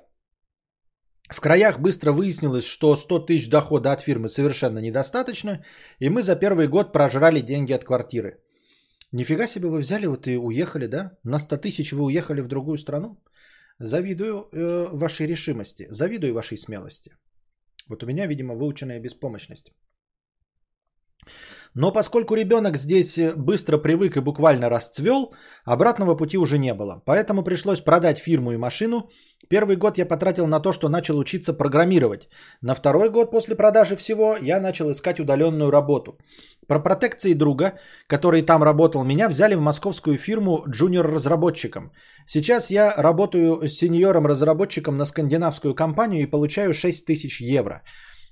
В 1.31 1.41
краях 1.41 1.81
быстро 1.81 2.13
выяснилось, 2.13 2.67
что 2.67 2.97
100 2.97 3.27
тысяч 3.27 3.49
дохода 3.49 3.93
от 3.93 4.03
фирмы 4.03 4.29
совершенно 4.29 4.79
недостаточно, 4.79 5.65
и 5.99 6.11
мы 6.11 6.23
за 6.23 6.37
первый 6.37 6.69
год 6.69 6.93
прожрали 6.93 7.41
деньги 7.41 7.73
от 7.73 7.85
квартиры. 7.85 8.43
Нифига 9.13 9.47
себе 9.47 9.69
вы 9.69 9.79
взяли 9.79 10.07
вот 10.07 10.27
и 10.27 10.37
уехали, 10.37 10.87
да? 10.87 11.17
На 11.25 11.39
100 11.39 11.57
тысяч 11.59 11.93
вы 11.93 12.05
уехали 12.05 12.43
в 12.43 12.49
другую 12.49 12.77
страну? 12.77 13.23
Завидую 13.79 14.49
э, 14.53 14.89
вашей 14.93 15.27
решимости, 15.27 15.87
завидую 15.91 16.35
вашей 16.35 16.59
смелости. 16.59 17.17
Вот 17.89 18.03
у 18.03 18.07
меня, 18.07 18.27
видимо, 18.27 18.55
выученная 18.55 19.01
беспомощность. 19.01 19.73
Но 21.75 21.93
поскольку 21.93 22.35
ребенок 22.37 22.77
здесь 22.77 23.19
э, 23.19 23.35
быстро 23.37 23.79
привык 23.79 24.17
и 24.17 24.21
буквально 24.21 24.69
расцвел, 24.69 25.35
обратного 25.65 26.15
пути 26.15 26.39
уже 26.39 26.59
не 26.59 26.73
было. 26.73 27.03
Поэтому 27.05 27.43
пришлось 27.43 27.81
продать 27.81 28.19
фирму 28.19 28.53
и 28.53 28.57
машину. 28.57 29.11
Первый 29.49 29.77
год 29.77 29.99
я 29.99 30.07
потратил 30.07 30.47
на 30.47 30.61
то, 30.61 30.73
что 30.73 30.89
начал 30.89 31.19
учиться 31.19 31.53
программировать. 31.53 32.29
На 32.63 32.75
второй 32.75 33.11
год 33.11 33.31
после 33.33 33.57
продажи 33.57 33.97
всего 33.97 34.37
я 34.41 34.61
начал 34.61 34.91
искать 34.91 35.19
удаленную 35.19 35.71
работу. 35.73 36.17
Про 36.69 36.79
протекции 36.79 37.35
друга, 37.35 37.73
который 38.07 38.43
там 38.43 38.63
работал, 38.63 39.05
меня 39.05 39.29
взяли 39.29 39.57
в 39.57 39.61
московскую 39.61 40.17
фирму 40.17 40.65
джуниор-разработчиком. 40.69 41.91
Сейчас 42.27 42.71
я 42.71 42.95
работаю 42.97 43.67
сеньором-разработчиком 43.67 44.95
на 44.95 45.05
скандинавскую 45.07 45.75
компанию 45.75 46.23
и 46.23 46.31
получаю 46.31 46.73
6 46.73 47.05
тысяч 47.05 47.41
евро. 47.41 47.83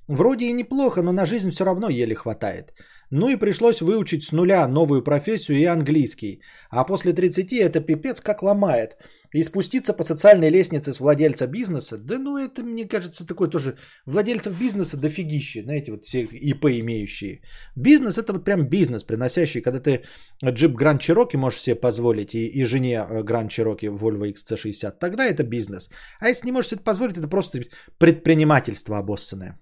Вроде 0.08 0.46
и 0.46 0.52
неплохо, 0.52 1.02
но 1.02 1.12
на 1.12 1.26
жизнь 1.26 1.50
все 1.50 1.64
равно 1.64 1.88
еле 1.88 2.14
хватает. 2.14 2.72
Ну 3.14 3.28
и 3.28 3.36
пришлось 3.36 3.82
выучить 3.82 4.24
с 4.24 4.32
нуля 4.32 4.66
новую 4.68 5.02
профессию 5.02 5.58
и 5.58 5.66
английский. 5.66 6.40
А 6.70 6.84
после 6.84 7.12
30 7.12 7.52
это 7.52 7.80
пипец 7.80 8.22
как 8.22 8.42
ломает. 8.42 8.96
И 9.34 9.42
спуститься 9.42 9.92
по 9.92 10.04
социальной 10.04 10.50
лестнице 10.50 10.92
с 10.92 11.00
владельца 11.00 11.46
бизнеса, 11.46 11.98
да 11.98 12.18
ну 12.18 12.38
это, 12.38 12.62
мне 12.62 12.88
кажется, 12.88 13.26
такой 13.26 13.50
тоже 13.50 13.76
владельцев 14.06 14.58
бизнеса 14.58 14.96
дофигище, 14.96 15.62
знаете, 15.62 15.92
вот 15.92 16.04
все 16.04 16.22
ИП 16.22 16.64
имеющие. 16.64 17.42
Бизнес 17.76 18.16
это 18.16 18.32
вот 18.32 18.44
прям 18.44 18.68
бизнес, 18.68 19.04
приносящий, 19.04 19.60
когда 19.60 19.80
ты 19.80 20.02
джип 20.44 20.74
Grand 20.80 21.00
Cherokee 21.00 21.36
можешь 21.36 21.60
себе 21.60 21.80
позволить 21.80 22.34
и, 22.34 22.46
и 22.46 22.64
жене 22.64 22.94
э, 22.94 23.22
Grand 23.22 23.48
Cherokee 23.48 23.90
Volvo 23.90 24.32
XC60, 24.32 24.98
тогда 24.98 25.26
это 25.26 25.44
бизнес. 25.44 25.90
А 26.20 26.28
если 26.28 26.46
не 26.46 26.52
можешь 26.52 26.70
себе 26.70 26.76
это 26.76 26.84
позволить, 26.84 27.18
это 27.18 27.28
просто 27.28 27.58
предпринимательство 27.98 28.98
обоссанное. 28.98 29.58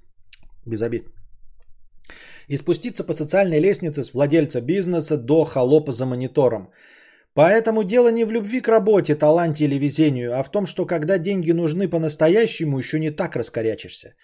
Без 0.67 0.83
обид 0.83 1.05
и 2.49 2.57
спуститься 2.57 3.05
по 3.05 3.13
социальной 3.13 3.61
лестнице 3.61 4.03
с 4.03 4.15
владельца 4.15 4.61
бизнеса 4.61 5.17
до 5.17 5.45
холопа 5.45 5.93
за 5.93 6.07
монитором. 6.07 6.71
Поэтому 7.35 7.85
дело 7.85 8.11
не 8.11 8.25
в 8.25 8.33
любви 8.33 8.61
к 8.61 8.69
работе, 8.69 9.15
таланте 9.15 9.65
или 9.65 9.79
везению, 9.79 10.39
а 10.39 10.43
в 10.43 10.51
том, 10.51 10.67
что 10.67 10.87
когда 10.87 11.19
деньги 11.19 11.53
нужны 11.53 11.89
по-настоящему, 11.89 12.79
еще 12.79 12.99
не 12.99 13.11
так 13.11 13.37
раскорячишься. 13.37 14.15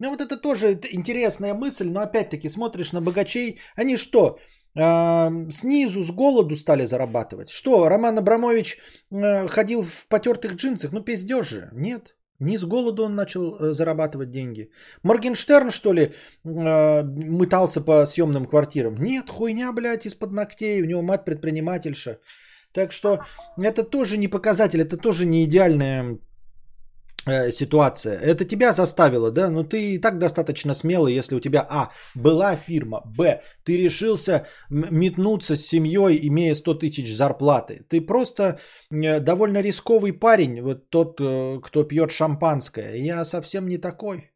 Ну 0.00 0.10
вот 0.10 0.20
это 0.20 0.36
тоже 0.36 0.78
интересная 0.92 1.54
мысль, 1.54 1.88
но 1.88 2.00
опять-таки 2.00 2.48
смотришь 2.48 2.92
на 2.92 3.00
богачей, 3.00 3.60
они 3.76 3.96
что, 3.96 4.38
снизу, 4.74 6.02
с 6.02 6.10
голоду 6.10 6.56
стали 6.56 6.86
зарабатывать. 6.86 7.50
Что, 7.50 7.88
Роман 7.88 8.18
Абрамович 8.18 8.78
э, 9.12 9.46
ходил 9.46 9.82
в 9.82 10.08
потертых 10.08 10.54
джинсах? 10.54 10.92
Ну, 10.92 11.00
пиздеж 11.00 11.48
же. 11.48 11.68
Нет. 11.72 12.16
Не 12.44 12.58
с 12.58 12.64
голоду 12.64 13.04
он 13.04 13.14
начал 13.14 13.56
э, 13.56 13.72
зарабатывать 13.72 14.30
деньги. 14.30 14.70
Моргенштерн, 15.02 15.70
что 15.70 15.92
ли, 15.92 16.02
э, 16.44 17.02
мытался 17.02 17.80
по 17.80 18.06
съемным 18.06 18.46
квартирам? 18.46 18.96
Нет, 18.98 19.30
хуйня, 19.30 19.72
блядь, 19.72 20.06
из-под 20.06 20.32
ногтей. 20.32 20.82
У 20.82 20.86
него 20.86 21.02
мать 21.02 21.24
предпринимательша. 21.24 22.18
Так 22.72 22.92
что 22.92 23.18
это 23.56 23.84
тоже 23.84 24.16
не 24.18 24.28
показатель, 24.28 24.80
это 24.80 24.96
тоже 24.96 25.26
не 25.26 25.44
идеальная 25.44 26.04
э, 26.04 26.18
ситуация. 27.50 28.18
Это 28.20 28.44
тебя 28.44 28.72
заставило, 28.72 29.30
да? 29.30 29.50
Но 29.50 29.62
ты 29.64 29.94
и 29.94 29.98
так 29.98 30.18
достаточно 30.18 30.74
смелый, 30.74 31.14
если 31.14 31.36
у 31.36 31.40
тебя, 31.40 31.66
а, 31.68 31.90
была 32.14 32.56
фирма, 32.56 33.02
б, 33.04 33.40
ты 33.64 33.78
решился 33.78 34.46
метнуться 34.70 35.56
с 35.56 35.66
семьей, 35.66 36.18
имея 36.28 36.54
100 36.54 36.74
тысяч 36.74 37.16
зарплаты. 37.16 37.86
Ты 37.88 38.00
просто 38.00 38.58
э, 38.90 39.20
довольно 39.20 39.62
рисковый 39.62 40.12
парень, 40.12 40.60
вот 40.62 40.90
тот, 40.90 41.20
э, 41.20 41.60
кто 41.62 41.84
пьет 41.84 42.10
шампанское. 42.10 42.96
Я 42.96 43.24
совсем 43.24 43.68
не 43.68 43.78
такой. 43.78 44.30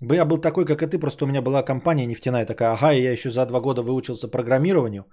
Бы 0.00 0.14
я 0.14 0.24
был 0.24 0.38
такой, 0.38 0.64
как 0.64 0.82
и 0.82 0.86
ты, 0.86 0.98
просто 0.98 1.24
у 1.24 1.28
меня 1.28 1.42
была 1.42 1.62
компания 1.62 2.06
нефтяная 2.06 2.46
такая, 2.46 2.72
ага, 2.72 2.92
я 2.92 3.12
еще 3.12 3.30
за 3.30 3.44
два 3.46 3.60
года 3.60 3.82
выучился 3.82 4.28
программированию, 4.28 5.04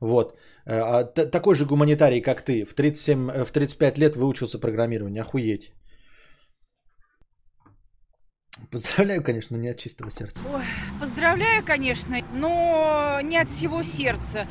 вот. 0.00 0.38
Э, 0.66 0.80
а, 0.80 1.04
такой 1.04 1.54
же 1.54 1.64
гуманитарий, 1.64 2.20
как 2.20 2.42
ты, 2.42 2.64
в, 2.64 2.74
37, 2.74 3.30
э, 3.30 3.44
в 3.44 3.52
35 3.52 3.98
лет 3.98 4.16
выучился 4.16 4.58
программированию. 4.58 5.22
Охуеть. 5.22 5.72
Поздравляю, 8.70 9.22
конечно, 9.22 9.56
не 9.56 9.68
от 9.70 9.78
чистого 9.78 10.10
сердца. 10.10 10.40
Ой, 10.52 10.62
поздравляю, 11.00 11.64
конечно, 11.64 12.16
но 12.32 13.20
не 13.22 13.38
от 13.38 13.48
всего 13.48 13.82
сердца. 13.82 14.46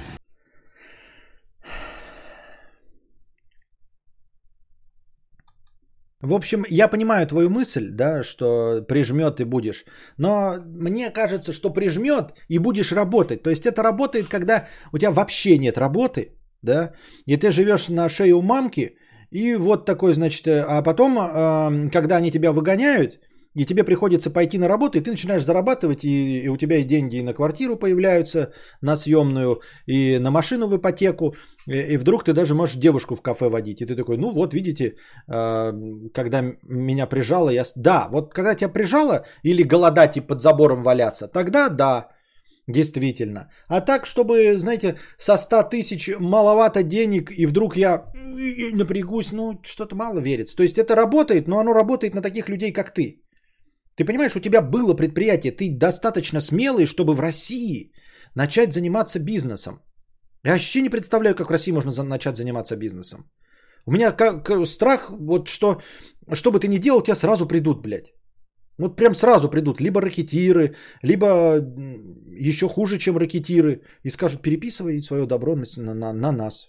В 6.21 6.33
общем, 6.33 6.65
я 6.69 6.87
понимаю 6.87 7.27
твою 7.27 7.49
мысль, 7.49 7.91
да, 7.91 8.23
что 8.23 8.81
прижмет 8.87 9.39
и 9.39 9.45
будешь. 9.45 9.85
Но 10.17 10.55
мне 10.65 11.11
кажется, 11.11 11.53
что 11.53 11.69
прижмет 11.69 12.33
и 12.49 12.57
будешь 12.59 12.91
работать. 12.91 13.43
То 13.43 13.49
есть 13.49 13.65
это 13.65 13.83
работает, 13.83 14.27
когда 14.27 14.67
у 14.91 14.97
тебя 14.97 15.11
вообще 15.11 15.57
нет 15.59 15.77
работы, 15.77 16.35
да, 16.63 16.93
и 17.27 17.37
ты 17.37 17.51
живешь 17.51 17.89
на 17.89 18.09
шее 18.09 18.33
у 18.33 18.41
мамки, 18.41 18.97
и 19.29 19.55
вот 19.55 19.85
такой, 19.85 20.13
значит, 20.13 20.47
э, 20.47 20.65
а 20.67 20.81
потом, 20.81 21.89
когда 21.91 22.17
они 22.17 22.31
тебя 22.31 22.51
выгоняют, 22.51 23.19
и 23.57 23.65
тебе 23.65 23.83
приходится 23.83 24.29
пойти 24.29 24.57
на 24.57 24.67
работу, 24.67 24.97
и 24.97 25.01
ты 25.01 25.11
начинаешь 25.11 25.43
зарабатывать, 25.43 26.03
и, 26.03 26.43
и 26.45 26.49
у 26.49 26.57
тебя 26.57 26.77
и 26.77 26.83
деньги 26.83 27.17
и 27.17 27.23
на 27.23 27.33
квартиру 27.33 27.75
появляются, 27.75 28.51
на 28.81 28.95
съемную, 28.95 29.61
и 29.87 30.19
на 30.19 30.31
машину 30.31 30.67
в 30.67 30.75
ипотеку, 30.75 31.35
и, 31.65 31.93
и 31.93 31.97
вдруг 31.97 32.23
ты 32.23 32.33
даже 32.33 32.53
можешь 32.53 32.75
девушку 32.75 33.15
в 33.15 33.21
кафе 33.21 33.49
водить. 33.49 33.81
И 33.81 33.85
ты 33.85 33.95
такой, 33.95 34.17
ну 34.17 34.31
вот, 34.31 34.53
видите, 34.53 34.95
э, 35.27 35.73
когда 36.13 36.41
меня 36.63 37.07
прижало, 37.07 37.49
я... 37.49 37.63
Да, 37.75 38.09
вот 38.11 38.33
когда 38.33 38.55
тебя 38.55 38.69
прижало, 38.69 39.25
или 39.43 39.63
голодать 39.63 40.17
и 40.17 40.21
под 40.21 40.41
забором 40.41 40.83
валяться, 40.83 41.27
тогда 41.27 41.69
да, 41.69 42.09
действительно. 42.67 43.49
А 43.67 43.81
так, 43.81 44.05
чтобы, 44.05 44.59
знаете, 44.59 44.97
со 45.17 45.35
100 45.35 45.63
тысяч 45.63 46.09
маловато 46.19 46.83
денег, 46.83 47.31
и 47.31 47.47
вдруг 47.47 47.75
я 47.75 48.05
напрягусь, 48.73 49.31
ну, 49.31 49.59
что-то 49.65 49.95
мало 49.95 50.19
верится. 50.19 50.55
То 50.55 50.63
есть 50.63 50.77
это 50.77 50.95
работает, 50.95 51.47
но 51.47 51.57
оно 51.59 51.73
работает 51.73 52.13
на 52.13 52.21
таких 52.21 52.49
людей, 52.49 52.71
как 52.71 52.93
ты. 52.93 53.23
Ты 53.97 54.05
понимаешь, 54.05 54.35
у 54.35 54.39
тебя 54.39 54.61
было 54.61 54.93
предприятие, 54.93 55.51
ты 55.51 55.77
достаточно 55.77 56.39
смелый, 56.39 56.85
чтобы 56.85 57.15
в 57.15 57.19
России 57.19 57.91
начать 58.35 58.73
заниматься 58.73 59.19
бизнесом. 59.19 59.81
Я 60.45 60.51
вообще 60.51 60.81
не 60.81 60.89
представляю, 60.89 61.35
как 61.35 61.47
в 61.47 61.51
России 61.51 61.71
можно 61.71 61.91
за- 61.91 62.03
начать 62.03 62.37
заниматься 62.37 62.75
бизнесом. 62.77 63.19
У 63.87 63.91
меня 63.91 64.11
как, 64.11 64.67
страх, 64.67 65.09
вот 65.09 65.47
что, 65.47 65.81
что 66.33 66.51
бы 66.51 66.59
ты 66.59 66.67
ни 66.67 66.77
делал, 66.77 67.01
тебе 67.01 67.15
сразу 67.15 67.47
придут, 67.47 67.81
блядь. 67.81 68.13
Вот 68.77 68.95
прям 68.95 69.15
сразу 69.15 69.49
придут 69.49 69.81
либо 69.81 70.01
ракетиры, 70.01 70.75
либо 71.01 71.57
еще 72.39 72.69
хуже, 72.69 72.99
чем 72.99 73.17
ракетиры, 73.17 73.81
и 74.03 74.09
скажут, 74.09 74.41
переписывай 74.41 75.01
свое 75.01 75.25
добро 75.25 75.55
на, 75.55 75.93
на, 75.93 76.13
на 76.13 76.31
нас. 76.31 76.67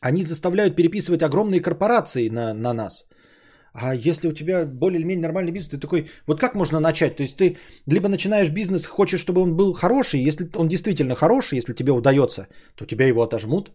Они 0.00 0.22
заставляют 0.22 0.76
переписывать 0.76 1.22
огромные 1.22 1.60
корпорации 1.60 2.30
на, 2.30 2.54
на 2.54 2.72
нас. 2.72 3.04
А 3.78 3.94
если 3.94 4.28
у 4.28 4.32
тебя 4.32 4.64
более 4.64 4.98
или 4.98 5.06
менее 5.06 5.22
нормальный 5.22 5.52
бизнес, 5.52 5.68
ты 5.68 5.78
такой, 5.78 6.08
вот 6.26 6.40
как 6.40 6.54
можно 6.54 6.80
начать? 6.80 7.16
То 7.16 7.22
есть 7.22 7.36
ты 7.36 7.56
либо 7.86 8.08
начинаешь 8.08 8.50
бизнес, 8.50 8.86
хочешь, 8.86 9.20
чтобы 9.20 9.42
он 9.42 9.54
был 9.56 9.74
хороший, 9.74 10.28
если 10.28 10.50
он 10.56 10.68
действительно 10.68 11.14
хороший, 11.14 11.58
если 11.58 11.74
тебе 11.74 11.92
удается, 11.92 12.48
то 12.74 12.86
тебя 12.86 13.06
его 13.06 13.22
отожмут. 13.22 13.72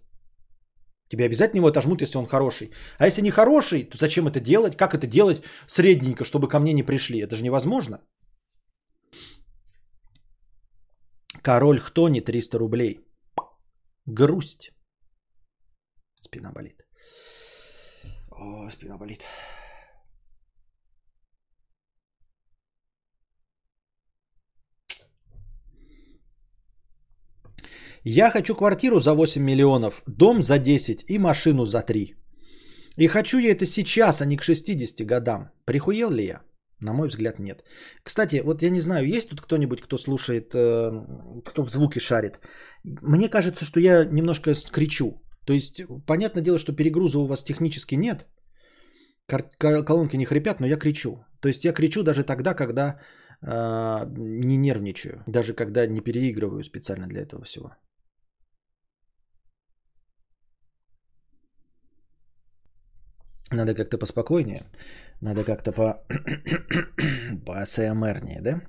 Тебя 1.09 1.25
обязательно 1.25 1.59
его 1.59 1.67
отожмут, 1.67 2.01
если 2.01 2.17
он 2.17 2.25
хороший. 2.25 2.71
А 2.97 3.05
если 3.05 3.21
не 3.21 3.31
хороший, 3.31 3.83
то 3.83 3.97
зачем 3.97 4.27
это 4.27 4.39
делать? 4.39 4.75
Как 4.75 4.95
это 4.95 5.05
делать 5.05 5.43
средненько, 5.67 6.23
чтобы 6.25 6.47
ко 6.47 6.59
мне 6.59 6.73
не 6.73 6.83
пришли? 6.83 7.19
Это 7.19 7.35
же 7.35 7.43
невозможно. 7.43 7.99
Король 11.43 11.79
Хтони 11.79 12.21
300 12.21 12.57
рублей. 12.57 12.99
Грусть. 14.07 14.71
Спина 16.21 16.51
болит. 16.51 16.81
О, 18.31 18.69
спина 18.71 18.97
болит. 18.97 19.23
Я 28.03 28.31
хочу 28.31 28.55
квартиру 28.55 28.99
за 28.99 29.13
8 29.13 29.43
миллионов, 29.43 30.03
дом 30.07 30.41
за 30.41 30.57
10 30.57 31.05
и 31.09 31.19
машину 31.19 31.65
за 31.65 31.81
3. 31.81 32.15
И 32.97 33.07
хочу 33.07 33.37
я 33.37 33.51
это 33.51 33.65
сейчас, 33.65 34.21
а 34.21 34.25
не 34.25 34.37
к 34.37 34.43
60 34.43 35.05
годам. 35.05 35.51
Прихуел 35.65 36.11
ли 36.11 36.25
я? 36.25 36.41
На 36.83 36.93
мой 36.93 37.07
взгляд, 37.07 37.39
нет. 37.39 37.63
Кстати, 38.03 38.41
вот 38.43 38.63
я 38.63 38.71
не 38.71 38.81
знаю, 38.81 39.07
есть 39.07 39.29
тут 39.29 39.41
кто-нибудь, 39.41 39.81
кто 39.81 39.97
слушает, 39.97 40.55
э, 40.55 40.91
кто 41.45 41.63
в 41.63 41.69
звуки 41.69 41.99
шарит. 41.99 42.39
Мне 42.83 43.29
кажется, 43.29 43.65
что 43.65 43.79
я 43.79 44.05
немножко 44.05 44.55
кричу. 44.71 45.21
То 45.45 45.53
есть, 45.53 45.81
понятное 46.07 46.41
дело, 46.41 46.57
что 46.57 46.73
перегруза 46.73 47.19
у 47.19 47.27
вас 47.27 47.43
технически 47.43 47.95
нет. 47.95 48.25
Колонки 49.59 50.17
не 50.17 50.25
хрипят, 50.25 50.59
но 50.59 50.67
я 50.67 50.77
кричу. 50.77 51.23
То 51.39 51.49
есть 51.49 51.65
я 51.65 51.73
кричу 51.73 52.03
даже 52.03 52.23
тогда, 52.23 52.55
когда 52.55 52.99
э, 53.41 54.05
не 54.17 54.57
нервничаю. 54.57 55.23
Даже 55.27 55.53
когда 55.53 55.85
не 55.85 56.01
переигрываю 56.01 56.63
специально 56.63 57.07
для 57.07 57.21
этого 57.21 57.43
всего. 57.43 57.75
Надо 63.51 63.75
как-то 63.75 63.97
поспокойнее. 63.97 64.61
Надо 65.21 65.43
как-то 65.43 65.71
по... 65.71 66.03
по 67.45 67.61
АСМРнее, 67.61 68.41
да? 68.41 68.61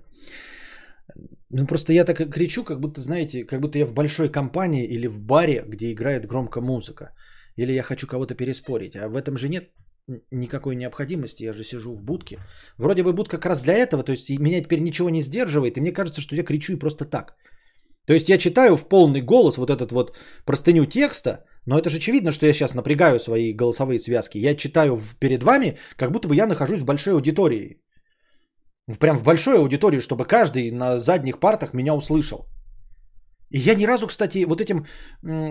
Ну, 1.51 1.67
просто 1.67 1.93
я 1.93 2.05
так 2.05 2.17
кричу, 2.31 2.65
как 2.65 2.81
будто, 2.81 3.01
знаете, 3.01 3.45
как 3.45 3.61
будто 3.61 3.79
я 3.79 3.87
в 3.87 3.93
большой 3.93 4.33
компании 4.33 4.85
или 4.85 5.07
в 5.07 5.21
баре, 5.21 5.65
где 5.69 5.93
играет 5.93 6.27
громко 6.27 6.61
музыка. 6.61 7.15
Или 7.57 7.73
я 7.73 7.83
хочу 7.83 8.07
кого-то 8.07 8.35
переспорить. 8.35 8.97
А 8.97 9.09
в 9.09 9.17
этом 9.17 9.37
же 9.37 9.49
нет 9.49 9.71
никакой 10.31 10.77
необходимости. 10.77 11.45
Я 11.45 11.53
же 11.53 11.65
сижу 11.65 11.95
в 11.95 12.03
будке. 12.03 12.39
Вроде 12.79 13.03
бы 13.03 13.13
будка 13.13 13.37
как 13.37 13.47
раз 13.47 13.63
для 13.63 13.75
этого. 13.75 14.03
То 14.03 14.13
есть 14.13 14.31
меня 14.39 14.63
теперь 14.63 14.81
ничего 14.81 15.11
не 15.11 15.23
сдерживает. 15.23 15.77
И 15.77 15.81
мне 15.81 15.93
кажется, 15.93 16.21
что 16.21 16.37
я 16.37 16.45
кричу 16.45 16.73
и 16.73 16.79
просто 16.79 17.05
так. 17.05 17.37
То 18.07 18.15
есть 18.15 18.29
я 18.29 18.39
читаю 18.39 18.77
в 18.77 18.89
полный 18.89 19.21
голос 19.21 19.59
вот 19.59 19.71
этот 19.71 19.93
вот 19.93 20.17
простыню 20.45 20.87
текста, 20.87 21.45
но 21.67 21.79
это 21.79 21.91
же 21.91 21.99
очевидно, 21.99 22.33
что 22.33 22.47
я 22.47 22.53
сейчас 22.53 22.75
напрягаю 22.75 23.21
свои 23.21 23.53
голосовые 23.53 23.99
связки. 23.99 24.39
Я 24.39 24.57
читаю 24.57 24.99
перед 25.21 25.43
вами, 25.43 25.79
как 25.97 26.11
будто 26.11 26.29
бы 26.29 26.35
я 26.35 26.47
нахожусь 26.47 26.81
в 26.81 26.85
большой 26.85 27.15
аудитории. 27.15 27.81
Прям 28.99 29.19
в 29.19 29.23
большой 29.23 29.59
аудитории, 29.59 30.01
чтобы 30.01 30.25
каждый 30.25 30.71
на 30.71 30.99
задних 30.99 31.39
партах 31.39 31.73
меня 31.73 31.95
услышал. 31.95 32.47
И 33.51 33.59
я 33.59 33.75
ни 33.75 33.87
разу, 33.87 34.07
кстати, 34.07 34.45
вот 34.45 34.61
этим 34.61 34.87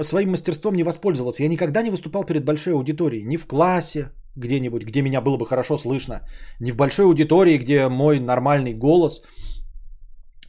своим 0.03 0.31
мастерством 0.31 0.75
не 0.75 0.83
воспользовался. 0.83 1.43
Я 1.43 1.49
никогда 1.49 1.81
не 1.81 1.91
выступал 1.91 2.25
перед 2.25 2.43
большой 2.43 2.73
аудиторией. 2.73 3.23
Ни 3.23 3.37
в 3.37 3.47
классе 3.47 4.11
где-нибудь, 4.35 4.83
где 4.83 5.01
меня 5.01 5.21
было 5.21 5.37
бы 5.37 5.45
хорошо 5.45 5.77
слышно. 5.77 6.21
Ни 6.59 6.71
в 6.71 6.75
большой 6.75 7.05
аудитории, 7.05 7.57
где 7.57 7.87
мой 7.87 8.19
нормальный 8.19 8.73
голос, 8.73 9.21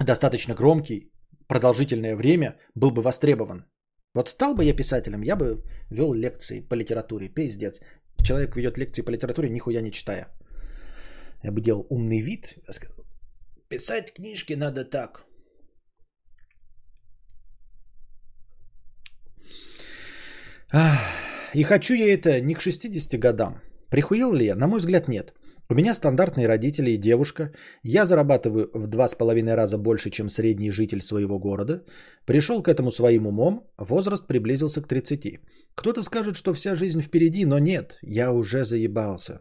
достаточно 0.00 0.54
громкий, 0.54 1.12
продолжительное 1.46 2.16
время, 2.16 2.56
был 2.74 2.90
бы 2.90 3.02
востребован. 3.02 3.64
Вот 4.14 4.28
стал 4.28 4.54
бы 4.54 4.64
я 4.64 4.76
писателем, 4.76 5.22
я 5.22 5.36
бы 5.36 5.64
вел 5.90 6.12
лекции 6.14 6.60
по 6.60 6.74
литературе. 6.74 7.28
Пиздец. 7.28 7.80
Человек 8.22 8.56
ведет 8.56 8.78
лекции 8.78 9.02
по 9.02 9.10
литературе, 9.10 9.48
нихуя 9.50 9.80
не 9.80 9.90
читая. 9.90 10.28
Я 11.42 11.50
бы 11.50 11.60
делал 11.60 11.86
умный 11.90 12.20
вид. 12.20 12.58
Я 12.68 12.72
сказал, 12.72 13.04
писать 13.68 14.12
книжки 14.12 14.52
надо 14.54 14.84
так. 14.84 15.24
И 21.54 21.62
хочу 21.64 21.94
я 21.94 22.14
это 22.14 22.40
не 22.40 22.54
к 22.54 22.60
60 22.60 23.20
годам. 23.20 23.60
Прихуел 23.90 24.32
ли 24.32 24.46
я? 24.46 24.54
На 24.54 24.66
мой 24.66 24.80
взгляд, 24.80 25.08
нет. 25.08 25.34
У 25.70 25.74
меня 25.74 25.94
стандартные 25.94 26.48
родители 26.48 26.90
и 26.90 26.98
девушка. 26.98 27.52
Я 27.82 28.06
зарабатываю 28.06 28.70
в 28.74 28.86
два 28.86 29.08
с 29.08 29.14
половиной 29.14 29.54
раза 29.54 29.78
больше, 29.78 30.10
чем 30.10 30.28
средний 30.28 30.70
житель 30.70 31.00
своего 31.00 31.38
города. 31.38 31.84
Пришел 32.26 32.62
к 32.62 32.68
этому 32.68 32.90
своим 32.90 33.26
умом, 33.26 33.70
возраст 33.78 34.26
приблизился 34.26 34.82
к 34.82 34.88
30. 34.88 35.40
Кто-то 35.74 36.02
скажет, 36.02 36.36
что 36.36 36.52
вся 36.52 36.74
жизнь 36.74 37.00
впереди, 37.00 37.46
но 37.46 37.58
нет, 37.58 37.98
я 38.02 38.32
уже 38.32 38.64
заебался. 38.64 39.38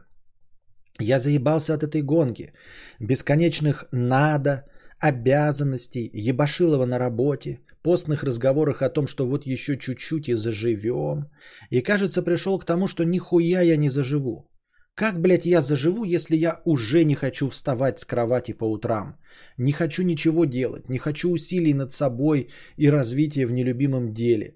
Я 1.00 1.20
заебался 1.20 1.74
от 1.74 1.84
этой 1.84 2.02
гонки. 2.02 2.54
Бесконечных 3.00 3.86
надо, 3.92 4.66
обязанностей, 5.00 6.10
ебашилова 6.14 6.86
на 6.86 7.00
работе, 7.00 7.60
постных 7.84 8.24
разговорах 8.24 8.82
о 8.82 8.90
том, 8.90 9.08
что 9.08 9.26
вот 9.26 9.46
еще 9.46 9.78
чуть-чуть 9.78 10.30
и 10.30 10.36
заживем. 10.36 11.30
И 11.72 11.82
кажется, 11.82 12.22
пришел 12.22 12.60
к 12.60 12.66
тому, 12.66 12.88
что 12.88 13.04
нихуя 13.04 13.62
я 13.62 13.78
не 13.78 13.90
заживу. 13.90 14.51
Как, 14.96 15.22
блядь, 15.22 15.46
я 15.46 15.62
заживу, 15.62 16.04
если 16.04 16.36
я 16.36 16.62
уже 16.66 17.04
не 17.06 17.16
хочу 17.16 17.50
вставать 17.50 18.00
с 18.00 18.06
кровати 18.06 18.54
по 18.54 18.66
утрам? 18.66 19.18
Не 19.58 19.72
хочу 19.72 20.04
ничего 20.04 20.46
делать, 20.46 20.90
не 20.90 20.98
хочу 20.98 21.32
усилий 21.32 21.74
над 21.74 21.92
собой 21.92 22.50
и 22.78 22.90
развития 22.92 23.46
в 23.46 23.52
нелюбимом 23.52 24.14
деле. 24.14 24.56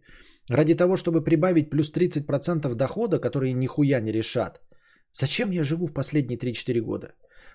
Ради 0.49 0.75
того, 0.75 0.97
чтобы 0.97 1.23
прибавить 1.23 1.69
плюс 1.69 1.91
30% 1.91 2.75
дохода, 2.75 3.19
которые 3.19 3.53
нихуя 3.53 4.01
не 4.01 4.11
решат. 4.11 4.61
Зачем 5.13 5.51
я 5.51 5.63
живу 5.63 5.87
в 5.87 5.93
последние 5.93 6.37
3-4 6.37 6.81
года? 6.81 7.07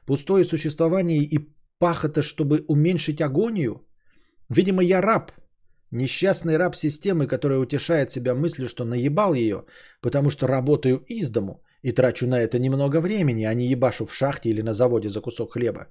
Пустое 0.07 0.45
существование 0.45 1.22
и 1.22 1.55
пахота, 1.78 2.22
чтобы 2.22 2.64
уменьшить 2.66 3.20
агонию? 3.20 3.87
Видимо, 4.49 4.83
я 4.83 5.03
раб. 5.03 5.33
Несчастный 5.93 6.57
раб 6.57 6.74
системы, 6.74 7.26
который 7.26 7.61
утешает 7.62 8.11
себя 8.11 8.35
мыслью, 8.35 8.68
что 8.68 8.85
наебал 8.85 9.35
ее, 9.35 9.64
потому 10.01 10.31
что 10.31 10.47
работаю 10.47 11.05
из 11.07 11.31
дому 11.31 11.62
и 11.83 11.93
трачу 11.93 12.26
на 12.26 12.41
это 12.41 12.59
немного 12.59 13.01
времени, 13.01 13.45
а 13.45 13.55
не 13.55 13.70
ебашу 13.70 14.07
в 14.07 14.14
шахте 14.14 14.51
или 14.51 14.62
на 14.62 14.72
заводе 14.72 15.09
за 15.09 15.20
кусок 15.20 15.53
хлеба. 15.53 15.87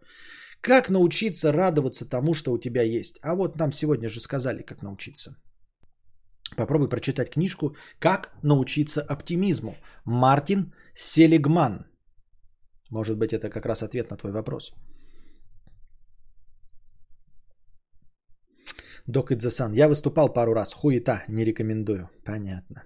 Как 0.62 0.90
научиться 0.90 1.52
радоваться 1.52 2.10
тому, 2.10 2.34
что 2.34 2.52
у 2.52 2.58
тебя 2.58 2.84
есть? 2.84 3.20
А 3.22 3.36
вот 3.36 3.56
нам 3.56 3.72
сегодня 3.72 4.10
же 4.10 4.20
сказали, 4.20 4.62
как 4.62 4.82
научиться. 4.82 5.36
Попробуй 6.58 6.88
прочитать 6.88 7.30
книжку 7.30 7.76
«Как 8.00 8.32
научиться 8.44 9.02
оптимизму». 9.02 9.76
Мартин 10.06 10.74
Селигман. 10.96 11.86
Может 12.92 13.18
быть, 13.18 13.34
это 13.34 13.50
как 13.50 13.66
раз 13.66 13.84
ответ 13.84 14.10
на 14.10 14.18
твой 14.18 14.32
вопрос. 14.32 14.74
Док 19.08 19.32
Идзасан. 19.32 19.74
Я 19.74 19.88
выступал 19.88 20.34
пару 20.34 20.54
раз. 20.54 20.74
Хуета. 20.74 21.24
Не 21.28 21.46
рекомендую. 21.46 22.10
Понятно. 22.26 22.84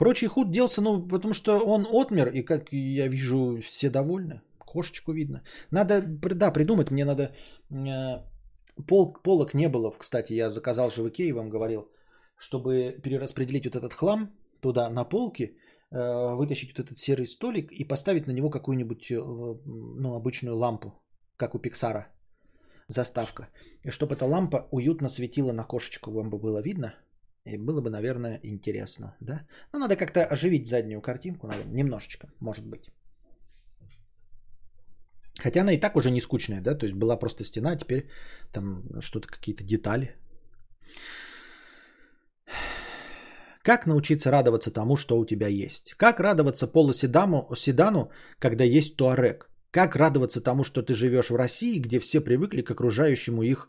Прочий 0.00 0.28
худ 0.28 0.50
делся, 0.50 0.80
ну, 0.80 1.08
потому 1.08 1.34
что 1.34 1.58
он 1.66 1.86
отмер, 1.90 2.28
и 2.28 2.42
как 2.42 2.72
я 2.72 3.08
вижу, 3.08 3.60
все 3.60 3.90
довольны. 3.90 4.40
Кошечку 4.58 5.12
видно. 5.12 5.42
Надо, 5.70 6.02
да, 6.34 6.50
придумать, 6.50 6.90
мне 6.90 7.04
надо... 7.04 7.22
Э, 7.70 8.22
пол, 8.86 9.12
полок 9.22 9.52
не 9.52 9.68
было, 9.68 9.90
кстати, 9.90 10.32
я 10.32 10.48
заказал 10.48 10.90
же 10.90 11.02
в 11.02 11.08
Икее, 11.08 11.34
вам 11.34 11.50
говорил, 11.50 11.90
чтобы 12.38 12.98
перераспределить 13.02 13.66
вот 13.66 13.76
этот 13.76 13.92
хлам 13.92 14.30
туда 14.60 14.88
на 14.88 15.04
полки, 15.04 15.44
э, 15.44 16.34
вытащить 16.34 16.70
вот 16.70 16.86
этот 16.86 16.98
серый 16.98 17.26
столик 17.26 17.70
и 17.70 17.84
поставить 17.84 18.26
на 18.26 18.32
него 18.32 18.48
какую-нибудь, 18.48 19.10
э, 19.10 19.16
ну, 19.16 20.14
обычную 20.14 20.56
лампу, 20.56 20.94
как 21.36 21.54
у 21.54 21.58
Пиксара, 21.58 22.06
заставка. 22.88 23.48
И 23.84 23.90
чтобы 23.90 24.14
эта 24.14 24.24
лампа 24.24 24.66
уютно 24.70 25.08
светила 25.08 25.52
на 25.52 25.64
кошечку, 25.64 26.10
вам 26.10 26.30
бы 26.30 26.38
было 26.38 26.62
видно– 26.62 26.94
и 27.44 27.56
было 27.56 27.80
бы, 27.80 27.90
наверное, 27.90 28.40
интересно, 28.42 29.16
да? 29.20 29.46
Ну, 29.72 29.78
надо 29.78 29.96
как-то 29.96 30.24
оживить 30.24 30.68
заднюю 30.68 31.00
картинку, 31.00 31.46
наверное, 31.46 31.74
немножечко, 31.74 32.28
может 32.40 32.66
быть. 32.66 32.90
Хотя 35.42 35.60
она 35.62 35.72
и 35.72 35.80
так 35.80 35.96
уже 35.96 36.10
не 36.10 36.20
скучная, 36.20 36.60
да? 36.60 36.74
То 36.74 36.86
есть 36.86 36.96
была 36.96 37.16
просто 37.16 37.44
стена, 37.44 37.70
а 37.70 37.76
теперь 37.76 38.08
там 38.52 38.82
что-то, 39.00 39.28
какие-то 39.28 39.64
детали. 39.64 40.16
Как 43.62 43.86
научиться 43.86 44.30
радоваться 44.30 44.70
тому, 44.70 44.96
что 44.96 45.18
у 45.18 45.26
тебя 45.26 45.48
есть? 45.48 45.94
Как 45.96 46.20
радоваться 46.20 46.66
полуседану, 46.66 47.54
седану, 47.56 48.10
когда 48.38 48.64
есть 48.64 48.96
туарек? 48.96 49.50
Как 49.70 49.96
радоваться 49.96 50.42
тому, 50.42 50.64
что 50.64 50.82
ты 50.82 50.94
живешь 50.94 51.30
в 51.30 51.36
России, 51.36 51.78
где 51.78 52.00
все 52.00 52.20
привыкли 52.20 52.62
к 52.62 52.70
окружающему 52.70 53.42
их 53.42 53.68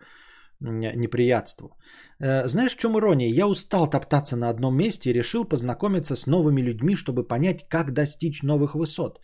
неприятству. 0.62 1.78
Э, 2.20 2.48
знаешь, 2.48 2.76
в 2.76 2.78
чем 2.78 2.98
ирония? 2.98 3.30
Я 3.30 3.48
устал 3.48 3.90
топтаться 3.90 4.36
на 4.36 4.50
одном 4.50 4.76
месте 4.76 5.10
и 5.10 5.14
решил 5.14 5.46
познакомиться 5.46 6.16
с 6.16 6.28
новыми 6.28 6.62
людьми, 6.62 6.96
чтобы 6.96 7.28
понять, 7.28 7.68
как 7.70 7.94
достичь 7.94 8.44
новых 8.44 8.76
высот. 8.76 9.20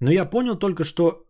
Но 0.00 0.10
я 0.10 0.30
понял 0.30 0.58
только, 0.58 0.84
что 0.84 1.26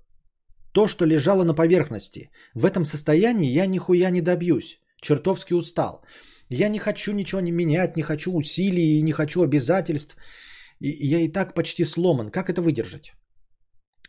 то, 0.72 0.86
что 0.86 1.06
лежало 1.06 1.44
на 1.44 1.54
поверхности, 1.54 2.30
в 2.54 2.64
этом 2.64 2.84
состоянии 2.84 3.52
я 3.52 3.66
нихуя 3.66 4.10
не 4.10 4.20
добьюсь. 4.20 4.80
Чертовски 5.02 5.54
устал. 5.54 6.04
Я 6.48 6.68
не 6.68 6.78
хочу 6.78 7.12
ничего 7.12 7.40
не 7.40 7.52
менять, 7.52 7.96
не 7.96 8.02
хочу 8.02 8.32
усилий, 8.32 9.02
не 9.02 9.12
хочу 9.12 9.42
обязательств. 9.42 10.16
Я 10.80 11.20
и 11.20 11.28
так 11.28 11.54
почти 11.54 11.84
сломан. 11.84 12.30
Как 12.30 12.48
это 12.48 12.62
выдержать? 12.62 13.12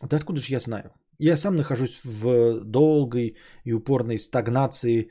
Да 0.02 0.16
откуда 0.16 0.40
же 0.40 0.52
я 0.52 0.60
знаю? 0.60 0.92
Я 1.18 1.36
сам 1.36 1.56
нахожусь 1.56 2.00
в 2.04 2.60
долгой 2.64 3.36
и 3.64 3.72
упорной 3.72 4.18
стагнации 4.18 5.10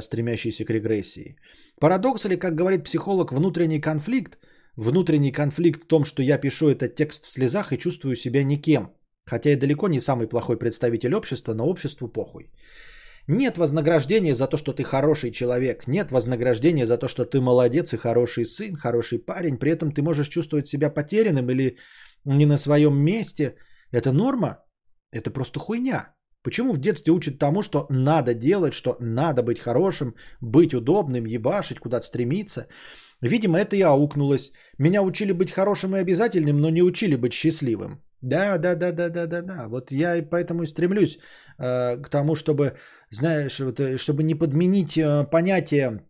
стремящийся 0.00 0.64
к 0.64 0.70
регрессии. 0.70 1.36
Парадокс 1.80 2.24
или, 2.26 2.36
как 2.36 2.54
говорит 2.54 2.84
психолог, 2.84 3.32
внутренний 3.32 3.80
конфликт, 3.80 4.38
внутренний 4.76 5.32
конфликт 5.32 5.82
в 5.82 5.86
том, 5.86 6.04
что 6.04 6.22
я 6.22 6.38
пишу 6.38 6.68
этот 6.68 6.94
текст 6.94 7.24
в 7.24 7.30
слезах 7.30 7.72
и 7.72 7.78
чувствую 7.78 8.16
себя 8.16 8.44
никем, 8.44 8.94
хотя 9.24 9.50
и 9.50 9.56
далеко 9.56 9.88
не 9.88 10.00
самый 10.00 10.28
плохой 10.28 10.58
представитель 10.58 11.14
общества, 11.14 11.54
но 11.54 11.66
обществу 11.66 12.08
похуй. 12.08 12.50
Нет 13.28 13.58
вознаграждения 13.58 14.34
за 14.34 14.46
то, 14.46 14.56
что 14.56 14.72
ты 14.72 14.84
хороший 14.84 15.32
человек. 15.32 15.88
Нет 15.88 16.12
вознаграждения 16.12 16.86
за 16.86 16.96
то, 16.96 17.08
что 17.08 17.24
ты 17.24 17.40
молодец 17.40 17.92
и 17.92 17.96
хороший 17.96 18.44
сын, 18.44 18.76
хороший 18.76 19.18
парень. 19.18 19.58
При 19.58 19.72
этом 19.72 19.92
ты 19.92 20.02
можешь 20.02 20.28
чувствовать 20.28 20.68
себя 20.68 20.90
потерянным 20.90 21.50
или 21.50 21.76
не 22.24 22.46
на 22.46 22.56
своем 22.56 22.96
месте. 22.96 23.56
Это 23.90 24.12
норма? 24.12 24.58
Это 25.12 25.32
просто 25.32 25.58
хуйня. 25.58 26.15
Почему 26.46 26.72
в 26.72 26.78
детстве 26.78 27.12
учат 27.12 27.38
тому, 27.38 27.62
что 27.62 27.86
надо 27.90 28.32
делать, 28.32 28.72
что 28.72 28.96
надо 29.00 29.42
быть 29.42 29.58
хорошим, 29.58 30.14
быть 30.40 30.74
удобным, 30.74 31.26
ебашить, 31.26 31.80
куда-то 31.80 32.06
стремиться? 32.06 32.66
Видимо, 33.20 33.58
это 33.58 33.74
и 33.74 33.82
аукнулось. 33.82 34.52
Меня 34.78 35.02
учили 35.02 35.32
быть 35.32 35.50
хорошим 35.50 35.96
и 35.96 35.98
обязательным, 35.98 36.60
но 36.60 36.70
не 36.70 36.82
учили 36.82 37.16
быть 37.16 37.32
счастливым. 37.32 38.00
Да, 38.20 38.58
да, 38.58 38.76
да, 38.76 38.92
да, 38.92 39.08
да, 39.08 39.26
да, 39.26 39.42
да. 39.42 39.68
Вот 39.68 39.90
я 39.90 40.16
и 40.16 40.22
поэтому 40.22 40.62
и 40.62 40.66
стремлюсь 40.66 41.18
э, 41.58 41.96
к 42.02 42.08
тому, 42.08 42.36
чтобы, 42.36 42.76
знаешь, 43.10 43.58
вот, 43.58 43.80
э, 43.80 43.98
чтобы 43.98 44.22
не 44.22 44.36
подменить 44.36 44.96
э, 44.96 45.24
понятие 45.24 46.04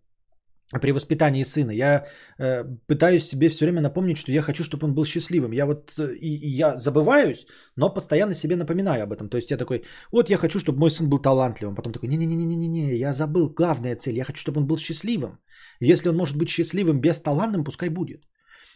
при 0.81 0.93
воспитании 0.93 1.45
сына. 1.45 1.71
Я 1.71 2.07
э, 2.39 2.65
пытаюсь 2.87 3.29
себе 3.29 3.49
все 3.49 3.65
время 3.65 3.81
напомнить, 3.81 4.19
что 4.19 4.33
я 4.33 4.43
хочу, 4.43 4.65
чтобы 4.65 4.87
он 4.87 4.95
был 4.95 5.05
счастливым. 5.05 5.53
Я 5.53 5.67
вот 5.67 5.99
э, 5.99 6.15
и, 6.15 6.35
и 6.37 6.49
я 6.49 6.77
забываюсь, 6.77 7.47
но 7.77 7.95
постоянно 7.95 8.35
себе 8.35 8.57
напоминаю 8.57 9.03
об 9.03 9.13
этом. 9.13 9.29
То 9.29 9.37
есть 9.37 9.51
я 9.51 9.57
такой, 9.57 9.85
вот 10.13 10.31
я 10.31 10.37
хочу, 10.37 10.59
чтобы 10.59 10.79
мой 10.79 10.91
сын 10.91 11.09
был 11.09 11.19
талантливым. 11.19 11.75
Потом 11.75 11.93
такой, 11.93 12.09
не-не-не-не-не, 12.09 12.97
я 12.99 13.13
забыл 13.13 13.51
главная 13.51 13.97
цель. 13.97 14.17
Я 14.17 14.25
хочу, 14.25 14.41
чтобы 14.41 14.61
он 14.61 14.67
был 14.67 14.79
счастливым. 14.79 15.39
Если 15.81 16.09
он 16.09 16.17
может 16.17 16.37
быть 16.37 16.49
счастливым 16.49 17.01
без 17.01 17.21
талантом, 17.21 17.65
пускай 17.65 17.89
будет. 17.89 18.23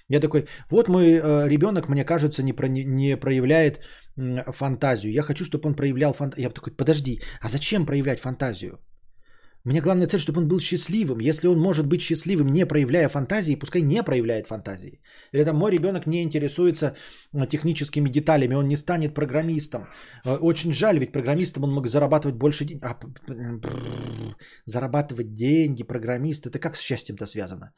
Я 0.09 0.21
такой, 0.21 0.49
вот 0.71 0.89
мой 0.89 1.05
э, 1.05 1.49
ребенок, 1.49 1.89
мне 1.89 2.05
кажется, 2.05 2.43
не, 2.43 2.53
про, 2.53 2.67
не, 2.69 3.17
проявляет 3.17 3.81
фантазию. 4.49 5.13
Я 5.13 5.23
хочу, 5.23 5.45
чтобы 5.45 5.69
он 5.69 5.75
проявлял 5.75 6.13
фантазию. 6.13 6.49
Я 6.49 6.51
такой, 6.51 6.73
подожди, 6.73 7.21
а 7.41 7.49
зачем 7.49 7.87
проявлять 7.87 8.21
фантазию? 8.21 8.79
Мне 9.65 9.81
главная 9.81 10.07
цель, 10.07 10.21
чтобы 10.21 10.41
он 10.41 10.49
был 10.49 10.61
счастливым. 10.61 11.19
Если 11.21 11.49
он 11.49 11.59
может 11.59 11.87
быть 11.87 12.01
счастливым, 12.01 12.49
не 12.49 12.67
проявляя 12.67 13.09
фантазии, 13.09 13.59
пускай 13.59 13.83
не 13.83 14.03
проявляет 14.03 14.47
фантазии. 14.47 15.03
Или 15.33 15.51
мой 15.53 15.71
ребенок 15.71 16.07
не 16.07 16.23
интересуется 16.23 16.95
э, 17.35 17.47
техническими 17.47 18.09
деталями, 18.09 18.55
он 18.55 18.69
не 18.69 18.77
станет 18.77 19.15
программистом. 19.15 19.83
Э, 20.25 20.39
очень 20.41 20.73
жаль, 20.73 20.99
ведь 20.99 21.13
программистом 21.13 21.65
он 21.65 21.75
мог 21.75 21.89
зарабатывать 21.89 22.37
больше 22.37 22.65
денег. 22.65 22.85
А, 22.85 22.99
зарабатывать 24.67 25.35
деньги, 25.35 25.83
программист, 25.83 26.47
это 26.47 26.59
как 26.59 26.77
с 26.77 26.81
счастьем-то 26.81 27.27
связано? 27.27 27.73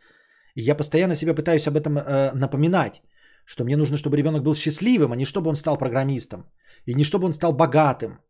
И 0.54 0.62
я 0.62 0.76
постоянно 0.76 1.14
себе 1.14 1.34
пытаюсь 1.34 1.66
об 1.66 1.76
этом 1.76 1.98
э, 1.98 2.32
напоминать, 2.34 3.02
что 3.44 3.64
мне 3.64 3.76
нужно, 3.76 3.96
чтобы 3.96 4.16
ребенок 4.16 4.42
был 4.42 4.54
счастливым, 4.54 5.12
а 5.12 5.16
не 5.16 5.24
чтобы 5.24 5.48
он 5.48 5.56
стал 5.56 5.78
программистом. 5.78 6.44
И 6.86 6.94
не 6.94 7.04
чтобы 7.04 7.26
он 7.26 7.32
стал 7.32 7.52
богатым. 7.52 8.20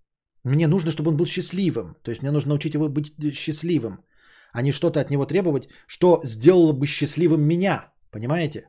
Мне 0.45 0.67
нужно, 0.67 0.91
чтобы 0.91 1.11
он 1.11 1.17
был 1.17 1.27
счастливым. 1.27 1.97
То 2.03 2.11
есть 2.11 2.23
мне 2.23 2.31
нужно 2.31 2.49
научить 2.49 2.75
его 2.75 2.89
быть 2.89 3.35
счастливым, 3.35 4.05
а 4.53 4.63
не 4.63 4.73
что-то 4.73 5.01
от 5.01 5.11
него 5.11 5.27
требовать, 5.27 5.69
что 5.87 6.21
сделало 6.25 6.73
бы 6.73 6.87
счастливым 6.87 7.43
меня. 7.43 7.93
Понимаете? 8.11 8.69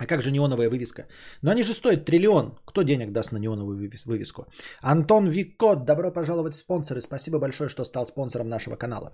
А 0.00 0.06
как 0.06 0.22
же 0.22 0.30
неоновая 0.30 0.70
вывеска? 0.70 1.06
Но 1.42 1.50
они 1.50 1.62
же 1.62 1.74
стоят 1.74 2.06
триллион. 2.06 2.58
Кто 2.64 2.82
денег 2.82 3.12
даст 3.12 3.32
на 3.32 3.38
неоновую 3.38 3.90
вывеску? 4.06 4.46
Антон 4.80 5.28
Викот, 5.28 5.84
добро 5.84 6.10
пожаловать 6.10 6.54
в 6.54 6.58
спонсоры. 6.58 7.00
Спасибо 7.00 7.38
большое, 7.38 7.68
что 7.68 7.84
стал 7.84 8.06
спонсором 8.06 8.48
нашего 8.48 8.76
канала. 8.76 9.12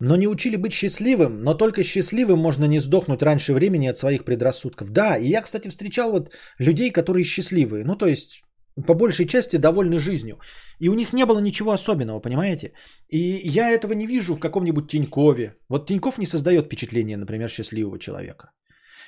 Но 0.00 0.16
не 0.16 0.26
учили 0.26 0.56
быть 0.56 0.72
счастливым, 0.72 1.42
но 1.44 1.54
только 1.54 1.84
счастливым 1.84 2.38
можно 2.38 2.64
не 2.64 2.80
сдохнуть 2.80 3.22
раньше 3.22 3.52
времени 3.52 3.86
от 3.86 3.98
своих 3.98 4.24
предрассудков. 4.24 4.90
Да, 4.90 5.16
и 5.16 5.28
я, 5.28 5.42
кстати, 5.42 5.68
встречал 5.68 6.12
вот 6.12 6.30
людей, 6.58 6.90
которые 6.90 7.24
счастливые. 7.24 7.84
Ну, 7.84 7.96
то 7.96 8.06
есть, 8.06 8.42
по 8.86 8.94
большей 8.94 9.26
части 9.26 9.58
довольны 9.58 9.98
жизнью. 9.98 10.38
И 10.80 10.88
у 10.88 10.94
них 10.94 11.12
не 11.12 11.26
было 11.26 11.38
ничего 11.40 11.72
особенного, 11.72 12.20
понимаете? 12.20 12.72
И 13.08 13.18
я 13.44 13.70
этого 13.70 13.92
не 13.92 14.06
вижу 14.06 14.34
в 14.34 14.40
каком-нибудь 14.40 14.90
Тинькове. 14.90 15.56
Вот 15.68 15.86
Тиньков 15.86 16.18
не 16.18 16.26
создает 16.26 16.64
впечатление, 16.64 17.16
например, 17.16 17.50
счастливого 17.50 17.98
человека. 17.98 18.52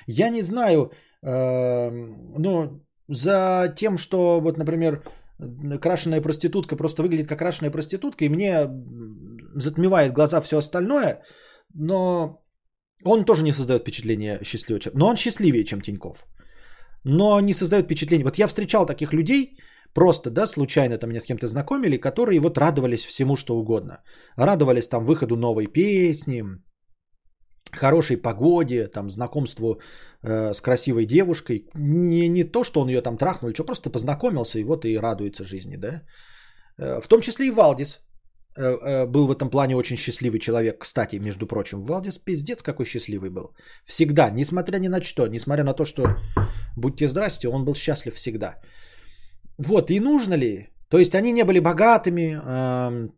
Я 0.07 0.29
не 0.29 0.43
знаю, 0.43 0.91
э, 1.23 1.89
ну, 2.37 2.83
за 3.07 3.73
тем, 3.75 3.97
что 3.97 4.39
вот, 4.41 4.57
например, 4.57 5.01
крашеная 5.81 6.21
проститутка 6.21 6.75
просто 6.75 7.01
выглядит 7.01 7.27
как 7.27 7.39
крашеная 7.39 7.71
проститутка, 7.71 8.25
и 8.25 8.29
мне 8.29 8.67
затмевает 9.55 10.13
глаза 10.13 10.41
все 10.41 10.57
остальное, 10.57 11.21
но 11.73 12.43
он 13.05 13.25
тоже 13.25 13.43
не 13.43 13.51
создает 13.51 13.81
впечатление 13.81 14.39
счастливого 14.43 14.79
человека. 14.79 14.99
Но 14.99 15.07
он 15.07 15.15
счастливее, 15.15 15.65
чем 15.65 15.81
Тиньков. 15.81 16.25
Но 17.03 17.39
не 17.41 17.53
создает 17.53 17.85
впечатление. 17.85 18.25
Вот 18.25 18.37
я 18.37 18.47
встречал 18.47 18.85
таких 18.85 19.13
людей, 19.13 19.57
просто, 19.93 20.29
да, 20.29 20.47
случайно 20.47 20.97
там 20.97 21.09
меня 21.09 21.19
с 21.19 21.25
кем-то 21.25 21.47
знакомили, 21.47 21.97
которые 21.97 22.39
вот 22.39 22.57
радовались 22.57 23.05
всему, 23.05 23.35
что 23.35 23.57
угодно. 23.57 24.03
Радовались 24.37 24.87
там 24.87 25.05
выходу 25.05 25.35
новой 25.35 25.67
песни, 25.67 26.43
хорошей 27.71 28.17
погоде, 28.17 28.87
там, 28.87 29.09
знакомству 29.09 29.81
э, 30.21 30.53
с 30.53 30.61
красивой 30.61 31.05
девушкой. 31.05 31.67
Не, 31.75 32.29
не 32.29 32.43
то, 32.43 32.63
что 32.63 32.81
он 32.81 32.89
ее 32.89 33.01
там 33.01 33.17
трахнул, 33.17 33.53
что 33.53 33.65
просто 33.65 33.89
познакомился 33.89 34.59
и 34.59 34.63
вот 34.63 34.85
и 34.85 34.97
радуется 34.97 35.43
жизни, 35.43 35.77
да. 35.77 36.03
Э, 36.79 37.01
в 37.01 37.07
том 37.07 37.21
числе 37.21 37.47
и 37.47 37.51
Валдис 37.51 37.99
был 38.55 39.27
в 39.27 39.31
этом 39.31 39.49
плане 39.49 39.75
очень 39.75 39.97
счастливый 39.97 40.39
человек. 40.39 40.79
Кстати, 40.79 41.19
между 41.19 41.47
прочим, 41.47 41.81
Валдис 41.81 42.17
пиздец 42.17 42.61
какой 42.61 42.85
счастливый 42.85 43.29
был. 43.29 43.55
Всегда, 43.85 44.29
несмотря 44.29 44.79
ни 44.79 44.87
на 44.87 45.01
что, 45.01 45.27
несмотря 45.27 45.63
на 45.63 45.73
то, 45.73 45.85
что 45.85 46.17
будьте 46.77 47.07
здрасте, 47.07 47.47
он 47.47 47.65
был 47.65 47.75
счастлив 47.75 48.13
всегда. 48.13 48.59
Вот, 49.57 49.91
и 49.91 49.99
нужно 49.99 50.35
ли? 50.35 50.69
То 50.89 50.99
есть 50.99 51.15
они 51.15 51.31
не 51.31 51.43
были 51.43 51.59
богатыми, 51.59 52.39
э, 52.43 53.09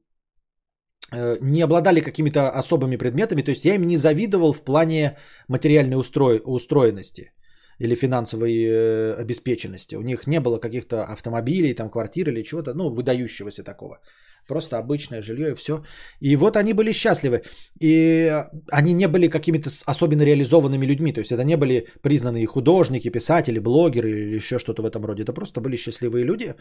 Э, 1.14 1.38
не 1.41 1.64
обладали 1.64 2.02
какими-то 2.02 2.49
особыми 2.49 2.98
предметами, 2.98 3.44
то 3.44 3.52
есть 3.52 3.66
я 3.66 3.76
им 3.76 3.88
не 3.88 3.98
завидовал 3.98 4.53
в 4.53 4.64
плане 4.64 5.18
материальной 5.48 5.98
устро... 5.98 6.40
устроенности 6.45 7.32
или 7.80 7.95
финансовой 7.95 8.52
э, 8.52 9.14
обеспеченности. 9.22 9.95
У 9.95 10.02
них 10.02 10.28
не 10.28 10.40
было 10.40 10.60
каких-то 10.60 11.03
автомобилей, 11.03 11.76
там 11.76 11.90
квартир 11.90 12.30
или 12.30 12.44
чего-то, 12.44 12.74
ну, 12.74 12.90
выдающегося 12.90 13.64
такого. 13.64 13.99
Просто 14.48 14.78
обычное 14.78 15.22
жилье 15.22 15.52
и 15.52 15.56
все. 15.56 15.84
И 16.22 16.36
вот 16.36 16.56
они 16.56 16.74
были 16.74 16.94
счастливы. 16.94 17.42
И 17.82 18.32
они 18.72 18.94
не 18.94 19.08
были 19.08 19.28
какими-то 19.28 19.70
особенно 19.86 20.24
реализованными 20.24 20.86
людьми. 20.86 21.14
То 21.14 21.20
есть 21.22 21.32
это 21.32 21.44
не 21.44 21.58
были 21.58 21.88
признанные 22.02 22.46
художники, 22.46 23.10
писатели, 23.10 23.60
блогеры 23.60 24.10
или 24.10 24.36
еще 24.36 24.60
что-то 24.60 24.82
в 24.82 24.86
этом 24.86 25.06
роде. 25.06 25.24
Это 25.24 25.34
просто 25.34 25.62
были 25.62 25.78
счастливые 25.78 26.26
люди 26.26 26.56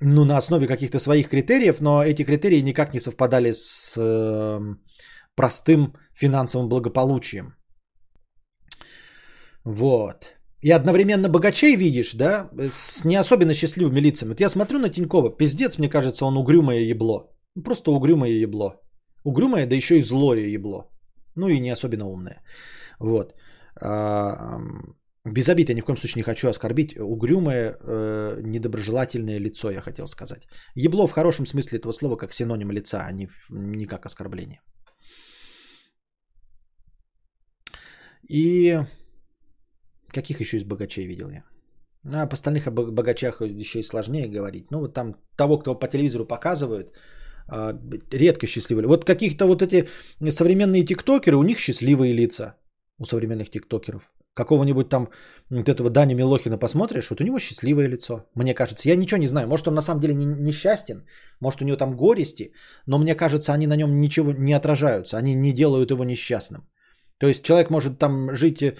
ну, 0.00 0.24
на 0.24 0.36
основе 0.36 0.66
каких-то 0.66 0.98
своих 0.98 1.28
критериев, 1.28 1.80
но 1.80 2.02
эти 2.02 2.24
критерии 2.24 2.60
никак 2.62 2.94
не 2.94 3.00
совпадали 3.00 3.52
с 3.52 3.96
э, 3.96 4.60
простым 5.34 5.94
финансовым 6.14 6.68
благополучием. 6.68 7.54
Вот. 9.64 10.37
И 10.62 10.72
одновременно 10.72 11.28
богачей 11.28 11.76
видишь, 11.76 12.14
да, 12.14 12.48
с 12.70 13.04
не 13.04 13.16
особенно 13.16 13.54
счастливыми 13.54 14.00
лицами. 14.00 14.30
Вот 14.30 14.40
я 14.40 14.48
смотрю 14.48 14.78
на 14.78 14.88
Тинькова, 14.88 15.30
пиздец, 15.30 15.78
мне 15.78 15.88
кажется, 15.88 16.24
он 16.24 16.36
угрюмое 16.36 16.80
ебло. 16.80 17.30
Ну, 17.54 17.62
просто 17.62 17.90
угрюмое 17.92 18.42
ебло. 18.42 18.80
Угрюмое, 19.24 19.66
да 19.66 19.76
еще 19.76 19.98
и 19.98 20.02
злое 20.02 20.48
ебло. 20.48 20.90
Ну 21.36 21.48
и 21.48 21.60
не 21.60 21.70
особенно 21.70 22.08
умное. 22.08 22.42
Вот. 22.98 23.34
А, 23.80 24.58
без 25.24 25.48
обид 25.48 25.68
я 25.68 25.74
ни 25.74 25.80
в 25.80 25.84
коем 25.84 25.96
случае 25.96 26.20
не 26.20 26.24
хочу 26.24 26.48
оскорбить. 26.48 26.98
Угрюмое, 26.98 27.76
э, 27.80 28.40
недоброжелательное 28.42 29.38
лицо, 29.38 29.70
я 29.70 29.80
хотел 29.80 30.06
сказать. 30.06 30.48
Ебло 30.74 31.06
в 31.06 31.12
хорошем 31.12 31.46
смысле 31.46 31.78
этого 31.78 31.92
слова, 31.92 32.16
как 32.16 32.32
синоним 32.32 32.72
лица, 32.72 33.04
а 33.06 33.12
не, 33.12 33.28
не 33.50 33.86
как 33.86 34.06
оскорбление. 34.06 34.60
И 38.28 38.78
каких 40.12 40.40
еще 40.40 40.56
из 40.56 40.64
богачей 40.64 41.06
видел 41.06 41.30
я? 41.30 41.44
А 42.12 42.26
по 42.26 42.34
остальных 42.34 42.72
богачах 42.72 43.40
еще 43.40 43.80
и 43.80 43.82
сложнее 43.82 44.28
говорить. 44.28 44.70
Ну, 44.70 44.80
вот 44.80 44.94
там 44.94 45.14
того, 45.36 45.58
кто 45.58 45.74
по 45.74 45.88
телевизору 45.88 46.24
показывают, 46.24 46.92
а, 47.48 47.74
редко 48.10 48.46
счастливые. 48.46 48.86
Вот 48.86 49.04
каких-то 49.04 49.46
вот 49.46 49.62
эти 49.62 49.88
современные 50.30 50.84
тиктокеры, 50.84 51.36
у 51.36 51.42
них 51.42 51.58
счастливые 51.58 52.12
лица. 52.12 52.56
У 52.98 53.04
современных 53.04 53.50
тиктокеров 53.50 54.10
какого-нибудь 54.38 54.88
там 54.88 55.08
вот 55.50 55.68
этого 55.68 55.90
Дани 55.90 56.14
Милохина 56.14 56.58
посмотришь, 56.58 57.10
вот 57.10 57.20
у 57.20 57.24
него 57.24 57.38
счастливое 57.38 57.88
лицо, 57.88 58.24
мне 58.34 58.54
кажется. 58.54 58.88
Я 58.88 58.96
ничего 58.96 59.20
не 59.20 59.28
знаю, 59.28 59.48
может 59.48 59.66
он 59.68 59.74
на 59.74 59.80
самом 59.80 60.00
деле 60.00 60.14
не, 60.14 60.26
несчастен, 60.26 61.02
может 61.40 61.62
у 61.62 61.64
него 61.64 61.76
там 61.76 61.96
горести, 61.96 62.52
но 62.86 62.98
мне 62.98 63.14
кажется, 63.14 63.52
они 63.52 63.66
на 63.66 63.76
нем 63.76 64.00
ничего 64.00 64.32
не 64.32 64.56
отражаются, 64.56 65.18
они 65.18 65.34
не 65.34 65.52
делают 65.52 65.90
его 65.90 66.04
несчастным. 66.04 66.60
То 67.18 67.26
есть 67.26 67.44
человек 67.44 67.70
может 67.70 67.98
там 67.98 68.34
жить, 68.34 68.62
э, 68.62 68.74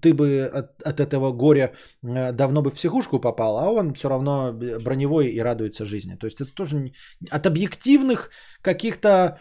ты 0.00 0.14
бы 0.14 0.44
от, 0.44 0.82
от 0.82 1.00
этого 1.00 1.32
горя 1.32 1.72
э, 2.02 2.32
давно 2.32 2.62
бы 2.62 2.70
в 2.70 2.74
психушку 2.74 3.20
попал, 3.20 3.58
а 3.58 3.70
он 3.70 3.94
все 3.94 4.08
равно 4.08 4.52
броневой 4.52 5.28
и 5.28 5.40
радуется 5.40 5.84
жизни. 5.84 6.16
То 6.16 6.26
есть 6.26 6.40
это 6.40 6.54
тоже 6.54 6.92
от 7.30 7.46
объективных 7.46 8.30
каких-то 8.62 9.38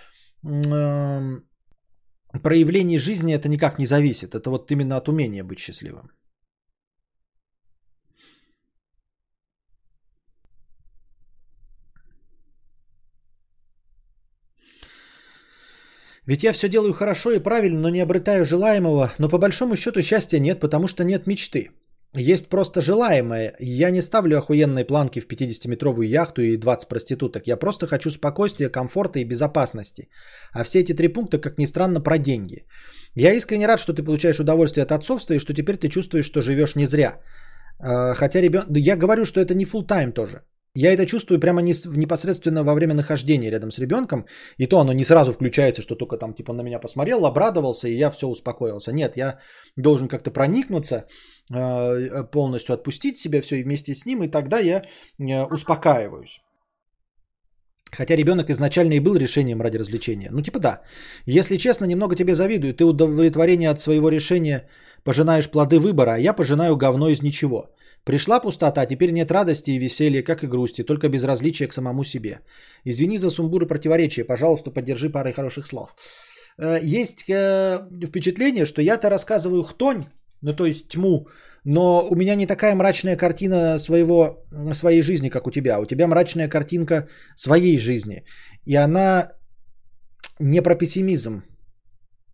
проявлений 2.43 2.99
жизни 2.99 3.33
это 3.33 3.49
никак 3.49 3.79
не 3.79 3.85
зависит. 3.85 4.35
Это 4.35 4.49
вот 4.49 4.71
именно 4.71 4.97
от 4.97 5.09
умения 5.09 5.43
быть 5.43 5.59
счастливым. 5.59 6.09
Ведь 16.27 16.43
я 16.43 16.53
все 16.53 16.69
делаю 16.69 16.93
хорошо 16.93 17.31
и 17.31 17.39
правильно, 17.39 17.79
но 17.79 17.89
не 17.89 18.01
обретаю 18.01 18.45
желаемого. 18.45 19.11
Но 19.19 19.29
по 19.29 19.37
большому 19.37 19.75
счету 19.75 20.01
счастья 20.01 20.39
нет, 20.39 20.59
потому 20.59 20.87
что 20.87 21.03
нет 21.03 21.27
мечты. 21.27 21.69
Есть 22.17 22.49
просто 22.49 22.81
желаемое. 22.81 23.55
Я 23.59 23.91
не 23.91 24.01
ставлю 24.01 24.37
охуенные 24.37 24.85
планки 24.85 25.19
в 25.19 25.27
50-метровую 25.27 26.07
яхту 26.07 26.41
и 26.41 26.57
20 26.57 26.87
проституток. 26.87 27.47
Я 27.47 27.57
просто 27.57 27.87
хочу 27.87 28.09
спокойствия, 28.09 28.69
комфорта 28.69 29.19
и 29.19 29.25
безопасности. 29.25 30.09
А 30.53 30.63
все 30.63 30.79
эти 30.79 30.93
три 30.93 31.09
пункта, 31.09 31.37
как 31.39 31.57
ни 31.57 31.65
странно, 31.65 32.01
про 32.01 32.17
деньги. 32.17 32.65
Я 33.15 33.33
искренне 33.33 33.67
рад, 33.67 33.79
что 33.79 33.93
ты 33.93 34.03
получаешь 34.03 34.39
удовольствие 34.39 34.83
от 34.83 34.91
отцовства 34.91 35.33
и 35.33 35.39
что 35.39 35.53
теперь 35.53 35.77
ты 35.77 35.89
чувствуешь, 35.89 36.25
что 36.25 36.41
живешь 36.41 36.75
не 36.75 36.87
зря. 36.87 37.19
А, 37.79 38.13
хотя 38.15 38.41
ребенок... 38.41 38.67
Я 38.77 38.95
говорю, 38.95 39.25
что 39.25 39.41
это 39.41 39.53
не 39.53 39.65
full 39.65 39.85
тайм 39.85 40.13
тоже. 40.13 40.41
Я 40.75 40.93
это 40.93 41.05
чувствую 41.05 41.39
прямо 41.39 41.61
не, 41.61 41.73
непосредственно 41.97 42.63
во 42.63 42.73
время 42.73 42.93
нахождения 42.93 43.49
рядом 43.51 43.71
с 43.71 43.79
ребенком. 43.79 44.25
И 44.57 44.67
то 44.67 44.79
оно 44.79 44.93
не 44.93 45.03
сразу 45.03 45.31
включается, 45.31 45.81
что 45.81 45.95
только 45.95 46.17
там 46.17 46.33
типа 46.33 46.53
на 46.53 46.63
меня 46.63 46.79
посмотрел, 46.79 47.25
обрадовался, 47.25 47.87
и 47.87 47.97
я 47.97 48.11
все 48.11 48.27
успокоился. 48.27 48.91
Нет, 48.91 49.17
я 49.17 49.39
должен 49.77 50.07
как-то 50.07 50.31
проникнуться, 50.31 51.07
э, 51.53 52.23
полностью 52.31 52.73
отпустить 52.73 53.17
себя 53.17 53.41
все 53.41 53.55
и 53.55 53.63
вместе 53.63 53.93
с 53.93 54.05
ним, 54.05 54.23
и 54.23 54.27
тогда 54.27 54.59
я 54.59 54.81
э, 55.19 55.43
успокаиваюсь. 55.45 56.41
Хотя 57.97 58.17
ребенок 58.17 58.49
изначально 58.49 58.93
и 58.93 58.99
был 58.99 59.15
решением 59.15 59.61
ради 59.61 59.77
развлечения. 59.77 60.29
Ну 60.31 60.41
типа 60.41 60.59
да. 60.59 60.81
Если 61.25 61.57
честно, 61.57 61.85
немного 61.85 62.15
тебе 62.15 62.33
завидую. 62.33 62.73
Ты 62.73 62.83
удовлетворение 62.83 63.69
от 63.69 63.79
своего 63.79 64.09
решения 64.09 64.67
пожинаешь 65.05 65.49
плоды 65.49 65.79
выбора, 65.79 66.15
а 66.15 66.19
я 66.19 66.33
пожинаю 66.33 66.75
говно 66.75 67.07
из 67.07 67.21
ничего. 67.21 67.69
Пришла 68.05 68.39
пустота, 68.39 68.85
теперь 68.85 69.11
нет 69.11 69.31
радости 69.31 69.71
и 69.71 69.79
веселья, 69.79 70.23
как 70.23 70.43
и 70.43 70.47
грусти, 70.47 70.83
только 70.83 71.09
безразличие 71.09 71.67
к 71.67 71.73
самому 71.73 72.03
себе. 72.03 72.39
Извини 72.85 73.17
за 73.17 73.29
сумбур 73.29 73.63
и 73.63 73.67
противоречие, 73.67 74.25
пожалуйста, 74.25 74.71
поддержи 74.71 75.09
парой 75.09 75.33
хороших 75.33 75.65
слов. 75.65 75.89
Э, 76.59 76.79
есть 76.99 77.29
э, 77.29 77.79
впечатление, 78.07 78.65
что 78.65 78.81
я-то 78.81 79.09
рассказываю 79.09 79.63
хтонь, 79.63 80.03
ну 80.41 80.53
то 80.53 80.65
есть 80.65 80.87
тьму, 80.87 81.27
но 81.63 82.07
у 82.07 82.15
меня 82.15 82.35
не 82.35 82.45
такая 82.45 82.75
мрачная 82.75 83.17
картина 83.17 83.79
своего, 83.79 84.37
своей 84.73 85.01
жизни, 85.01 85.29
как 85.29 85.47
у 85.47 85.51
тебя. 85.51 85.79
У 85.79 85.85
тебя 85.85 86.07
мрачная 86.07 86.47
картинка 86.47 87.07
своей 87.35 87.79
жизни. 87.79 88.23
И 88.65 88.75
она 88.75 89.31
не 90.39 90.61
про 90.61 90.75
пессимизм. 90.75 91.43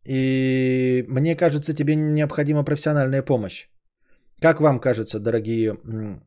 И 0.03 1.05
мне 1.07 1.35
кажется, 1.35 1.73
тебе 1.73 1.95
необходима 1.95 2.65
профессиональная 2.65 3.21
помощь. 3.21 3.70
Как 4.41 4.59
вам 4.59 4.79
кажется, 4.79 5.19
дорогие 5.19 5.77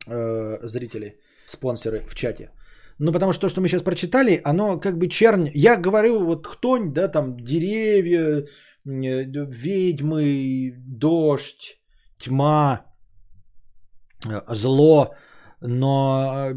э, 0.07 0.59
зрители, 0.63 1.19
спонсоры 1.47 2.01
в 2.09 2.15
чате? 2.15 2.51
Ну, 2.99 3.13
потому 3.13 3.33
что 3.33 3.41
то, 3.41 3.49
что 3.49 3.61
мы 3.61 3.69
сейчас 3.69 3.83
прочитали, 3.83 4.41
оно 4.45 4.79
как 4.79 4.99
бы 4.99 5.09
чернь. 5.09 5.51
Я 5.55 5.77
говорю, 5.77 6.25
вот 6.25 6.47
хтонь, 6.47 6.93
да, 6.93 7.09
там 7.09 7.37
деревья, 7.37 8.21
э, 8.21 8.45
ведьмы, 8.85 10.75
дождь, 10.79 11.81
тьма, 12.17 12.85
э, 14.29 14.41
зло, 14.55 15.15
но 15.61 16.51
э, 16.51 16.55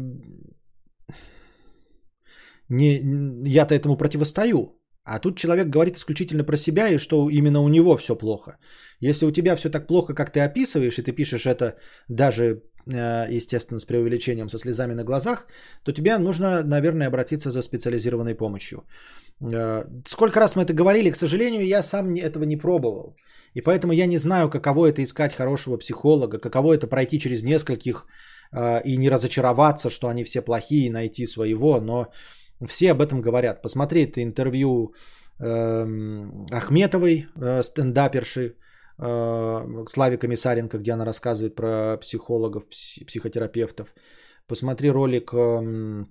не, 2.68 3.02
я-то 3.48 3.74
этому 3.74 3.96
противостою. 3.96 4.77
А 5.08 5.18
тут 5.18 5.38
человек 5.38 5.68
говорит 5.68 5.96
исключительно 5.96 6.44
про 6.44 6.56
себя 6.56 6.88
и 6.88 6.98
что 6.98 7.30
именно 7.30 7.62
у 7.62 7.68
него 7.68 7.96
все 7.96 8.14
плохо. 8.14 8.58
Если 9.00 9.26
у 9.26 9.30
тебя 9.30 9.56
все 9.56 9.70
так 9.70 9.86
плохо, 9.86 10.14
как 10.14 10.30
ты 10.30 10.40
описываешь, 10.40 10.98
и 10.98 11.02
ты 11.02 11.12
пишешь 11.12 11.46
это 11.46 11.76
даже, 12.08 12.62
э, 12.86 13.36
естественно, 13.36 13.80
с 13.80 13.86
преувеличением, 13.86 14.50
со 14.50 14.58
слезами 14.58 14.94
на 14.94 15.04
глазах, 15.04 15.46
то 15.82 15.92
тебе 15.92 16.18
нужно, 16.18 16.62
наверное, 16.62 17.08
обратиться 17.08 17.50
за 17.50 17.62
специализированной 17.62 18.34
помощью. 18.34 18.84
Э, 19.40 19.84
сколько 20.06 20.40
раз 20.40 20.56
мы 20.56 20.62
это 20.62 20.74
говорили, 20.74 21.10
к 21.10 21.16
сожалению, 21.16 21.66
я 21.66 21.82
сам 21.82 22.14
этого 22.14 22.44
не 22.44 22.56
пробовал. 22.56 23.16
И 23.54 23.62
поэтому 23.62 23.92
я 23.92 24.06
не 24.06 24.18
знаю, 24.18 24.50
каково 24.50 24.86
это 24.86 25.02
искать 25.02 25.34
хорошего 25.34 25.78
психолога, 25.78 26.38
каково 26.38 26.74
это 26.74 26.86
пройти 26.86 27.18
через 27.18 27.42
нескольких 27.42 28.06
э, 28.52 28.82
и 28.84 28.98
не 28.98 29.08
разочароваться, 29.10 29.88
что 29.90 30.08
они 30.08 30.24
все 30.24 30.42
плохие, 30.42 30.86
и 30.86 30.90
найти 30.90 31.26
своего, 31.26 31.80
но 31.80 32.08
все 32.66 32.90
об 32.90 33.00
этом 33.00 33.20
говорят. 33.20 33.62
Посмотри 33.62 34.04
это 34.04 34.22
интервью 34.22 34.94
э, 35.40 35.86
Ахметовой, 36.50 37.26
э, 37.36 37.62
стендаперши, 37.62 38.56
э, 38.98 39.84
Славе 39.88 40.18
Комиссаренко, 40.18 40.78
где 40.78 40.92
она 40.92 41.04
рассказывает 41.04 41.54
про 41.54 41.96
психологов, 41.98 42.64
пси- 42.68 43.04
психотерапевтов. 43.06 43.94
Посмотри 44.46 44.90
ролик 44.90 45.32
э, 45.32 46.04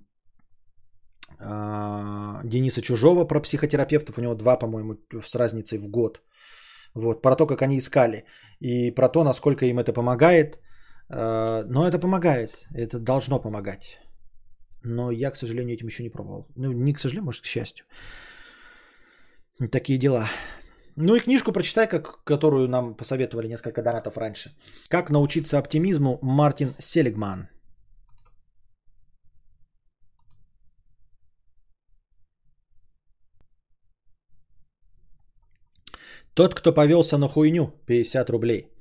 э, 1.40 2.40
Дениса 2.44 2.80
Чужого 2.80 3.24
про 3.24 3.40
психотерапевтов. 3.40 4.18
У 4.18 4.22
него 4.22 4.34
два, 4.34 4.56
по-моему, 4.56 4.94
с 5.24 5.34
разницей 5.34 5.78
в 5.78 5.88
год. 5.88 6.22
Вот, 6.94 7.22
про 7.22 7.36
то, 7.36 7.46
как 7.46 7.62
они 7.62 7.78
искали. 7.78 8.24
И 8.60 8.90
про 8.90 9.08
то, 9.08 9.24
насколько 9.24 9.66
им 9.66 9.78
это 9.78 9.92
помогает. 9.92 10.58
Э, 11.10 11.64
но 11.68 11.86
это 11.86 11.98
помогает. 11.98 12.66
Это 12.74 12.98
должно 12.98 13.38
помогать. 13.40 13.98
Но 14.82 15.10
я, 15.10 15.30
к 15.30 15.36
сожалению, 15.36 15.74
этим 15.74 15.88
еще 15.88 16.02
не 16.02 16.10
пробовал. 16.10 16.46
Ну, 16.56 16.72
не 16.72 16.92
к 16.92 16.98
сожалению, 16.98 17.24
может, 17.26 17.42
к 17.42 17.46
счастью. 17.46 17.86
Такие 19.70 19.98
дела. 19.98 20.28
Ну 20.96 21.14
и 21.16 21.20
книжку 21.20 21.52
прочитай, 21.52 21.88
как, 21.88 22.24
которую 22.24 22.68
нам 22.68 22.94
посоветовали 22.94 23.48
несколько 23.48 23.82
донатов 23.82 24.16
раньше. 24.16 24.50
«Как 24.88 25.10
научиться 25.10 25.58
оптимизму» 25.58 26.18
Мартин 26.22 26.74
Селигман. 26.78 27.48
Тот, 36.34 36.54
кто 36.54 36.72
повелся 36.72 37.18
на 37.18 37.28
хуйню, 37.28 37.72
50 37.86 38.30
рублей. 38.30 38.77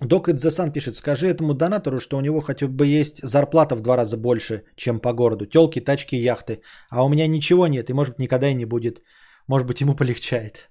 Док 0.00 0.28
Идзасан 0.28 0.72
пишет, 0.72 0.94
скажи 0.94 1.26
этому 1.26 1.54
донатору, 1.54 1.98
что 1.98 2.16
у 2.16 2.20
него 2.20 2.40
хотя 2.40 2.68
бы 2.68 2.86
есть 2.86 3.20
зарплата 3.22 3.74
в 3.74 3.80
два 3.80 3.96
раза 3.96 4.16
больше, 4.16 4.62
чем 4.76 5.00
по 5.00 5.12
городу. 5.12 5.46
Телки, 5.46 5.80
тачки, 5.80 6.16
яхты. 6.16 6.60
А 6.90 7.04
у 7.04 7.08
меня 7.08 7.26
ничего 7.26 7.66
нет 7.66 7.90
и 7.90 7.92
может 7.92 8.14
быть 8.14 8.20
никогда 8.20 8.48
и 8.48 8.54
не 8.54 8.64
будет. 8.64 9.02
Может 9.48 9.66
быть 9.66 9.80
ему 9.80 9.96
полегчает. 9.96 10.70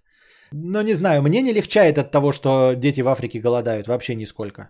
Но 0.53 0.81
не 0.81 0.93
знаю, 0.93 1.21
мне 1.21 1.41
не 1.41 1.53
легчает 1.53 1.97
от 1.97 2.11
того, 2.11 2.31
что 2.31 2.73
дети 2.73 3.01
в 3.01 3.07
Африке 3.07 3.39
голодают. 3.39 3.87
Вообще 3.87 4.15
нисколько. 4.15 4.69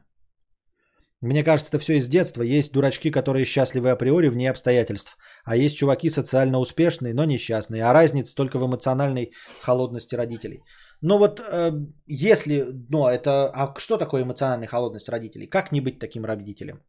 Мне 1.21 1.43
кажется, 1.43 1.69
это 1.69 1.79
все 1.79 1.97
из 1.97 2.07
детства. 2.07 2.43
Есть 2.43 2.73
дурачки, 2.73 3.11
которые 3.11 3.45
счастливы 3.45 3.89
априори 3.89 4.29
вне 4.29 4.49
обстоятельств. 4.49 5.17
А 5.45 5.55
есть 5.55 5.77
чуваки 5.77 6.09
социально 6.09 6.59
успешные, 6.59 7.13
но 7.13 7.25
несчастные. 7.25 7.83
А 7.83 7.93
разница 7.93 8.35
только 8.35 8.59
в 8.59 8.65
эмоциональной 8.65 9.31
холодности 9.61 10.15
родителей. 10.15 10.63
Но 11.01 11.17
вот 11.19 11.39
э, 11.39 11.71
если, 12.07 12.65
ну 12.89 13.07
это, 13.07 13.51
а 13.53 13.73
что 13.79 13.97
такое 13.97 14.23
эмоциональная 14.23 14.67
холодность 14.67 15.09
родителей? 15.09 15.47
Как 15.47 15.71
не 15.71 15.81
быть 15.81 15.99
таким 15.99 16.25
родителем? 16.25 16.81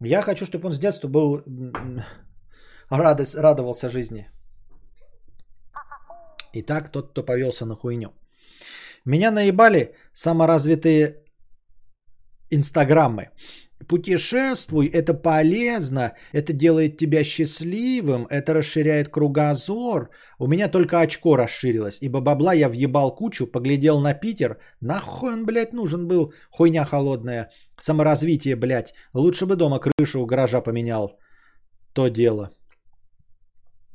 Я 0.00 0.22
хочу, 0.22 0.46
чтобы 0.46 0.66
он 0.66 0.72
с 0.72 0.78
детства 0.78 1.08
был 1.08 1.42
радость, 2.90 3.34
радовался 3.34 3.88
жизни. 3.88 4.30
Итак, 6.54 6.90
тот, 6.92 7.10
кто 7.10 7.22
повелся 7.22 7.66
на 7.66 7.76
хуйню. 7.76 8.12
Меня 9.04 9.30
наебали 9.30 9.94
саморазвитые 10.12 11.22
инстаграммы. 12.50 13.30
Путешествуй, 13.88 14.86
это 14.86 15.14
полезно, 15.14 16.12
это 16.32 16.52
делает 16.52 16.96
тебя 16.96 17.24
счастливым, 17.24 18.26
это 18.30 18.54
расширяет 18.54 19.08
кругозор. 19.08 20.10
У 20.38 20.46
меня 20.46 20.68
только 20.68 21.00
очко 21.00 21.36
расширилось, 21.36 21.98
ибо 22.00 22.20
бабла 22.20 22.54
я 22.54 22.68
въебал 22.68 23.14
кучу, 23.14 23.46
поглядел 23.46 24.00
на 24.00 24.14
Питер. 24.14 24.58
Нахуй 24.80 25.32
он, 25.32 25.46
блядь, 25.46 25.72
нужен 25.72 26.06
был? 26.06 26.32
Хуйня 26.50 26.84
холодная. 26.84 27.50
Саморазвитие, 27.78 28.56
блядь. 28.56 28.94
Лучше 29.14 29.46
бы 29.46 29.56
дома 29.56 29.80
крышу 29.80 30.20
у 30.20 30.26
гаража 30.26 30.60
поменял. 30.60 31.18
То 31.92 32.08
дело. 32.08 32.50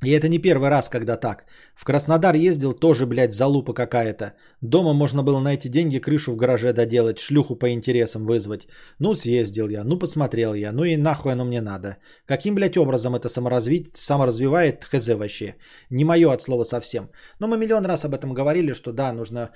И 0.03 0.11
это 0.11 0.27
не 0.29 0.37
первый 0.37 0.69
раз, 0.69 0.89
когда 0.89 1.17
так. 1.17 1.45
В 1.75 1.83
Краснодар 1.83 2.35
ездил 2.35 2.73
тоже, 2.73 3.07
блядь, 3.07 3.33
залупа 3.33 3.73
какая-то. 3.73 4.33
Дома 4.61 4.93
можно 4.93 5.23
было 5.23 5.39
на 5.39 5.53
эти 5.53 5.67
деньги 5.69 5.97
крышу 5.97 6.33
в 6.33 6.35
гараже 6.35 6.71
доделать, 6.71 7.19
шлюху 7.19 7.55
по 7.55 7.71
интересам 7.71 8.27
вызвать. 8.27 8.67
Ну, 8.99 9.15
съездил 9.15 9.69
я, 9.69 9.83
ну, 9.83 9.97
посмотрел 9.97 10.53
я, 10.53 10.71
ну 10.71 10.83
и 10.83 10.97
нахуй 10.97 11.31
оно 11.31 11.45
мне 11.45 11.61
надо. 11.61 11.97
Каким, 12.27 12.53
блядь, 12.53 12.77
образом 12.77 13.15
это 13.15 13.27
саморазвить, 13.27 13.97
саморазвивает, 13.97 14.85
хз 14.85 15.07
вообще. 15.07 15.55
Не 15.89 16.05
мое 16.05 16.31
от 16.31 16.41
слова 16.41 16.63
совсем. 16.63 17.09
Но 17.39 17.47
мы 17.47 17.57
миллион 17.57 17.85
раз 17.85 18.05
об 18.05 18.13
этом 18.13 18.35
говорили, 18.35 18.73
что 18.73 18.91
да, 18.91 19.11
нужно 19.13 19.49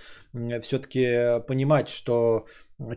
все-таки 0.61 1.39
понимать, 1.47 1.89
что 1.89 2.45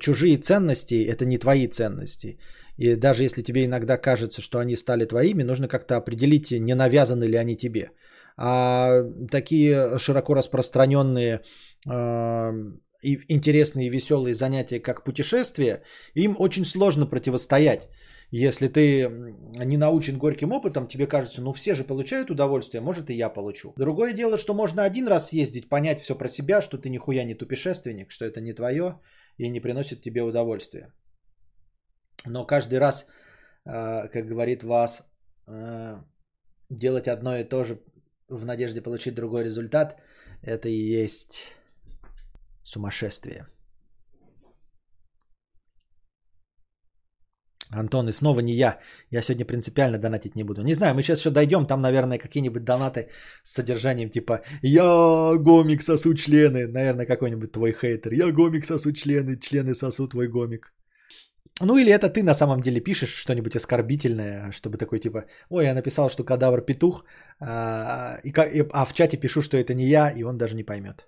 чужие 0.00 0.38
ценности– 0.38 1.04
это 1.12 1.26
не 1.26 1.36
твои 1.36 1.68
ценности. 1.68 2.38
И 2.76 2.96
даже 2.96 3.22
если 3.22 3.42
тебе 3.42 3.64
иногда 3.64 3.96
кажется, 3.96 4.42
что 4.42 4.58
они 4.58 4.76
стали 4.76 5.04
твоими, 5.04 5.42
нужно 5.42 5.68
как-то 5.68 5.96
определить, 5.96 6.50
не 6.50 6.74
навязаны 6.74 7.24
ли 7.24 7.36
они 7.36 7.56
тебе. 7.56 7.90
А 8.36 9.02
такие 9.30 9.98
широко 9.98 10.34
распространенные 10.34 11.40
э, 11.88 12.52
и 13.02 13.20
интересные 13.28 13.86
и 13.86 13.90
веселые 13.90 14.34
занятия, 14.34 14.80
как 14.80 15.04
путешествие, 15.04 15.82
им 16.14 16.36
очень 16.38 16.64
сложно 16.64 17.06
противостоять. 17.06 17.88
Если 18.30 18.68
ты 18.68 19.08
не 19.64 19.76
научен 19.76 20.18
горьким 20.18 20.52
опытом, 20.52 20.88
тебе 20.88 21.06
кажется, 21.06 21.42
ну 21.42 21.52
все 21.52 21.74
же 21.74 21.84
получают 21.84 22.30
удовольствие, 22.30 22.80
может 22.80 23.10
и 23.10 23.14
я 23.14 23.28
получу. 23.28 23.72
Другое 23.76 24.12
дело, 24.12 24.38
что 24.38 24.54
можно 24.54 24.82
один 24.82 25.06
раз 25.06 25.28
съездить, 25.28 25.68
понять 25.68 26.00
все 26.00 26.18
про 26.18 26.28
себя, 26.28 26.60
что 26.60 26.78
ты 26.78 26.88
нихуя 26.88 27.24
не 27.24 27.34
тупешественник, 27.34 28.10
что 28.10 28.24
это 28.24 28.40
не 28.40 28.52
твое 28.52 28.98
и 29.38 29.48
не 29.50 29.60
приносит 29.60 30.02
тебе 30.02 30.22
удовольствия. 30.22 30.92
Но 32.26 32.46
каждый 32.46 32.78
раз, 32.78 33.06
э, 33.66 34.08
как 34.08 34.26
говорит 34.26 34.62
вас, 34.62 35.02
э, 35.46 36.00
делать 36.70 37.08
одно 37.08 37.36
и 37.36 37.44
то 37.44 37.64
же 37.64 37.78
в 38.28 38.44
надежде 38.44 38.82
получить 38.82 39.14
другой 39.14 39.44
результат, 39.44 39.96
это 40.42 40.68
и 40.68 41.02
есть 41.02 41.52
сумасшествие. 42.62 43.46
Антон, 47.70 48.08
и 48.08 48.12
снова 48.12 48.40
не 48.40 48.54
я. 48.54 48.78
Я 49.10 49.22
сегодня 49.22 49.44
принципиально 49.44 49.98
донатить 49.98 50.36
не 50.36 50.44
буду. 50.44 50.62
Не 50.62 50.74
знаю, 50.74 50.94
мы 50.94 51.02
сейчас 51.02 51.18
еще 51.20 51.30
дойдем. 51.30 51.66
Там, 51.66 51.80
наверное, 51.80 52.18
какие-нибудь 52.18 52.64
донаты 52.64 53.08
с 53.42 53.52
содержанием 53.52 54.10
типа 54.10 54.42
«Я 54.62 55.34
гомик 55.36 55.82
сосу 55.82 56.14
члены». 56.14 56.66
Наверное, 56.68 57.06
какой-нибудь 57.06 57.52
твой 57.52 57.72
хейтер. 57.72 58.12
«Я 58.12 58.30
гомик 58.32 58.64
сосу 58.64 58.92
члены, 58.92 59.36
члены 59.38 59.74
сосу 59.74 60.08
твой 60.08 60.28
гомик». 60.28 60.72
Ну 61.60 61.78
или 61.78 61.92
это 61.92 62.08
ты 62.08 62.22
на 62.22 62.34
самом 62.34 62.60
деле 62.60 62.80
пишешь 62.80 63.14
что-нибудь 63.14 63.54
оскорбительное, 63.56 64.50
чтобы 64.52 64.76
такой 64.76 64.98
типа, 64.98 65.24
ой, 65.50 65.64
я 65.64 65.74
написал, 65.74 66.10
что 66.10 66.24
кадавр 66.24 66.60
петух, 66.62 67.04
а, 67.40 68.18
и, 68.24 68.32
а 68.72 68.84
в 68.84 68.92
чате 68.92 69.16
пишу, 69.16 69.40
что 69.42 69.56
это 69.56 69.72
не 69.74 69.86
я, 69.86 70.10
и 70.10 70.24
он 70.24 70.36
даже 70.36 70.56
не 70.56 70.64
поймет. 70.64 71.06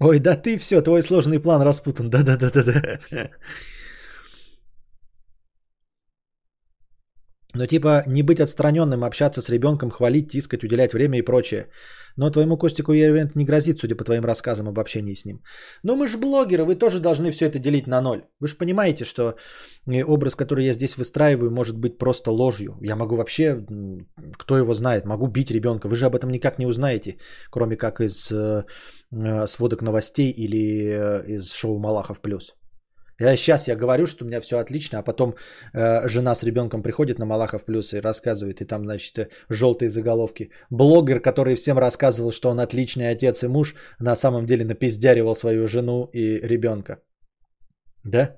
Ой, 0.00 0.18
да 0.18 0.34
ты 0.36 0.58
все, 0.58 0.82
твой 0.82 1.02
сложный 1.02 1.40
план 1.40 1.62
распутан, 1.62 2.10
да-да-да-да-да. 2.10 3.30
Но 7.54 7.66
типа 7.66 8.04
не 8.06 8.22
быть 8.22 8.40
отстраненным, 8.40 9.04
общаться 9.04 9.42
с 9.42 9.50
ребенком, 9.50 9.90
хвалить, 9.90 10.30
тискать, 10.30 10.64
уделять 10.64 10.92
время 10.92 11.18
и 11.18 11.22
прочее. 11.22 11.66
Но 12.16 12.30
твоему 12.30 12.58
Костику 12.58 12.92
Евент 12.92 13.36
не 13.36 13.44
грозит, 13.44 13.78
судя 13.78 13.94
по 13.94 14.04
твоим 14.04 14.24
рассказам 14.24 14.68
об 14.68 14.78
общении 14.78 15.14
с 15.14 15.24
ним. 15.24 15.42
Но 15.82 15.96
мы 15.96 16.08
же 16.08 16.18
блогеры, 16.18 16.64
вы 16.64 16.74
тоже 16.74 17.00
должны 17.00 17.30
все 17.30 17.46
это 17.46 17.58
делить 17.58 17.86
на 17.86 18.00
ноль. 18.00 18.24
Вы 18.40 18.48
же 18.48 18.56
понимаете, 18.56 19.04
что 19.04 19.34
э, 19.86 20.04
образ, 20.04 20.34
который 20.34 20.64
я 20.64 20.72
здесь 20.72 20.96
выстраиваю, 20.96 21.50
может 21.50 21.78
быть 21.78 21.98
просто 21.98 22.30
ложью. 22.30 22.76
Я 22.82 22.96
могу 22.96 23.16
вообще, 23.16 23.64
кто 24.38 24.58
его 24.58 24.74
знает, 24.74 25.04
могу 25.04 25.26
бить 25.26 25.50
ребенка. 25.50 25.88
Вы 25.88 25.96
же 25.96 26.06
об 26.06 26.14
этом 26.14 26.30
никак 26.30 26.58
не 26.58 26.66
узнаете, 26.66 27.16
кроме 27.50 27.76
как 27.76 28.00
из 28.00 28.30
э, 28.30 28.64
э 29.12 29.46
сводок 29.46 29.82
новостей 29.82 30.30
или 30.30 31.34
из 31.36 31.52
шоу 31.52 31.78
Малахов 31.78 32.20
Плюс. 32.20 32.54
Я 33.22 33.36
сейчас 33.36 33.68
я 33.68 33.76
говорю, 33.76 34.06
что 34.06 34.24
у 34.24 34.26
меня 34.26 34.40
все 34.40 34.58
отлично, 34.58 34.98
а 34.98 35.02
потом 35.02 35.34
э, 35.74 36.08
жена 36.08 36.34
с 36.34 36.42
ребенком 36.42 36.82
приходит 36.82 37.18
на 37.18 37.26
Малахов 37.26 37.64
Плюс 37.64 37.94
и 37.94 38.00
рассказывает, 38.00 38.60
и 38.60 38.64
там, 38.64 38.82
значит, 38.82 39.18
э, 39.18 39.28
желтые 39.48 39.90
заголовки. 39.90 40.50
Блогер, 40.70 41.20
который 41.20 41.54
всем 41.54 41.78
рассказывал, 41.78 42.32
что 42.32 42.50
он 42.50 42.58
отличный 42.58 43.10
отец 43.10 43.44
и 43.44 43.48
муж, 43.48 43.74
на 44.00 44.16
самом 44.16 44.46
деле 44.46 44.64
напиздяривал 44.64 45.34
свою 45.34 45.68
жену 45.68 46.10
и 46.12 46.40
ребенка. 46.46 46.96
Да? 48.04 48.36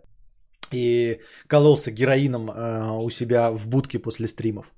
и 0.72 1.20
кололся 1.46 1.90
героином 1.90 2.50
э, 2.50 3.04
у 3.04 3.10
себя 3.10 3.50
в 3.50 3.68
будке 3.68 3.98
после 3.98 4.26
стримов. 4.26 4.72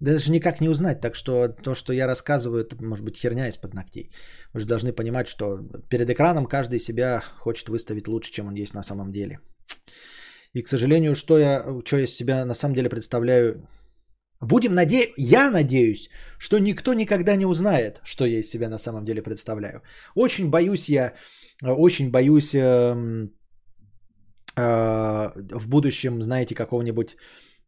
Даже 0.00 0.30
никак 0.30 0.60
не 0.60 0.68
узнать, 0.68 1.00
так 1.00 1.14
что 1.14 1.48
то, 1.48 1.74
что 1.74 1.92
я 1.92 2.06
рассказываю, 2.06 2.64
это 2.64 2.76
может 2.80 3.04
быть 3.04 3.16
херня 3.16 3.48
из-под 3.48 3.74
ногтей. 3.74 4.10
Вы 4.54 4.60
же 4.60 4.66
должны 4.66 4.92
понимать, 4.92 5.26
что 5.28 5.58
перед 5.88 6.08
экраном 6.10 6.46
каждый 6.46 6.78
себя 6.78 7.20
хочет 7.38 7.68
выставить 7.68 8.08
лучше, 8.08 8.32
чем 8.32 8.46
он 8.46 8.54
есть 8.54 8.74
на 8.74 8.82
самом 8.82 9.12
деле. 9.12 9.40
И, 10.54 10.62
к 10.62 10.68
сожалению, 10.68 11.14
что 11.14 11.38
я, 11.38 11.64
что 11.84 11.96
я 11.96 12.04
из 12.04 12.16
себя 12.16 12.44
на 12.44 12.54
самом 12.54 12.74
деле 12.74 12.88
представляю, 12.88 13.68
Будем 14.40 14.74
надеяться, 14.74 15.14
я 15.16 15.50
надеюсь, 15.50 16.10
что 16.38 16.58
никто 16.58 16.94
никогда 16.94 17.36
не 17.36 17.46
узнает, 17.46 18.00
что 18.04 18.24
я 18.24 18.38
из 18.38 18.50
себя 18.50 18.68
на 18.68 18.78
самом 18.78 19.04
деле 19.04 19.22
представляю. 19.22 19.82
Очень 20.14 20.48
боюсь 20.48 20.88
я, 20.88 21.14
очень 21.62 22.10
боюсь 22.10 22.54
э, 22.54 23.28
э, 24.56 25.30
в 25.54 25.68
будущем, 25.68 26.22
знаете, 26.22 26.54
какого-нибудь 26.54 27.16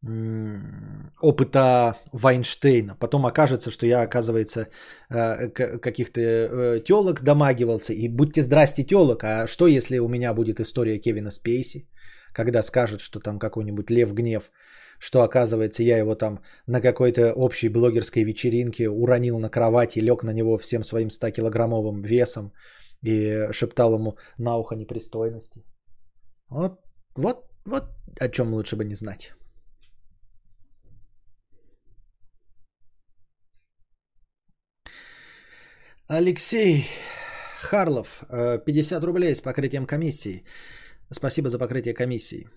опыта 0.03 1.99
Вайнштейна. 2.13 2.97
Потом 2.99 3.27
окажется, 3.27 3.71
что 3.71 3.87
я, 3.87 4.03
оказывается, 4.03 4.69
э, 5.11 5.49
каких-то 5.79 6.21
э, 6.21 6.81
телок 6.85 7.23
домагивался. 7.23 7.93
И 7.93 8.09
будьте 8.09 8.43
здрасте, 8.43 8.83
телок. 8.85 9.25
А 9.25 9.47
что, 9.47 9.67
если 9.67 9.99
у 9.99 10.09
меня 10.09 10.33
будет 10.33 10.61
история 10.61 10.99
Кевина 10.99 11.31
Спейси, 11.31 11.89
когда 12.33 12.63
скажет, 12.63 13.01
что 13.01 13.21
там 13.21 13.39
какой-нибудь 13.39 13.91
Лев 13.91 14.15
Гнев, 14.15 14.51
что, 14.99 15.23
оказывается, 15.23 15.83
я 15.83 15.99
его 15.99 16.15
там 16.15 16.41
на 16.67 16.81
какой-то 16.81 17.33
общей 17.35 17.69
блогерской 17.69 18.25
вечеринке 18.25 18.89
уронил 18.89 19.39
на 19.39 19.51
кровать 19.51 19.97
и 19.97 20.03
лег 20.03 20.23
на 20.23 20.33
него 20.33 20.59
всем 20.59 20.83
своим 20.83 21.09
100-килограммовым 21.09 22.03
весом 22.03 22.53
и 23.03 23.49
шептал 23.53 23.95
ему 23.95 24.17
на 24.39 24.57
ухо 24.57 24.77
непристойности. 24.77 25.65
Вот, 26.49 26.81
вот, 27.17 27.37
вот 27.67 27.85
о 28.21 28.29
чем 28.29 28.55
лучше 28.55 28.77
бы 28.77 28.85
не 28.85 28.95
знать. 28.95 29.33
Алексей 36.13 36.87
Харлов, 37.61 38.25
50 38.67 39.03
э, 39.03 39.07
рублей 39.07 39.35
с 39.35 39.41
покрытием 39.41 39.87
комиссии. 39.87 40.45
Спасибо 41.13 41.49
за 41.49 41.59
покрытие 41.59 41.95
комиссии. 41.95 42.49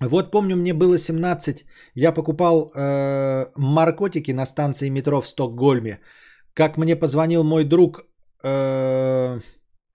Вот 0.00 0.30
помню, 0.30 0.56
мне 0.56 0.72
было 0.72 0.98
17, 0.98 1.64
я 1.96 2.12
покупал 2.12 2.70
э, 2.74 3.46
маркотики 3.56 4.30
на 4.32 4.46
станции 4.46 4.90
метро 4.90 5.20
в 5.20 5.26
Стокгольме. 5.26 5.98
Как 6.54 6.78
мне 6.78 6.94
позвонил 6.94 7.42
мой 7.42 7.64
друг 7.64 8.02
э, 8.44 9.40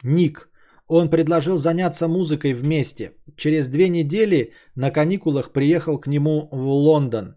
Ник, 0.03 0.49
он 0.89 1.09
предложил 1.09 1.57
заняться 1.57 2.07
музыкой 2.07 2.53
вместе. 2.53 3.13
Через 3.37 3.69
две 3.69 3.87
недели 3.87 4.53
на 4.75 4.91
каникулах 4.91 5.53
приехал 5.53 5.99
к 5.99 6.07
нему 6.07 6.49
в 6.51 6.67
Лондон 6.67 7.36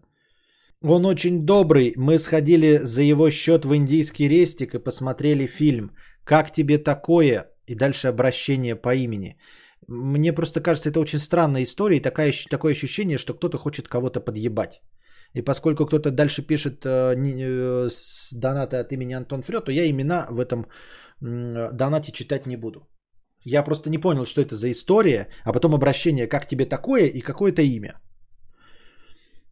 он 0.83 1.05
очень 1.05 1.45
добрый. 1.45 1.93
Мы 1.95 2.17
сходили 2.17 2.79
за 2.83 3.01
его 3.01 3.29
счет 3.29 3.65
в 3.65 3.75
индийский 3.75 4.27
рестик 4.27 4.73
и 4.73 4.79
посмотрели 4.79 5.47
фильм. 5.47 5.91
Как 6.23 6.51
тебе 6.51 6.77
такое? 6.77 7.51
И 7.67 7.75
дальше 7.75 8.07
обращение 8.07 8.75
по 8.75 8.95
имени. 8.95 9.37
Мне 9.87 10.33
просто 10.33 10.61
кажется, 10.61 10.89
это 10.89 10.99
очень 10.99 11.19
странная 11.19 11.63
история 11.63 11.97
и 11.97 12.01
такая, 12.01 12.33
такое 12.49 12.71
ощущение, 12.71 13.17
что 13.17 13.33
кто-то 13.33 13.57
хочет 13.57 13.87
кого-то 13.87 14.19
подъебать. 14.19 14.81
И 15.33 15.41
поскольку 15.41 15.85
кто-то 15.85 16.11
дальше 16.11 16.41
пишет 16.41 16.85
э, 16.85 17.15
э, 17.15 17.89
с 17.89 18.33
доната 18.33 18.79
от 18.79 18.91
имени 18.91 19.13
Антон 19.13 19.41
Фрё, 19.43 19.61
то 19.61 19.71
я 19.71 19.89
имена 19.89 20.27
в 20.29 20.39
этом 20.39 20.65
э, 21.21 21.69
донате 21.73 22.11
читать 22.11 22.47
не 22.47 22.57
буду. 22.57 22.87
Я 23.45 23.63
просто 23.63 23.89
не 23.89 23.97
понял, 23.97 24.25
что 24.25 24.41
это 24.41 24.55
за 24.55 24.69
история, 24.69 25.27
а 25.43 25.53
потом 25.53 25.73
обращение, 25.73 26.27
как 26.27 26.47
тебе 26.47 26.65
такое 26.65 27.07
и 27.07 27.21
какое-то 27.21 27.61
имя. 27.61 27.99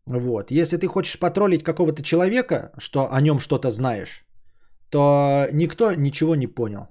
Вот. 0.10 0.52
Если 0.52 0.78
ты 0.78 0.88
хочешь 0.88 1.20
потроллить 1.20 1.64
какого-то 1.64 2.02
человека, 2.02 2.72
что 2.80 3.00
о 3.14 3.22
нем 3.22 3.40
что-то 3.40 3.70
знаешь, 3.70 4.26
то 4.90 5.48
никто 5.54 5.94
ничего 5.94 6.36
не 6.36 6.48
понял. 6.48 6.88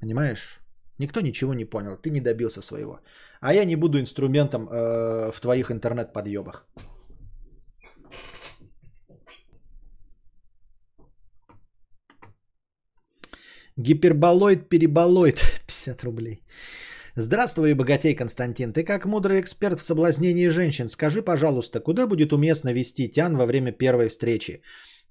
Понимаешь? 0.00 0.60
Никто 0.98 1.20
ничего 1.20 1.54
не 1.54 1.64
понял. 1.64 1.96
Ты 1.96 2.10
не 2.10 2.20
добился 2.20 2.62
своего. 2.62 2.98
А 3.40 3.54
я 3.54 3.64
не 3.64 3.76
буду 3.76 4.00
инструментом 4.00 4.68
э, 4.68 5.30
в 5.30 5.40
твоих 5.40 5.70
интернет-подъебах. 5.70 6.66
Гиперболоид, 13.76 14.68
переболоид. 14.68 15.40
50 15.68 16.02
рублей. 16.04 16.42
Здравствуй, 17.20 17.74
богатей 17.74 18.14
Константин. 18.14 18.72
Ты 18.72 18.82
как 18.82 19.04
мудрый 19.04 19.40
эксперт 19.40 19.78
в 19.78 19.82
соблазнении 19.82 20.48
женщин, 20.48 20.88
скажи, 20.88 21.20
пожалуйста, 21.20 21.80
куда 21.80 22.06
будет 22.06 22.32
уместно 22.32 22.72
вести 22.72 23.10
тян 23.10 23.36
во 23.36 23.44
время 23.44 23.72
первой 23.72 24.08
встречи? 24.08 24.62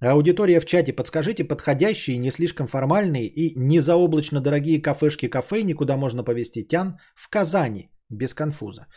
Аудитория 0.02 0.60
в 0.60 0.66
чате, 0.66 0.92
подскажите 0.92 1.44
подходящие, 1.44 2.18
не 2.18 2.32
слишком 2.32 2.66
формальные 2.66 3.28
и 3.28 3.54
не 3.56 3.80
заоблачно 3.80 4.42
дорогие 4.42 4.82
кафешки-кафейни, 4.82 5.74
куда 5.74 5.98
можно 5.98 6.24
повести 6.24 6.64
тян 6.68 6.98
в 7.16 7.30
Казани, 7.30 7.92
без 8.10 8.34
конфуза. 8.34 8.88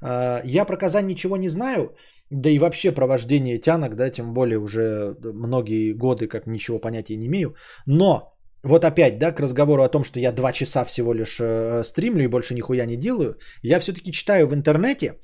А, 0.00 0.40
я 0.44 0.64
про 0.64 0.76
Казань 0.76 1.06
ничего 1.06 1.36
не 1.36 1.48
знаю, 1.48 1.96
да 2.30 2.50
и 2.50 2.60
вообще 2.60 2.92
про 2.92 3.08
вождение 3.08 3.58
тянок, 3.58 3.96
да, 3.96 4.10
тем 4.10 4.32
более 4.32 4.58
уже 4.58 5.16
многие 5.24 5.92
годы 5.92 6.28
как 6.28 6.46
ничего 6.46 6.78
понятия 6.78 7.16
не 7.16 7.26
имею. 7.26 7.56
Но 7.86 8.33
вот 8.64 8.84
опять, 8.84 9.18
да, 9.18 9.32
к 9.32 9.40
разговору 9.40 9.82
о 9.82 9.88
том, 9.88 10.04
что 10.04 10.20
я 10.20 10.32
два 10.32 10.52
часа 10.52 10.84
всего 10.84 11.14
лишь 11.14 11.38
э, 11.40 11.82
стримлю 11.84 12.24
и 12.24 12.28
больше 12.28 12.54
нихуя 12.54 12.86
не 12.86 12.96
делаю, 12.96 13.36
я 13.62 13.78
все-таки 13.78 14.10
читаю 14.10 14.46
в 14.46 14.54
интернете 14.54 15.20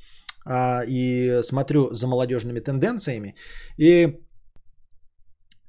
э, 0.47 0.85
и 0.87 1.41
смотрю 1.43 1.93
за 1.93 2.07
молодежными 2.07 2.61
тенденциями. 2.61 3.35
И 3.79 4.19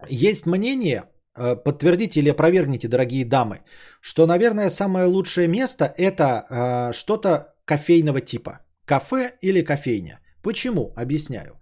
есть 0.10 0.46
мнение, 0.46 1.04
э, 1.38 1.56
подтвердите 1.56 2.20
или 2.20 2.30
опровергните, 2.30 2.88
дорогие 2.88 3.26
дамы, 3.26 3.62
что, 4.02 4.28
наверное, 4.28 4.70
самое 4.70 5.06
лучшее 5.06 5.48
место 5.48 5.94
это 5.98 6.26
э, 6.26 6.94
что-то 6.94 7.56
кофейного 7.66 8.22
типа. 8.22 8.60
Кафе 8.86 9.32
или 9.42 9.64
кофейня. 9.64 10.20
Почему? 10.44 10.94
Объясняю. 10.98 11.60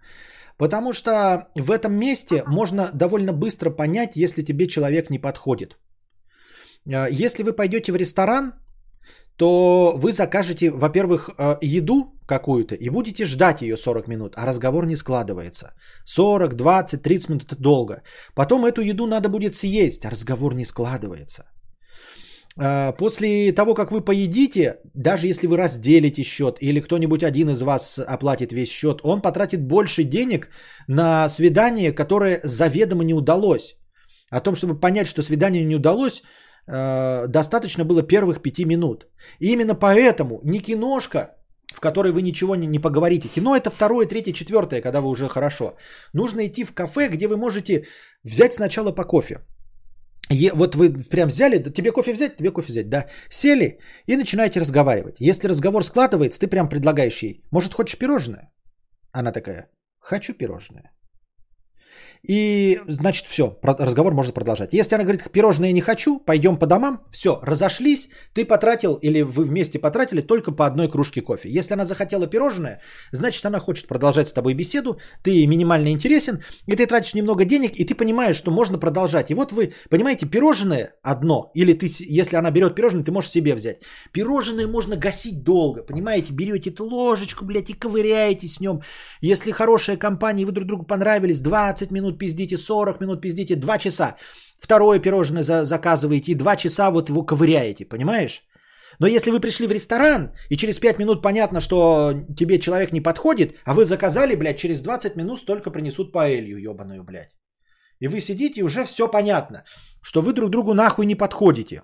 Потому 0.56 0.92
что 0.92 1.48
в 1.54 1.70
этом 1.70 1.94
месте 1.94 2.42
можно 2.46 2.90
довольно 2.92 3.32
быстро 3.32 3.70
понять, 3.70 4.16
если 4.16 4.42
тебе 4.42 4.66
человек 4.66 5.08
не 5.10 5.20
подходит. 5.20 5.78
А, 6.86 7.08
если 7.08 7.42
вы 7.42 7.52
пойдете 7.52 7.92
в 7.92 7.96
ресторан, 7.96 8.54
то 9.36 9.94
вы 9.96 10.12
закажете, 10.12 10.70
во-первых, 10.70 11.30
а, 11.38 11.58
еду 11.62 12.20
какую-то 12.26 12.74
и 12.74 12.90
будете 12.90 13.24
ждать 13.24 13.62
ее 13.62 13.76
40 13.76 14.08
минут, 14.08 14.34
а 14.36 14.46
разговор 14.46 14.86
не 14.86 14.96
складывается. 14.96 15.72
40, 16.04 16.54
20, 16.54 17.02
30 17.02 17.28
минут 17.28 17.44
это 17.44 17.56
долго. 17.56 18.02
Потом 18.34 18.66
эту 18.66 18.82
еду 18.82 19.06
надо 19.06 19.28
будет 19.28 19.54
съесть, 19.54 20.04
а 20.04 20.10
разговор 20.10 20.54
не 20.54 20.64
складывается. 20.64 21.44
А, 22.58 22.92
после 22.92 23.52
того, 23.52 23.74
как 23.74 23.90
вы 23.92 24.04
поедите, 24.04 24.80
даже 24.94 25.26
если 25.26 25.46
вы 25.46 25.56
разделите 25.56 26.22
счет 26.22 26.58
или 26.60 26.80
кто-нибудь 26.80 27.22
один 27.22 27.50
из 27.50 27.62
вас 27.62 27.98
оплатит 27.98 28.52
весь 28.52 28.70
счет, 28.70 29.00
он 29.02 29.22
потратит 29.22 29.62
больше 29.62 30.04
денег 30.04 30.50
на 30.88 31.28
свидание, 31.28 31.92
которое 31.92 32.40
заведомо 32.44 33.04
не 33.04 33.14
удалось. 33.14 33.76
О 34.30 34.40
том, 34.40 34.54
чтобы 34.54 34.78
понять, 34.78 35.08
что 35.08 35.22
свидание 35.22 35.64
не 35.64 35.76
удалось, 35.76 36.22
Э, 36.66 37.26
достаточно 37.28 37.84
было 37.84 38.02
первых 38.02 38.42
пяти 38.42 38.64
минут. 38.64 39.06
И 39.40 39.52
именно 39.52 39.74
поэтому 39.74 40.40
не 40.44 40.60
киношка, 40.60 41.36
в 41.74 41.80
которой 41.80 42.12
вы 42.12 42.22
ничего 42.22 42.56
не, 42.56 42.66
не 42.66 42.78
поговорите. 42.78 43.28
Кино 43.28 43.56
это 43.56 43.70
второе, 43.70 44.06
третье, 44.06 44.32
четвертое, 44.32 44.80
когда 44.80 45.00
вы 45.00 45.08
уже 45.08 45.28
хорошо. 45.28 45.76
Нужно 46.12 46.46
идти 46.46 46.64
в 46.64 46.74
кафе, 46.74 47.08
где 47.08 47.28
вы 47.28 47.36
можете 47.36 47.86
взять 48.24 48.54
сначала 48.54 48.92
по 48.92 49.04
кофе. 49.04 49.38
Е, 50.30 50.52
вот 50.52 50.74
вы 50.74 50.90
прям 51.10 51.28
взяли, 51.28 51.58
тебе 51.72 51.92
кофе 51.92 52.12
взять, 52.12 52.36
тебе 52.36 52.50
кофе 52.50 52.72
взять, 52.72 52.88
да. 52.88 53.06
Сели 53.28 53.78
и 54.06 54.16
начинаете 54.16 54.60
разговаривать. 54.60 55.16
Если 55.20 55.48
разговор 55.48 55.84
складывается, 55.84 56.40
ты 56.40 56.46
прям 56.46 56.68
предлагаешь 56.68 57.22
ей, 57.22 57.42
может, 57.50 57.74
хочешь 57.74 57.98
пирожное? 57.98 58.52
Она 59.12 59.32
такая, 59.32 59.70
хочу 59.98 60.34
пирожное. 60.34 60.92
И, 62.22 62.80
значит, 62.86 63.26
все, 63.26 63.58
разговор 63.62 64.12
можно 64.12 64.32
продолжать. 64.32 64.72
Если 64.72 64.94
она 64.94 65.04
говорит, 65.04 65.30
пирожное 65.30 65.72
не 65.72 65.80
хочу, 65.80 66.18
пойдем 66.18 66.58
по 66.58 66.66
домам, 66.66 67.00
все, 67.10 67.40
разошлись, 67.42 68.10
ты 68.34 68.44
потратил 68.44 68.94
или 68.94 69.22
вы 69.22 69.44
вместе 69.44 69.78
потратили 69.78 70.20
только 70.20 70.52
по 70.52 70.66
одной 70.66 70.88
кружке 70.88 71.22
кофе. 71.22 71.48
Если 71.48 71.74
она 71.74 71.84
захотела 71.84 72.26
пирожное, 72.26 72.80
значит, 73.12 73.44
она 73.46 73.58
хочет 73.58 73.86
продолжать 73.86 74.28
с 74.28 74.32
тобой 74.32 74.54
беседу, 74.54 74.98
ты 75.22 75.46
минимально 75.46 75.88
интересен, 75.88 76.42
и 76.66 76.76
ты 76.76 76.86
тратишь 76.86 77.14
немного 77.14 77.44
денег, 77.44 77.72
и 77.76 77.84
ты 77.84 77.94
понимаешь, 77.94 78.36
что 78.36 78.50
можно 78.50 78.78
продолжать. 78.78 79.30
И 79.30 79.34
вот 79.34 79.52
вы, 79.52 79.72
понимаете, 79.88 80.26
пирожное 80.26 80.94
одно, 81.02 81.50
или 81.54 81.72
ты, 81.72 81.86
если 82.00 82.36
она 82.36 82.50
берет 82.50 82.74
пирожное, 82.74 83.02
ты 83.02 83.12
можешь 83.12 83.30
себе 83.30 83.54
взять. 83.54 83.82
Пирожное 84.12 84.66
можно 84.66 84.96
гасить 84.96 85.42
долго, 85.42 85.82
понимаете, 85.82 86.32
берете 86.32 86.70
эту 86.70 86.84
ложечку, 86.84 87.44
блядь, 87.44 87.70
и 87.70 87.72
ковыряете 87.72 88.46
с 88.46 88.60
нем. 88.60 88.82
Если 89.22 89.52
хорошая 89.52 89.96
компания, 89.96 90.42
и 90.42 90.44
вы 90.44 90.52
друг 90.52 90.66
другу 90.66 90.84
понравились, 90.84 91.40
20 91.40 91.89
минут 91.90 92.10
минут 92.10 92.18
пиздите, 92.18 92.56
40 92.56 93.00
минут 93.00 93.20
пиздите, 93.20 93.56
2 93.56 93.78
часа. 93.78 94.16
Второе 94.58 94.98
пирожное 95.00 95.42
за- 95.42 95.64
заказываете 95.64 96.32
и 96.32 96.34
2 96.34 96.56
часа 96.56 96.90
вот 96.90 97.08
его 97.08 97.22
ковыряете, 97.22 97.84
понимаешь? 97.84 98.42
Но 98.98 99.06
если 99.06 99.30
вы 99.30 99.40
пришли 99.40 99.66
в 99.66 99.72
ресторан, 99.72 100.32
и 100.50 100.56
через 100.56 100.78
5 100.78 100.98
минут 100.98 101.22
понятно, 101.22 101.60
что 101.60 102.14
тебе 102.36 102.58
человек 102.58 102.92
не 102.92 103.00
подходит, 103.00 103.54
а 103.64 103.74
вы 103.74 103.84
заказали, 103.84 104.34
блядь, 104.36 104.58
через 104.58 104.82
20 104.82 105.16
минут 105.16 105.38
столько 105.38 105.70
принесут 105.70 106.12
паэлью, 106.12 106.58
ебаную, 106.58 107.04
блядь. 107.04 107.36
И 108.00 108.08
вы 108.08 108.20
сидите, 108.20 108.60
и 108.60 108.64
уже 108.64 108.84
все 108.84 109.08
понятно, 109.08 109.64
что 110.02 110.22
вы 110.22 110.32
друг 110.32 110.50
другу 110.50 110.74
нахуй 110.74 111.06
не 111.06 111.14
подходите. 111.14 111.82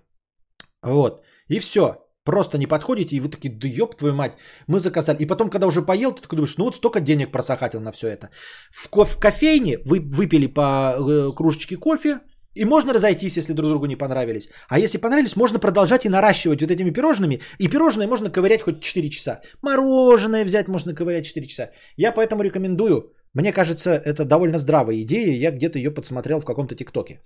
Вот. 0.82 1.22
И 1.48 1.58
все. 1.58 2.05
Просто 2.26 2.58
не 2.58 2.66
подходите, 2.66 3.16
и 3.16 3.20
вы 3.20 3.28
такие, 3.28 3.50
да 3.54 3.68
ёб 3.68 3.94
твою 3.94 4.14
мать, 4.14 4.32
мы 4.66 4.80
заказали. 4.80 5.22
И 5.22 5.26
потом, 5.26 5.48
когда 5.48 5.66
уже 5.66 5.82
поел, 5.82 6.12
ты 6.12 6.20
такой 6.22 6.36
думаешь, 6.36 6.58
ну 6.58 6.64
вот 6.64 6.76
столько 6.76 7.00
денег 7.00 7.30
просахатил 7.30 7.80
на 7.80 7.92
все 7.92 8.08
это. 8.08 8.28
В, 8.72 8.88
ко- 8.90 9.04
в 9.04 9.16
кофейне 9.18 9.78
вы 9.84 10.00
выпили 10.00 10.48
по 10.48 10.96
э, 10.98 11.32
кружечке 11.36 11.76
кофе, 11.76 12.18
и 12.56 12.64
можно 12.64 12.92
разойтись, 12.92 13.36
если 13.36 13.54
друг 13.54 13.68
другу 13.70 13.86
не 13.86 13.96
понравились. 13.96 14.48
А 14.68 14.78
если 14.78 14.98
понравились, 14.98 15.36
можно 15.36 15.60
продолжать 15.60 16.04
и 16.04 16.08
наращивать 16.08 16.60
вот 16.62 16.70
этими 16.70 16.90
пирожными. 16.90 17.40
И 17.60 17.68
пирожные 17.68 18.08
можно 18.08 18.30
ковырять 18.30 18.62
хоть 18.62 18.80
4 18.80 19.10
часа. 19.10 19.40
Мороженое 19.62 20.44
взять 20.44 20.68
можно 20.68 20.94
ковырять 20.94 21.26
4 21.26 21.46
часа. 21.46 21.70
Я 21.96 22.12
поэтому 22.12 22.42
рекомендую. 22.42 23.12
Мне 23.34 23.52
кажется, 23.52 23.90
это 23.90 24.24
довольно 24.24 24.58
здравая 24.58 25.02
идея. 25.02 25.48
Я 25.48 25.50
где-то 25.50 25.78
ее 25.78 25.90
подсмотрел 25.90 26.40
в 26.40 26.44
каком-то 26.44 26.74
ТикТоке. 26.74 27.20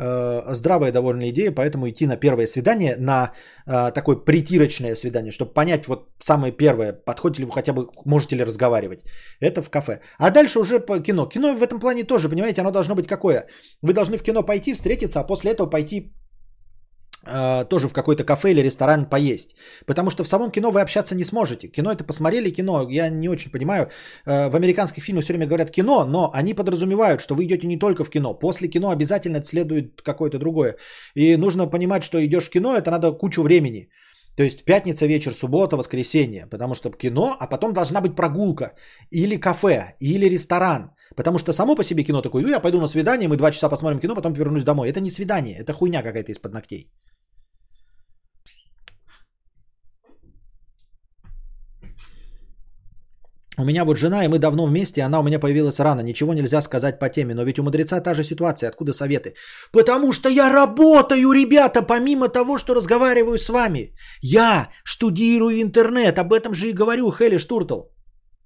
Э, 0.00 0.54
здравая 0.54 0.92
довольно 0.92 1.28
идея, 1.30 1.50
поэтому 1.50 1.88
идти 1.88 2.06
на 2.06 2.16
первое 2.16 2.46
свидание, 2.46 2.96
на 2.98 3.32
э, 3.66 3.90
такое 3.92 4.16
притирочное 4.16 4.94
свидание, 4.94 5.32
чтобы 5.32 5.52
понять 5.52 5.88
вот 5.88 6.08
самое 6.20 6.52
первое, 6.52 6.92
подходите 6.92 7.42
ли 7.42 7.46
вы 7.46 7.52
хотя 7.52 7.72
бы, 7.72 7.88
можете 8.04 8.36
ли 8.36 8.44
разговаривать. 8.44 9.00
Это 9.40 9.60
в 9.60 9.70
кафе. 9.70 10.00
А 10.18 10.30
дальше 10.30 10.60
уже 10.60 10.78
по 10.78 11.00
кино. 11.00 11.26
Кино 11.26 11.54
в 11.54 11.62
этом 11.62 11.80
плане 11.80 12.04
тоже, 12.04 12.28
понимаете, 12.28 12.60
оно 12.60 12.70
должно 12.70 12.94
быть 12.94 13.08
какое? 13.08 13.46
Вы 13.82 13.92
должны 13.92 14.16
в 14.16 14.22
кино 14.22 14.42
пойти, 14.44 14.74
встретиться, 14.74 15.20
а 15.20 15.24
после 15.24 15.50
этого 15.50 15.66
пойти 15.70 16.12
тоже 17.68 17.88
в 17.88 17.92
какой-то 17.92 18.24
кафе 18.24 18.50
или 18.50 18.62
ресторан 18.62 19.06
поесть. 19.08 19.54
Потому 19.86 20.10
что 20.10 20.24
в 20.24 20.28
самом 20.28 20.50
кино 20.50 20.70
вы 20.70 20.80
общаться 20.80 21.14
не 21.14 21.24
сможете. 21.24 21.68
Кино 21.68 21.90
это 21.90 22.04
посмотрели, 22.04 22.50
кино, 22.50 22.88
я 22.90 23.08
не 23.10 23.28
очень 23.28 23.50
понимаю. 23.50 23.90
Э, 24.26 24.50
в 24.50 24.56
американских 24.56 25.04
фильмах 25.04 25.24
все 25.24 25.32
время 25.32 25.46
говорят 25.46 25.70
кино, 25.70 26.04
но 26.04 26.30
они 26.34 26.54
подразумевают, 26.54 27.20
что 27.20 27.34
вы 27.34 27.44
идете 27.44 27.66
не 27.66 27.78
только 27.78 28.04
в 28.04 28.10
кино. 28.10 28.34
После 28.34 28.68
кино 28.68 28.90
обязательно 28.90 29.44
следует 29.44 30.02
какое-то 30.02 30.38
другое. 30.38 30.76
И 31.14 31.36
нужно 31.36 31.66
понимать, 31.66 32.02
что 32.02 32.18
идешь 32.18 32.46
в 32.46 32.50
кино, 32.50 32.76
это 32.76 32.90
надо 32.90 33.12
кучу 33.12 33.42
времени. 33.42 33.88
То 34.36 34.44
есть 34.44 34.64
пятница 34.64 35.06
вечер, 35.06 35.34
суббота, 35.34 35.76
воскресенье. 35.76 36.46
Потому 36.50 36.74
что 36.74 36.90
кино, 36.90 37.36
а 37.40 37.46
потом 37.46 37.72
должна 37.72 38.00
быть 38.00 38.14
прогулка. 38.16 38.72
Или 39.10 39.36
кафе, 39.36 39.96
или 40.00 40.28
ресторан. 40.28 40.90
Потому 41.16 41.38
что 41.38 41.52
само 41.52 41.74
по 41.74 41.84
себе 41.84 42.04
кино 42.04 42.22
такое, 42.22 42.42
ну 42.42 42.48
я 42.48 42.60
пойду 42.60 42.80
на 42.80 42.88
свидание, 42.88 43.28
мы 43.28 43.36
два 43.36 43.50
часа 43.50 43.68
посмотрим 43.68 44.00
кино, 44.00 44.14
потом 44.14 44.32
вернусь 44.32 44.64
домой. 44.64 44.88
Это 44.88 45.00
не 45.00 45.10
свидание, 45.10 45.58
это 45.58 45.72
хуйня 45.72 46.02
какая-то 46.02 46.30
из-под 46.32 46.52
ногтей. 46.52 46.90
У 53.60 53.64
меня 53.64 53.84
вот 53.84 53.98
жена, 53.98 54.24
и 54.24 54.28
мы 54.28 54.38
давно 54.38 54.66
вместе, 54.66 55.02
она 55.02 55.18
у 55.18 55.22
меня 55.24 55.40
появилась 55.40 55.80
рано. 55.80 56.00
Ничего 56.00 56.32
нельзя 56.32 56.60
сказать 56.60 57.00
по 57.00 57.08
теме. 57.08 57.34
Но 57.34 57.42
ведь 57.42 57.58
у 57.58 57.64
мудреца 57.64 58.00
та 58.00 58.14
же 58.14 58.22
ситуация. 58.22 58.68
Откуда 58.68 58.92
советы? 58.92 59.34
Потому 59.72 60.12
что 60.12 60.28
я 60.28 60.48
работаю, 60.48 61.32
ребята, 61.32 61.82
помимо 61.82 62.28
того, 62.28 62.58
что 62.58 62.74
разговариваю 62.74 63.36
с 63.36 63.48
вами. 63.48 63.94
Я 64.22 64.68
штудирую 64.84 65.60
интернет. 65.60 66.18
Об 66.18 66.32
этом 66.32 66.54
же 66.54 66.68
и 66.68 66.72
говорю, 66.72 67.10
Хелли 67.10 67.38
Штуртл. 67.38 67.80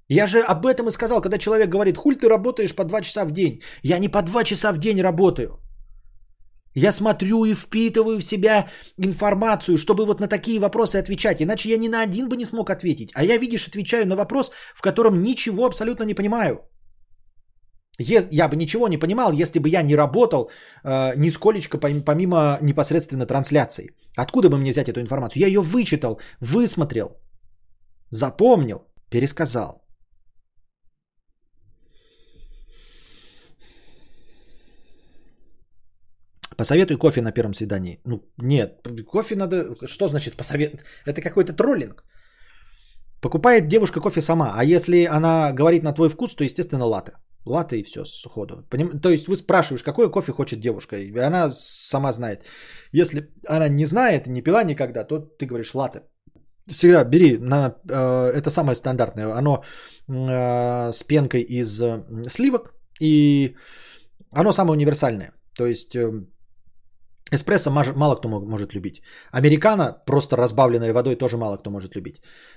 Я 0.08 0.26
же 0.26 0.40
об 0.40 0.64
этом 0.64 0.88
и 0.88 0.92
сказал, 0.92 1.20
когда 1.20 1.38
человек 1.38 1.68
говорит, 1.68 1.96
хуль 1.96 2.16
ты 2.16 2.28
работаешь 2.28 2.74
по 2.74 2.84
2 2.84 3.00
часа 3.02 3.24
в 3.24 3.32
день. 3.32 3.60
Я 3.82 3.98
не 3.98 4.08
по 4.08 4.22
2 4.22 4.44
часа 4.44 4.72
в 4.72 4.78
день 4.78 5.02
работаю. 5.02 5.61
Я 6.74 6.92
смотрю 6.92 7.44
и 7.44 7.54
впитываю 7.54 8.18
в 8.18 8.24
себя 8.24 8.68
информацию, 8.98 9.76
чтобы 9.78 10.06
вот 10.06 10.20
на 10.20 10.28
такие 10.28 10.58
вопросы 10.58 10.96
отвечать. 10.96 11.42
Иначе 11.42 11.68
я 11.68 11.78
ни 11.78 11.88
на 11.88 12.02
один 12.02 12.28
бы 12.28 12.36
не 12.36 12.44
смог 12.44 12.70
ответить. 12.70 13.10
А 13.14 13.24
я, 13.24 13.38
видишь, 13.38 13.68
отвечаю 13.68 14.06
на 14.06 14.16
вопрос, 14.16 14.50
в 14.74 14.80
котором 14.80 15.22
ничего 15.22 15.66
абсолютно 15.66 16.04
не 16.04 16.14
понимаю. 16.14 16.60
Я 17.98 18.48
бы 18.48 18.56
ничего 18.56 18.88
не 18.88 18.98
понимал, 18.98 19.32
если 19.32 19.60
бы 19.60 19.68
я 19.68 19.82
не 19.82 19.96
работал 19.96 20.50
э, 20.82 21.12
нисколечко 21.16 21.76
пом- 21.76 22.02
помимо 22.02 22.58
непосредственно 22.62 23.26
трансляции. 23.26 23.90
Откуда 24.16 24.48
бы 24.48 24.56
мне 24.56 24.70
взять 24.70 24.88
эту 24.88 25.00
информацию? 25.00 25.40
Я 25.42 25.46
ее 25.46 25.60
вычитал, 25.60 26.20
высмотрел, 26.40 27.20
запомнил, 28.10 28.86
пересказал. 29.10 29.81
Посоветуй 36.62 36.96
кофе 36.96 37.22
на 37.22 37.32
первом 37.32 37.54
свидании. 37.54 38.00
Ну, 38.04 38.20
нет, 38.38 38.86
кофе 39.06 39.34
надо... 39.34 39.74
Что 39.86 40.08
значит 40.08 40.36
посоветуй? 40.36 40.78
Это 41.06 41.20
какой-то 41.20 41.52
троллинг. 41.52 42.04
Покупает 43.20 43.66
девушка 43.66 44.00
кофе 44.00 44.20
сама, 44.20 44.52
а 44.56 44.64
если 44.64 45.04
она 45.06 45.52
говорит 45.52 45.82
на 45.82 45.92
твой 45.92 46.08
вкус, 46.08 46.34
то, 46.36 46.44
естественно, 46.44 46.84
латы. 46.84 47.12
Латы 47.46 47.80
и 47.80 47.82
все 47.82 48.04
сходу. 48.04 48.64
Поним... 48.70 49.00
То 49.00 49.10
есть 49.10 49.26
вы 49.26 49.36
спрашиваешь, 49.36 49.82
какой 49.82 50.10
кофе 50.10 50.32
хочет 50.32 50.60
девушка, 50.60 50.96
и 50.96 51.18
она 51.18 51.50
сама 51.54 52.12
знает. 52.12 52.44
Если 52.92 53.28
она 53.48 53.68
не 53.68 53.86
знает, 53.86 54.28
не 54.28 54.42
пила 54.42 54.62
никогда, 54.62 55.02
то 55.04 55.18
ты 55.18 55.46
говоришь 55.46 55.74
латы. 55.74 56.02
Всегда 56.68 57.04
бери 57.04 57.38
на 57.38 57.74
э, 57.90 58.32
это 58.36 58.50
самое 58.50 58.76
стандартное. 58.76 59.34
Оно 59.34 59.64
э, 60.08 60.92
с 60.92 61.02
пенкой 61.02 61.42
из 61.42 61.82
сливок 62.28 62.72
и 63.00 63.56
оно 64.30 64.52
самое 64.52 64.76
универсальное. 64.76 65.32
То 65.54 65.66
есть 65.66 65.96
э, 65.96 66.10
Эспрессо 67.32 67.70
мало 67.70 68.16
кто 68.16 68.28
может 68.28 68.74
любить. 68.74 69.02
Американо, 69.32 69.96
просто 70.06 70.36
разбавленной 70.36 70.92
водой, 70.92 71.16
тоже 71.16 71.36
мало 71.36 71.56
кто 71.56 71.70
может 71.70 71.96
любить. 71.96 72.16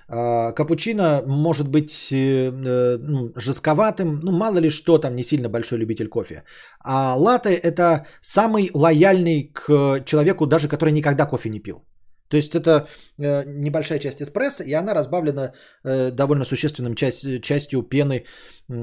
А, 0.10 0.52
Капучино 0.52 1.24
может 1.26 1.70
быть 1.70 2.12
э, 2.12 2.16
э, 2.16 2.98
ну, 2.98 3.32
жестковатым, 3.36 4.20
ну 4.24 4.32
мало 4.32 4.60
ли 4.60 4.70
что 4.70 4.98
там, 4.98 5.16
не 5.16 5.24
сильно 5.24 5.50
большой 5.50 5.80
любитель 5.80 6.10
кофе. 6.10 6.44
А 6.84 7.16
латте 7.16 7.54
это 7.54 8.06
самый 8.22 8.70
лояльный 8.74 9.50
к 9.54 10.04
человеку, 10.06 10.46
даже 10.46 10.68
который 10.68 10.92
никогда 10.92 11.26
кофе 11.26 11.50
не 11.50 11.60
пил. 11.60 11.86
То 12.28 12.38
есть 12.38 12.54
это 12.54 12.88
э, 13.18 13.44
небольшая 13.46 14.00
часть 14.00 14.22
эспрессо, 14.22 14.64
и 14.64 14.74
она 14.74 14.94
разбавлена 14.94 15.54
довольно 15.84 16.44
существенным 16.44 16.96
часть, 16.96 17.42
частью 17.42 17.82
пены 17.84 18.26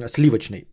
сливочной. 0.07 0.72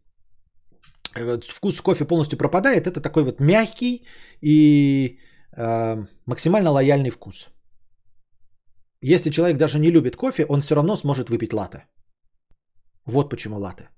Э, 1.15 1.39
Вкус 1.41 1.81
кофе 1.81 2.05
полностью 2.05 2.37
пропадает. 2.37 2.87
Это 2.87 3.01
такой 3.01 3.23
вот 3.23 3.39
мягкий 3.39 4.05
и 4.41 5.19
э, 5.57 6.05
максимально 6.25 6.71
лояльный 6.71 7.09
вкус. 7.09 7.49
Если 9.01 9.29
человек 9.31 9.57
даже 9.57 9.79
не 9.79 9.91
любит 9.91 10.15
кофе, 10.15 10.45
он 10.49 10.61
все 10.61 10.75
равно 10.75 10.97
сможет 10.97 11.29
выпить 11.29 11.53
латте. 11.53 11.85
Вот 13.05 13.29
почему 13.29 13.57
латте. 13.59 13.89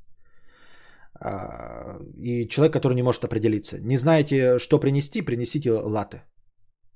А, 1.20 2.00
И 2.18 2.48
человек, 2.48 2.74
который 2.74 2.94
не 2.96 3.04
может 3.04 3.24
определиться. 3.24 3.80
Не 3.80 3.98
знаете, 3.98 4.60
что 4.60 4.80
принести, 4.80 5.22
принесите 5.22 5.72
латте. 5.72 6.24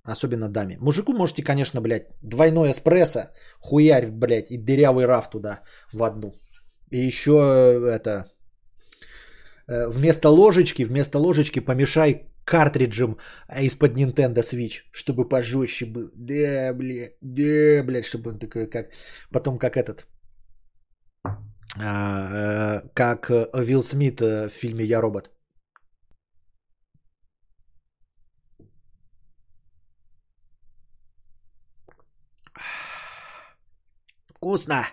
Особенно 0.03 0.49
даме. 0.49 0.77
Мужику 0.79 1.13
можете, 1.13 1.43
конечно, 1.43 1.81
блядь, 1.81 2.07
двойной 2.21 2.71
эспрессо, 2.71 3.31
хуярь, 3.59 4.11
блядь, 4.11 4.51
и 4.51 4.57
дырявый 4.57 5.05
раф 5.05 5.29
туда 5.29 5.61
в 5.93 6.03
одну. 6.03 6.33
И 6.91 7.07
еще 7.07 7.31
э, 7.31 7.95
это, 7.95 8.25
вместо 9.67 10.29
ложечки, 10.29 10.83
вместо 10.83 11.19
ложечки 11.19 11.59
помешай 11.59 12.27
картриджем 12.45 13.17
а, 13.47 13.61
из-под 13.63 13.97
Nintendo 13.97 14.41
Switch, 14.41 14.83
чтобы 14.91 15.27
пожестче 15.27 15.85
был. 15.85 16.11
Да, 16.15 16.73
блядь, 16.73 17.17
да, 17.21 17.83
блядь, 17.83 18.05
чтобы 18.05 18.31
он 18.31 18.39
такой, 18.39 18.69
как, 18.69 18.91
потом 19.31 19.57
как 19.57 19.75
этот, 19.77 20.07
а, 21.77 22.81
э, 22.83 22.89
как 22.93 23.29
э, 23.29 23.49
Уилл 23.53 23.83
Смит 23.83 24.21
э, 24.21 24.47
в 24.49 24.53
фильме 24.53 24.85
«Я 24.85 25.01
робот». 25.01 25.29
Вкусно. 34.27 34.87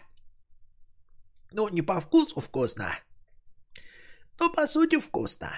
Ну, 1.53 1.69
не 1.69 1.83
по 1.83 2.01
вкусу 2.01 2.41
вкусно, 2.41 2.99
но 4.39 4.51
по 4.51 4.67
сути 4.67 4.99
вкусно. 4.99 5.53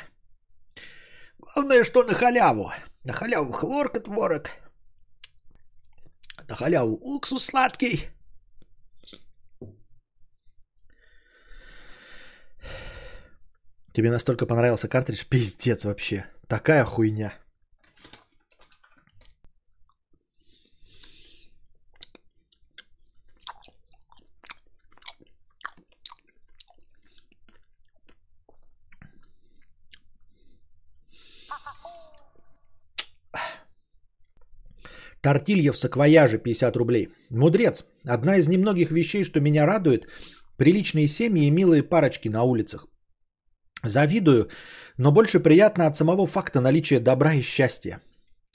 Главное, 1.38 1.84
что 1.84 2.02
на 2.04 2.14
халяву. 2.14 2.72
На 3.04 3.12
халяву 3.12 3.52
хлорка 3.52 4.00
творог. 4.00 4.50
На 6.48 6.54
халяву 6.54 6.94
уксус 6.94 7.44
сладкий. 7.44 8.08
Тебе 13.92 14.10
настолько 14.10 14.46
понравился 14.46 14.88
картридж? 14.88 15.24
Пиздец 15.24 15.84
вообще. 15.84 16.26
Такая 16.48 16.84
хуйня. 16.84 17.32
Тортилья 35.24 35.72
в 35.72 35.78
саквояже 35.78 36.38
50 36.38 36.76
рублей. 36.76 37.08
Мудрец. 37.30 37.84
Одна 38.04 38.36
из 38.36 38.48
немногих 38.48 38.90
вещей, 38.90 39.24
что 39.24 39.40
меня 39.40 39.66
радует. 39.66 40.06
Приличные 40.58 41.08
семьи 41.08 41.46
и 41.46 41.50
милые 41.50 41.82
парочки 41.82 42.28
на 42.28 42.42
улицах. 42.42 42.86
Завидую, 43.82 44.48
но 44.98 45.12
больше 45.12 45.40
приятно 45.40 45.86
от 45.86 45.96
самого 45.96 46.26
факта 46.26 46.60
наличия 46.60 47.00
добра 47.00 47.32
и 47.32 47.42
счастья. 47.42 48.00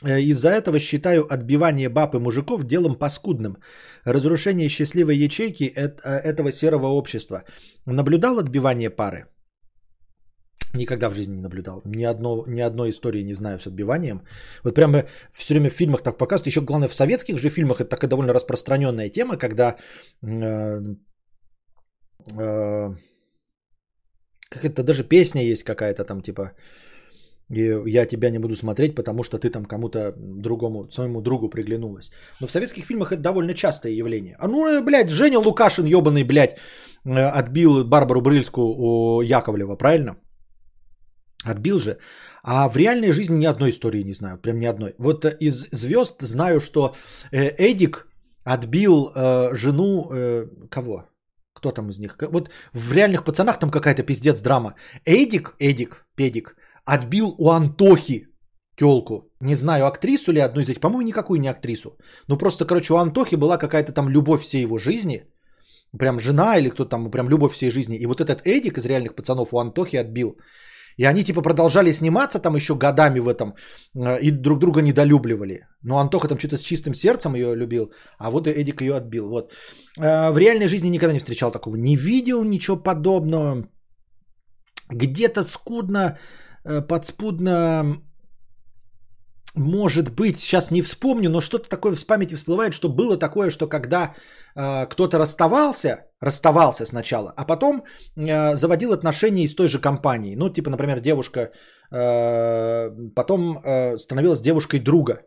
Э, 0.06 0.22
Из-за 0.22 0.50
этого 0.50 0.80
считаю 0.80 1.26
отбивание 1.34 1.90
баб 1.90 2.16
и 2.16 2.20
мужиков 2.20 2.64
делом 2.64 2.96
паскудным. 2.96 3.58
Разрушение 4.06 4.70
счастливой 4.70 5.18
ячейки 5.18 5.74
э, 5.76 5.90
этого 6.04 6.52
серого 6.52 6.88
общества. 6.88 7.44
Наблюдал 7.86 8.38
отбивание 8.38 8.92
пары? 8.92 9.26
Никогда 10.74 11.10
в 11.10 11.16
жизни 11.16 11.36
не 11.36 11.42
наблюдал. 11.42 11.82
Ни, 11.86 12.04
одно, 12.04 12.44
ни 12.48 12.62
одной 12.62 12.90
истории 12.90 13.24
не 13.24 13.34
знаю 13.34 13.60
с 13.60 13.68
отбиванием. 13.68 14.22
Вот 14.64 14.76
прямо 14.76 15.06
все 15.34 15.54
время 15.54 15.70
в 15.70 15.74
фильмах 15.74 16.04
так 16.04 16.18
показывают. 16.18 16.48
Еще 16.48 16.62
главное 16.62 16.88
в 16.88 16.94
советских 16.94 17.40
же 17.40 17.50
фильмах 17.50 17.82
это 17.82 17.90
такая 17.90 18.10
довольно 18.10 18.34
распространенная 18.34 19.10
тема, 19.10 19.38
когда 19.38 19.78
э, 20.22 20.82
э, 22.38 22.90
как 24.50 24.66
это 24.66 24.84
даже 24.84 25.04
песня 25.04 25.44
есть 25.44 25.64
какая-то 25.64 26.04
там 26.04 26.22
типа 26.22 26.52
и 27.50 27.76
я 27.88 28.06
тебя 28.06 28.30
не 28.30 28.40
буду 28.40 28.56
смотреть, 28.56 28.96
потому 28.96 29.24
что 29.24 29.40
ты 29.40 29.50
там 29.50 29.66
кому-то 29.66 30.14
другому, 30.18 30.84
своему 30.92 31.22
другу 31.22 31.50
приглянулась. 31.50 32.12
Но 32.40 32.48
в 32.48 32.52
советских 32.52 32.86
фильмах 32.86 33.12
это 33.12 33.22
довольно 33.22 33.54
частое 33.54 33.92
явление. 33.92 34.36
А 34.40 34.48
ну, 34.48 34.68
э, 34.68 34.82
блядь, 34.84 35.10
Женя 35.10 35.40
Лукашин, 35.40 35.86
ебаный, 35.86 36.24
блядь, 36.24 36.58
э, 37.06 37.10
отбил 37.10 37.84
Барбару 37.84 38.22
Брыльскую 38.22 38.68
у 38.68 39.22
Яковлева, 39.22 39.76
правильно? 39.76 40.18
Отбил 41.46 41.80
же. 41.80 41.98
А 42.44 42.70
в 42.70 42.78
реальной 42.78 43.12
жизни 43.12 43.38
ни 43.38 43.46
одной 43.46 43.70
истории 43.70 44.04
не 44.04 44.14
знаю, 44.14 44.38
прям 44.38 44.60
ни 44.60 44.66
одной. 44.66 44.96
Вот 44.98 45.26
э, 45.26 45.38
из 45.40 45.68
звезд 45.72 46.22
знаю, 46.22 46.60
что 46.60 46.96
э, 47.32 47.50
Эдик 47.58 48.08
отбил 48.44 49.12
э, 49.16 49.56
жену 49.56 50.10
кого? 50.70 51.06
Кто 51.54 51.72
там 51.72 51.90
из 51.90 52.00
них? 52.00 52.18
Вот 52.32 52.50
в 52.74 52.94
реальных 52.94 53.24
пацанах 53.24 53.60
там 53.60 53.70
какая-то 53.70 54.04
пиздец 54.04 54.42
драма. 54.42 54.76
Эдик, 55.06 55.56
Эдик, 55.60 56.06
Педик, 56.16 56.56
отбил 56.86 57.36
у 57.38 57.50
Антохи 57.50 58.28
телку. 58.78 59.30
Не 59.42 59.56
знаю, 59.56 59.86
актрису 59.86 60.32
ли 60.32 60.40
одну 60.40 60.62
из 60.62 60.70
этих. 60.70 60.82
По-моему, 60.82 61.02
никакую 61.02 61.40
не 61.40 61.50
актрису. 61.50 61.98
Ну 62.28 62.38
просто, 62.38 62.66
короче, 62.66 62.94
у 62.94 62.98
Антохи 62.98 63.36
была 63.36 63.58
какая-то 63.58 63.92
там 63.92 64.10
любовь 64.10 64.42
всей 64.42 64.64
его 64.64 64.78
жизни. 64.78 65.26
Прям 65.98 66.20
жена 66.20 66.58
или 66.58 66.70
кто 66.70 66.86
там, 66.86 67.12
прям 67.12 67.30
любовь 67.30 67.54
всей 67.54 67.72
жизни. 67.72 67.98
И 67.98 68.06
вот 68.06 68.22
этот 68.22 68.42
Эдик 68.46 68.78
из 68.78 68.86
реальных 68.86 69.16
пацанов 69.16 69.54
у 69.54 69.60
Антохи 69.60 69.98
отбил. 69.98 70.38
И 71.00 71.06
они 71.06 71.24
типа 71.24 71.42
продолжали 71.42 71.94
сниматься 71.94 72.40
там 72.40 72.56
еще 72.56 72.76
годами 72.76 73.20
в 73.20 73.34
этом 73.34 73.54
э, 73.96 74.20
и 74.22 74.32
друг 74.32 74.60
друга 74.60 74.82
недолюбливали. 74.82 75.66
Но 75.84 75.98
Антоха 75.98 76.28
там 76.28 76.38
что-то 76.38 76.58
с 76.58 76.62
чистым 76.62 76.94
сердцем 76.94 77.36
ее 77.36 77.56
любил, 77.56 77.94
а 78.18 78.30
вот 78.30 78.48
и 78.48 78.52
Эдик 78.52 78.82
ее 78.82 78.96
отбил. 78.96 79.30
Вот. 79.30 79.54
Э, 79.98 80.32
В 80.32 80.38
реальной 80.38 80.68
жизни 80.68 80.90
никогда 80.90 81.14
не 81.14 81.20
встречал 81.20 81.52
такого. 81.52 81.78
Не 81.78 81.96
видел 81.96 82.44
ничего 82.44 82.84
подобного. 82.84 83.64
Где-то 84.90 85.44
скудно, 85.44 86.18
э, 86.66 86.82
подспудно, 86.82 87.96
может 89.56 90.14
быть, 90.16 90.40
сейчас 90.40 90.72
не 90.72 90.82
вспомню, 90.82 91.30
но 91.30 91.42
что-то 91.42 91.70
такое 91.70 91.96
в 91.96 92.06
памяти 92.06 92.36
всплывает, 92.36 92.74
что 92.74 92.90
было 92.90 93.18
такое, 93.18 93.50
что 93.50 93.68
когда 93.68 94.14
э, 94.56 94.86
кто-то 94.86 95.18
расставался, 95.18 96.06
расставался 96.22 96.86
сначала, 96.86 97.34
а 97.36 97.46
потом 97.46 97.84
э, 98.16 98.56
заводил 98.56 98.94
отношения 98.94 99.44
из 99.44 99.56
той 99.56 99.68
же 99.68 99.80
компании. 99.80 100.36
Ну, 100.36 100.50
типа, 100.50 100.70
например, 100.70 101.00
девушка 101.00 101.52
э, 101.92 102.90
потом 103.16 103.58
э, 103.64 103.98
становилась 103.98 104.42
девушкой 104.42 104.80
друга. 104.80 105.22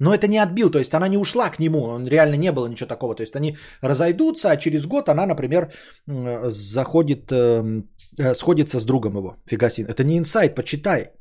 Но 0.00 0.14
это 0.14 0.28
не 0.28 0.38
отбил, 0.38 0.70
то 0.70 0.78
есть 0.78 0.94
она 0.94 1.08
не 1.08 1.18
ушла 1.18 1.50
к 1.50 1.58
нему, 1.58 1.82
он 1.82 2.06
реально 2.06 2.36
не 2.36 2.52
было 2.52 2.68
ничего 2.68 2.86
такого. 2.88 3.14
То 3.14 3.22
есть 3.22 3.36
они 3.36 3.58
разойдутся, 3.82 4.50
а 4.50 4.56
через 4.56 4.86
год 4.86 5.08
она, 5.08 5.26
например, 5.26 5.72
м, 6.06 6.48
заходит, 6.48 7.32
э, 7.32 7.82
э, 8.18 8.34
сходится 8.34 8.78
с 8.78 8.84
другом 8.84 9.16
его. 9.16 9.36
Фига 9.46 9.70
себе. 9.70 9.88
Это 9.88 10.04
не 10.04 10.18
инсайт, 10.18 10.54
почитай. 10.54 11.12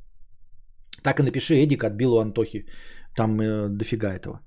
Так 1.03 1.19
и 1.19 1.23
напиши, 1.23 1.55
Эдик 1.55 1.83
отбил 1.83 2.13
у 2.13 2.19
Антохи. 2.19 2.65
Там 3.15 3.39
э, 3.39 3.67
дофига 3.69 4.13
этого. 4.13 4.41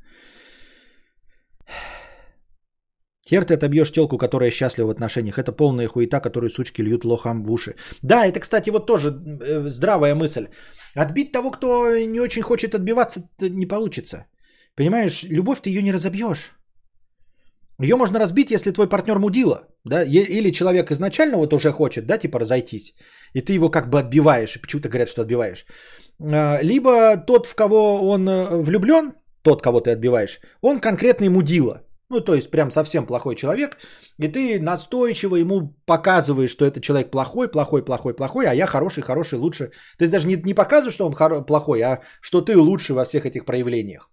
Хер 3.28 3.44
ты 3.44 3.54
отобьешь 3.54 3.92
телку, 3.92 4.18
которая 4.18 4.50
счастлива 4.50 4.86
в 4.86 4.90
отношениях. 4.90 5.38
Это 5.38 5.52
полная 5.52 5.88
хуета, 5.88 6.20
которую 6.20 6.50
сучки 6.50 6.82
льют 6.82 7.04
лохам 7.04 7.42
в 7.42 7.52
уши. 7.52 7.74
Да, 8.02 8.26
это, 8.26 8.40
кстати, 8.40 8.70
вот 8.70 8.86
тоже 8.86 9.08
э, 9.08 9.68
здравая 9.68 10.14
мысль. 10.14 10.48
Отбить 10.94 11.32
того, 11.32 11.50
кто 11.50 11.96
не 11.96 12.20
очень 12.20 12.42
хочет 12.42 12.74
отбиваться, 12.74 13.20
не 13.40 13.66
получится. 13.66 14.26
Понимаешь, 14.76 15.24
любовь 15.24 15.60
ты 15.60 15.70
ее 15.70 15.82
не 15.82 15.92
разобьешь. 15.92 16.56
Ее 17.82 17.96
можно 17.96 18.18
разбить, 18.18 18.50
если 18.50 18.72
твой 18.72 18.88
партнер 18.88 19.18
мудила, 19.18 19.68
да, 19.84 20.02
или 20.04 20.52
человек 20.52 20.90
изначально 20.90 21.38
вот 21.38 21.52
уже 21.52 21.72
хочет, 21.72 22.06
да, 22.06 22.18
типа 22.18 22.38
разойтись, 22.38 22.94
и 23.32 23.40
ты 23.40 23.54
его 23.54 23.70
как 23.70 23.88
бы 23.88 23.98
отбиваешь, 23.98 24.56
и 24.56 24.60
почему-то 24.60 24.88
говорят, 24.88 25.08
что 25.08 25.22
отбиваешь. 25.22 25.64
А, 26.20 26.62
Либо 26.62 27.16
тот, 27.16 27.46
в 27.46 27.54
кого 27.54 28.08
он 28.10 28.28
э, 28.28 28.62
влюблен, 28.62 29.12
тот, 29.42 29.62
кого 29.62 29.80
ты 29.80 29.90
отбиваешь, 29.90 30.40
он 30.60 30.80
конкретный 30.80 31.28
мудила. 31.28 31.82
Ну, 32.10 32.20
то 32.20 32.34
есть 32.34 32.50
прям 32.50 32.70
совсем 32.72 33.06
плохой 33.06 33.36
человек, 33.36 33.78
и 34.18 34.26
ты 34.26 34.58
настойчиво 34.60 35.36
ему 35.36 35.74
показываешь, 35.86 36.50
что 36.50 36.64
этот 36.64 36.82
человек 36.82 37.10
плохой, 37.10 37.48
плохой, 37.48 37.84
плохой, 37.84 38.14
плохой, 38.14 38.46
а 38.46 38.54
я 38.54 38.66
хороший, 38.66 39.02
хороший, 39.02 39.38
лучше. 39.38 39.70
То 39.96 40.04
есть 40.04 40.12
даже 40.12 40.26
не, 40.26 40.34
не 40.34 40.54
показываешь, 40.54 40.94
что 40.94 41.06
он 41.06 41.12
хоро- 41.12 41.46
плохой, 41.46 41.80
а 41.82 42.00
что 42.20 42.40
ты 42.40 42.56
лучший 42.56 42.96
во 42.96 43.04
всех 43.04 43.26
этих 43.26 43.44
проявлениях. 43.44 44.10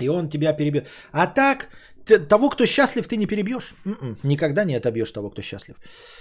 И 0.00 0.08
он 0.08 0.28
тебя 0.28 0.52
перебьет. 0.52 0.88
А 1.12 1.28
так, 1.28 1.68
того, 2.18 2.50
кто 2.50 2.66
счастлив, 2.66 3.06
ты 3.06 3.16
не 3.16 3.26
перебьешь. 3.26 3.74
М-м, 3.86 4.18
Никогда 4.22 4.64
не 4.64 4.74
отобьешь 4.74 5.12
того, 5.12 5.30
кто 5.30 5.42
счастлив. 5.42 5.76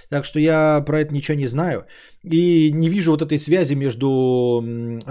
Так 0.09 0.25
что 0.25 0.39
я 0.39 0.81
про 0.85 0.99
это 0.99 1.13
ничего 1.13 1.37
не 1.37 1.47
знаю. 1.47 1.85
И 2.23 2.71
не 2.71 2.89
вижу 2.89 3.11
вот 3.11 3.21
этой 3.21 3.37
связи 3.37 3.75
между 3.75 4.61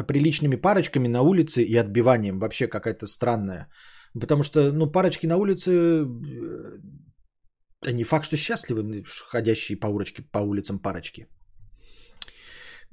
приличными 0.06 0.56
парочками 0.56 1.08
на 1.08 1.22
улице 1.22 1.62
и 1.62 1.76
отбиванием. 1.76 2.38
Вообще 2.38 2.66
какая-то 2.66 3.06
странная. 3.06 3.68
Потому 4.20 4.42
что, 4.42 4.72
ну, 4.72 4.90
парочки 4.90 5.26
на 5.26 5.36
улице, 5.36 5.70
э, 5.70 6.06
да 7.82 7.92
не 7.92 8.04
факт, 8.04 8.24
что 8.24 8.36
счастливы, 8.36 9.04
ходящие 9.30 9.78
по, 9.78 9.86
урочке, 9.86 10.22
по 10.32 10.38
улицам 10.38 10.78
парочки. 10.78 11.26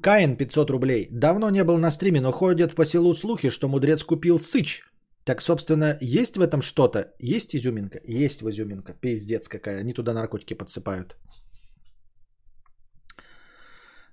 Каин 0.02 0.36
500 0.36 0.70
рублей. 0.70 1.08
Давно 1.12 1.50
не 1.50 1.64
был 1.64 1.78
на 1.78 1.92
стриме, 1.92 2.22
но 2.22 2.32
ходят 2.32 2.76
по 2.76 2.86
селу 2.86 3.14
слухи, 3.14 3.50
что 3.50 3.68
мудрец 3.68 4.04
купил 4.04 4.40
сыч. 4.40 4.82
Так, 5.26 5.42
собственно, 5.42 5.98
есть 6.02 6.38
в 6.38 6.42
этом 6.42 6.62
что-то? 6.62 7.00
Есть 7.20 7.56
изюминка? 7.56 8.00
Есть 8.26 8.42
в 8.42 8.50
изюминка. 8.50 8.94
Пиздец 8.94 9.48
какая. 9.48 9.80
Они 9.80 9.94
туда 9.94 10.14
наркотики 10.14 10.54
подсыпают. 10.54 11.16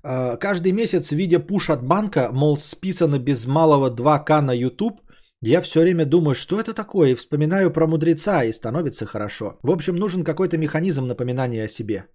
А, 0.02 0.36
Каждый 0.36 0.72
месяц, 0.72 1.12
видя 1.12 1.39
пуш 1.39 1.68
от 1.70 1.84
банка, 1.84 2.30
мол, 2.32 2.56
списано 2.56 3.18
без 3.18 3.47
малого 3.47 3.90
2К 3.90 4.40
на 4.40 4.52
YouTube, 4.52 5.01
я 5.43 5.60
все 5.60 5.80
время 5.80 6.06
думаю, 6.06 6.34
что 6.34 6.60
это 6.60 6.72
такое, 6.72 7.10
и 7.10 7.14
вспоминаю 7.14 7.70
про 7.72 7.86
мудреца, 7.86 8.44
и 8.44 8.52
становится 8.52 9.06
хорошо. 9.06 9.59
В 9.62 9.70
общем, 9.70 9.97
нужен 9.97 10.24
какой-то 10.24 10.56
механизм 10.56 11.06
напоминания 11.06 11.64
о 11.64 11.68
себе. 11.68 12.06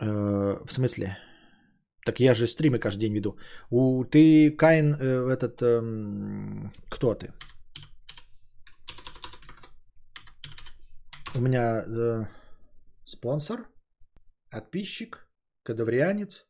Э, 0.00 0.58
В 0.64 0.72
смысле? 0.72 1.16
Так 2.04 2.20
я 2.20 2.34
же 2.34 2.46
стримы 2.46 2.78
каждый 2.78 3.00
день 3.02 3.14
веду. 3.14 3.36
У, 3.70 4.04
ты, 4.04 4.50
Каин, 4.50 4.94
э, 4.94 5.32
этот... 5.32 5.62
эм, 5.62 6.72
кто 6.90 7.14
ты? 7.14 7.32
У 11.34 11.40
меня 11.40 11.84
э, 11.86 12.26
спонсор, 13.04 13.68
подписчик, 14.50 15.26
кадаврианец, 15.62 16.46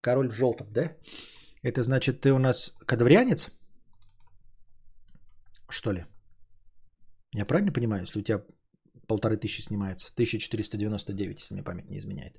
король 0.00 0.28
в 0.28 0.34
желтом, 0.34 0.72
да? 0.72 0.92
Это 1.62 1.82
значит, 1.82 2.20
ты 2.20 2.32
у 2.32 2.38
нас 2.38 2.74
кадаврианец? 2.86 3.50
Что 5.70 5.92
ли? 5.92 6.04
Я 7.32 7.44
правильно 7.44 7.72
понимаю, 7.72 8.02
если 8.02 8.20
у 8.20 8.22
тебя 8.22 8.44
полторы 9.06 9.36
тысячи 9.36 9.62
снимается? 9.62 10.12
1499, 10.12 11.40
если 11.40 11.54
мне 11.54 11.64
память 11.64 11.90
не 11.90 11.98
изменяет. 11.98 12.38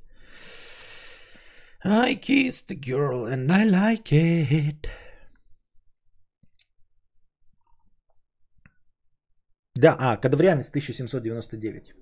I 1.84 2.15
kissed 2.15 2.68
the 2.68 2.76
girl 2.76 3.26
and 3.26 3.51
I 3.51 3.65
like 3.65 4.11
it. 4.11 4.88
Да, 9.76 9.95
а, 9.97 10.18
кадаврианец 10.18 10.69
1799. 10.69 11.93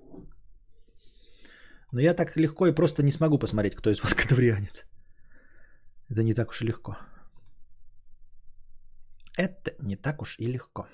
Но 1.92 2.00
я 2.00 2.14
так 2.14 2.36
легко 2.36 2.66
и 2.66 2.74
просто 2.74 3.02
не 3.02 3.12
смогу 3.12 3.38
посмотреть, 3.38 3.76
кто 3.76 3.90
из 3.90 4.02
вас 4.02 4.14
кадаврианец. 4.16 4.84
Это 6.10 6.24
не 6.24 6.34
так 6.34 6.50
уж 6.50 6.62
и 6.62 6.66
легко. 6.66 6.96
Это 9.36 9.76
не 9.78 9.96
так 9.96 10.22
уж 10.22 10.36
и 10.38 10.46
легко. 10.46 10.88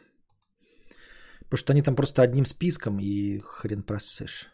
Потому 1.41 1.59
что 1.59 1.73
они 1.73 1.83
там 1.83 1.97
просто 1.97 2.23
одним 2.23 2.45
списком 2.45 2.99
и 3.01 3.39
хрен 3.39 3.83
просышь. 3.83 4.54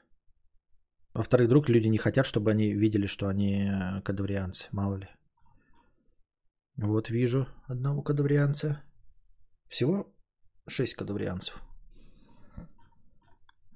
Во-вторых, 1.15 1.47
вдруг 1.47 1.69
люди 1.69 1.89
не 1.89 1.99
хотят, 1.99 2.27
чтобы 2.27 2.51
они 2.53 2.73
видели, 2.73 3.07
что 3.07 3.27
они 3.27 3.69
э, 3.69 4.01
кадаврианцы. 4.03 4.69
Мало 4.73 4.97
ли. 4.97 5.09
Вот 6.77 7.11
вижу 7.11 7.47
одного 7.69 8.03
кадаврианца. 8.03 8.83
Всего 9.69 10.07
6 10.69 10.95
кадаврианцев. 10.95 11.61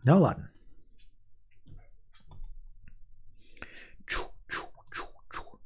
Ну 0.04 0.20
ладно. 0.20 0.50
Чу, 4.06 4.22
чу, 4.48 4.62
чу, 4.92 5.04
чу. 5.32 5.60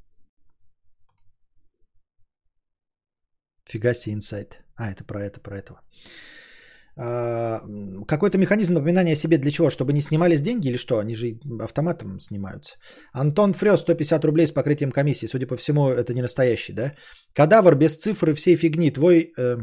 Фига 3.67 3.95
себе 3.95 4.15
инсайт. 4.15 4.65
А, 4.77 4.91
это 4.91 5.05
про 5.05 5.25
это, 5.25 5.41
про 5.41 5.59
этого. 5.59 5.83
А, 7.01 7.61
какой-то 8.09 8.39
механизм 8.39 8.75
напоминания 8.75 9.13
о 9.13 9.17
себе 9.17 9.39
для 9.39 9.51
чего? 9.51 9.71
Чтобы 9.71 9.93
не 9.93 10.01
снимались 10.01 10.41
деньги 10.41 10.69
или 10.69 10.77
что? 10.77 10.99
Они 10.99 11.15
же 11.15 11.39
автоматом 11.61 12.19
снимаются. 12.19 12.77
Антон 13.13 13.55
Фрё, 13.55 13.77
150 13.77 14.25
рублей 14.25 14.47
с 14.47 14.53
покрытием 14.53 14.91
комиссии. 14.91 15.27
Судя 15.27 15.47
по 15.47 15.57
всему, 15.57 15.91
это 15.91 16.13
не 16.13 16.23
настоящий, 16.23 16.73
да? 16.73 16.95
Кадавр 17.35 17.77
без 17.77 17.97
цифры 17.97 18.35
всей 18.35 18.57
фигни. 18.57 18.91
Твой 18.91 19.33
э, 19.39 19.59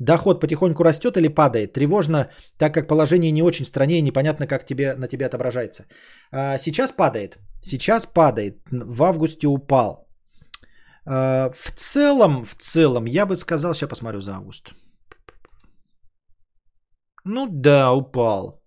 доход 0.00 0.40
потихоньку 0.40 0.82
растет 0.82 1.16
или 1.16 1.28
падает? 1.28 1.74
Тревожно, 1.74 2.30
так 2.58 2.74
как 2.74 2.88
положение 2.88 3.30
не 3.30 3.42
очень 3.42 3.64
в 3.64 3.68
стране 3.68 3.98
и 3.98 4.02
непонятно, 4.02 4.48
как 4.48 4.66
тебе, 4.66 4.94
на 4.96 5.06
тебе 5.06 5.26
отображается. 5.26 5.84
А, 6.32 6.58
сейчас 6.58 6.90
падает. 6.90 7.38
Сейчас 7.60 8.04
падает. 8.06 8.58
В 8.68 9.02
августе 9.04 9.46
упал. 9.46 10.08
А, 11.06 11.52
в 11.52 11.70
целом, 11.76 12.44
в 12.44 12.56
целом, 12.56 13.04
я 13.06 13.26
бы 13.26 13.36
сказал, 13.36 13.74
сейчас 13.74 13.90
посмотрю 13.90 14.20
за 14.20 14.32
август. 14.32 14.72
Ну 17.24 17.48
да, 17.50 17.92
упал. 17.92 18.62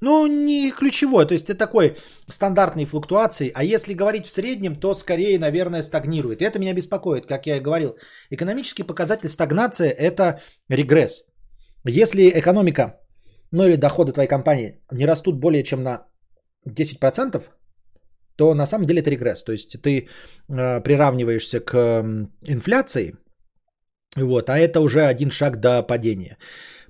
Ну, 0.00 0.26
не 0.26 0.70
ключевой, 0.70 1.26
то 1.26 1.34
есть 1.34 1.50
это 1.50 1.58
такой 1.58 1.96
стандартные 2.28 2.86
флуктуации, 2.86 3.50
а 3.54 3.64
если 3.64 3.94
говорить 3.94 4.26
в 4.26 4.30
среднем, 4.30 4.76
то 4.76 4.94
скорее, 4.94 5.38
наверное, 5.38 5.82
стагнирует. 5.82 6.40
И 6.40 6.44
это 6.44 6.58
меня 6.58 6.74
беспокоит, 6.74 7.26
как 7.26 7.46
я 7.46 7.56
и 7.56 7.60
говорил. 7.60 7.96
Экономический 8.30 8.84
показатель 8.84 9.28
стагнация– 9.28 9.90
это 9.98 10.40
регресс. 10.68 11.24
Если 11.84 12.30
экономика, 12.34 13.00
ну 13.50 13.64
или 13.64 13.76
доходы 13.76 14.12
твоей 14.12 14.28
компании 14.28 14.80
не 14.92 15.06
растут 15.06 15.40
более 15.40 15.62
чем 15.62 15.82
на 15.82 16.06
10%, 16.68 17.42
то 18.36 18.54
на 18.54 18.66
самом 18.66 18.86
деле 18.86 19.00
это 19.00 19.10
регресс. 19.10 19.44
То 19.44 19.52
есть 19.52 19.80
ты 19.82 20.08
э, 20.48 20.80
приравниваешься 20.80 21.60
к 21.60 21.74
э, 21.74 22.28
инфляции, 22.42 23.16
вот, 24.16 24.48
а 24.48 24.58
это 24.58 24.80
уже 24.80 25.04
один 25.04 25.30
шаг 25.30 25.60
до 25.60 25.82
падения. 25.82 26.38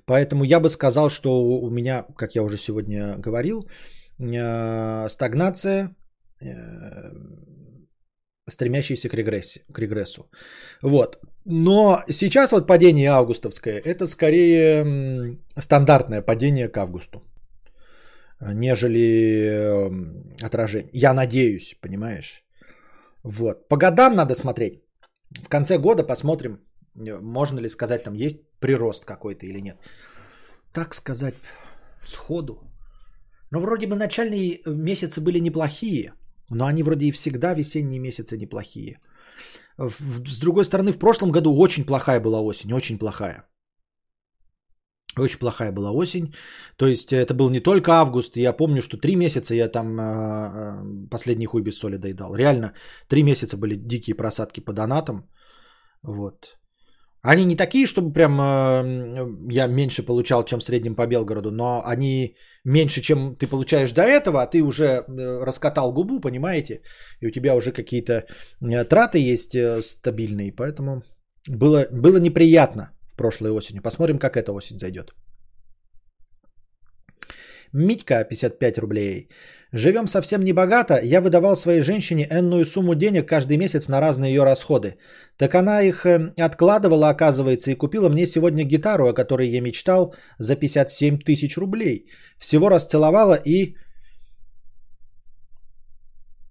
Поэтому 0.07 0.45
я 0.45 0.59
бы 0.59 0.69
сказал, 0.69 1.09
что 1.09 1.29
у 1.43 1.69
меня, 1.69 2.05
как 2.15 2.35
я 2.35 2.43
уже 2.43 2.57
сегодня 2.57 3.15
говорил, 3.17 3.69
э, 4.19 5.09
стагнация, 5.09 5.95
э, 6.41 7.11
стремящаяся 8.49 9.09
к, 9.09 9.13
регрессе, 9.13 9.61
к 9.73 9.79
регрессу. 9.79 10.29
Вот. 10.81 11.19
Но 11.45 12.03
сейчас 12.09 12.51
вот 12.51 12.67
падение 12.67 13.09
августовское, 13.09 13.81
это 13.85 14.07
скорее 14.07 15.37
стандартное 15.57 16.21
падение 16.21 16.69
к 16.69 16.77
августу, 16.77 17.21
нежели 18.39 19.91
отражение. 20.45 20.89
Я 20.93 21.13
надеюсь, 21.13 21.75
понимаешь? 21.81 22.45
Вот. 23.23 23.67
По 23.67 23.75
годам 23.75 24.15
надо 24.15 24.35
смотреть. 24.35 24.83
В 25.43 25.49
конце 25.49 25.77
года 25.77 26.03
посмотрим, 26.03 26.59
можно 26.97 27.59
ли 27.59 27.69
сказать, 27.69 28.03
там 28.03 28.13
есть 28.13 28.41
прирост 28.59 29.05
какой-то 29.05 29.45
или 29.45 29.61
нет. 29.61 29.77
Так 30.73 30.95
сказать, 30.95 31.35
сходу. 32.05 32.59
Но 33.51 33.59
вроде 33.59 33.87
бы 33.87 33.95
начальные 33.95 34.61
месяцы 34.65 35.21
были 35.21 35.39
неплохие, 35.39 36.13
но 36.49 36.65
они 36.65 36.83
вроде 36.83 37.05
и 37.05 37.11
всегда 37.11 37.53
весенние 37.53 37.99
месяцы 37.99 38.37
неплохие. 38.37 38.99
С 39.77 40.39
другой 40.39 40.65
стороны, 40.65 40.91
в 40.91 40.99
прошлом 40.99 41.31
году 41.31 41.55
очень 41.55 41.85
плохая 41.85 42.19
была 42.19 42.41
осень, 42.41 42.73
очень 42.73 42.97
плохая. 42.97 43.47
Очень 45.19 45.39
плохая 45.39 45.71
была 45.71 45.91
осень. 45.91 46.33
То 46.77 46.87
есть 46.87 47.13
это 47.13 47.33
был 47.33 47.49
не 47.49 47.59
только 47.59 47.91
август. 47.91 48.37
Я 48.37 48.53
помню, 48.53 48.81
что 48.81 48.97
три 48.97 49.15
месяца 49.15 49.55
я 49.55 49.67
там 49.67 49.99
э, 49.99 51.09
последний 51.09 51.45
хуй 51.45 51.61
без 51.61 51.77
соли 51.77 51.97
доедал. 51.97 52.35
Реально, 52.35 52.73
три 53.07 53.23
месяца 53.23 53.57
были 53.57 53.75
дикие 53.75 54.15
просадки 54.15 54.59
по 54.59 54.73
донатам. 54.73 55.29
Вот. 56.03 56.56
Они 57.27 57.45
не 57.45 57.57
такие, 57.57 57.87
чтобы 57.87 58.13
прям 58.13 58.39
э, 58.39 59.53
я 59.53 59.67
меньше 59.67 60.05
получал, 60.05 60.45
чем 60.45 60.59
в 60.59 60.63
среднем 60.63 60.95
по 60.95 61.07
Белгороду, 61.07 61.51
но 61.51 61.81
они 61.85 62.35
меньше, 62.63 63.01
чем 63.01 63.35
ты 63.35 63.47
получаешь 63.47 63.91
до 63.91 64.01
этого, 64.01 64.41
а 64.41 64.47
ты 64.47 64.61
уже 64.63 64.85
э, 64.85 65.43
раскатал 65.43 65.93
губу, 65.93 66.21
понимаете, 66.21 66.81
и 67.19 67.27
у 67.27 67.31
тебя 67.31 67.53
уже 67.55 67.73
какие-то 67.73 68.13
э, 68.61 68.85
траты 68.85 69.19
есть 69.19 69.57
стабильные, 69.81 70.53
поэтому 70.53 71.03
было, 71.49 71.85
было 71.91 72.17
неприятно 72.17 72.91
в 73.13 73.17
прошлой 73.17 73.51
осени. 73.51 73.81
Посмотрим, 73.81 74.19
как 74.19 74.37
эта 74.37 74.53
осень 74.53 74.79
зайдет. 74.79 75.13
Митька, 77.73 78.23
55 78.23 78.77
рублей. 78.77 79.29
Живем 79.73 80.07
совсем 80.07 80.43
не 80.43 80.53
богато. 80.53 80.99
Я 81.03 81.21
выдавал 81.21 81.55
своей 81.55 81.81
женщине 81.81 82.27
энную 82.29 82.65
сумму 82.65 82.95
денег 82.95 83.27
каждый 83.27 83.57
месяц 83.57 83.87
на 83.87 83.99
разные 83.99 84.33
ее 84.33 84.43
расходы. 84.43 84.97
Так 85.37 85.55
она 85.55 85.81
их 85.81 86.05
э, 86.05 86.31
откладывала, 86.37 87.09
оказывается, 87.09 87.71
и 87.71 87.75
купила 87.75 88.09
мне 88.09 88.25
сегодня 88.25 88.63
гитару, 88.63 89.07
о 89.07 89.13
которой 89.13 89.49
я 89.49 89.61
мечтал, 89.61 90.15
за 90.39 90.55
57 90.55 91.19
тысяч 91.19 91.57
рублей. 91.57 92.05
Всего 92.37 92.69
расцеловала 92.69 93.35
и... 93.45 93.75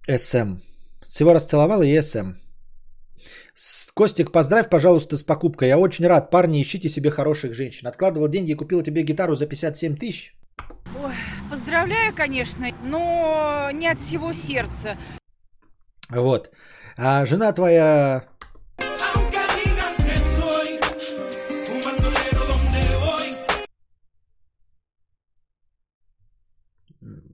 СМ. 0.07 0.61
Всего 1.01 1.33
расцеловала 1.33 1.83
и 1.83 2.01
СМ. 2.01 2.35
Костик, 3.95 4.31
поздравь, 4.31 4.69
пожалуйста, 4.69 5.17
с 5.17 5.23
покупкой. 5.23 5.69
Я 5.69 5.79
очень 5.79 6.07
рад. 6.07 6.29
Парни, 6.29 6.61
ищите 6.61 6.87
себе 6.89 7.09
хороших 7.09 7.53
женщин. 7.53 7.87
Откладывал 7.87 8.29
деньги 8.29 8.51
и 8.51 8.55
купила 8.55 8.83
тебе 8.83 9.03
гитару 9.03 9.35
за 9.35 9.47
57 9.47 9.95
тысяч. 9.95 10.35
Ой, 11.03 11.13
поздравляю, 11.49 12.13
конечно, 12.15 12.67
но 12.83 13.69
не 13.73 13.87
от 13.87 13.99
всего 13.99 14.33
сердца. 14.33 14.97
Вот. 16.09 16.49
А 16.97 17.25
жена 17.25 17.53
твоя 17.53 18.27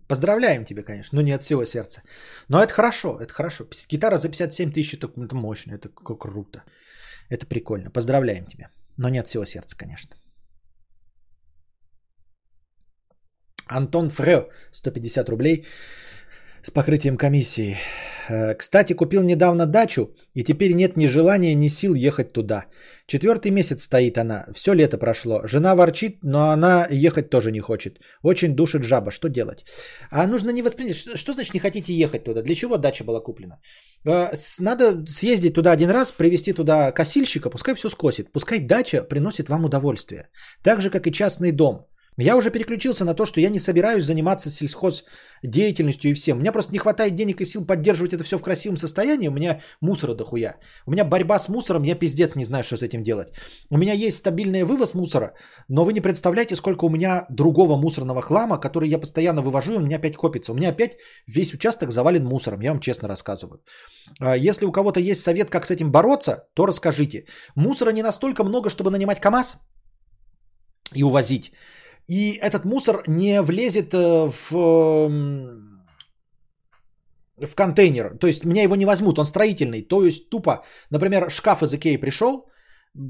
Поздравляем 0.08 0.66
тебя, 0.66 0.84
конечно, 0.84 1.16
но 1.16 1.22
не 1.24 1.32
от 1.32 1.42
всего 1.42 1.66
сердца. 1.66 2.04
Но 2.50 2.62
это 2.62 2.74
хорошо, 2.74 3.18
это 3.20 3.34
хорошо. 3.34 3.66
Гитара 3.90 4.18
за 4.18 4.30
57 4.30 4.72
тысяч, 4.72 4.94
это, 4.94 5.08
это 5.08 5.36
мощно, 5.36 5.74
это 5.74 5.90
круто. 5.90 6.64
Это 7.30 7.48
прикольно. 7.48 7.90
Поздравляем 7.90 8.46
тебя. 8.46 8.70
Но 8.98 9.10
не 9.10 9.18
от 9.20 9.28
всего 9.28 9.46
сердца, 9.46 9.76
конечно. 9.76 10.16
Антон 13.78 14.10
Фрё, 14.10 14.50
150 14.72 15.30
рублей 15.30 15.66
с 16.64 16.72
покрытием 16.72 17.18
комиссии. 17.18 17.78
Э, 18.30 18.56
кстати, 18.56 18.94
купил 18.94 19.22
недавно 19.22 19.66
дачу, 19.66 20.16
и 20.34 20.44
теперь 20.44 20.74
нет 20.74 20.98
ни 20.98 21.08
желания, 21.08 21.56
ни 21.56 21.70
сил 21.70 21.94
ехать 21.94 22.34
туда. 22.34 22.66
Четвертый 23.06 23.52
месяц 23.52 23.84
стоит 23.84 24.18
она, 24.18 24.46
все 24.56 24.74
лето 24.74 24.98
прошло. 24.98 25.42
Жена 25.44 25.76
ворчит, 25.76 26.20
но 26.24 26.52
она 26.52 26.88
ехать 26.90 27.30
тоже 27.30 27.52
не 27.52 27.60
хочет. 27.60 28.00
Очень 28.24 28.56
душит 28.56 28.84
жаба, 28.84 29.12
что 29.12 29.28
делать? 29.28 29.66
А 30.10 30.26
нужно 30.28 30.52
не 30.52 30.62
воспринять, 30.62 30.96
что, 30.96 31.18
что 31.18 31.34
значит 31.34 31.54
не 31.54 31.60
хотите 31.60 31.94
ехать 31.94 32.24
туда? 32.24 32.42
Для 32.42 32.56
чего 32.56 32.78
дача 32.78 33.04
была 33.04 33.20
куплена? 33.20 33.60
Э, 34.06 34.32
надо 34.60 35.06
съездить 35.08 35.54
туда 35.54 35.72
один 35.72 35.90
раз, 35.90 36.12
привезти 36.12 36.54
туда 36.54 36.92
косильщика, 36.92 37.50
пускай 37.50 37.76
все 37.76 37.90
скосит. 37.90 38.32
Пускай 38.32 38.60
дача 38.60 39.04
приносит 39.04 39.50
вам 39.50 39.66
удовольствие. 39.66 40.30
Так 40.64 40.82
же, 40.82 40.90
как 40.90 41.08
и 41.08 41.12
частный 41.12 41.52
дом. 41.52 41.88
Я 42.18 42.36
уже 42.36 42.52
переключился 42.52 43.06
на 43.06 43.16
то, 43.16 43.26
что 43.26 43.42
я 43.42 43.50
не 43.50 43.60
собираюсь 43.60 44.06
заниматься 44.06 44.50
сельхоз 44.50 45.04
деятельностью 45.44 46.12
и 46.12 46.14
всем. 46.14 46.38
У 46.38 46.40
меня 46.40 46.52
просто 46.52 46.72
не 46.72 46.80
хватает 46.80 47.16
денег 47.16 47.42
и 47.42 47.46
сил 47.46 47.66
поддерживать 47.66 48.14
это 48.14 48.24
все 48.24 48.38
в 48.38 48.42
красивом 48.42 48.78
состоянии. 48.78 49.28
У 49.28 49.32
меня 49.32 49.62
мусора 49.82 50.16
дохуя. 50.16 50.56
У 50.86 50.92
меня 50.92 51.06
борьба 51.06 51.40
с 51.40 51.50
мусором, 51.50 51.84
я 51.84 51.96
пиздец 51.96 52.36
не 52.36 52.46
знаю, 52.46 52.64
что 52.64 52.78
с 52.78 52.84
этим 52.84 53.04
делать. 53.04 53.34
У 53.70 53.78
меня 53.78 53.94
есть 53.94 54.18
стабильный 54.18 54.64
вывоз 54.64 54.94
мусора, 54.94 55.34
но 55.70 55.86
вы 55.86 55.94
не 55.94 56.02
представляете, 56.02 56.56
сколько 56.56 56.86
у 56.86 56.90
меня 56.90 57.26
другого 57.30 57.78
мусорного 57.78 58.22
хлама, 58.22 58.60
который 58.60 58.90
я 58.90 59.00
постоянно 59.00 59.42
вывожу, 59.42 59.74
и 59.74 59.78
у 59.78 59.82
меня 59.82 59.98
опять 59.98 60.16
копится. 60.16 60.52
У 60.52 60.56
меня 60.56 60.70
опять 60.70 60.98
весь 61.28 61.54
участок 61.54 61.92
завален 61.92 62.26
мусором, 62.26 62.62
я 62.62 62.72
вам 62.72 62.80
честно 62.80 63.08
рассказываю. 63.08 63.62
А 64.20 64.38
если 64.38 64.66
у 64.66 64.72
кого-то 64.72 65.00
есть 65.00 65.22
совет, 65.22 65.50
как 65.50 65.66
с 65.66 65.72
этим 65.72 65.92
бороться, 65.92 66.48
то 66.54 66.66
расскажите. 66.66 67.26
Мусора 67.56 67.92
не 67.92 68.04
настолько 68.04 68.44
много, 68.44 68.70
чтобы 68.70 68.92
нанимать 68.92 69.20
КАМАЗ 69.20 69.58
и 70.94 71.04
увозить. 71.04 71.52
И 72.08 72.40
этот 72.42 72.66
мусор 72.66 73.04
не 73.08 73.42
влезет 73.42 73.94
э, 73.94 74.30
в, 74.30 74.52
в 77.38 77.56
контейнер. 77.56 78.18
То 78.20 78.28
есть 78.28 78.46
меня 78.46 78.64
его 78.64 78.76
не 78.76 78.86
возьмут, 78.86 79.20
он 79.20 79.26
строительный. 79.26 79.82
То 79.82 80.06
есть 80.06 80.30
тупо, 80.30 80.64
например, 80.90 81.32
шкаф 81.32 81.64
из 81.64 81.74
Икеи 81.74 81.98
пришел, 81.98 82.46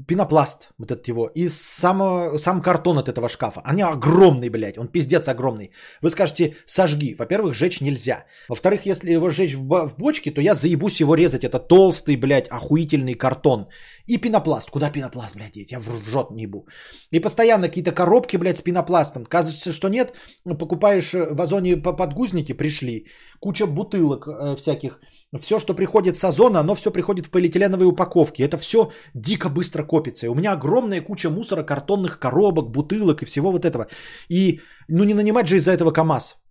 пенопласт, 0.06 0.70
вот 0.78 0.90
этот 0.90 1.08
его, 1.08 1.30
и 1.34 1.48
само, 1.48 2.38
сам 2.38 2.62
картон 2.62 2.98
от 2.98 3.08
этого 3.08 3.28
шкафа. 3.28 3.60
Они 3.64 3.82
огромный, 3.82 4.48
блядь, 4.48 4.78
он 4.78 4.88
пиздец 4.88 5.28
огромный. 5.28 5.72
Вы 6.00 6.10
скажете, 6.10 6.56
сожги. 6.64 7.14
Во-первых, 7.18 7.54
жечь 7.54 7.80
нельзя. 7.80 8.24
Во-вторых, 8.48 8.86
если 8.86 9.12
его 9.12 9.30
жечь 9.30 9.54
в, 9.54 9.88
в 9.88 9.96
бочке, 9.98 10.30
то 10.30 10.40
я 10.40 10.54
заебусь 10.54 11.00
его 11.00 11.14
резать. 11.14 11.44
Это 11.44 11.58
толстый, 11.58 12.16
блядь, 12.16 12.48
охуительный 12.48 13.14
картон. 13.14 13.68
И 14.06 14.18
пенопласт. 14.18 14.70
Куда 14.70 14.90
пенопласт, 14.90 15.36
блядь, 15.36 15.52
деть? 15.52 15.72
Я 15.72 15.80
в 15.80 15.88
ржет 15.88 16.30
не 16.30 16.42
ебу. 16.42 16.66
И 17.10 17.20
постоянно 17.20 17.68
какие-то 17.68 17.92
коробки, 17.92 18.36
блядь, 18.36 18.58
с 18.58 18.62
пенопластом. 18.62 19.24
Кажется, 19.24 19.72
что 19.72 19.88
нет. 19.88 20.12
Покупаешь 20.58 21.14
э, 21.14 21.34
в 21.34 21.40
Озоне 21.40 21.76
подгузники, 21.76 22.52
пришли. 22.52 23.06
Куча 23.40 23.66
бутылок 23.66 24.26
э, 24.28 24.56
всяких. 24.56 25.00
Все, 25.40 25.58
что 25.58 25.74
приходит 25.74 26.18
с 26.18 26.24
Озона, 26.24 26.60
оно 26.60 26.74
все 26.74 26.90
приходит 26.90 27.26
в 27.26 27.30
полиэтиленовой 27.30 27.86
упаковке. 27.86 28.44
Это 28.44 28.58
все 28.58 28.90
дико 29.14 29.48
быстро 29.48 29.84
копится. 29.84 30.26
И 30.26 30.28
у 30.28 30.34
меня 30.34 30.52
огромная 30.52 31.00
куча 31.00 31.30
мусора, 31.30 31.62
картонных 31.62 32.18
коробок, 32.18 32.70
бутылок 32.70 33.22
и 33.22 33.26
всего 33.26 33.50
вот 33.52 33.64
этого. 33.64 33.86
И 34.28 34.60
ну 34.88 35.04
не 35.04 35.14
нанимать 35.14 35.48
же 35.48 35.56
из-за 35.56 35.72
этого 35.72 35.92
КАМАЗ. 35.92 36.43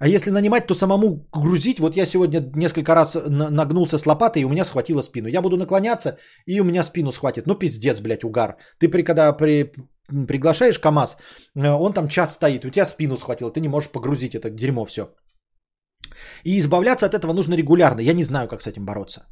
А 0.00 0.08
если 0.08 0.30
нанимать, 0.30 0.66
то 0.66 0.74
самому 0.74 1.28
грузить. 1.32 1.78
Вот 1.78 1.96
я 1.96 2.06
сегодня 2.06 2.40
несколько 2.56 2.94
раз 2.94 3.16
нагнулся 3.28 3.98
с 3.98 4.06
лопатой, 4.06 4.42
и 4.42 4.44
у 4.44 4.48
меня 4.48 4.64
схватило 4.64 5.02
спину. 5.02 5.28
Я 5.28 5.42
буду 5.42 5.56
наклоняться, 5.56 6.16
и 6.46 6.60
у 6.60 6.64
меня 6.64 6.82
спину 6.82 7.12
схватит. 7.12 7.46
Ну, 7.46 7.54
пиздец, 7.54 8.00
блядь, 8.00 8.24
угар. 8.24 8.56
Ты 8.78 8.88
при, 8.88 9.02
когда 9.02 9.30
при, 9.36 9.72
приглашаешь 10.26 10.78
КАМАЗ, 10.78 11.16
э, 11.56 11.68
он 11.68 11.92
там 11.92 12.08
час 12.08 12.32
стоит, 12.32 12.64
у 12.64 12.70
тебя 12.70 12.86
спину 12.86 13.16
схватило, 13.16 13.52
ты 13.52 13.60
не 13.60 13.68
можешь 13.68 13.92
погрузить 13.92 14.34
это 14.34 14.50
дерьмо 14.50 14.86
все. 14.86 15.02
И 16.44 16.58
избавляться 16.58 17.06
от 17.06 17.14
этого 17.14 17.34
нужно 17.34 17.54
регулярно. 17.54 18.00
Я 18.00 18.14
не 18.14 18.24
знаю, 18.24 18.48
как 18.48 18.62
с 18.62 18.66
этим 18.66 18.86
бороться. 18.86 19.26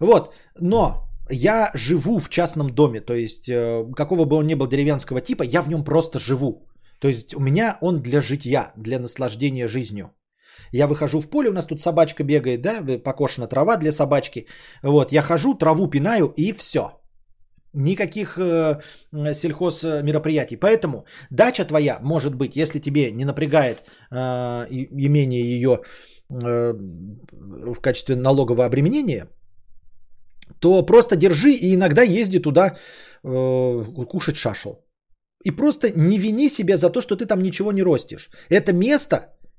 Вот, 0.00 0.34
но 0.60 1.08
я 1.30 1.70
живу 1.74 2.20
в 2.20 2.28
частном 2.28 2.74
доме, 2.74 3.00
то 3.00 3.14
есть 3.14 3.48
э, 3.48 3.86
какого 3.96 4.26
бы 4.26 4.36
он 4.36 4.46
ни 4.46 4.54
был 4.54 4.66
деревенского 4.66 5.22
типа, 5.22 5.44
я 5.44 5.62
в 5.62 5.68
нем 5.68 5.82
просто 5.82 6.18
живу. 6.18 6.69
То 7.00 7.08
есть 7.08 7.34
у 7.34 7.40
меня 7.40 7.78
он 7.80 8.02
для 8.02 8.20
житья, 8.20 8.72
для 8.76 8.98
наслаждения 8.98 9.68
жизнью. 9.68 10.10
Я 10.72 10.86
выхожу 10.86 11.20
в 11.20 11.30
поле, 11.30 11.50
у 11.50 11.52
нас 11.52 11.66
тут 11.66 11.80
собачка 11.80 12.22
бегает, 12.24 12.60
да, 12.62 12.98
покошена 13.04 13.46
трава 13.46 13.76
для 13.76 13.92
собачки. 13.92 14.46
Вот, 14.82 15.12
я 15.12 15.22
хожу, 15.22 15.54
траву 15.54 15.88
пинаю 15.88 16.32
и 16.36 16.52
все. 16.52 16.80
Никаких 17.72 18.36
э, 18.38 18.80
сельхоз 19.32 19.82
мероприятий. 19.82 20.56
Поэтому 20.56 21.04
дача 21.30 21.64
твоя, 21.64 21.98
может 22.02 22.34
быть, 22.34 22.56
если 22.56 22.80
тебе 22.80 23.12
не 23.12 23.24
напрягает 23.24 23.78
э, 24.10 24.16
имение 24.90 25.42
ее 25.42 25.80
э, 26.28 26.74
в 27.32 27.80
качестве 27.80 28.16
налогового 28.16 28.66
обременения, 28.66 29.28
то 30.58 30.82
просто 30.82 31.16
держи 31.16 31.52
и 31.52 31.74
иногда 31.74 32.02
езди 32.02 32.40
туда 32.40 32.76
э, 33.24 33.84
кушать 34.08 34.36
шашел. 34.36 34.84
И 35.44 35.50
просто 35.50 35.90
не 35.96 36.18
вини 36.18 36.48
себя 36.48 36.76
за 36.76 36.90
то, 36.90 37.00
что 37.00 37.16
ты 37.16 37.26
там 37.26 37.42
ничего 37.42 37.72
не 37.72 37.82
ростишь. 37.82 38.30
Это 38.50 38.72
место, 38.72 39.16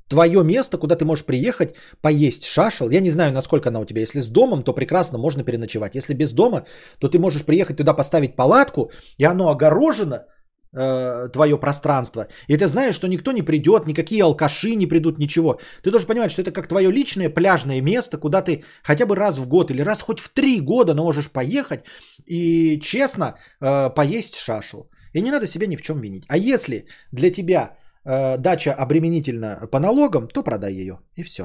твое 0.07 0.43
место, 0.43 0.77
куда 0.77 0.95
ты 0.95 1.05
можешь 1.05 1.25
приехать, 1.25 1.75
поесть 2.01 2.45
шашел. 2.45 2.91
Я 2.91 3.01
не 3.01 3.09
знаю, 3.09 3.33
насколько 3.33 3.69
она 3.69 3.79
у 3.79 3.85
тебя. 3.85 4.01
Если 4.01 4.21
с 4.21 4.27
домом, 4.27 4.63
то 4.63 4.73
прекрасно 4.73 5.17
можно 5.17 5.43
переночевать. 5.43 5.95
Если 5.95 6.13
без 6.13 6.31
дома, 6.31 6.65
то 6.99 7.07
ты 7.07 7.17
можешь 7.17 7.45
приехать 7.45 7.77
туда 7.77 7.93
поставить 7.93 8.35
палатку, 8.35 8.91
и 9.17 9.25
оно 9.25 9.49
огорожено, 9.49 10.25
э, 10.73 11.29
твое 11.33 11.57
пространство. 11.57 12.27
И 12.47 12.57
ты 12.57 12.67
знаешь, 12.67 12.95
что 12.95 13.07
никто 13.07 13.31
не 13.31 13.41
придет, 13.41 13.87
никакие 13.87 14.23
алкаши 14.23 14.75
не 14.75 14.87
придут, 14.87 15.17
ничего. 15.17 15.59
Ты 15.81 15.91
должен 15.91 16.07
понимать, 16.07 16.31
что 16.31 16.41
это 16.41 16.51
как 16.51 16.67
твое 16.67 16.91
личное 16.91 17.29
пляжное 17.29 17.81
место, 17.81 18.17
куда 18.17 18.41
ты 18.41 18.63
хотя 18.83 19.05
бы 19.05 19.15
раз 19.15 19.37
в 19.37 19.47
год 19.47 19.71
или 19.71 19.81
раз 19.81 20.01
хоть 20.01 20.19
в 20.19 20.29
три 20.29 20.61
года, 20.61 20.93
но 20.93 21.03
можешь 21.03 21.31
поехать 21.31 21.81
и 22.25 22.79
честно 22.81 23.35
э, 23.61 23.89
поесть 23.95 24.35
шашел. 24.35 24.89
И 25.13 25.21
не 25.21 25.31
надо 25.31 25.47
себя 25.47 25.67
ни 25.67 25.75
в 25.75 25.81
чем 25.81 26.01
винить. 26.01 26.25
А 26.27 26.37
если 26.37 26.85
для 27.11 27.31
тебя 27.31 27.77
э, 28.05 28.37
дача 28.37 28.73
обременительна 28.73 29.67
по 29.71 29.79
налогам, 29.79 30.27
то 30.27 30.43
продай 30.43 30.73
ее. 30.73 30.99
И 31.15 31.23
все. 31.23 31.43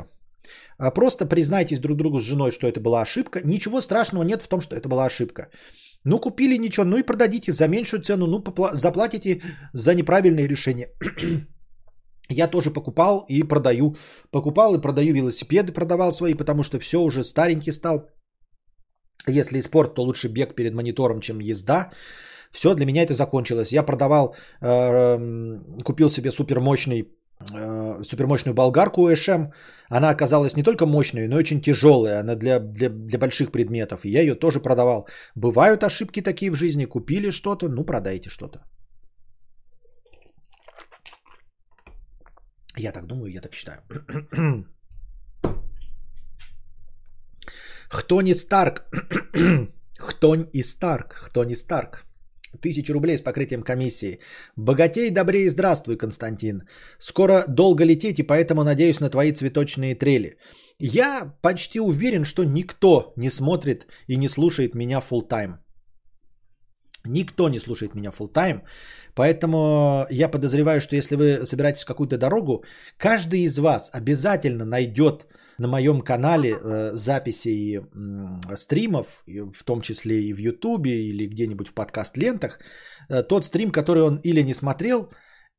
А 0.78 0.90
просто 0.90 1.26
признайтесь 1.26 1.80
друг 1.80 1.96
другу 1.96 2.20
с 2.20 2.24
женой, 2.24 2.50
что 2.50 2.66
это 2.66 2.80
была 2.80 3.02
ошибка. 3.02 3.40
Ничего 3.44 3.80
страшного 3.80 4.24
нет 4.24 4.42
в 4.42 4.48
том, 4.48 4.60
что 4.60 4.76
это 4.76 4.88
была 4.88 5.06
ошибка. 5.06 5.50
Ну, 6.04 6.20
купили 6.20 6.58
ничего, 6.58 6.84
ну 6.84 6.98
и 6.98 7.02
продадите 7.02 7.52
за 7.52 7.68
меньшую 7.68 8.02
цену, 8.02 8.26
ну, 8.26 8.38
попла- 8.38 8.76
заплатите 8.76 9.42
за 9.72 9.94
неправильное 9.94 10.48
решение. 10.48 10.88
Я 12.28 12.48
тоже 12.48 12.70
покупал 12.70 13.24
и 13.28 13.42
продаю. 13.42 13.96
Покупал 14.30 14.74
и 14.74 14.80
продаю 14.80 15.14
велосипеды, 15.14 15.72
продавал 15.72 16.12
свои, 16.12 16.34
потому 16.34 16.62
что 16.62 16.78
все 16.78 17.00
уже 17.00 17.24
старенький 17.24 17.72
стал. 17.72 18.08
Если 19.28 19.60
спорт, 19.62 19.94
то 19.94 20.02
лучше 20.02 20.28
бег 20.28 20.54
перед 20.54 20.74
монитором, 20.74 21.20
чем 21.20 21.40
езда. 21.40 21.90
Все, 22.56 22.74
для 22.74 22.86
меня 22.86 23.02
это 23.02 23.12
закончилось. 23.12 23.72
Я 23.72 23.82
продавал, 23.82 24.34
э, 24.62 25.18
купил 25.84 26.08
себе 26.10 26.30
супермощный 26.30 27.02
э, 27.54 28.04
супермощную 28.04 28.54
болгарку 28.54 29.02
УШМ. 29.02 29.52
Она 29.90 30.10
оказалась 30.10 30.56
не 30.56 30.62
только 30.62 30.86
мощной, 30.86 31.28
но 31.28 31.36
и 31.36 31.38
очень 31.38 31.60
тяжелая. 31.60 32.20
Она 32.20 32.34
для, 32.34 32.58
для, 32.60 32.88
для 32.88 33.18
больших 33.18 33.50
предметов. 33.52 34.04
И 34.04 34.10
я 34.10 34.20
ее 34.22 34.34
тоже 34.34 34.60
продавал. 34.60 35.06
Бывают 35.34 35.84
ошибки 35.84 36.22
такие 36.22 36.50
в 36.50 36.56
жизни. 36.56 36.86
Купили 36.86 37.30
что-то, 37.30 37.68
ну 37.68 37.84
продайте 37.84 38.30
что-то. 38.30 38.58
Я 42.78 42.92
так 42.92 43.06
думаю, 43.06 43.32
я 43.32 43.40
так 43.40 43.54
считаю. 43.54 43.80
Хтони 47.90 48.34
Старк. 48.34 48.86
Хтонь 49.98 50.48
и 50.54 50.62
Старк. 50.62 51.12
Хтони 51.12 51.54
Старк. 51.54 52.05
Тысячи 52.60 52.92
рублей 52.92 53.18
с 53.18 53.22
покрытием 53.22 53.62
комиссии. 53.62 54.18
Богатей, 54.56 55.10
добрее, 55.10 55.50
здравствуй, 55.50 55.96
Константин. 55.96 56.62
Скоро 56.98 57.44
долго 57.48 57.84
лететь, 57.84 58.18
и 58.18 58.22
поэтому 58.22 58.64
надеюсь 58.64 59.00
на 59.00 59.10
твои 59.10 59.32
цветочные 59.32 59.94
трели. 59.94 60.36
Я 60.78 61.34
почти 61.42 61.80
уверен, 61.80 62.24
что 62.24 62.44
никто 62.44 63.12
не 63.16 63.30
смотрит 63.30 63.86
и 64.08 64.16
не 64.16 64.28
слушает 64.28 64.74
меня 64.74 65.00
full 65.00 65.28
time. 65.28 65.58
Никто 67.06 67.48
не 67.48 67.58
слушает 67.58 67.94
меня 67.94 68.10
full 68.10 68.32
time. 68.32 68.62
Поэтому 69.14 70.06
я 70.10 70.28
подозреваю, 70.28 70.80
что 70.80 70.96
если 70.96 71.16
вы 71.16 71.46
собираетесь 71.46 71.82
в 71.82 71.86
какую-то 71.86 72.18
дорогу, 72.18 72.64
каждый 72.98 73.40
из 73.40 73.58
вас 73.58 73.90
обязательно 73.94 74.64
найдет 74.64 75.26
на 75.58 75.68
моем 75.68 76.02
канале 76.02 76.50
э, 76.50 76.90
записей 76.94 77.78
э, 77.78 78.56
стримов, 78.56 79.22
в 79.26 79.64
том 79.64 79.80
числе 79.80 80.22
и 80.22 80.34
в 80.34 80.38
Ютубе 80.38 80.90
или 80.90 81.26
где-нибудь 81.26 81.68
в 81.68 81.74
подкаст-лентах, 81.74 82.58
э, 83.08 83.22
тот 83.22 83.44
стрим, 83.44 83.70
который 83.70 84.02
он 84.02 84.20
или 84.24 84.42
не 84.42 84.54
смотрел, 84.54 85.10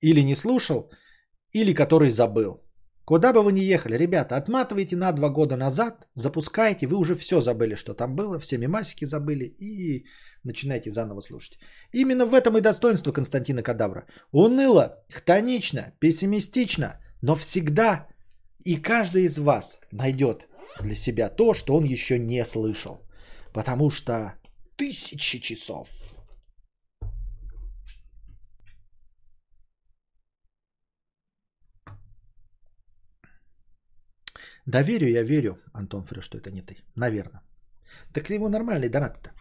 или 0.01 0.21
не 0.21 0.35
слушал, 0.35 0.91
или 1.51 1.73
который 1.73 2.11
забыл. 2.11 2.66
Куда 3.07 3.31
бы 3.31 3.41
вы 3.41 3.53
ни 3.53 3.61
ехали, 3.61 3.97
ребята, 3.97 4.35
отматывайте 4.35 4.97
на 4.97 5.13
два 5.13 5.29
года 5.29 5.55
назад, 5.55 6.07
запускайте, 6.15 6.88
вы 6.88 6.97
уже 6.97 7.15
все 7.15 7.39
забыли, 7.39 7.75
что 7.75 7.93
там 7.93 8.15
было, 8.15 8.38
все 8.38 8.57
мемасики 8.57 9.05
забыли 9.05 9.45
и 9.45 10.05
начинайте 10.43 10.91
заново 10.91 11.21
слушать. 11.21 11.57
Именно 11.93 12.25
в 12.25 12.34
этом 12.34 12.57
и 12.57 12.61
достоинство 12.61 13.13
Константина 13.13 13.63
Кадавра. 13.63 14.07
Уныло, 14.34 15.05
хтонично, 15.09 15.93
пессимистично, 16.01 16.99
но 17.21 17.35
всегда 17.35 18.07
и 18.65 18.75
каждый 18.75 19.23
из 19.23 19.38
вас 19.38 19.79
найдет 19.93 20.47
для 20.81 20.95
себя 20.95 21.29
то, 21.29 21.53
что 21.53 21.77
он 21.77 21.85
еще 21.85 22.19
не 22.19 22.43
слышал. 22.43 22.97
Потому 23.53 23.89
что 23.89 24.34
тысячи 24.75 25.39
часов. 25.39 25.88
Да 34.68 34.84
верю, 34.84 35.07
я 35.07 35.23
верю, 35.23 35.57
Антон 35.73 36.03
Фрё, 36.03 36.22
что 36.22 36.38
это 36.38 36.52
не 36.52 36.61
ты. 36.61 36.76
Наверное. 36.95 37.41
Так 38.14 38.30
ему 38.30 38.49
нормальный 38.49 38.89
донат-то. 38.89 39.31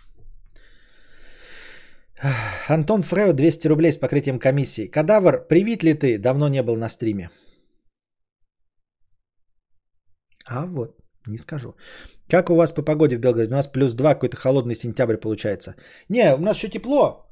Антон 2.69 3.03
Фрео 3.03 3.33
200 3.33 3.69
рублей 3.69 3.93
с 3.93 3.99
покрытием 3.99 4.39
комиссии. 4.39 4.87
Кадавр, 4.87 5.47
привит 5.49 5.83
ли 5.83 5.95
ты? 5.95 6.19
Давно 6.19 6.49
не 6.49 6.63
был 6.63 6.77
на 6.77 6.89
стриме. 6.89 7.31
А 10.47 10.67
вот, 10.67 10.97
не 11.27 11.39
скажу. 11.39 11.75
Как 12.31 12.51
у 12.51 12.55
вас 12.55 12.73
по 12.73 12.83
погоде 12.83 13.17
в 13.17 13.21
Белгороде? 13.21 13.53
У 13.53 13.57
нас 13.57 13.67
плюс 13.67 13.95
2, 13.95 14.15
какой-то 14.15 14.37
холодный 14.37 14.75
сентябрь 14.75 15.17
получается. 15.17 15.75
Не, 16.09 16.35
у 16.35 16.41
нас 16.41 16.57
еще 16.57 16.69
тепло. 16.69 17.27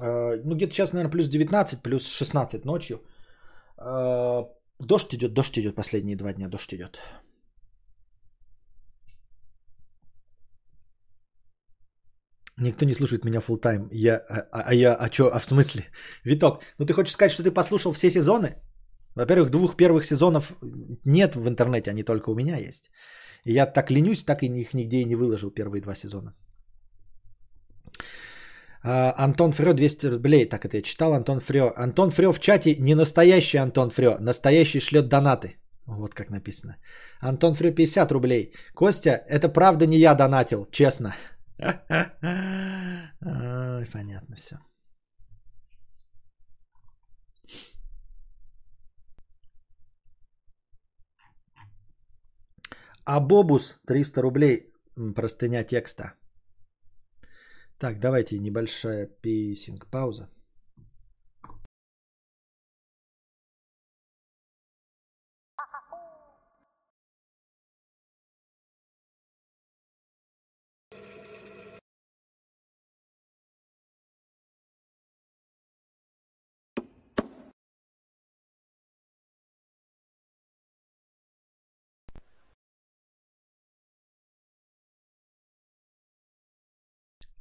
Э, 0.00 0.40
ну, 0.44 0.56
где-то 0.56 0.74
сейчас, 0.74 0.92
наверное, 0.92 1.12
плюс 1.12 1.28
19, 1.28 1.82
плюс 1.82 2.08
16 2.08 2.64
ночью. 2.64 3.00
Э, 3.78 4.44
дождь 4.80 5.14
идет, 5.14 5.32
дождь 5.32 5.58
идет 5.58 5.76
последние 5.76 6.16
два 6.16 6.32
дня, 6.32 6.48
дождь 6.48 6.74
идет. 6.74 7.00
Никто 12.58 12.86
не 12.86 12.94
слушает 12.94 13.24
меня 13.24 13.40
full 13.40 13.60
time. 13.60 13.88
Я, 13.92 14.16
а, 14.28 14.46
а, 14.52 14.62
а 14.68 14.74
я, 14.74 14.94
а 14.94 15.12
что, 15.12 15.30
а 15.34 15.38
в 15.38 15.44
смысле? 15.44 15.82
Виток, 16.24 16.62
ну 16.78 16.86
ты 16.86 16.92
хочешь 16.92 17.12
сказать, 17.12 17.32
что 17.32 17.42
ты 17.42 17.50
послушал 17.50 17.92
все 17.92 18.10
сезоны? 18.10 18.56
Во-первых, 19.14 19.50
двух 19.50 19.76
первых 19.76 20.04
сезонов 20.04 20.52
нет 21.04 21.36
в 21.36 21.48
интернете, 21.48 21.90
они 21.90 22.02
только 22.02 22.30
у 22.30 22.34
меня 22.34 22.56
есть. 22.56 22.90
И 23.46 23.52
я 23.52 23.66
так 23.66 23.90
ленюсь, 23.90 24.24
так 24.24 24.42
и 24.42 24.46
их 24.46 24.74
нигде 24.74 24.96
и 24.96 25.04
не 25.04 25.16
выложил 25.16 25.50
первые 25.50 25.82
два 25.82 25.94
сезона. 25.94 26.34
А, 28.82 29.14
Антон 29.24 29.52
Фрё 29.52 29.74
200 29.74 30.06
рублей. 30.06 30.48
Так 30.48 30.64
это 30.64 30.76
я 30.76 30.82
читал. 30.82 31.12
Антон 31.12 31.40
Фрё. 31.40 31.72
Антон 31.76 32.10
Фрё 32.10 32.32
в 32.32 32.38
чате 32.38 32.76
не 32.78 32.94
настоящий 32.94 33.58
Антон 33.58 33.90
Фрё. 33.90 34.18
Настоящий 34.20 34.80
шлет 34.80 35.08
донаты. 35.08 35.56
Вот 35.86 36.14
как 36.14 36.30
написано. 36.30 36.76
Антон 37.20 37.54
Фрё 37.54 37.72
50 37.72 38.12
рублей. 38.12 38.52
Костя, 38.74 39.10
это 39.28 39.48
правда 39.48 39.86
не 39.86 39.98
я 39.98 40.14
донатил, 40.14 40.68
честно. 40.70 41.14
Ой, 41.58 41.72
понятно 43.92 44.36
все. 44.36 44.58
А 53.04 53.20
Бобус 53.20 53.78
300 53.86 54.22
рублей. 54.22 54.72
Простыня 55.14 55.64
текста. 55.64 56.14
Так, 57.78 58.00
давайте 58.00 58.38
небольшая 58.38 59.06
писинг 59.06 59.86
пауза. 59.90 60.30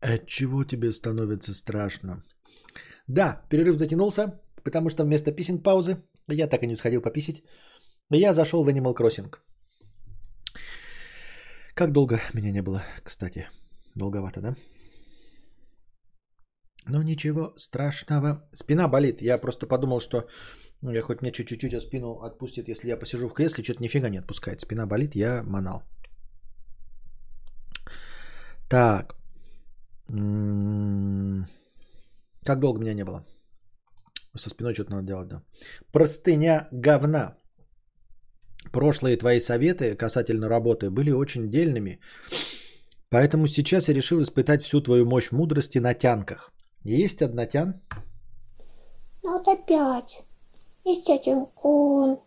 От 0.05 0.27
чего 0.27 0.63
тебе 0.63 0.91
становится 0.91 1.53
страшно? 1.53 2.23
Да, 3.07 3.41
перерыв 3.49 3.77
затянулся, 3.77 4.39
потому 4.63 4.89
что 4.89 5.03
вместо 5.03 5.31
писинг 5.31 5.63
паузы 5.63 5.97
я 6.27 6.47
так 6.47 6.63
и 6.63 6.67
не 6.67 6.75
сходил 6.75 7.01
пописить. 7.01 7.43
Я 8.11 8.33
зашел 8.33 8.63
в 8.63 8.69
Animal 8.69 8.93
Crossing. 8.95 9.33
Как 11.73 11.91
долго 11.91 12.19
меня 12.33 12.51
не 12.51 12.61
было, 12.61 12.83
кстати. 13.03 13.47
Долговато, 13.95 14.41
да? 14.41 14.55
Ну 16.87 17.01
ничего 17.01 17.53
страшного. 17.57 18.47
Спина 18.53 18.87
болит. 18.87 19.21
Я 19.21 19.39
просто 19.39 19.65
подумал, 19.67 20.01
что 20.01 20.27
ну, 20.81 20.91
я 20.91 21.01
хоть 21.01 21.21
мне 21.21 21.31
чуть-чуть 21.31 21.81
спину 21.81 22.19
отпустит, 22.21 22.67
если 22.67 22.89
я 22.89 22.97
посижу 22.97 23.27
в 23.27 23.33
кресле, 23.33 23.63
что-то 23.63 23.81
нифига 23.81 24.09
не 24.09 24.19
отпускает. 24.19 24.61
Спина 24.61 24.85
болит, 24.85 25.15
я 25.15 25.43
манал. 25.43 25.83
Так. 28.69 29.24
Как 30.07 30.15
долго 32.59 32.79
меня 32.79 32.93
не 32.93 33.05
было? 33.05 33.25
Со 34.35 34.49
спиной 34.49 34.73
что-то 34.73 34.91
надо 34.91 35.07
делать, 35.07 35.27
да. 35.27 35.41
Простыня 35.91 36.67
говна. 36.71 37.37
Прошлые 38.71 39.17
твои 39.17 39.39
советы 39.39 39.95
касательно 39.95 40.49
работы 40.49 40.89
были 40.89 41.11
очень 41.11 41.49
дельными. 41.49 41.99
Поэтому 43.09 43.47
сейчас 43.47 43.87
я 43.87 43.93
решил 43.93 44.21
испытать 44.21 44.63
всю 44.63 44.81
твою 44.81 45.05
мощь 45.05 45.31
мудрости 45.31 45.79
на 45.79 45.93
тянках. 45.93 46.51
Есть 46.83 47.21
однотян? 47.21 47.81
Ну 49.23 49.37
вот 49.37 49.47
опять. 49.47 50.23
Есть 50.83 51.09
один 51.09 51.45
кун, 51.45 52.19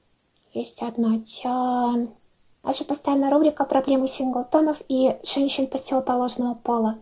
есть 0.52 0.82
однотян. 0.82 2.10
Наша 2.64 2.84
постоянная 2.84 3.30
рубрика 3.30 3.64
«Проблемы 3.64 4.08
синглтонов 4.08 4.82
и 4.88 5.16
женщин 5.24 5.68
противоположного 5.68 6.54
пола». 6.54 6.98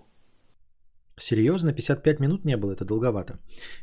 Серьезно, 1.19 1.73
55 1.73 2.21
минут 2.21 2.45
не 2.45 2.57
было, 2.57 2.73
это 2.73 2.85
долговато. 2.85 3.39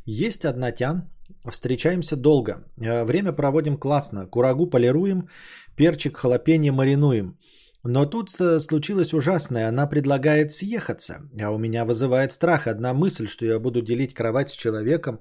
Есть 0.06 0.46
одна 0.46 0.72
тян, 0.72 1.10
встречаемся 1.50 2.16
долго. 2.16 2.64
Э, 2.78 3.06
время 3.06 3.34
проводим 3.34 3.78
классно. 3.78 4.28
Курагу 4.28 4.70
полируем, 4.70 5.30
перчик 5.76 6.18
халапеньо 6.18 6.74
маринуем. 6.74 7.40
Но 7.84 8.06
тут 8.06 8.30
случилось 8.30 9.14
ужасное. 9.14 9.68
Она 9.68 9.88
предлагает 9.88 10.52
съехаться, 10.52 11.28
а 11.42 11.50
у 11.50 11.58
меня 11.58 11.86
вызывает 11.86 12.32
страх 12.32 12.68
одна 12.68 12.94
мысль, 12.94 13.28
что 13.28 13.46
я 13.46 13.60
буду 13.60 13.82
делить 13.82 14.14
кровать 14.14 14.52
с 14.52 14.56
человеком 14.56 15.20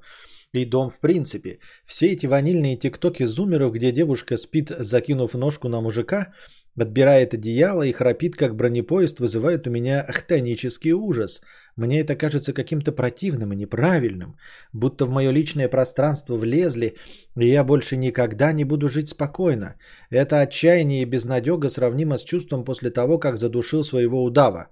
и 0.52 0.66
дом 0.66 0.90
в 0.90 1.00
принципе. 1.00 1.60
Все 1.86 2.12
эти 2.12 2.26
ванильные 2.26 2.76
тиктоки 2.76 3.24
зумеров, 3.24 3.72
где 3.72 3.90
девушка 3.90 4.36
спит, 4.36 4.70
закинув 4.78 5.34
ножку 5.34 5.68
на 5.68 5.80
мужика, 5.80 6.34
отбирает 6.78 7.32
одеяло 7.32 7.84
и 7.84 7.92
храпит, 7.92 8.36
как 8.36 8.54
бронепоезд, 8.54 9.18
вызывает 9.18 9.66
у 9.66 9.70
меня 9.70 10.06
хтонический 10.12 10.92
ужас– 10.92 11.40
мне 11.76 12.00
это 12.00 12.16
кажется 12.16 12.52
каким-то 12.52 12.92
противным 12.92 13.52
и 13.52 13.56
неправильным, 13.56 14.36
будто 14.72 15.06
в 15.06 15.10
мое 15.10 15.30
личное 15.32 15.68
пространство 15.68 16.36
влезли, 16.36 16.96
и 17.36 17.46
я 17.46 17.64
больше 17.64 17.96
никогда 17.96 18.52
не 18.52 18.64
буду 18.64 18.88
жить 18.88 19.08
спокойно. 19.08 19.76
Это 20.10 20.40
отчаяние 20.40 21.02
и 21.02 21.06
безнадега 21.06 21.68
сравнимо 21.68 22.18
с 22.18 22.24
чувством 22.24 22.64
после 22.64 22.90
того, 22.90 23.18
как 23.18 23.36
задушил 23.36 23.84
своего 23.84 24.22
удава. 24.22 24.68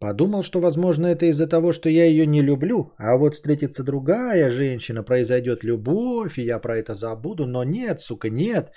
Подумал, 0.00 0.42
что, 0.42 0.60
возможно, 0.60 1.06
это 1.06 1.26
из-за 1.26 1.46
того, 1.46 1.72
что 1.72 1.88
я 1.88 2.06
ее 2.06 2.26
не 2.26 2.42
люблю, 2.42 2.92
а 2.98 3.16
вот 3.16 3.34
встретится 3.34 3.84
другая 3.84 4.50
женщина, 4.50 5.02
произойдет 5.02 5.62
любовь, 5.62 6.38
и 6.38 6.42
я 6.42 6.58
про 6.58 6.78
это 6.78 6.94
забуду, 6.94 7.46
но 7.46 7.64
нет, 7.64 8.00
сука, 8.00 8.30
нет. 8.30 8.72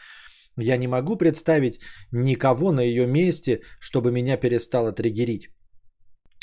Я 0.58 0.78
не 0.78 0.88
могу 0.88 1.16
представить 1.16 1.80
никого 2.12 2.72
на 2.72 2.82
ее 2.82 3.08
месте, 3.08 3.62
чтобы 3.80 4.12
меня 4.12 4.38
перестало 4.38 4.92
триггерить. 4.92 5.50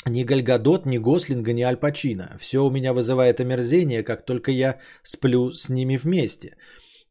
Ни 0.05 0.23
Гальгадот, 0.23 0.85
ни 0.85 0.97
Гослинга, 0.97 1.53
ни 1.53 1.61
Аль 1.61 1.77
Пачино. 1.77 2.35
Все 2.39 2.63
у 2.63 2.71
меня 2.71 2.93
вызывает 2.93 3.39
омерзение, 3.39 4.03
как 4.03 4.25
только 4.25 4.51
я 4.51 4.79
сплю 5.03 5.51
с 5.51 5.69
ними 5.69 5.97
вместе. 5.97 6.57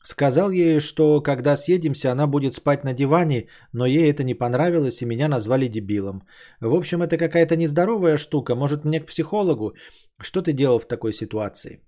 Сказал 0.03 0.51
ей, 0.51 0.81
что 0.81 1.21
когда 1.21 1.57
съедемся, 1.57 2.11
она 2.11 2.27
будет 2.27 2.55
спать 2.55 2.85
на 2.85 2.95
диване, 2.95 3.49
но 3.73 3.87
ей 3.87 4.11
это 4.11 4.25
не 4.25 4.35
понравилось 4.35 5.03
и 5.03 5.07
меня 5.07 5.29
назвали 5.29 5.69
дебилом. 5.69 6.23
В 6.61 6.75
общем, 6.75 7.03
это 7.03 7.19
какая-то 7.19 7.55
нездоровая 7.57 8.17
штука. 8.17 8.57
Может, 8.57 8.85
мне 8.85 9.01
к 9.01 9.07
психологу? 9.07 9.75
Что 10.21 10.43
ты 10.43 10.53
делал 10.53 10.79
в 10.79 10.89
такой 10.89 11.13
ситуации? 11.13 11.81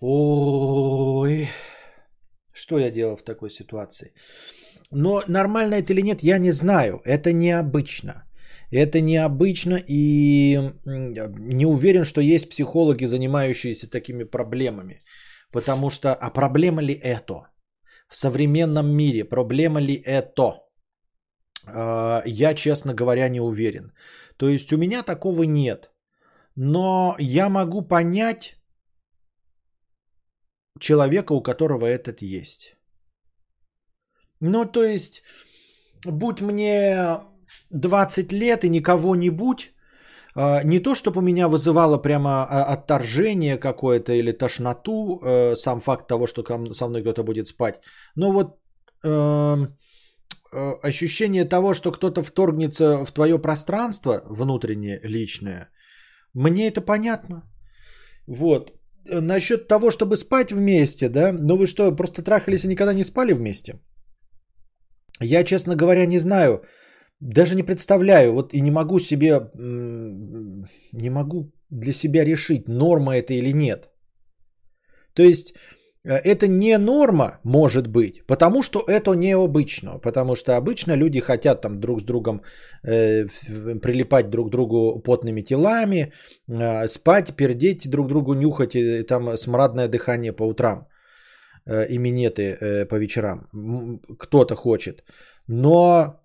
Ой, 0.00 1.48
что 2.52 2.78
я 2.78 2.90
делал 2.90 3.16
в 3.16 3.24
такой 3.24 3.50
ситуации? 3.50 4.14
Но 4.90 5.22
нормально 5.28 5.74
это 5.74 5.92
или 5.92 6.02
нет, 6.02 6.22
я 6.22 6.38
не 6.38 6.52
знаю. 6.52 7.00
Это 7.04 7.32
необычно. 7.32 8.24
Это 8.72 9.02
необычно 9.02 9.78
и 9.86 10.58
не 10.86 11.66
уверен, 11.66 12.04
что 12.04 12.20
есть 12.20 12.48
психологи, 12.48 13.04
занимающиеся 13.04 13.90
такими 13.90 14.24
проблемами. 14.24 15.02
Потому 15.52 15.90
что, 15.90 16.14
а 16.14 16.30
проблема 16.30 16.82
ли 16.82 16.94
это? 16.94 17.34
В 18.08 18.16
современном 18.16 18.86
мире 18.86 19.24
проблема 19.24 19.80
ли 19.80 19.94
это? 19.94 20.62
А, 21.66 22.22
я, 22.24 22.54
честно 22.54 22.94
говоря, 22.94 23.28
не 23.28 23.40
уверен. 23.40 23.92
То 24.38 24.48
есть 24.48 24.72
у 24.72 24.78
меня 24.78 25.02
такого 25.02 25.42
нет. 25.42 25.90
Но 26.56 27.14
я 27.18 27.50
могу 27.50 27.82
понять 27.82 28.56
человека, 30.80 31.34
у 31.34 31.42
которого 31.42 31.84
этот 31.86 32.22
есть. 32.22 32.74
Ну, 34.40 34.64
то 34.64 34.82
есть, 34.82 35.22
будь 36.06 36.40
мне 36.40 37.20
20 37.70 38.32
лет 38.32 38.64
и 38.64 38.68
никого-нибудь, 38.68 39.72
а, 40.34 40.62
не 40.64 40.80
то, 40.80 40.94
чтобы 40.94 41.18
у 41.18 41.22
меня 41.22 41.48
вызывало 41.48 41.98
прямо 41.98 42.28
а, 42.44 42.72
отторжение 42.72 43.58
какое-то 43.58 44.12
или 44.12 44.32
тошноту, 44.32 45.20
э, 45.22 45.56
сам 45.56 45.80
факт 45.80 46.08
того, 46.08 46.26
что 46.26 46.44
со 46.74 46.88
мной 46.88 47.02
кто-то 47.02 47.22
будет 47.22 47.48
спать, 47.48 47.80
но 48.16 48.32
вот 48.32 48.58
эм, 49.04 49.76
э, 50.52 50.72
ощущение 50.82 51.44
того, 51.44 51.74
что 51.74 51.92
кто-то 51.92 52.22
вторгнется 52.22 53.04
в 53.04 53.12
твое 53.12 53.38
пространство 53.38 54.22
внутреннее, 54.26 55.00
личное, 55.04 55.68
мне 56.34 56.68
это 56.68 56.80
понятно. 56.80 57.42
Вот. 58.26 58.72
Насчет 59.04 59.68
того, 59.68 59.90
чтобы 59.90 60.16
спать 60.16 60.52
вместе, 60.52 61.08
да, 61.08 61.32
ну 61.32 61.56
вы 61.56 61.66
что, 61.66 61.92
просто 61.92 62.22
трахались 62.22 62.64
и 62.64 62.68
никогда 62.68 62.94
не 62.94 63.04
спали 63.04 63.32
вместе? 63.32 63.80
Я, 65.20 65.44
честно 65.44 65.74
говоря, 65.74 66.06
не 66.06 66.18
знаю, 66.18 66.62
даже 67.22 67.54
не 67.54 67.62
представляю, 67.62 68.32
вот 68.32 68.54
и 68.54 68.60
не 68.60 68.70
могу 68.70 68.98
себе, 68.98 69.50
не 70.92 71.10
могу 71.10 71.52
для 71.70 71.92
себя 71.92 72.24
решить, 72.24 72.68
норма 72.68 73.16
это 73.16 73.32
или 73.34 73.52
нет. 73.52 73.88
То 75.14 75.22
есть 75.22 75.54
э, 76.04 76.14
это 76.14 76.48
не 76.48 76.78
норма, 76.78 77.38
может 77.44 77.86
быть, 77.86 78.26
потому 78.26 78.62
что 78.62 78.80
это 78.88 79.14
необычно. 79.14 79.98
Потому 79.98 80.36
что 80.36 80.56
обычно 80.56 80.96
люди 80.96 81.20
хотят 81.20 81.60
там 81.60 81.80
друг 81.80 82.00
с 82.00 82.04
другом 82.04 82.42
э, 82.82 83.26
прилипать 83.82 84.30
друг 84.30 84.48
к 84.48 84.50
другу 84.50 85.00
потными 85.00 85.42
телами, 85.42 86.12
э, 86.48 86.88
спать, 86.88 87.36
пердеть 87.36 87.88
друг 87.88 88.08
другу, 88.08 88.34
нюхать 88.34 88.74
и, 88.74 89.02
там 89.02 89.36
смрадное 89.36 89.88
дыхание 89.88 90.32
по 90.32 90.44
утрам 90.44 90.88
э, 91.66 91.98
минеты 91.98 92.56
э, 92.60 92.86
по 92.86 92.96
вечерам. 92.96 93.48
Кто-то 94.18 94.56
хочет. 94.56 95.04
Но 95.46 96.21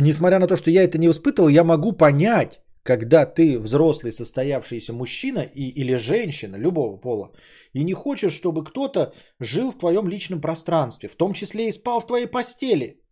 несмотря 0.00 0.38
на 0.38 0.46
то, 0.46 0.56
что 0.56 0.70
я 0.70 0.84
это 0.84 0.98
не 0.98 1.08
испытывал, 1.08 1.48
я 1.48 1.64
могу 1.64 1.92
понять, 1.92 2.60
когда 2.82 3.26
ты 3.26 3.58
взрослый 3.58 4.12
состоявшийся 4.12 4.92
мужчина 4.92 5.40
и, 5.40 5.68
или 5.80 5.96
женщина 5.96 6.56
любого 6.56 6.96
пола, 6.96 7.32
и 7.74 7.84
не 7.84 7.92
хочешь, 7.92 8.32
чтобы 8.32 8.64
кто-то 8.64 9.12
жил 9.40 9.72
в 9.72 9.78
твоем 9.78 10.08
личном 10.08 10.40
пространстве, 10.40 11.08
в 11.08 11.16
том 11.16 11.32
числе 11.32 11.68
и 11.68 11.72
спал 11.72 12.00
в 12.00 12.06
твоей 12.06 12.26
постели. 12.26 13.02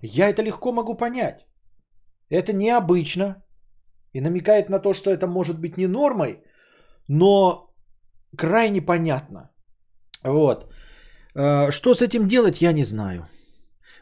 Я 0.00 0.28
это 0.28 0.42
легко 0.42 0.72
могу 0.72 0.96
понять. 0.96 1.46
Это 2.30 2.52
необычно 2.52 3.44
и 4.14 4.20
намекает 4.20 4.68
на 4.68 4.78
то, 4.78 4.94
что 4.94 5.10
это 5.10 5.26
может 5.26 5.60
быть 5.60 5.76
не 5.76 5.86
нормой, 5.86 6.42
но 7.08 7.74
крайне 8.36 8.80
понятно. 8.80 9.50
Вот. 10.24 10.72
Э, 11.34 11.70
что 11.70 11.94
с 11.94 12.02
этим 12.02 12.26
делать, 12.26 12.62
я 12.62 12.72
не 12.72 12.84
знаю. 12.84 13.28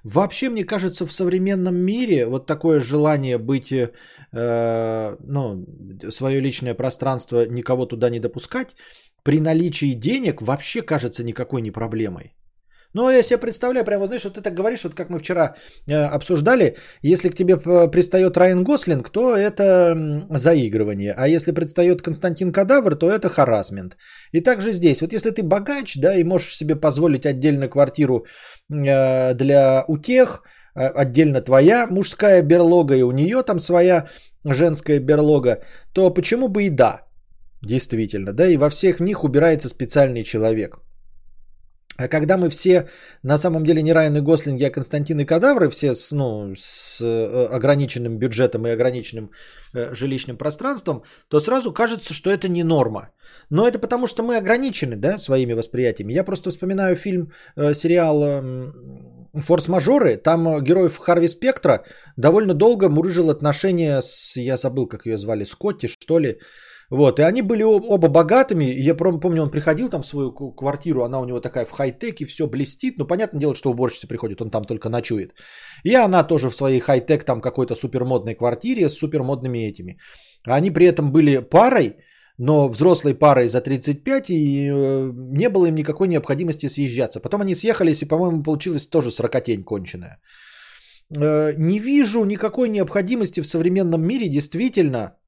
Вообще, 0.04 0.48
мне 0.48 0.64
кажется, 0.64 1.06
в 1.06 1.12
современном 1.12 1.76
мире 1.76 2.26
вот 2.26 2.46
такое 2.46 2.80
желание 2.80 3.38
быть, 3.38 3.72
э, 3.72 5.16
ну, 5.20 5.66
свое 6.10 6.40
личное 6.40 6.74
пространство, 6.74 7.46
никого 7.46 7.86
туда 7.86 8.10
не 8.10 8.18
допускать, 8.20 8.76
при 9.22 9.40
наличии 9.40 9.94
денег 9.94 10.42
вообще 10.42 10.82
кажется 10.82 11.24
никакой 11.24 11.60
не 11.60 11.70
проблемой. 11.70 12.32
Ну, 12.94 13.10
я 13.10 13.22
себе 13.22 13.38
представляю, 13.38 13.84
прямо, 13.84 14.06
знаешь, 14.06 14.24
вот 14.24 14.34
ты 14.34 14.40
так 14.40 14.54
говоришь, 14.54 14.82
вот 14.84 14.94
как 14.94 15.10
мы 15.10 15.18
вчера 15.18 15.54
э, 15.86 15.94
обсуждали, 16.16 16.76
если 17.02 17.28
к 17.30 17.34
тебе 17.34 17.56
пристает 17.56 18.36
Райан 18.36 18.64
Гослинг, 18.64 19.10
то 19.10 19.36
это 19.36 19.94
заигрывание, 20.30 21.14
а 21.16 21.28
если 21.28 21.52
предстает 21.52 22.02
Константин 22.02 22.52
Кадавр, 22.52 22.96
то 22.96 23.08
это 23.08 23.28
харасмент. 23.28 23.96
И 24.32 24.40
также 24.40 24.72
здесь, 24.72 25.02
вот 25.02 25.12
если 25.12 25.30
ты 25.30 25.42
богач, 25.42 25.96
да, 25.96 26.16
и 26.16 26.24
можешь 26.24 26.56
себе 26.56 26.74
позволить 26.74 27.26
отдельно 27.26 27.68
квартиру 27.68 28.26
э, 28.68 29.34
для 29.34 29.84
утех, 29.86 30.42
э, 30.74 30.88
отдельно 30.88 31.42
твоя 31.42 31.86
мужская 31.90 32.42
берлога, 32.42 32.96
и 32.96 33.02
у 33.02 33.12
нее 33.12 33.44
там 33.44 33.60
своя 33.60 34.08
женская 34.44 34.98
берлога, 34.98 35.62
то 35.92 36.10
почему 36.10 36.48
бы 36.48 36.64
и 36.64 36.70
да, 36.70 37.02
действительно, 37.62 38.32
да, 38.32 38.48
и 38.48 38.56
во 38.56 38.68
всех 38.68 38.98
них 38.98 39.22
убирается 39.22 39.68
специальный 39.68 40.24
человек– 40.24 40.80
а 42.00 42.08
когда 42.08 42.36
мы 42.36 42.48
все 42.48 42.88
на 43.22 43.38
самом 43.38 43.64
деле 43.64 43.82
не 43.82 43.92
Райан 43.92 44.16
и 44.16 44.20
Гослинги, 44.20 44.64
а 44.64 44.70
Константин 44.70 45.20
и 45.20 45.26
Кадавры, 45.26 45.68
все 45.70 45.94
с, 45.94 46.12
ну, 46.12 46.54
с 46.56 47.00
э, 47.02 47.46
ограниченным 47.56 48.18
бюджетом 48.18 48.66
и 48.66 48.70
ограниченным 48.70 49.30
э, 49.74 49.94
жилищным 49.94 50.36
пространством, 50.36 51.02
то 51.28 51.40
сразу 51.40 51.72
кажется, 51.72 52.14
что 52.14 52.30
это 52.30 52.48
не 52.48 52.64
норма. 52.64 53.10
Но 53.50 53.68
это 53.68 53.78
потому, 53.78 54.06
что 54.06 54.22
мы 54.22 54.36
ограничены 54.36 54.96
да, 54.96 55.18
своими 55.18 55.52
восприятиями. 55.52 56.14
Я 56.14 56.24
просто 56.24 56.50
вспоминаю 56.50 56.96
фильм, 56.96 57.32
э, 57.56 57.74
сериал 57.74 58.22
э, 58.22 58.72
«Форс-мажоры». 59.34 60.16
Там 60.16 60.64
герой 60.64 60.88
Харви 60.88 61.28
Спектра 61.28 61.84
довольно 62.16 62.54
долго 62.54 62.88
мурыжил 62.88 63.28
отношения 63.28 64.00
с, 64.00 64.36
я 64.36 64.56
забыл, 64.56 64.86
как 64.86 65.06
ее 65.06 65.18
звали, 65.18 65.44
Скотти, 65.44 65.88
что 65.88 66.18
ли, 66.18 66.38
вот, 66.90 67.20
и 67.20 67.22
они 67.22 67.42
были 67.42 67.62
оба 67.62 68.08
богатыми. 68.08 68.64
Я 68.64 68.94
помню, 68.96 69.42
он 69.42 69.50
приходил 69.50 69.88
там 69.88 70.02
в 70.02 70.06
свою 70.06 70.32
квартиру, 70.32 71.04
она 71.04 71.20
у 71.20 71.24
него 71.24 71.40
такая 71.40 71.64
в 71.64 71.70
хай-теке, 71.70 72.26
все 72.26 72.48
блестит. 72.48 72.98
Ну, 72.98 73.06
понятное 73.06 73.40
дело, 73.40 73.54
что 73.54 73.70
уборщица 73.70 74.08
приходит, 74.08 74.42
он 74.42 74.50
там 74.50 74.64
только 74.64 74.88
ночует. 74.88 75.30
И 75.84 75.94
она 75.94 76.24
тоже 76.24 76.50
в 76.50 76.56
своей 76.56 76.80
хай-тек, 76.80 77.24
там 77.24 77.40
какой-то 77.40 77.76
супермодной 77.76 78.34
квартире 78.34 78.88
с 78.88 78.98
супермодными 78.98 79.58
этими. 79.68 79.98
Они 80.48 80.72
при 80.72 80.86
этом 80.86 81.12
были 81.12 81.38
парой, 81.38 81.94
но 82.38 82.68
взрослой 82.68 83.14
парой 83.14 83.48
за 83.48 83.60
35, 83.60 84.30
и 84.30 84.68
э, 84.68 85.12
не 85.14 85.48
было 85.48 85.66
им 85.66 85.74
никакой 85.74 86.08
необходимости 86.08 86.66
съезжаться. 86.66 87.20
Потом 87.20 87.40
они 87.42 87.54
съехались, 87.54 88.02
и, 88.02 88.08
по-моему, 88.08 88.42
получилось 88.42 88.88
тоже 88.88 89.10
сорокотень 89.12 89.62
конченая. 89.62 90.18
Э, 91.16 91.52
не 91.56 91.78
вижу 91.78 92.24
никакой 92.24 92.68
необходимости 92.68 93.42
в 93.42 93.46
современном 93.46 94.02
мире 94.02 94.28
действительно 94.28 95.19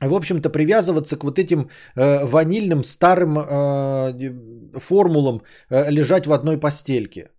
в 0.00 0.14
общем-то, 0.14 0.50
привязываться 0.50 1.16
к 1.16 1.24
вот 1.24 1.38
этим 1.38 1.70
э, 1.96 2.24
ванильным 2.24 2.84
старым 2.84 3.38
э, 3.38 4.78
формулам 4.78 5.42
э, 5.70 5.90
лежать 5.90 6.26
в 6.26 6.32
одной 6.32 6.58
постельке. 6.58 7.30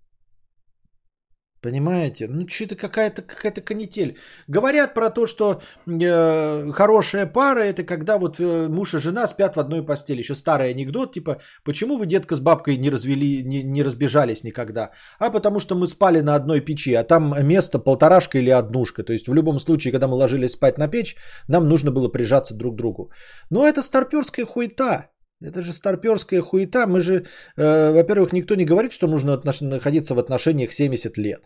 Понимаете? 1.61 2.27
Ну, 2.27 2.47
что-то 2.47 2.75
какая-то 2.75 3.21
какая 3.21 3.51
канитель. 3.51 4.17
Говорят 4.47 4.93
про 4.93 5.09
то, 5.09 5.27
что 5.27 5.61
э, 5.87 6.71
хорошая 6.71 7.25
пара 7.25 7.59
это 7.59 7.83
когда 7.83 8.17
вот 8.17 8.39
э, 8.39 8.67
муж 8.69 8.93
и 8.93 8.99
жена 8.99 9.27
спят 9.27 9.55
в 9.55 9.59
одной 9.59 9.85
постели. 9.85 10.19
Еще 10.19 10.35
старый 10.35 10.69
анекдот, 10.69 11.13
типа, 11.13 11.41
почему 11.65 11.97
вы, 11.97 12.05
детка, 12.05 12.35
с 12.35 12.39
бабкой 12.39 12.77
не 12.77 12.89
развели, 12.89 13.43
не, 13.43 13.63
не 13.63 13.83
разбежались 13.83 14.43
никогда? 14.43 14.91
А 15.19 15.29
потому 15.31 15.59
что 15.59 15.75
мы 15.75 15.87
спали 15.87 16.21
на 16.21 16.35
одной 16.35 16.61
печи, 16.61 16.93
а 16.93 17.03
там 17.03 17.35
место 17.45 17.79
полторашка 17.79 18.37
или 18.37 18.49
однушка. 18.49 19.03
То 19.03 19.13
есть 19.13 19.27
в 19.27 19.33
любом 19.33 19.59
случае, 19.59 19.91
когда 19.91 20.07
мы 20.07 20.15
ложились 20.15 20.51
спать 20.51 20.77
на 20.77 20.87
печь, 20.87 21.15
нам 21.47 21.67
нужно 21.67 21.91
было 21.91 22.07
прижаться 22.07 22.55
друг 22.55 22.75
к 22.75 22.77
другу. 22.77 23.11
Но 23.49 23.67
это 23.67 23.81
старперская 23.81 24.45
хуета. 24.45 25.09
Это 25.41 25.61
же 25.61 25.73
старперская 25.73 26.41
хуета. 26.41 26.85
Мы 26.87 26.99
же, 26.99 27.25
э, 27.57 27.91
во-первых, 27.91 28.33
никто 28.33 28.55
не 28.55 28.65
говорит, 28.65 28.91
что 28.91 29.07
нужно 29.07 29.31
отнош- 29.31 29.63
находиться 29.63 30.13
в 30.15 30.19
отношениях 30.19 30.73
70 30.73 31.17
лет. 31.17 31.41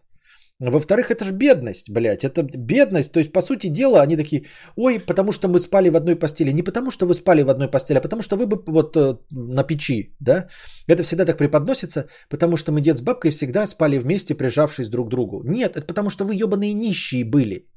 Во-вторых, 0.59 1.11
это 1.11 1.25
же 1.25 1.33
бедность, 1.33 1.89
блядь. 1.89 2.23
Это 2.23 2.43
бедность. 2.43 3.11
То 3.11 3.19
есть, 3.19 3.31
по 3.31 3.41
сути 3.41 3.67
дела, 3.67 4.01
они 4.01 4.17
такие, 4.17 4.45
ой, 4.75 4.99
потому 4.99 5.31
что 5.31 5.47
мы 5.47 5.59
спали 5.59 5.89
в 5.89 5.95
одной 5.95 6.15
постели. 6.15 6.53
Не 6.53 6.63
потому 6.63 6.91
что 6.91 7.05
вы 7.05 7.13
спали 7.13 7.43
в 7.43 7.49
одной 7.49 7.67
постели, 7.67 7.97
а 7.97 8.01
потому 8.01 8.21
что 8.21 8.35
вы 8.37 8.45
бы 8.45 8.63
вот 8.67 8.95
э, 8.95 9.17
на 9.31 9.63
печи, 9.63 10.15
да? 10.19 10.47
Это 10.87 11.03
всегда 11.03 11.25
так 11.25 11.37
преподносится, 11.37 12.07
потому 12.29 12.57
что 12.57 12.71
мы 12.71 12.81
дед 12.81 12.97
с 12.97 13.01
бабкой 13.01 13.31
всегда 13.31 13.67
спали 13.67 13.97
вместе, 13.97 14.35
прижавшись 14.35 14.89
друг 14.89 15.07
к 15.07 15.11
другу. 15.11 15.43
Нет, 15.43 15.75
это 15.75 15.85
потому 15.87 16.09
что 16.09 16.25
вы 16.25 16.35
ебаные 16.35 16.73
нищие 16.73 17.25
были. 17.25 17.67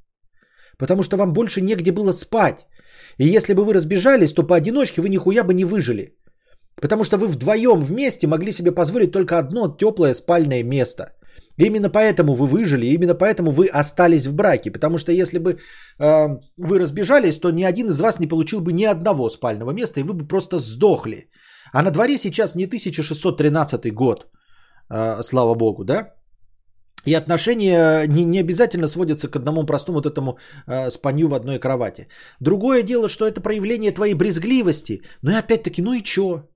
Потому 0.79 1.03
что 1.03 1.17
вам 1.17 1.33
больше 1.33 1.61
негде 1.61 1.93
было 1.93 2.13
спать. 2.13 2.67
И 3.19 3.37
если 3.37 3.55
бы 3.55 3.65
вы 3.65 3.75
разбежались, 3.75 4.33
то 4.33 4.43
поодиночке 4.43 5.01
вы 5.01 5.09
нихуя 5.09 5.45
бы 5.45 5.55
не 5.55 5.65
выжили. 5.65 6.15
Потому 6.81 7.05
что 7.05 7.17
вы 7.17 7.29
вдвоем 7.29 7.81
вместе 7.81 8.27
могли 8.27 8.53
себе 8.53 8.73
позволить 8.73 9.13
только 9.13 9.39
одно 9.39 9.69
теплое 9.69 10.15
спальное 10.15 10.63
место. 10.63 11.05
Именно 11.59 11.89
поэтому 11.89 12.35
вы 12.35 12.47
выжили, 12.47 12.87
именно 12.87 13.15
поэтому 13.15 13.51
вы 13.51 13.67
остались 13.67 14.27
в 14.27 14.35
браке. 14.35 14.71
Потому 14.71 14.99
что 14.99 15.13
если 15.13 15.39
бы 15.39 15.59
э, 15.99 16.29
вы 16.59 16.79
разбежались, 16.79 17.39
то 17.39 17.51
ни 17.51 17.65
один 17.65 17.87
из 17.87 18.01
вас 18.01 18.21
не 18.21 18.27
получил 18.27 18.61
бы 18.61 18.73
ни 18.73 18.85
одного 18.85 19.31
спального 19.31 19.73
места, 19.73 20.01
и 20.01 20.03
вы 20.03 20.13
бы 20.13 20.29
просто 20.29 20.59
сдохли. 20.59 21.31
А 21.73 21.83
на 21.83 21.91
дворе 21.91 22.19
сейчас 22.19 22.55
не 22.55 22.67
1613 22.67 23.95
год, 23.95 24.27
э, 24.91 25.23
слава 25.23 25.55
богу, 25.55 25.85
да? 25.85 26.16
И 27.07 27.15
отношения 27.15 28.07
не, 28.07 28.25
не 28.25 28.41
обязательно 28.41 28.89
сводятся 28.89 29.29
к 29.29 29.37
одному 29.37 29.65
простому 29.67 29.99
вот 29.99 30.07
этому 30.07 30.39
э, 30.67 30.91
спанью 30.91 31.29
в 31.29 31.35
одной 31.35 31.59
кровати. 31.59 32.09
Другое 32.41 32.83
дело, 32.83 33.09
что 33.09 33.27
это 33.27 33.41
проявление 33.41 33.93
твоей 33.93 34.15
брезгливости. 34.15 35.03
Ну 35.23 35.31
и 35.31 35.35
опять-таки, 35.35 35.83
ну 35.83 35.93
и 35.93 36.03
чё? 36.03 36.49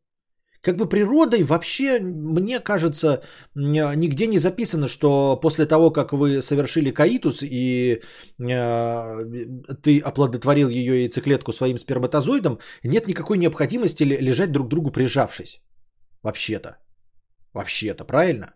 Как 0.63 0.77
бы 0.77 0.89
природой 0.89 1.43
вообще, 1.43 2.01
мне 2.01 2.61
кажется, 2.61 3.23
нигде 3.55 4.27
не 4.27 4.39
записано, 4.39 4.89
что 4.89 5.39
после 5.41 5.65
того, 5.67 5.91
как 5.91 6.13
вы 6.13 6.43
совершили 6.43 6.91
каитус 6.91 7.43
и 7.43 8.03
э, 8.39 9.19
ты 9.83 10.01
оплодотворил 10.01 10.69
ее 10.69 11.05
яйцеклетку 11.05 11.53
своим 11.53 11.79
сперматозоидом, 11.79 12.59
нет 12.85 13.09
никакой 13.09 13.39
необходимости 13.39 14.03
лежать 14.03 14.53
друг 14.53 14.67
к 14.67 14.71
другу 14.71 14.91
прижавшись. 14.91 15.63
Вообще-то. 16.23 16.77
Вообще-то, 17.55 18.05
правильно? 18.05 18.55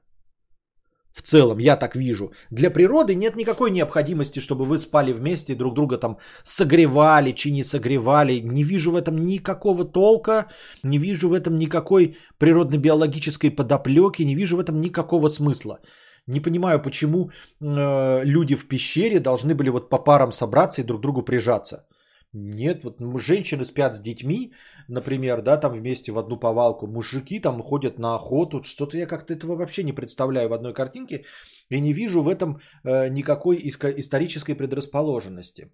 В 1.15 1.23
целом, 1.23 1.59
я 1.59 1.77
так 1.77 1.95
вижу. 1.95 2.33
Для 2.51 2.71
природы 2.71 3.15
нет 3.15 3.37
никакой 3.37 3.71
необходимости, 3.71 4.41
чтобы 4.41 4.65
вы 4.65 4.79
спали 4.79 5.13
вместе, 5.13 5.55
друг 5.55 5.75
друга 5.75 5.97
там 5.97 6.19
согревали, 6.43 7.33
чи 7.33 7.53
не 7.53 7.63
согревали. 7.63 8.41
Не 8.41 8.65
вижу 8.65 8.91
в 8.91 8.97
этом 8.97 9.25
никакого 9.25 9.85
толка, 9.85 10.47
не 10.83 10.99
вижу 10.99 11.29
в 11.29 11.33
этом 11.33 11.57
никакой 11.57 12.17
природно-биологической 12.39 13.51
подоплеки, 13.51 14.25
не 14.25 14.35
вижу 14.35 14.57
в 14.57 14.61
этом 14.61 14.81
никакого 14.81 15.29
смысла. 15.29 15.79
Не 16.27 16.41
понимаю, 16.41 16.83
почему 16.83 17.31
э, 17.61 18.25
люди 18.25 18.57
в 18.57 18.67
пещере 18.67 19.21
должны 19.21 19.55
были 19.55 19.71
вот 19.71 19.91
по 19.91 19.99
парам 19.99 20.33
собраться 20.33 20.83
и 20.83 20.85
друг 20.85 21.01
другу 21.01 21.23
прижаться. 21.23 21.87
Нет, 22.33 22.83
вот 22.83 22.99
женщины 23.21 23.65
спят 23.65 23.95
с 23.95 24.01
детьми, 24.01 24.53
например, 24.89 25.43
да, 25.43 25.57
там 25.57 25.75
вместе 25.75 26.13
в 26.13 26.19
одну 26.19 26.39
повалку. 26.39 26.87
Мужики 26.87 27.41
там 27.41 27.63
ходят 27.63 27.99
на 27.99 28.15
охоту. 28.15 28.63
Что-то 28.63 28.97
я 28.97 29.07
как-то 29.07 29.35
этого 29.35 29.57
вообще 29.57 29.85
не 29.85 29.93
представляю 29.93 30.49
в 30.49 30.53
одной 30.53 30.75
картинке. 30.75 31.25
И 31.71 31.81
не 31.81 31.93
вижу 31.93 32.23
в 32.23 32.29
этом 32.29 32.61
э, 32.85 33.09
никакой 33.09 33.59
исторической 33.63 34.55
предрасположенности. 34.55 35.71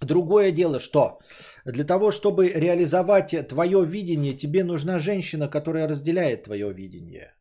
Другое 0.00 0.52
дело, 0.52 0.78
что 0.80 1.18
для 1.64 1.84
того, 1.84 2.10
чтобы 2.10 2.48
реализовать 2.48 3.48
твое 3.48 3.84
видение, 3.84 4.32
тебе 4.36 4.64
нужна 4.64 4.98
женщина, 4.98 5.48
которая 5.48 5.88
разделяет 5.88 6.44
твое 6.44 6.72
видение. 6.72 7.34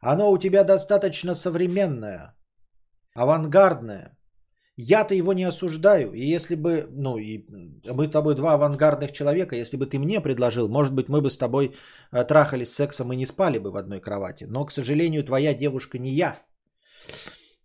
Оно 0.00 0.30
у 0.30 0.38
тебя 0.38 0.62
достаточно 0.64 1.34
современное, 1.34 2.36
авангардное, 3.14 4.17
я-то 4.78 5.14
его 5.14 5.32
не 5.32 5.48
осуждаю. 5.48 6.12
И 6.12 6.34
если 6.34 6.54
бы, 6.54 6.86
ну, 6.90 7.18
и 7.18 7.44
мы 7.92 8.06
с 8.06 8.10
тобой 8.10 8.36
два 8.36 8.54
авангардных 8.54 9.12
человека, 9.12 9.56
если 9.56 9.76
бы 9.76 9.86
ты 9.86 9.98
мне 9.98 10.20
предложил, 10.20 10.68
может 10.68 10.94
быть, 10.94 11.08
мы 11.08 11.20
бы 11.20 11.30
с 11.30 11.36
тобой 11.36 11.74
э, 12.12 12.24
трахались 12.24 12.72
сексом 12.72 13.12
и 13.12 13.16
не 13.16 13.26
спали 13.26 13.58
бы 13.58 13.72
в 13.72 13.76
одной 13.76 14.00
кровати. 14.00 14.46
Но, 14.48 14.64
к 14.64 14.72
сожалению, 14.72 15.24
твоя 15.24 15.52
девушка 15.52 15.98
не 15.98 16.10
я. 16.10 16.36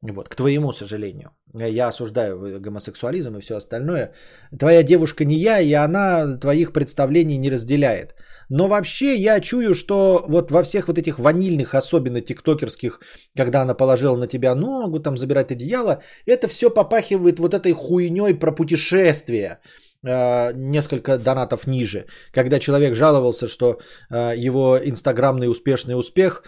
Вот, 0.02 0.27
к 0.27 0.35
твоему 0.35 0.72
сожалению. 0.73 1.30
Я 1.53 1.90
осуждаю 1.90 2.60
гомосексуализм 2.60 3.38
и 3.38 3.41
все 3.41 3.57
остальное. 3.57 4.14
Твоя 4.60 4.84
девушка 4.84 5.23
не 5.23 5.35
я, 5.35 5.61
и 5.61 5.72
она 5.73 6.38
твоих 6.38 6.73
представлений 6.73 7.38
не 7.38 7.52
разделяет. 7.52 8.15
Но 8.56 8.68
вообще 8.68 9.16
я 9.16 9.40
чую, 9.40 9.74
что 9.74 10.26
вот 10.28 10.52
во 10.52 10.62
всех 10.62 10.88
вот 10.88 10.98
этих 11.00 11.18
ванильных, 11.18 11.74
особенно 11.74 12.22
тиктокерских, 12.22 13.00
когда 13.36 13.62
она 13.62 13.74
положила 13.74 14.16
на 14.16 14.28
тебя 14.28 14.54
ногу, 14.56 15.00
там 15.00 15.18
забирать 15.18 15.52
одеяло, 15.52 16.04
это 16.28 16.48
все 16.48 16.70
попахивает 16.70 17.40
вот 17.40 17.54
этой 17.56 17.74
хуйней 17.74 18.36
про 18.36 18.52
путешествия 18.52 19.60
э, 20.06 20.54
несколько 20.54 21.18
донатов 21.18 21.66
ниже, 21.66 22.06
когда 22.32 22.60
человек 22.60 22.96
жаловался, 22.96 23.48
что 23.48 23.80
э, 24.12 24.34
его 24.38 24.78
инстаграмный 24.78 25.50
успешный 25.50 25.98
успех 25.98 26.44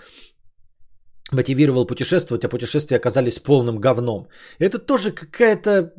мотивировал 1.31 1.87
путешествовать, 1.87 2.45
а 2.45 2.49
путешествия 2.49 2.97
оказались 2.97 3.39
полным 3.39 3.79
говном. 3.79 4.27
Это 4.59 4.77
тоже 4.77 5.11
какая-то 5.11 5.91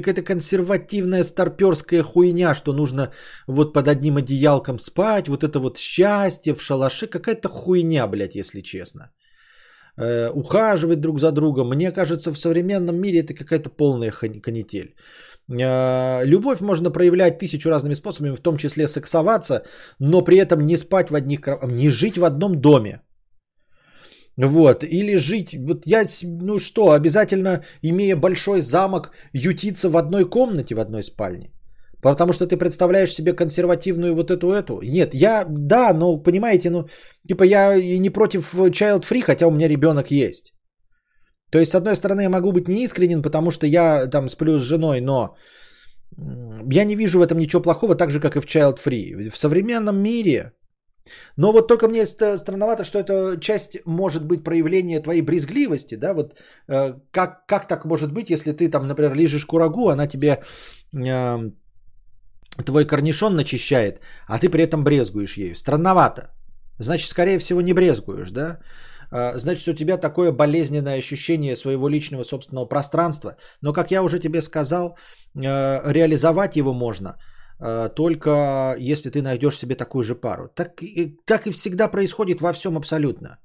какая-то 0.00 0.22
консервативная 0.22 1.24
старперская 1.24 2.02
хуйня, 2.02 2.54
что 2.54 2.72
нужно 2.72 3.12
вот 3.46 3.72
под 3.72 3.88
одним 3.88 4.16
одеялком 4.16 4.78
спать, 4.78 5.28
вот 5.28 5.42
это 5.44 5.58
вот 5.58 5.78
счастье 5.78 6.54
в 6.54 6.62
шалаше, 6.62 7.06
какая-то 7.06 7.48
хуйня, 7.48 8.06
блядь, 8.06 8.34
если 8.34 8.60
честно. 8.60 9.10
Э, 9.96 10.30
ухаживать 10.30 11.00
друг 11.00 11.20
за 11.20 11.32
другом, 11.32 11.68
мне 11.68 11.92
кажется, 11.92 12.32
в 12.32 12.38
современном 12.38 12.96
мире 12.96 13.20
это 13.20 13.34
какая-то 13.34 13.70
полная 13.70 14.12
канитель. 14.42 14.94
Э, 15.48 16.24
любовь 16.24 16.60
можно 16.60 16.90
проявлять 16.90 17.38
тысячу 17.38 17.70
разными 17.70 17.94
способами, 17.94 18.34
в 18.34 18.40
том 18.40 18.56
числе 18.56 18.88
сексоваться, 18.88 19.62
но 20.00 20.24
при 20.24 20.38
этом 20.38 20.66
не 20.66 20.76
спать 20.76 21.10
в 21.10 21.14
одних, 21.14 21.40
не 21.62 21.90
жить 21.90 22.18
в 22.18 22.24
одном 22.24 22.60
доме. 22.60 23.00
Вот, 24.36 24.82
или 24.82 25.16
жить, 25.16 25.54
вот 25.54 25.86
я, 25.86 26.04
ну 26.22 26.58
что, 26.58 26.90
обязательно, 26.90 27.64
имея 27.82 28.16
большой 28.16 28.60
замок, 28.60 29.12
ютиться 29.32 29.88
в 29.88 29.96
одной 29.96 30.28
комнате, 30.28 30.74
в 30.74 30.80
одной 30.80 31.02
спальне. 31.02 31.52
Потому 32.02 32.32
что 32.32 32.46
ты 32.46 32.56
представляешь 32.56 33.14
себе 33.14 33.32
консервативную 33.32 34.14
вот 34.14 34.30
эту 34.30 34.50
эту. 34.52 34.82
Нет, 34.82 35.14
я, 35.14 35.46
да, 35.48 35.94
но 35.94 36.22
понимаете, 36.22 36.70
ну, 36.70 36.88
типа 37.28 37.44
я 37.44 37.76
и 37.76 37.98
не 37.98 38.10
против 38.10 38.54
child 38.54 39.04
free, 39.04 39.22
хотя 39.22 39.46
у 39.46 39.50
меня 39.50 39.68
ребенок 39.68 40.10
есть. 40.10 40.52
То 41.50 41.58
есть, 41.58 41.70
с 41.70 41.74
одной 41.74 41.94
стороны, 41.94 42.22
я 42.22 42.28
могу 42.28 42.52
быть 42.52 42.68
неискренен, 42.68 43.22
потому 43.22 43.50
что 43.50 43.66
я 43.66 44.06
там 44.06 44.28
сплю 44.28 44.58
с 44.58 44.62
женой, 44.62 45.00
но 45.00 45.36
я 46.70 46.84
не 46.84 46.96
вижу 46.96 47.18
в 47.18 47.22
этом 47.22 47.38
ничего 47.38 47.62
плохого, 47.62 47.94
так 47.94 48.10
же, 48.10 48.20
как 48.20 48.36
и 48.36 48.40
в 48.40 48.46
child 48.46 48.78
free. 48.84 49.30
В 49.30 49.38
современном 49.38 50.02
мире 50.02 50.52
но 51.36 51.52
вот 51.52 51.68
только 51.68 51.88
мне 51.88 52.06
странновато, 52.06 52.84
что 52.84 52.98
это 52.98 53.40
часть 53.40 53.78
может 53.86 54.24
быть 54.24 54.44
проявление 54.44 55.00
твоей 55.00 55.22
брезгливости, 55.22 55.96
да, 55.96 56.14
вот 56.14 56.34
э, 56.68 56.94
как, 57.10 57.46
как 57.46 57.68
так 57.68 57.84
может 57.84 58.12
быть, 58.12 58.30
если 58.30 58.52
ты 58.52 58.70
там, 58.70 58.86
например, 58.86 59.14
лежишь 59.14 59.46
курагу, 59.46 59.88
она 59.88 60.06
тебе 60.06 60.42
э, 60.92 61.50
твой 62.64 62.86
корнишон 62.86 63.36
начищает, 63.36 64.00
а 64.26 64.38
ты 64.38 64.48
при 64.48 64.62
этом 64.62 64.84
брезгуешь 64.84 65.36
ею. 65.36 65.54
Странновато. 65.54 66.30
Значит, 66.78 67.10
скорее 67.10 67.38
всего, 67.38 67.60
не 67.60 67.74
брезгуешь, 67.74 68.30
да? 68.30 68.60
Э, 69.12 69.38
значит, 69.38 69.68
у 69.68 69.74
тебя 69.74 69.98
такое 69.98 70.32
болезненное 70.32 70.98
ощущение 70.98 71.56
своего 71.56 71.88
личного 71.88 72.24
собственного 72.24 72.66
пространства. 72.66 73.36
Но, 73.60 73.72
как 73.72 73.90
я 73.90 74.02
уже 74.02 74.18
тебе 74.18 74.40
сказал, 74.40 74.96
э, 75.34 75.92
реализовать 75.92 76.56
его 76.56 76.72
можно– 76.72 77.16
только 77.88 78.76
если 78.78 79.10
ты 79.10 79.22
найдешь 79.22 79.58
себе 79.58 79.74
такую 79.74 80.02
же 80.02 80.14
пару. 80.14 80.48
Так, 80.54 80.82
так 81.24 81.46
и 81.46 81.50
всегда 81.50 81.88
происходит 81.88 82.40
во 82.40 82.52
всем 82.52 82.76
абсолютно. 82.76 83.38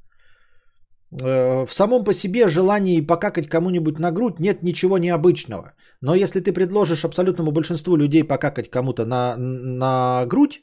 Э, 1.12 1.66
в 1.66 1.74
самом 1.74 2.04
по 2.04 2.14
себе 2.14 2.48
желании 2.48 3.02
покакать 3.02 3.50
кому-нибудь 3.50 4.00
на 4.00 4.12
грудь 4.12 4.40
нет 4.40 4.64
ничего 4.64 4.98
необычного. 4.98 5.74
Но 6.02 6.16
если 6.16 6.40
ты 6.40 6.54
предложишь 6.54 7.06
абсолютному 7.06 7.52
большинству 7.52 7.96
людей 7.98 8.24
покакать 8.24 8.70
кому-то 8.70 9.06
на, 9.06 9.36
на 9.38 10.26
грудь, 10.26 10.62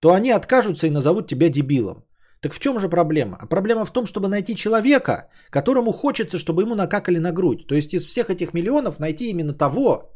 то 0.00 0.12
они 0.12 0.30
откажутся 0.30 0.86
и 0.86 0.90
назовут 0.90 1.28
тебя 1.28 1.48
дебилом. 1.48 2.04
Так 2.40 2.54
в 2.54 2.58
чем 2.58 2.80
же 2.80 2.88
проблема? 2.88 3.36
А 3.40 3.46
проблема 3.46 3.84
в 3.84 3.92
том, 3.92 4.06
чтобы 4.06 4.28
найти 4.28 4.56
человека, 4.56 5.28
которому 5.50 5.92
хочется, 5.92 6.38
чтобы 6.38 6.62
ему 6.62 6.74
накакали 6.74 7.18
на 7.18 7.32
грудь. 7.32 7.66
То 7.66 7.74
есть 7.74 7.94
из 7.94 8.06
всех 8.06 8.30
этих 8.30 8.54
миллионов 8.54 8.98
найти 8.98 9.30
именно 9.30 9.52
того, 9.52 10.10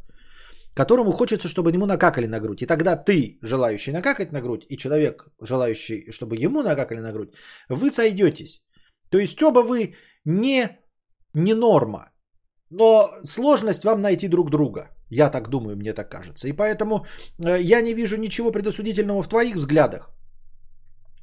которому 0.75 1.11
хочется, 1.11 1.47
чтобы 1.47 1.71
ему 1.71 1.85
накакали 1.85 2.27
на 2.27 2.39
грудь. 2.39 2.61
И 2.61 2.67
тогда 2.67 2.95
ты, 2.95 3.39
желающий 3.41 3.91
накакать 3.91 4.31
на 4.31 4.41
грудь, 4.41 4.65
и 4.69 4.77
человек, 4.77 5.27
желающий, 5.41 6.11
чтобы 6.11 6.35
ему 6.35 6.61
накакали 6.61 6.99
на 6.99 7.11
грудь, 7.11 7.33
вы 7.69 7.91
сойдетесь. 7.91 8.61
То 9.09 9.17
есть 9.17 9.41
оба 9.41 9.59
вы 9.59 9.95
не, 10.25 10.69
не 11.33 11.53
норма. 11.53 12.11
Но 12.69 13.09
сложность 13.23 13.83
вам 13.83 14.01
найти 14.01 14.27
друг 14.27 14.49
друга. 14.49 14.89
Я 15.09 15.29
так 15.29 15.49
думаю, 15.49 15.77
мне 15.77 15.93
так 15.93 16.09
кажется. 16.09 16.47
И 16.47 16.53
поэтому 16.53 17.05
э, 17.39 17.61
я 17.61 17.81
не 17.81 17.93
вижу 17.93 18.17
ничего 18.17 18.51
предосудительного 18.51 19.23
в 19.23 19.29
твоих 19.29 19.55
взглядах 19.55 20.14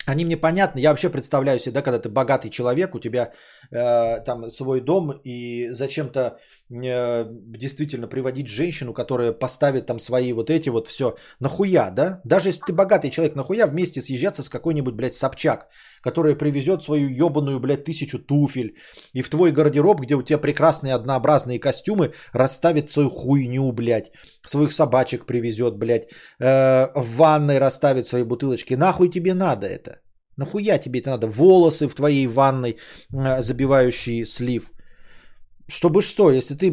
они 0.06 0.24
мне 0.24 0.36
понятны. 0.36 0.80
Я 0.80 0.90
вообще 0.90 1.10
представляю 1.10 1.58
себе, 1.58 1.72
да, 1.72 1.82
когда 1.82 1.98
ты 1.98 2.08
богатый 2.08 2.50
человек, 2.50 2.94
у 2.94 3.00
тебя 3.00 3.32
э, 3.70 4.20
там 4.24 4.50
свой 4.50 4.80
дом, 4.80 5.12
и 5.24 5.68
зачем-то 5.70 6.38
э, 6.70 7.26
действительно 7.30 8.08
приводить 8.08 8.48
женщину, 8.48 8.94
которая 8.94 9.32
поставит 9.32 9.86
там 9.86 10.00
свои 10.00 10.32
вот 10.32 10.50
эти 10.50 10.70
вот 10.70 10.86
все. 10.86 11.16
Нахуя, 11.40 11.90
да? 11.90 12.20
Даже 12.24 12.48
если 12.48 12.62
ты 12.66 12.72
богатый 12.72 13.10
человек, 13.10 13.36
нахуя 13.36 13.66
вместе 13.66 14.02
съезжаться 14.02 14.42
с 14.42 14.48
какой-нибудь, 14.48 14.94
блядь, 14.94 15.14
Собчак, 15.14 15.68
которая 16.02 16.34
привезет 16.34 16.82
свою 16.82 17.08
ебаную, 17.08 17.60
блядь, 17.60 17.84
тысячу 17.84 18.18
туфель, 18.18 18.74
и 19.14 19.22
в 19.22 19.30
твой 19.30 19.52
гардероб, 19.52 20.00
где 20.00 20.14
у 20.14 20.22
тебя 20.22 20.38
прекрасные 20.38 20.94
однообразные 20.94 21.58
костюмы, 21.58 22.12
расставит 22.32 22.90
свою 22.90 23.10
хуйню, 23.10 23.72
блядь, 23.72 24.10
своих 24.46 24.72
собачек 24.72 25.26
привезет, 25.26 25.78
блядь, 25.78 26.08
э, 26.40 26.88
в 26.94 27.16
ванной 27.16 27.58
расставит 27.58 28.06
свои 28.06 28.24
бутылочки. 28.24 28.74
Нахуй 28.74 29.08
тебе 29.08 29.34
надо 29.34 29.66
это? 29.66 30.00
Нахуя 30.36 30.78
тебе 30.78 31.00
это 31.00 31.10
надо? 31.10 31.26
Волосы 31.26 31.88
в 31.88 31.94
твоей 31.94 32.26
ванной, 32.26 32.78
забивающие 33.10 34.24
слив. 34.24 34.72
Чтобы 35.68 36.02
что, 36.02 36.30
если 36.30 36.54
ты 36.54 36.70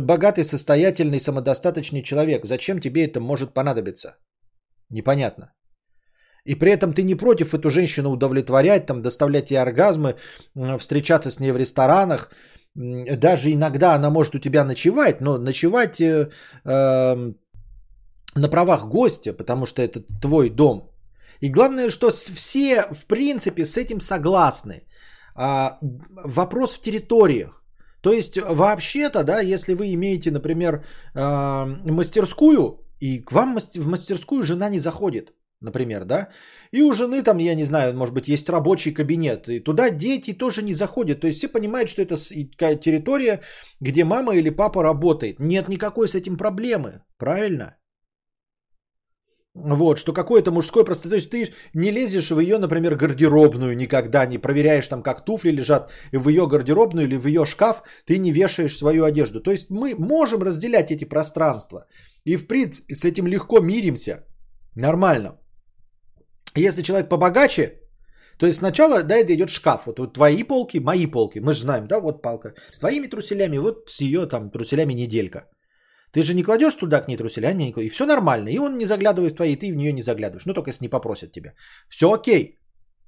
богатый, 0.00 0.44
состоятельный, 0.44 1.20
самодостаточный 1.20 2.02
человек, 2.02 2.46
зачем 2.46 2.80
тебе 2.80 3.04
это 3.04 3.20
может 3.20 3.54
понадобиться? 3.54 4.16
Непонятно. 4.90 5.55
И 6.46 6.54
при 6.54 6.70
этом 6.70 6.92
ты 6.92 7.02
не 7.02 7.14
против 7.14 7.54
эту 7.54 7.70
женщину 7.70 8.10
удовлетворять, 8.10 8.86
там, 8.86 9.02
доставлять 9.02 9.50
ей 9.50 9.58
оргазмы, 9.58 10.14
встречаться 10.78 11.30
с 11.30 11.40
ней 11.40 11.52
в 11.52 11.56
ресторанах. 11.56 12.30
Даже 12.74 13.50
иногда 13.52 13.94
она 13.94 14.10
может 14.10 14.34
у 14.34 14.38
тебя 14.38 14.64
ночевать, 14.64 15.20
но 15.20 15.38
ночевать 15.38 16.00
э, 16.00 16.28
э, 16.64 17.32
на 18.34 18.48
правах 18.48 18.88
гостя, 18.88 19.32
потому 19.32 19.66
что 19.66 19.82
это 19.82 20.02
твой 20.20 20.50
дом– 20.50 20.90
и 21.40 21.48
главное, 21.48 21.90
что 21.90 22.10
все, 22.10 22.82
в 22.92 23.06
принципе, 23.06 23.64
с 23.64 23.76
этим 23.76 24.00
согласны. 24.00 24.82
А, 25.34 25.78
вопрос 26.24 26.74
в 26.74 26.80
территориях. 26.80 27.62
То 28.00 28.12
есть, 28.12 28.38
вообще-то, 28.38 29.24
да, 29.24 29.40
если 29.40 29.74
вы 29.74 29.92
имеете, 29.94 30.30
например, 30.30 30.84
а, 31.14 31.66
мастерскую, 31.84 32.80
и 33.00 33.18
к 33.18 33.32
вам 33.32 33.58
в 33.58 33.86
мастерскую 33.86 34.42
жена 34.42 34.70
не 34.70 34.78
заходит, 34.78 35.32
например, 35.60 36.04
да, 36.04 36.28
и 36.72 36.82
у 36.82 36.92
жены 36.92 37.22
там, 37.22 37.38
я 37.38 37.54
не 37.54 37.64
знаю, 37.64 37.94
может 37.96 38.14
быть, 38.14 38.28
есть 38.28 38.48
рабочий 38.48 38.92
кабинет, 38.92 39.48
и 39.48 39.60
туда 39.60 39.90
дети 39.90 40.32
тоже 40.32 40.62
не 40.62 40.74
заходят. 40.74 41.20
То 41.20 41.26
есть 41.26 41.38
все 41.38 41.48
понимают, 41.48 41.88
что 41.88 42.02
это 42.02 42.16
территория, 42.16 43.40
где 43.80 44.04
мама 44.04 44.34
или 44.34 44.50
папа 44.50 44.82
работает. 44.82 45.40
Нет 45.40 45.68
никакой 45.68 46.08
с 46.08 46.14
этим 46.14 46.36
проблемы, 46.36 47.02
правильно? 47.18 47.76
Вот, 49.58 49.98
что 49.98 50.12
какое-то 50.12 50.52
мужское 50.52 50.84
просто... 50.84 51.08
То 51.08 51.14
есть 51.14 51.30
ты 51.30 51.54
не 51.74 51.90
лезешь 51.90 52.30
в 52.30 52.38
ее, 52.38 52.58
например, 52.58 52.94
гардеробную 52.94 53.74
никогда, 53.74 54.26
не 54.26 54.38
проверяешь 54.38 54.86
там, 54.86 55.02
как 55.02 55.24
туфли 55.24 55.50
лежат 55.50 55.90
в 56.12 56.28
ее 56.28 56.46
гардеробную 56.46 57.06
или 57.06 57.16
в 57.16 57.26
ее 57.26 57.46
шкаф, 57.46 57.82
ты 58.04 58.18
не 58.18 58.32
вешаешь 58.32 58.76
свою 58.76 59.04
одежду. 59.04 59.40
То 59.40 59.50
есть 59.50 59.70
мы 59.70 59.94
можем 59.98 60.42
разделять 60.42 60.90
эти 60.90 61.04
пространства. 61.04 61.86
И 62.26 62.36
в 62.36 62.46
принципе 62.46 62.94
с 62.94 63.04
этим 63.04 63.26
легко 63.26 63.60
миримся. 63.60 64.26
Нормально. 64.74 65.38
Если 66.56 66.82
человек 66.82 67.08
побогаче, 67.08 67.80
то 68.38 68.46
есть 68.46 68.58
сначала, 68.58 69.02
да, 69.02 69.16
это 69.16 69.32
идет 69.34 69.50
шкаф. 69.50 69.86
Вот, 69.86 69.98
вот 69.98 70.14
твои 70.14 70.44
полки, 70.44 70.78
мои 70.78 71.06
полки. 71.06 71.40
Мы 71.40 71.52
же 71.52 71.60
знаем, 71.60 71.86
да, 71.86 72.00
вот 72.00 72.22
палка. 72.22 72.54
С 72.72 72.78
твоими 72.78 73.08
труселями, 73.08 73.58
вот 73.58 73.90
с 73.90 74.00
ее 74.00 74.26
там 74.26 74.50
труселями 74.50 74.94
неделька. 74.94 75.48
Ты 76.12 76.22
же 76.22 76.34
не 76.34 76.42
кладешь 76.42 76.74
туда 76.74 77.00
к 77.00 77.08
ней 77.08 77.16
труселя, 77.16 77.52
не, 77.52 77.70
и 77.70 77.88
все 77.88 78.06
нормально. 78.06 78.48
И 78.48 78.58
он 78.58 78.78
не 78.78 78.86
заглядывает 78.86 79.32
в 79.32 79.36
твои, 79.36 79.56
ты 79.56 79.72
в 79.72 79.76
нее 79.76 79.92
не 79.92 80.02
заглядываешь. 80.02 80.46
Ну, 80.46 80.54
только 80.54 80.70
если 80.70 80.84
не 80.84 80.90
попросят 80.90 81.32
тебя. 81.32 81.52
Все 81.88 82.06
окей. 82.06 82.58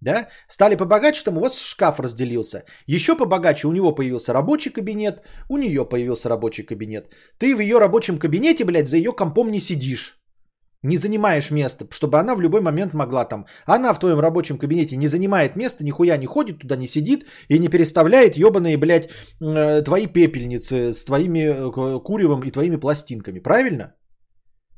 Да? 0.01 0.29
Стали 0.49 0.77
побогаче, 0.77 1.25
там 1.25 1.39
у 1.39 1.41
вас 1.41 1.59
шкаф 1.59 2.01
разделился. 2.01 2.65
Еще 2.87 3.17
побогаче 3.17 3.67
у 3.67 3.73
него 3.73 3.95
появился 3.95 4.33
рабочий 4.33 4.71
кабинет, 4.71 5.23
у 5.49 5.59
нее 5.59 5.89
появился 5.89 6.29
рабочий 6.29 6.63
кабинет. 6.63 7.15
Ты 7.39 7.57
в 7.57 7.61
ее 7.61 7.79
рабочем 7.79 8.19
кабинете, 8.19 8.65
блядь, 8.65 8.89
за 8.89 8.97
ее 8.97 9.13
компом 9.13 9.51
не 9.51 9.61
сидишь. 9.61 10.21
Не 10.83 10.97
занимаешь 10.97 11.51
место, 11.51 11.87
чтобы 11.91 12.19
она 12.19 12.35
в 12.35 12.41
любой 12.41 12.61
момент 12.61 12.95
могла 12.95 13.25
там. 13.25 13.47
Она 13.67 13.93
в 13.93 13.99
твоем 13.99 14.21
рабочем 14.21 14.59
кабинете 14.59 14.97
не 14.97 15.09
занимает 15.09 15.57
место, 15.57 15.85
нихуя 15.85 16.17
не 16.17 16.27
ходит, 16.27 16.59
туда 16.59 16.77
не 16.77 16.87
сидит 16.87 17.27
и 17.49 17.59
не 17.59 17.69
переставляет 17.69 18.37
ебаные, 18.37 18.77
блядь, 18.77 19.09
э, 19.41 19.83
твои 19.83 20.07
пепельницы 20.07 20.93
с 20.93 21.05
твоими 21.05 21.41
э, 21.41 22.01
куревом 22.01 22.43
и 22.43 22.51
твоими 22.51 22.77
пластинками. 22.77 23.41
Правильно? 23.41 23.95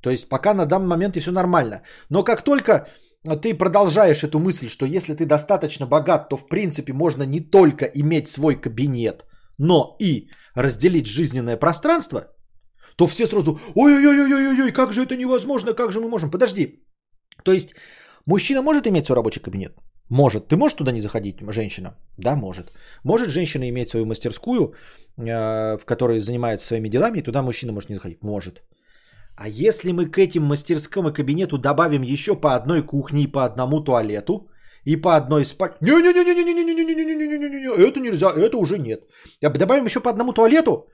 То 0.02 0.10
есть 0.10 0.28
пока 0.28 0.54
на 0.54 0.66
данный 0.66 0.88
момент 0.88 1.16
и 1.16 1.20
все 1.20 1.32
нормально. 1.32 1.82
Но 2.08 2.24
как 2.24 2.42
только 2.42 2.86
ты 3.42 3.52
продолжаешь 3.54 4.24
эту 4.24 4.38
мысль, 4.38 4.68
что 4.68 4.86
если 4.86 5.14
ты 5.14 5.26
достаточно 5.26 5.86
богат, 5.86 6.28
то 6.30 6.36
в 6.36 6.48
принципе 6.48 6.92
можно 6.92 7.24
не 7.24 7.40
только 7.40 7.84
иметь 7.84 8.28
свой 8.28 8.54
кабинет, 8.60 9.26
но 9.58 9.96
и 10.00 10.30
разделить 10.54 11.06
жизненное 11.06 11.58
пространство, 11.58 12.20
то 13.00 13.06
все 13.06 13.26
сразу, 13.26 13.58
ой-ой-ой-ой-ой, 13.74 14.72
как 14.72 14.92
же 14.92 15.02
это 15.02 15.16
невозможно, 15.16 15.74
как 15.74 15.92
же 15.92 16.00
мы 16.00 16.08
можем? 16.08 16.30
Подожди. 16.30 16.84
То 17.44 17.52
есть 17.52 17.74
мужчина 18.26 18.62
может 18.62 18.86
иметь 18.86 19.06
свой 19.06 19.16
рабочий 19.16 19.40
кабинет? 19.40 19.72
Может. 20.10 20.48
Ты 20.48 20.56
можешь 20.56 20.76
туда 20.76 20.92
не 20.92 21.00
заходить, 21.00 21.36
женщина? 21.52 21.94
Да, 22.18 22.36
может. 22.36 22.72
Может 23.04 23.30
женщина 23.30 23.68
иметь 23.70 23.88
свою 23.88 24.06
мастерскую, 24.06 24.74
э, 25.16 25.78
в 25.78 25.84
которой 25.86 26.20
занимается 26.20 26.66
своими 26.66 26.88
делами, 26.88 27.18
и 27.18 27.22
туда 27.22 27.42
мужчина 27.42 27.72
может 27.72 27.88
не 27.88 27.94
заходить? 27.94 28.22
Может. 28.22 28.62
А 29.36 29.48
если 29.48 29.92
мы 29.92 30.10
к 30.10 30.18
этим 30.18 30.42
мастерскому 30.42 31.12
кабинету 31.12 31.56
добавим 31.56 32.02
еще 32.02 32.34
по 32.34 32.54
одной 32.54 32.82
кухне 32.82 33.22
и 33.22 33.32
по 33.32 33.46
одному 33.46 33.80
туалету, 33.80 34.50
и 34.84 34.96
по 34.96 35.16
одной 35.16 35.44
спать. 35.44 35.80
Не-не-не-не-не-не-не-не-не-не-не-не, 35.80 37.88
это 37.88 38.00
нельзя, 38.00 38.30
это 38.36 38.58
уже 38.58 38.78
нет. 38.78 39.00
Добавим 39.40 39.86
еще 39.86 40.00
по 40.00 40.10
одному 40.10 40.32
туалету, 40.32 40.88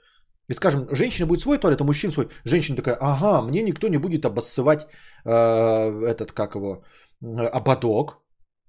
и 0.48 0.54
скажем, 0.54 0.86
женщина 0.92 1.26
будет 1.26 1.40
свой 1.40 1.58
туалет, 1.58 1.80
а 1.80 1.84
мужчина 1.84 2.12
свой. 2.12 2.28
Женщина 2.44 2.76
такая, 2.76 2.96
ага, 3.00 3.42
мне 3.42 3.62
никто 3.62 3.88
не 3.88 3.98
будет 3.98 4.24
обоссывать 4.24 4.86
э, 5.24 6.04
этот, 6.06 6.32
как 6.32 6.54
его, 6.54 6.84
ободок. 7.52 8.22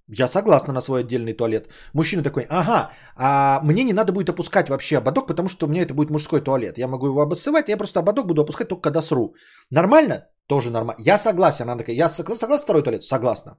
Я 0.10 0.28
согласна 0.28 0.74
на 0.74 0.82
свой 0.82 1.02
отдельный 1.02 1.34
туалет. 1.34 1.68
Мужчина 1.94 2.24
такой, 2.24 2.46
ага, 2.50 2.92
а 3.16 3.60
мне 3.64 3.84
не 3.84 3.94
надо 3.94 4.14
будет 4.14 4.30
опускать 4.30 4.70
вообще 4.70 4.98
ободок, 4.98 5.28
потому 5.28 5.50
что 5.50 5.66
у 5.66 5.70
меня 5.70 5.82
это 5.82 5.94
будет 5.94 6.10
мужской 6.10 6.42
туалет. 6.42 6.78
Я 6.78 6.88
могу 6.88 7.08
его 7.08 7.22
обоссывать, 7.22 7.70
я 7.70 7.78
просто 7.78 8.00
ободок 8.00 8.28
буду 8.28 8.42
опускать 8.42 8.70
только 8.70 8.82
когда 8.82 9.02
сру. 9.02 9.36
Нормально? 9.70 10.28
Тоже 10.48 10.72
нормально. 10.72 11.04
Я 11.06 11.18
согласен. 11.18 11.70
Она 11.70 11.78
такая, 11.78 11.96
я 11.96 12.10
согласна 12.10 12.58
второй 12.58 12.84
туалет? 12.84 13.04
Согласна. 13.04 13.58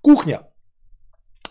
Кухня. 0.00 0.40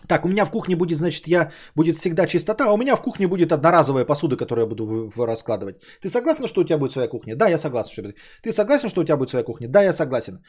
Так, 0.08 0.24
у 0.24 0.28
меня 0.28 0.44
в 0.44 0.50
кухне 0.50 0.76
будет, 0.76 0.98
значит, 0.98 1.26
я 1.26 1.50
будет 1.74 1.96
всегда 1.96 2.26
чистота, 2.26 2.66
а 2.66 2.72
у 2.72 2.76
меня 2.76 2.96
в 2.96 3.02
кухне 3.02 3.26
будет 3.26 3.52
одноразовая 3.52 4.04
посуда, 4.04 4.36
которую 4.36 4.64
я 4.64 4.68
буду 4.68 4.84
в, 4.84 5.10
в, 5.10 5.26
раскладывать. 5.26 5.76
Ты 6.00 6.08
согласна, 6.08 6.46
что 6.46 6.60
у 6.60 6.64
тебя 6.64 6.78
будет 6.78 6.92
своя 6.92 7.08
кухня? 7.08 7.36
Да, 7.36 7.48
я 7.48 7.58
согласен. 7.58 7.92
Что... 7.92 8.02
Ты 8.42 8.52
согласен, 8.52 8.88
что 8.88 9.00
у 9.00 9.04
тебя 9.04 9.16
будет 9.16 9.30
своя 9.30 9.44
кухня? 9.44 9.68
Да, 9.68 9.82
я 9.82 9.92
согласен. 9.92 10.42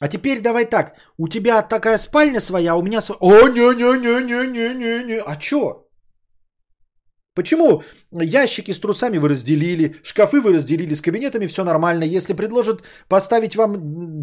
А 0.00 0.08
теперь 0.08 0.40
давай 0.40 0.64
так. 0.64 0.94
У 1.18 1.28
тебя 1.28 1.62
такая 1.62 1.98
спальня 1.98 2.40
своя, 2.40 2.72
а 2.72 2.76
у 2.76 2.82
меня 2.82 3.00
своя... 3.00 3.18
О, 3.20 3.48
не-не-не-не-не-не-не. 3.48 5.20
А 5.26 5.36
чё? 5.36 5.83
Почему 7.34 7.82
ящики 8.12 8.72
с 8.72 8.78
трусами 8.78 9.18
вы 9.18 9.28
разделили, 9.28 9.96
шкафы 10.04 10.40
вы 10.40 10.52
разделили, 10.52 10.94
с 10.94 11.00
кабинетами 11.00 11.48
все 11.48 11.64
нормально. 11.64 12.04
Если 12.04 12.32
предложат 12.32 12.82
поставить 13.08 13.56
вам 13.56 13.76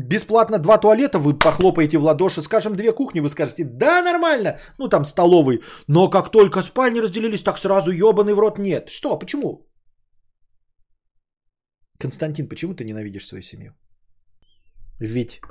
бесплатно 0.08 0.60
два 0.60 0.78
туалета, 0.78 1.20
вы 1.20 1.38
похлопаете 1.38 1.98
в 1.98 2.04
ладоши, 2.04 2.42
скажем, 2.42 2.76
две 2.76 2.94
кухни, 2.94 3.20
вы 3.20 3.30
скажете, 3.30 3.66
да, 3.66 4.02
нормально, 4.02 4.60
ну 4.78 4.88
там 4.88 5.06
столовый. 5.06 5.62
Но 5.88 6.10
как 6.10 6.32
только 6.32 6.62
спальни 6.62 7.02
разделились, 7.02 7.44
так 7.44 7.58
сразу 7.58 7.92
ебаный 7.92 8.34
в 8.34 8.40
рот 8.40 8.58
нет. 8.58 8.90
Что, 8.90 9.20
почему? 9.20 9.68
Константин, 12.00 12.48
почему 12.48 12.74
ты 12.74 12.86
ненавидишь 12.86 13.28
свою 13.28 13.42
семью? 13.42 13.74
Ведь 15.00 15.42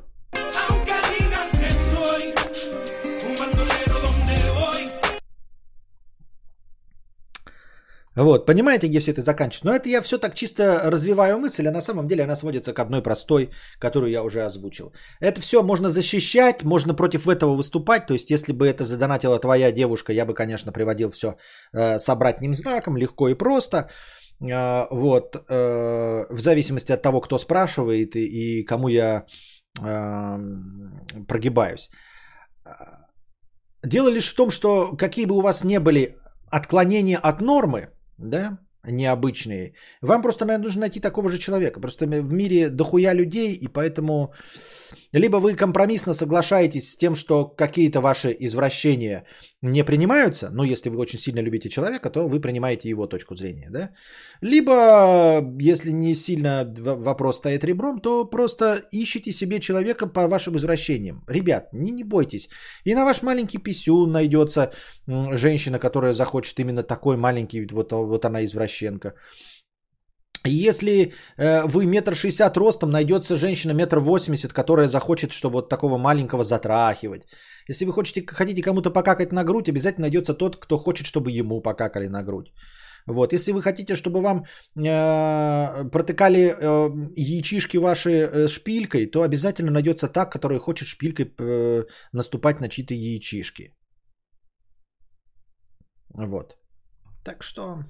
Вот, 8.20 8.46
понимаете, 8.46 8.88
где 8.88 9.00
все 9.00 9.12
это 9.12 9.22
заканчивается? 9.22 9.66
Но 9.66 9.74
это 9.74 9.88
я 9.88 10.02
все 10.02 10.18
так 10.18 10.34
чисто 10.34 10.90
развиваю 10.90 11.38
мысль, 11.38 11.66
а 11.66 11.72
на 11.72 11.80
самом 11.80 12.06
деле 12.06 12.24
она 12.24 12.36
сводится 12.36 12.74
к 12.74 12.78
одной 12.78 13.02
простой, 13.02 13.50
которую 13.78 14.10
я 14.10 14.22
уже 14.22 14.44
озвучил. 14.44 14.92
Это 15.20 15.40
все 15.40 15.62
можно 15.62 15.88
защищать, 15.88 16.62
можно 16.62 16.94
против 16.94 17.28
этого 17.28 17.56
выступать. 17.56 18.06
То 18.06 18.14
есть, 18.14 18.30
если 18.30 18.52
бы 18.52 18.66
это 18.66 18.84
задонатила 18.84 19.38
твоя 19.38 19.72
девушка, 19.72 20.12
я 20.12 20.26
бы, 20.26 20.34
конечно, 20.34 20.72
приводил 20.72 21.10
все 21.10 21.36
э, 21.72 21.98
с 21.98 22.08
обратным 22.08 22.54
знаком, 22.54 22.96
легко 22.96 23.28
и 23.28 23.34
просто. 23.34 23.88
Э, 24.42 24.86
вот, 24.90 25.36
э, 25.36 26.26
в 26.30 26.40
зависимости 26.40 26.92
от 26.92 27.02
того, 27.02 27.20
кто 27.22 27.38
спрашивает 27.38 28.16
и, 28.16 28.60
и 28.60 28.64
кому 28.66 28.88
я 28.88 29.24
э, 29.82 30.38
прогибаюсь. 31.26 31.88
Дело 33.82 34.10
лишь 34.10 34.30
в 34.30 34.36
том, 34.36 34.50
что 34.50 34.94
какие 34.98 35.24
бы 35.24 35.36
у 35.36 35.40
вас 35.40 35.64
не 35.64 35.80
были 35.80 36.18
отклонения 36.50 37.16
от 37.16 37.40
нормы, 37.40 37.88
да, 38.20 38.58
необычные, 38.84 39.74
вам 40.00 40.22
просто, 40.22 40.44
наверное, 40.44 40.66
нужно 40.66 40.80
найти 40.80 41.00
такого 41.00 41.30
же 41.30 41.38
человека. 41.38 41.80
Просто 41.80 42.06
в 42.06 42.32
мире 42.32 42.70
дохуя 42.70 43.12
людей, 43.12 43.52
и 43.54 43.68
поэтому 43.68 44.32
либо 45.12 45.36
вы 45.36 45.54
компромиссно 45.54 46.14
соглашаетесь 46.14 46.90
с 46.90 46.96
тем, 46.96 47.14
что 47.14 47.44
какие-то 47.44 48.00
ваши 48.00 48.36
извращения 48.40 49.24
не 49.62 49.84
принимаются, 49.84 50.50
ну, 50.52 50.64
если 50.64 50.90
вы 50.90 50.98
очень 50.98 51.18
сильно 51.18 51.40
любите 51.40 51.68
человека, 51.68 52.10
то 52.10 52.28
вы 52.28 52.40
принимаете 52.40 52.88
его 52.88 53.06
точку 53.06 53.34
зрения, 53.34 53.68
да? 53.70 53.90
Либо, 54.40 55.42
если 55.60 55.92
не 55.92 56.14
сильно 56.14 56.64
вопрос 56.78 57.36
стоит 57.36 57.64
ребром, 57.64 58.00
то 58.00 58.24
просто 58.24 58.82
ищите 58.92 59.32
себе 59.32 59.60
человека 59.60 60.06
по 60.06 60.28
вашим 60.28 60.56
извращениям. 60.56 61.24
Ребят, 61.28 61.72
не, 61.72 61.90
не 61.92 62.04
бойтесь. 62.04 62.48
И 62.84 62.94
на 62.94 63.04
ваш 63.04 63.22
маленький 63.22 63.58
писюн 63.58 64.12
найдется 64.12 64.72
женщина, 65.06 65.78
которая 65.78 66.12
захочет 66.12 66.58
именно 66.58 66.82
такой 66.82 67.16
маленький, 67.16 67.66
вот, 67.72 67.92
вот 67.92 68.24
она 68.24 68.44
извращенка. 68.44 69.14
Если 70.46 71.12
э, 71.36 71.66
вы 71.66 71.86
метр 71.86 72.14
шестьдесят 72.14 72.56
ростом, 72.56 72.90
найдется 72.90 73.36
женщина 73.36 73.72
метр 73.72 73.98
восемьдесят, 73.98 74.52
которая 74.52 74.88
захочет, 74.88 75.32
чтобы 75.32 75.54
вот 75.56 75.68
такого 75.68 75.98
маленького 75.98 76.44
затрахивать. 76.44 77.22
Если 77.68 77.84
вы 77.84 77.92
хотите, 77.92 78.26
хотите 78.26 78.62
кому-то 78.62 78.90
покакать 78.90 79.32
на 79.32 79.44
грудь, 79.44 79.68
обязательно 79.68 80.04
найдется 80.04 80.34
тот, 80.34 80.56
кто 80.56 80.78
хочет, 80.78 81.06
чтобы 81.06 81.30
ему 81.30 81.60
покакали 81.62 82.08
на 82.08 82.22
грудь. 82.22 82.52
Вот. 83.06 83.32
Если 83.32 83.52
вы 83.52 83.62
хотите, 83.62 83.96
чтобы 83.96 84.20
вам 84.20 84.44
э, 84.76 85.90
протыкали 85.90 86.54
э, 86.54 86.90
яичишки 87.16 87.78
ваши 87.78 88.10
э, 88.10 88.48
шпилькой, 88.48 89.10
то 89.10 89.22
обязательно 89.22 89.70
найдется 89.70 90.08
та, 90.08 90.26
которая 90.26 90.58
хочет 90.58 90.88
шпилькой 90.88 91.26
э, 91.26 91.84
наступать 92.12 92.60
на 92.60 92.68
чьи-то 92.68 92.94
яичишки. 92.94 93.74
Вот. 96.14 96.56
Так 97.24 97.42
что 97.42 97.84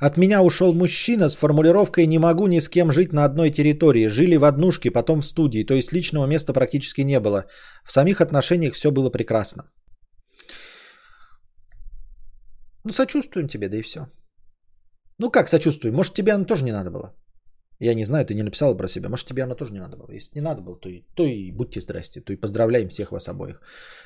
от 0.00 0.16
меня 0.16 0.42
ушел 0.42 0.74
мужчина 0.74 1.28
с 1.28 1.34
формулировкой 1.34 2.06
«не 2.06 2.18
могу 2.18 2.46
ни 2.46 2.60
с 2.60 2.68
кем 2.68 2.92
жить 2.92 3.12
на 3.12 3.24
одной 3.24 3.50
территории». 3.50 4.08
Жили 4.08 4.36
в 4.36 4.44
однушке, 4.44 4.90
потом 4.90 5.20
в 5.20 5.26
студии, 5.26 5.64
то 5.64 5.74
есть 5.74 5.92
личного 5.92 6.26
места 6.26 6.52
практически 6.52 7.02
не 7.02 7.20
было. 7.20 7.44
В 7.84 7.92
самих 7.92 8.20
отношениях 8.20 8.74
все 8.74 8.90
было 8.90 9.10
прекрасно. 9.10 9.64
Ну, 12.84 12.92
сочувствуем 12.92 13.48
тебе, 13.48 13.68
да 13.68 13.76
и 13.76 13.82
все. 13.82 14.06
Ну, 15.18 15.30
как 15.30 15.48
сочувствуем? 15.48 15.94
Может, 15.94 16.14
тебе 16.14 16.32
оно 16.32 16.44
тоже 16.44 16.64
не 16.64 16.72
надо 16.72 16.90
было? 16.90 17.14
Я 17.80 17.94
не 17.94 18.04
знаю, 18.04 18.24
ты 18.24 18.34
не 18.34 18.42
написал 18.42 18.76
про 18.76 18.88
себя. 18.88 19.08
Может, 19.08 19.28
тебе 19.28 19.42
оно 19.42 19.54
тоже 19.54 19.72
не 19.72 19.80
надо 19.80 19.96
было. 19.96 20.12
Если 20.12 20.38
не 20.38 20.42
надо 20.42 20.62
было, 20.62 20.76
то 20.76 20.88
и, 20.88 21.02
то 21.14 21.24
и 21.24 21.52
будьте 21.52 21.80
здрасте, 21.80 22.20
то 22.20 22.32
и 22.32 22.40
поздравляем 22.40 22.88
всех 22.88 23.12
вас 23.12 23.28
обоих. 23.28 23.60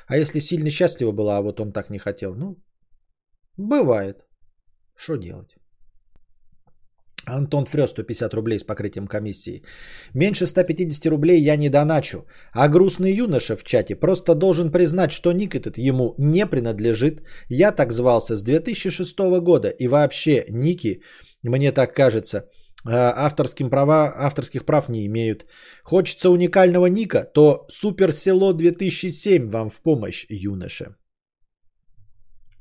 А 0.07 0.17
если 0.17 0.39
сильно 0.39 0.69
счастлива 0.69 1.11
была, 1.11 1.37
а 1.37 1.41
вот 1.41 1.59
он 1.59 1.71
так 1.71 1.89
не 1.89 1.99
хотел, 1.99 2.35
ну, 2.35 2.57
бывает. 3.57 4.25
Что 4.95 5.15
делать? 5.15 5.55
Антон 7.25 7.65
Фрё 7.65 7.87
150 7.87 8.33
рублей 8.33 8.59
с 8.59 8.63
покрытием 8.63 9.07
комиссии. 9.07 9.63
Меньше 10.13 10.45
150 10.45 11.05
рублей 11.05 11.41
я 11.41 11.55
не 11.55 11.69
доначу. 11.69 12.25
А 12.53 12.67
грустный 12.67 13.13
юноша 13.13 13.55
в 13.55 13.63
чате 13.63 13.95
просто 13.95 14.35
должен 14.35 14.71
признать, 14.71 15.11
что 15.11 15.31
ник 15.31 15.55
этот 15.55 15.77
ему 15.77 16.15
не 16.17 16.47
принадлежит. 16.47 17.21
Я 17.49 17.71
так 17.71 17.91
звался 17.91 18.35
с 18.35 18.41
2006 18.41 19.19
года. 19.41 19.69
И 19.69 19.87
вообще 19.87 20.45
ники, 20.49 21.01
мне 21.43 21.71
так 21.71 21.93
кажется, 21.93 22.49
а, 22.85 23.13
авторским 23.25 23.69
права, 23.69 24.11
авторских 24.15 24.65
прав 24.65 24.89
не 24.89 25.05
имеют. 25.05 25.45
Хочется 25.83 26.29
уникального 26.29 26.87
ника, 26.87 27.23
то 27.33 27.65
Суперсело 27.69 28.53
2007 28.53 29.49
вам 29.49 29.69
в 29.69 29.81
помощь, 29.81 30.25
юноша. 30.29 30.95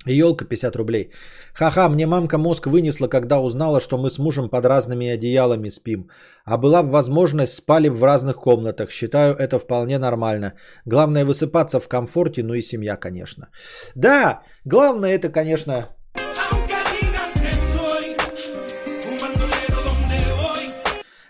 Елка 0.07 0.47
50 0.47 0.77
рублей. 0.77 1.11
Ха-ха, 1.53 1.89
мне 1.89 2.07
мамка 2.07 2.39
мозг 2.39 2.67
вынесла, 2.67 3.09
когда 3.09 3.41
узнала, 3.41 3.81
что 3.81 3.99
мы 3.99 4.09
с 4.09 4.19
мужем 4.19 4.49
под 4.49 4.65
разными 4.65 5.07
одеялами 5.07 5.69
спим. 5.69 6.09
А 6.45 6.57
была 6.57 6.83
бы 6.83 6.91
возможность, 6.91 7.55
спали 7.55 7.89
в 7.89 8.03
разных 8.03 8.37
комнатах. 8.37 8.91
Считаю 8.91 9.35
это 9.35 9.59
вполне 9.59 9.99
нормально. 9.99 10.55
Главное 10.87 11.27
высыпаться 11.27 11.81
в 11.81 11.89
комфорте, 11.89 12.43
ну 12.43 12.55
и 12.55 12.63
семья, 12.63 12.97
конечно. 12.97 13.49
Да, 13.95 14.43
главное 14.65 15.15
это, 15.15 15.29
конечно, 15.29 15.89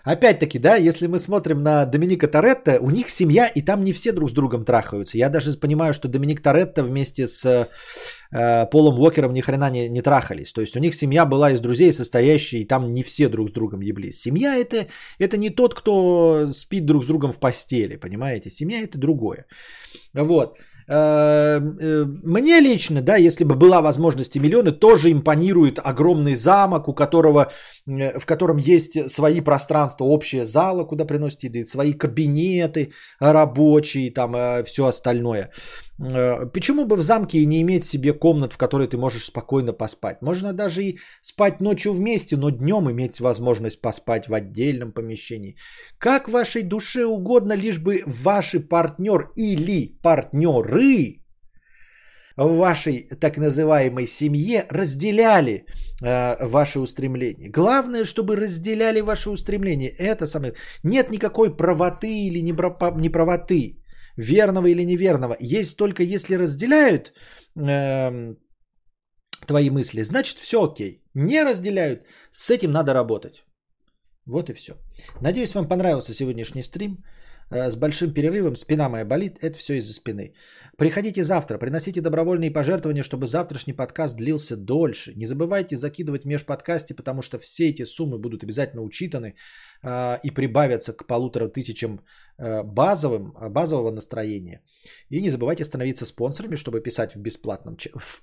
опять-таки, 0.03 0.59
да, 0.59 0.75
если 0.75 1.07
мы 1.07 1.19
смотрим 1.19 1.63
на 1.63 1.85
Доминика 1.85 2.27
Торетто, 2.27 2.79
у 2.79 2.89
них 2.89 3.09
семья, 3.09 3.47
и 3.47 3.61
там 3.61 3.83
не 3.83 3.93
все 3.93 4.11
друг 4.11 4.29
с 4.29 4.33
другом 4.33 4.65
трахаются. 4.65 5.17
Я 5.17 5.29
даже 5.29 5.51
понимаю, 5.57 5.93
что 5.93 6.07
Доминик 6.07 6.41
Торетто 6.41 6.83
вместе 6.83 7.27
с 7.27 7.67
э, 8.31 8.65
Полом 8.71 8.99
Уокером 8.99 9.33
ни 9.33 9.41
хрена 9.41 9.69
не, 9.69 9.89
не 9.89 10.01
трахались. 10.01 10.51
То 10.51 10.61
есть 10.61 10.75
у 10.75 10.79
них 10.79 10.95
семья 10.95 11.25
была 11.25 11.51
из 11.51 11.59
друзей 11.59 11.93
состоящая, 11.93 12.59
и 12.59 12.67
там 12.67 12.87
не 12.87 13.03
все 13.03 13.29
друг 13.29 13.49
с 13.49 13.53
другом 13.53 13.81
еблись. 13.81 14.21
Семья 14.21 14.55
это, 14.55 14.87
это 15.19 15.37
не 15.37 15.49
тот, 15.49 15.73
кто 15.73 16.51
спит 16.53 16.85
друг 16.85 17.03
с 17.03 17.07
другом 17.07 17.31
в 17.31 17.39
постели, 17.39 17.95
понимаете? 17.95 18.49
Семья 18.49 18.81
это 18.81 18.97
другое. 18.97 19.45
Вот. 20.13 20.57
Э, 20.87 21.59
э, 21.59 22.05
мне 22.23 22.59
лично, 22.59 23.01
да, 23.01 23.15
если 23.17 23.43
бы 23.43 23.55
была 23.55 23.81
возможность 23.81 24.35
и 24.35 24.39
миллионы, 24.39 24.71
тоже 24.71 25.11
импонирует 25.11 25.79
огромный 25.83 26.35
замок, 26.35 26.87
у 26.87 26.93
которого, 26.93 27.51
э, 27.87 28.19
в 28.19 28.25
котором 28.25 28.57
есть 28.57 29.09
свои 29.09 29.41
пространства, 29.41 30.05
общая 30.05 30.45
зала, 30.45 30.83
куда 30.83 31.05
приносят 31.05 31.43
еды, 31.43 31.65
свои 31.65 31.93
кабинеты 31.93 32.91
рабочие, 33.19 34.11
там 34.11 34.63
все 34.65 34.85
остальное. 34.85 35.51
Почему 35.97 36.85
бы 36.85 36.95
в 36.95 37.01
замке 37.01 37.45
не 37.45 37.61
иметь 37.61 37.85
себе 37.85 38.13
комнат, 38.13 38.53
в 38.53 38.57
которой 38.57 38.87
ты 38.87 38.97
можешь 38.97 39.25
спокойно 39.25 39.73
поспать? 39.73 40.21
Можно 40.21 40.53
даже 40.53 40.83
и 40.83 40.99
спать 41.21 41.61
ночью 41.61 41.93
вместе, 41.93 42.37
но 42.37 42.49
днем 42.49 42.89
иметь 42.89 43.19
возможность 43.19 43.81
поспать 43.81 44.27
в 44.27 44.33
отдельном 44.33 44.93
помещении. 44.93 45.55
Как 45.99 46.27
вашей 46.27 46.63
душе 46.63 47.05
угодно, 47.05 47.53
лишь 47.53 47.79
бы 47.79 48.01
ваши 48.05 48.59
партнер 48.59 49.31
или 49.35 49.97
партнеры 50.01 51.21
в 52.37 52.55
вашей 52.55 53.09
так 53.19 53.37
называемой 53.37 54.07
семье 54.07 54.65
разделяли 54.69 55.65
э, 56.01 56.47
ваши 56.47 56.79
устремления. 56.79 57.49
Главное, 57.49 58.05
чтобы 58.05 58.35
разделяли 58.37 59.01
ваши 59.01 59.29
устремления. 59.29 59.89
Это 59.89 60.25
самое. 60.25 60.53
Нет 60.83 61.11
никакой 61.11 61.55
правоты 61.55 62.07
или 62.07 62.41
неправоты, 62.41 63.80
верного 64.17 64.67
или 64.67 64.85
неверного. 64.85 65.35
Есть 65.39 65.77
только 65.77 66.03
если 66.03 66.35
разделяют 66.37 67.13
э, 67.55 68.35
твои 69.47 69.69
мысли, 69.69 70.03
значит 70.03 70.37
все 70.37 70.57
окей. 70.57 71.03
Не 71.13 71.43
разделяют, 71.43 72.05
с 72.31 72.49
этим 72.49 72.71
надо 72.71 72.93
работать. 72.93 73.43
Вот 74.25 74.49
и 74.49 74.53
все. 74.53 74.73
Надеюсь, 75.21 75.55
вам 75.55 75.67
понравился 75.67 76.13
сегодняшний 76.13 76.63
стрим. 76.63 77.03
Э, 77.51 77.69
с 77.69 77.75
большим 77.75 78.13
перерывом, 78.13 78.55
спина 78.55 78.89
моя 78.89 79.05
болит, 79.05 79.37
это 79.41 79.57
все 79.57 79.73
из-за 79.73 79.93
спины. 79.93 80.33
Приходите 80.77 81.23
завтра, 81.23 81.57
приносите 81.57 82.01
добровольные 82.01 82.51
пожертвования, 82.51 83.03
чтобы 83.03 83.27
завтрашний 83.27 83.73
подкаст 83.73 84.15
длился 84.15 84.55
дольше. 84.55 85.13
Не 85.15 85.25
забывайте 85.25 85.75
закидывать 85.75 86.25
межподкасте, 86.25 86.95
потому 86.95 87.21
что 87.21 87.39
все 87.39 87.69
эти 87.69 87.85
суммы 87.85 88.17
будут 88.17 88.43
обязательно 88.43 88.83
учитаны 88.83 89.35
э, 89.83 90.19
и 90.23 90.31
прибавятся 90.31 90.93
к 90.93 91.05
полутора 91.07 91.49
тысячам 91.49 91.99
э, 92.37 92.63
базовым, 92.63 93.33
базового 93.49 93.91
настроения. 93.91 94.61
И 95.09 95.21
не 95.21 95.29
забывайте 95.29 95.65
становиться 95.65 96.05
спонсорами, 96.05 96.55
чтобы 96.55 96.81
писать 96.81 97.15
в 97.15 97.19
бесплатном, 97.19 97.77
в, 97.95 98.21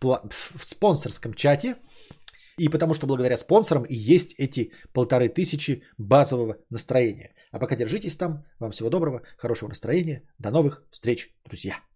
в 0.57 0.65
спонсорском 0.65 1.35
чате 1.35 1.77
и 2.59 2.69
потому 2.69 2.95
что 2.95 3.07
благодаря 3.07 3.37
спонсорам 3.37 3.85
и 3.85 3.95
есть 3.95 4.35
эти 4.39 4.73
полторы 4.93 5.29
тысячи 5.29 5.83
базового 5.99 6.57
настроения. 6.71 7.35
А 7.53 7.59
пока 7.59 7.77
держитесь 7.77 8.17
там. 8.17 8.45
Вам 8.59 8.73
всего 8.73 8.91
доброго, 8.91 9.23
хорошего 9.37 9.69
настроения. 9.69 10.23
До 10.39 10.51
новых 10.51 10.85
встреч, 10.91 11.35
друзья. 11.45 11.88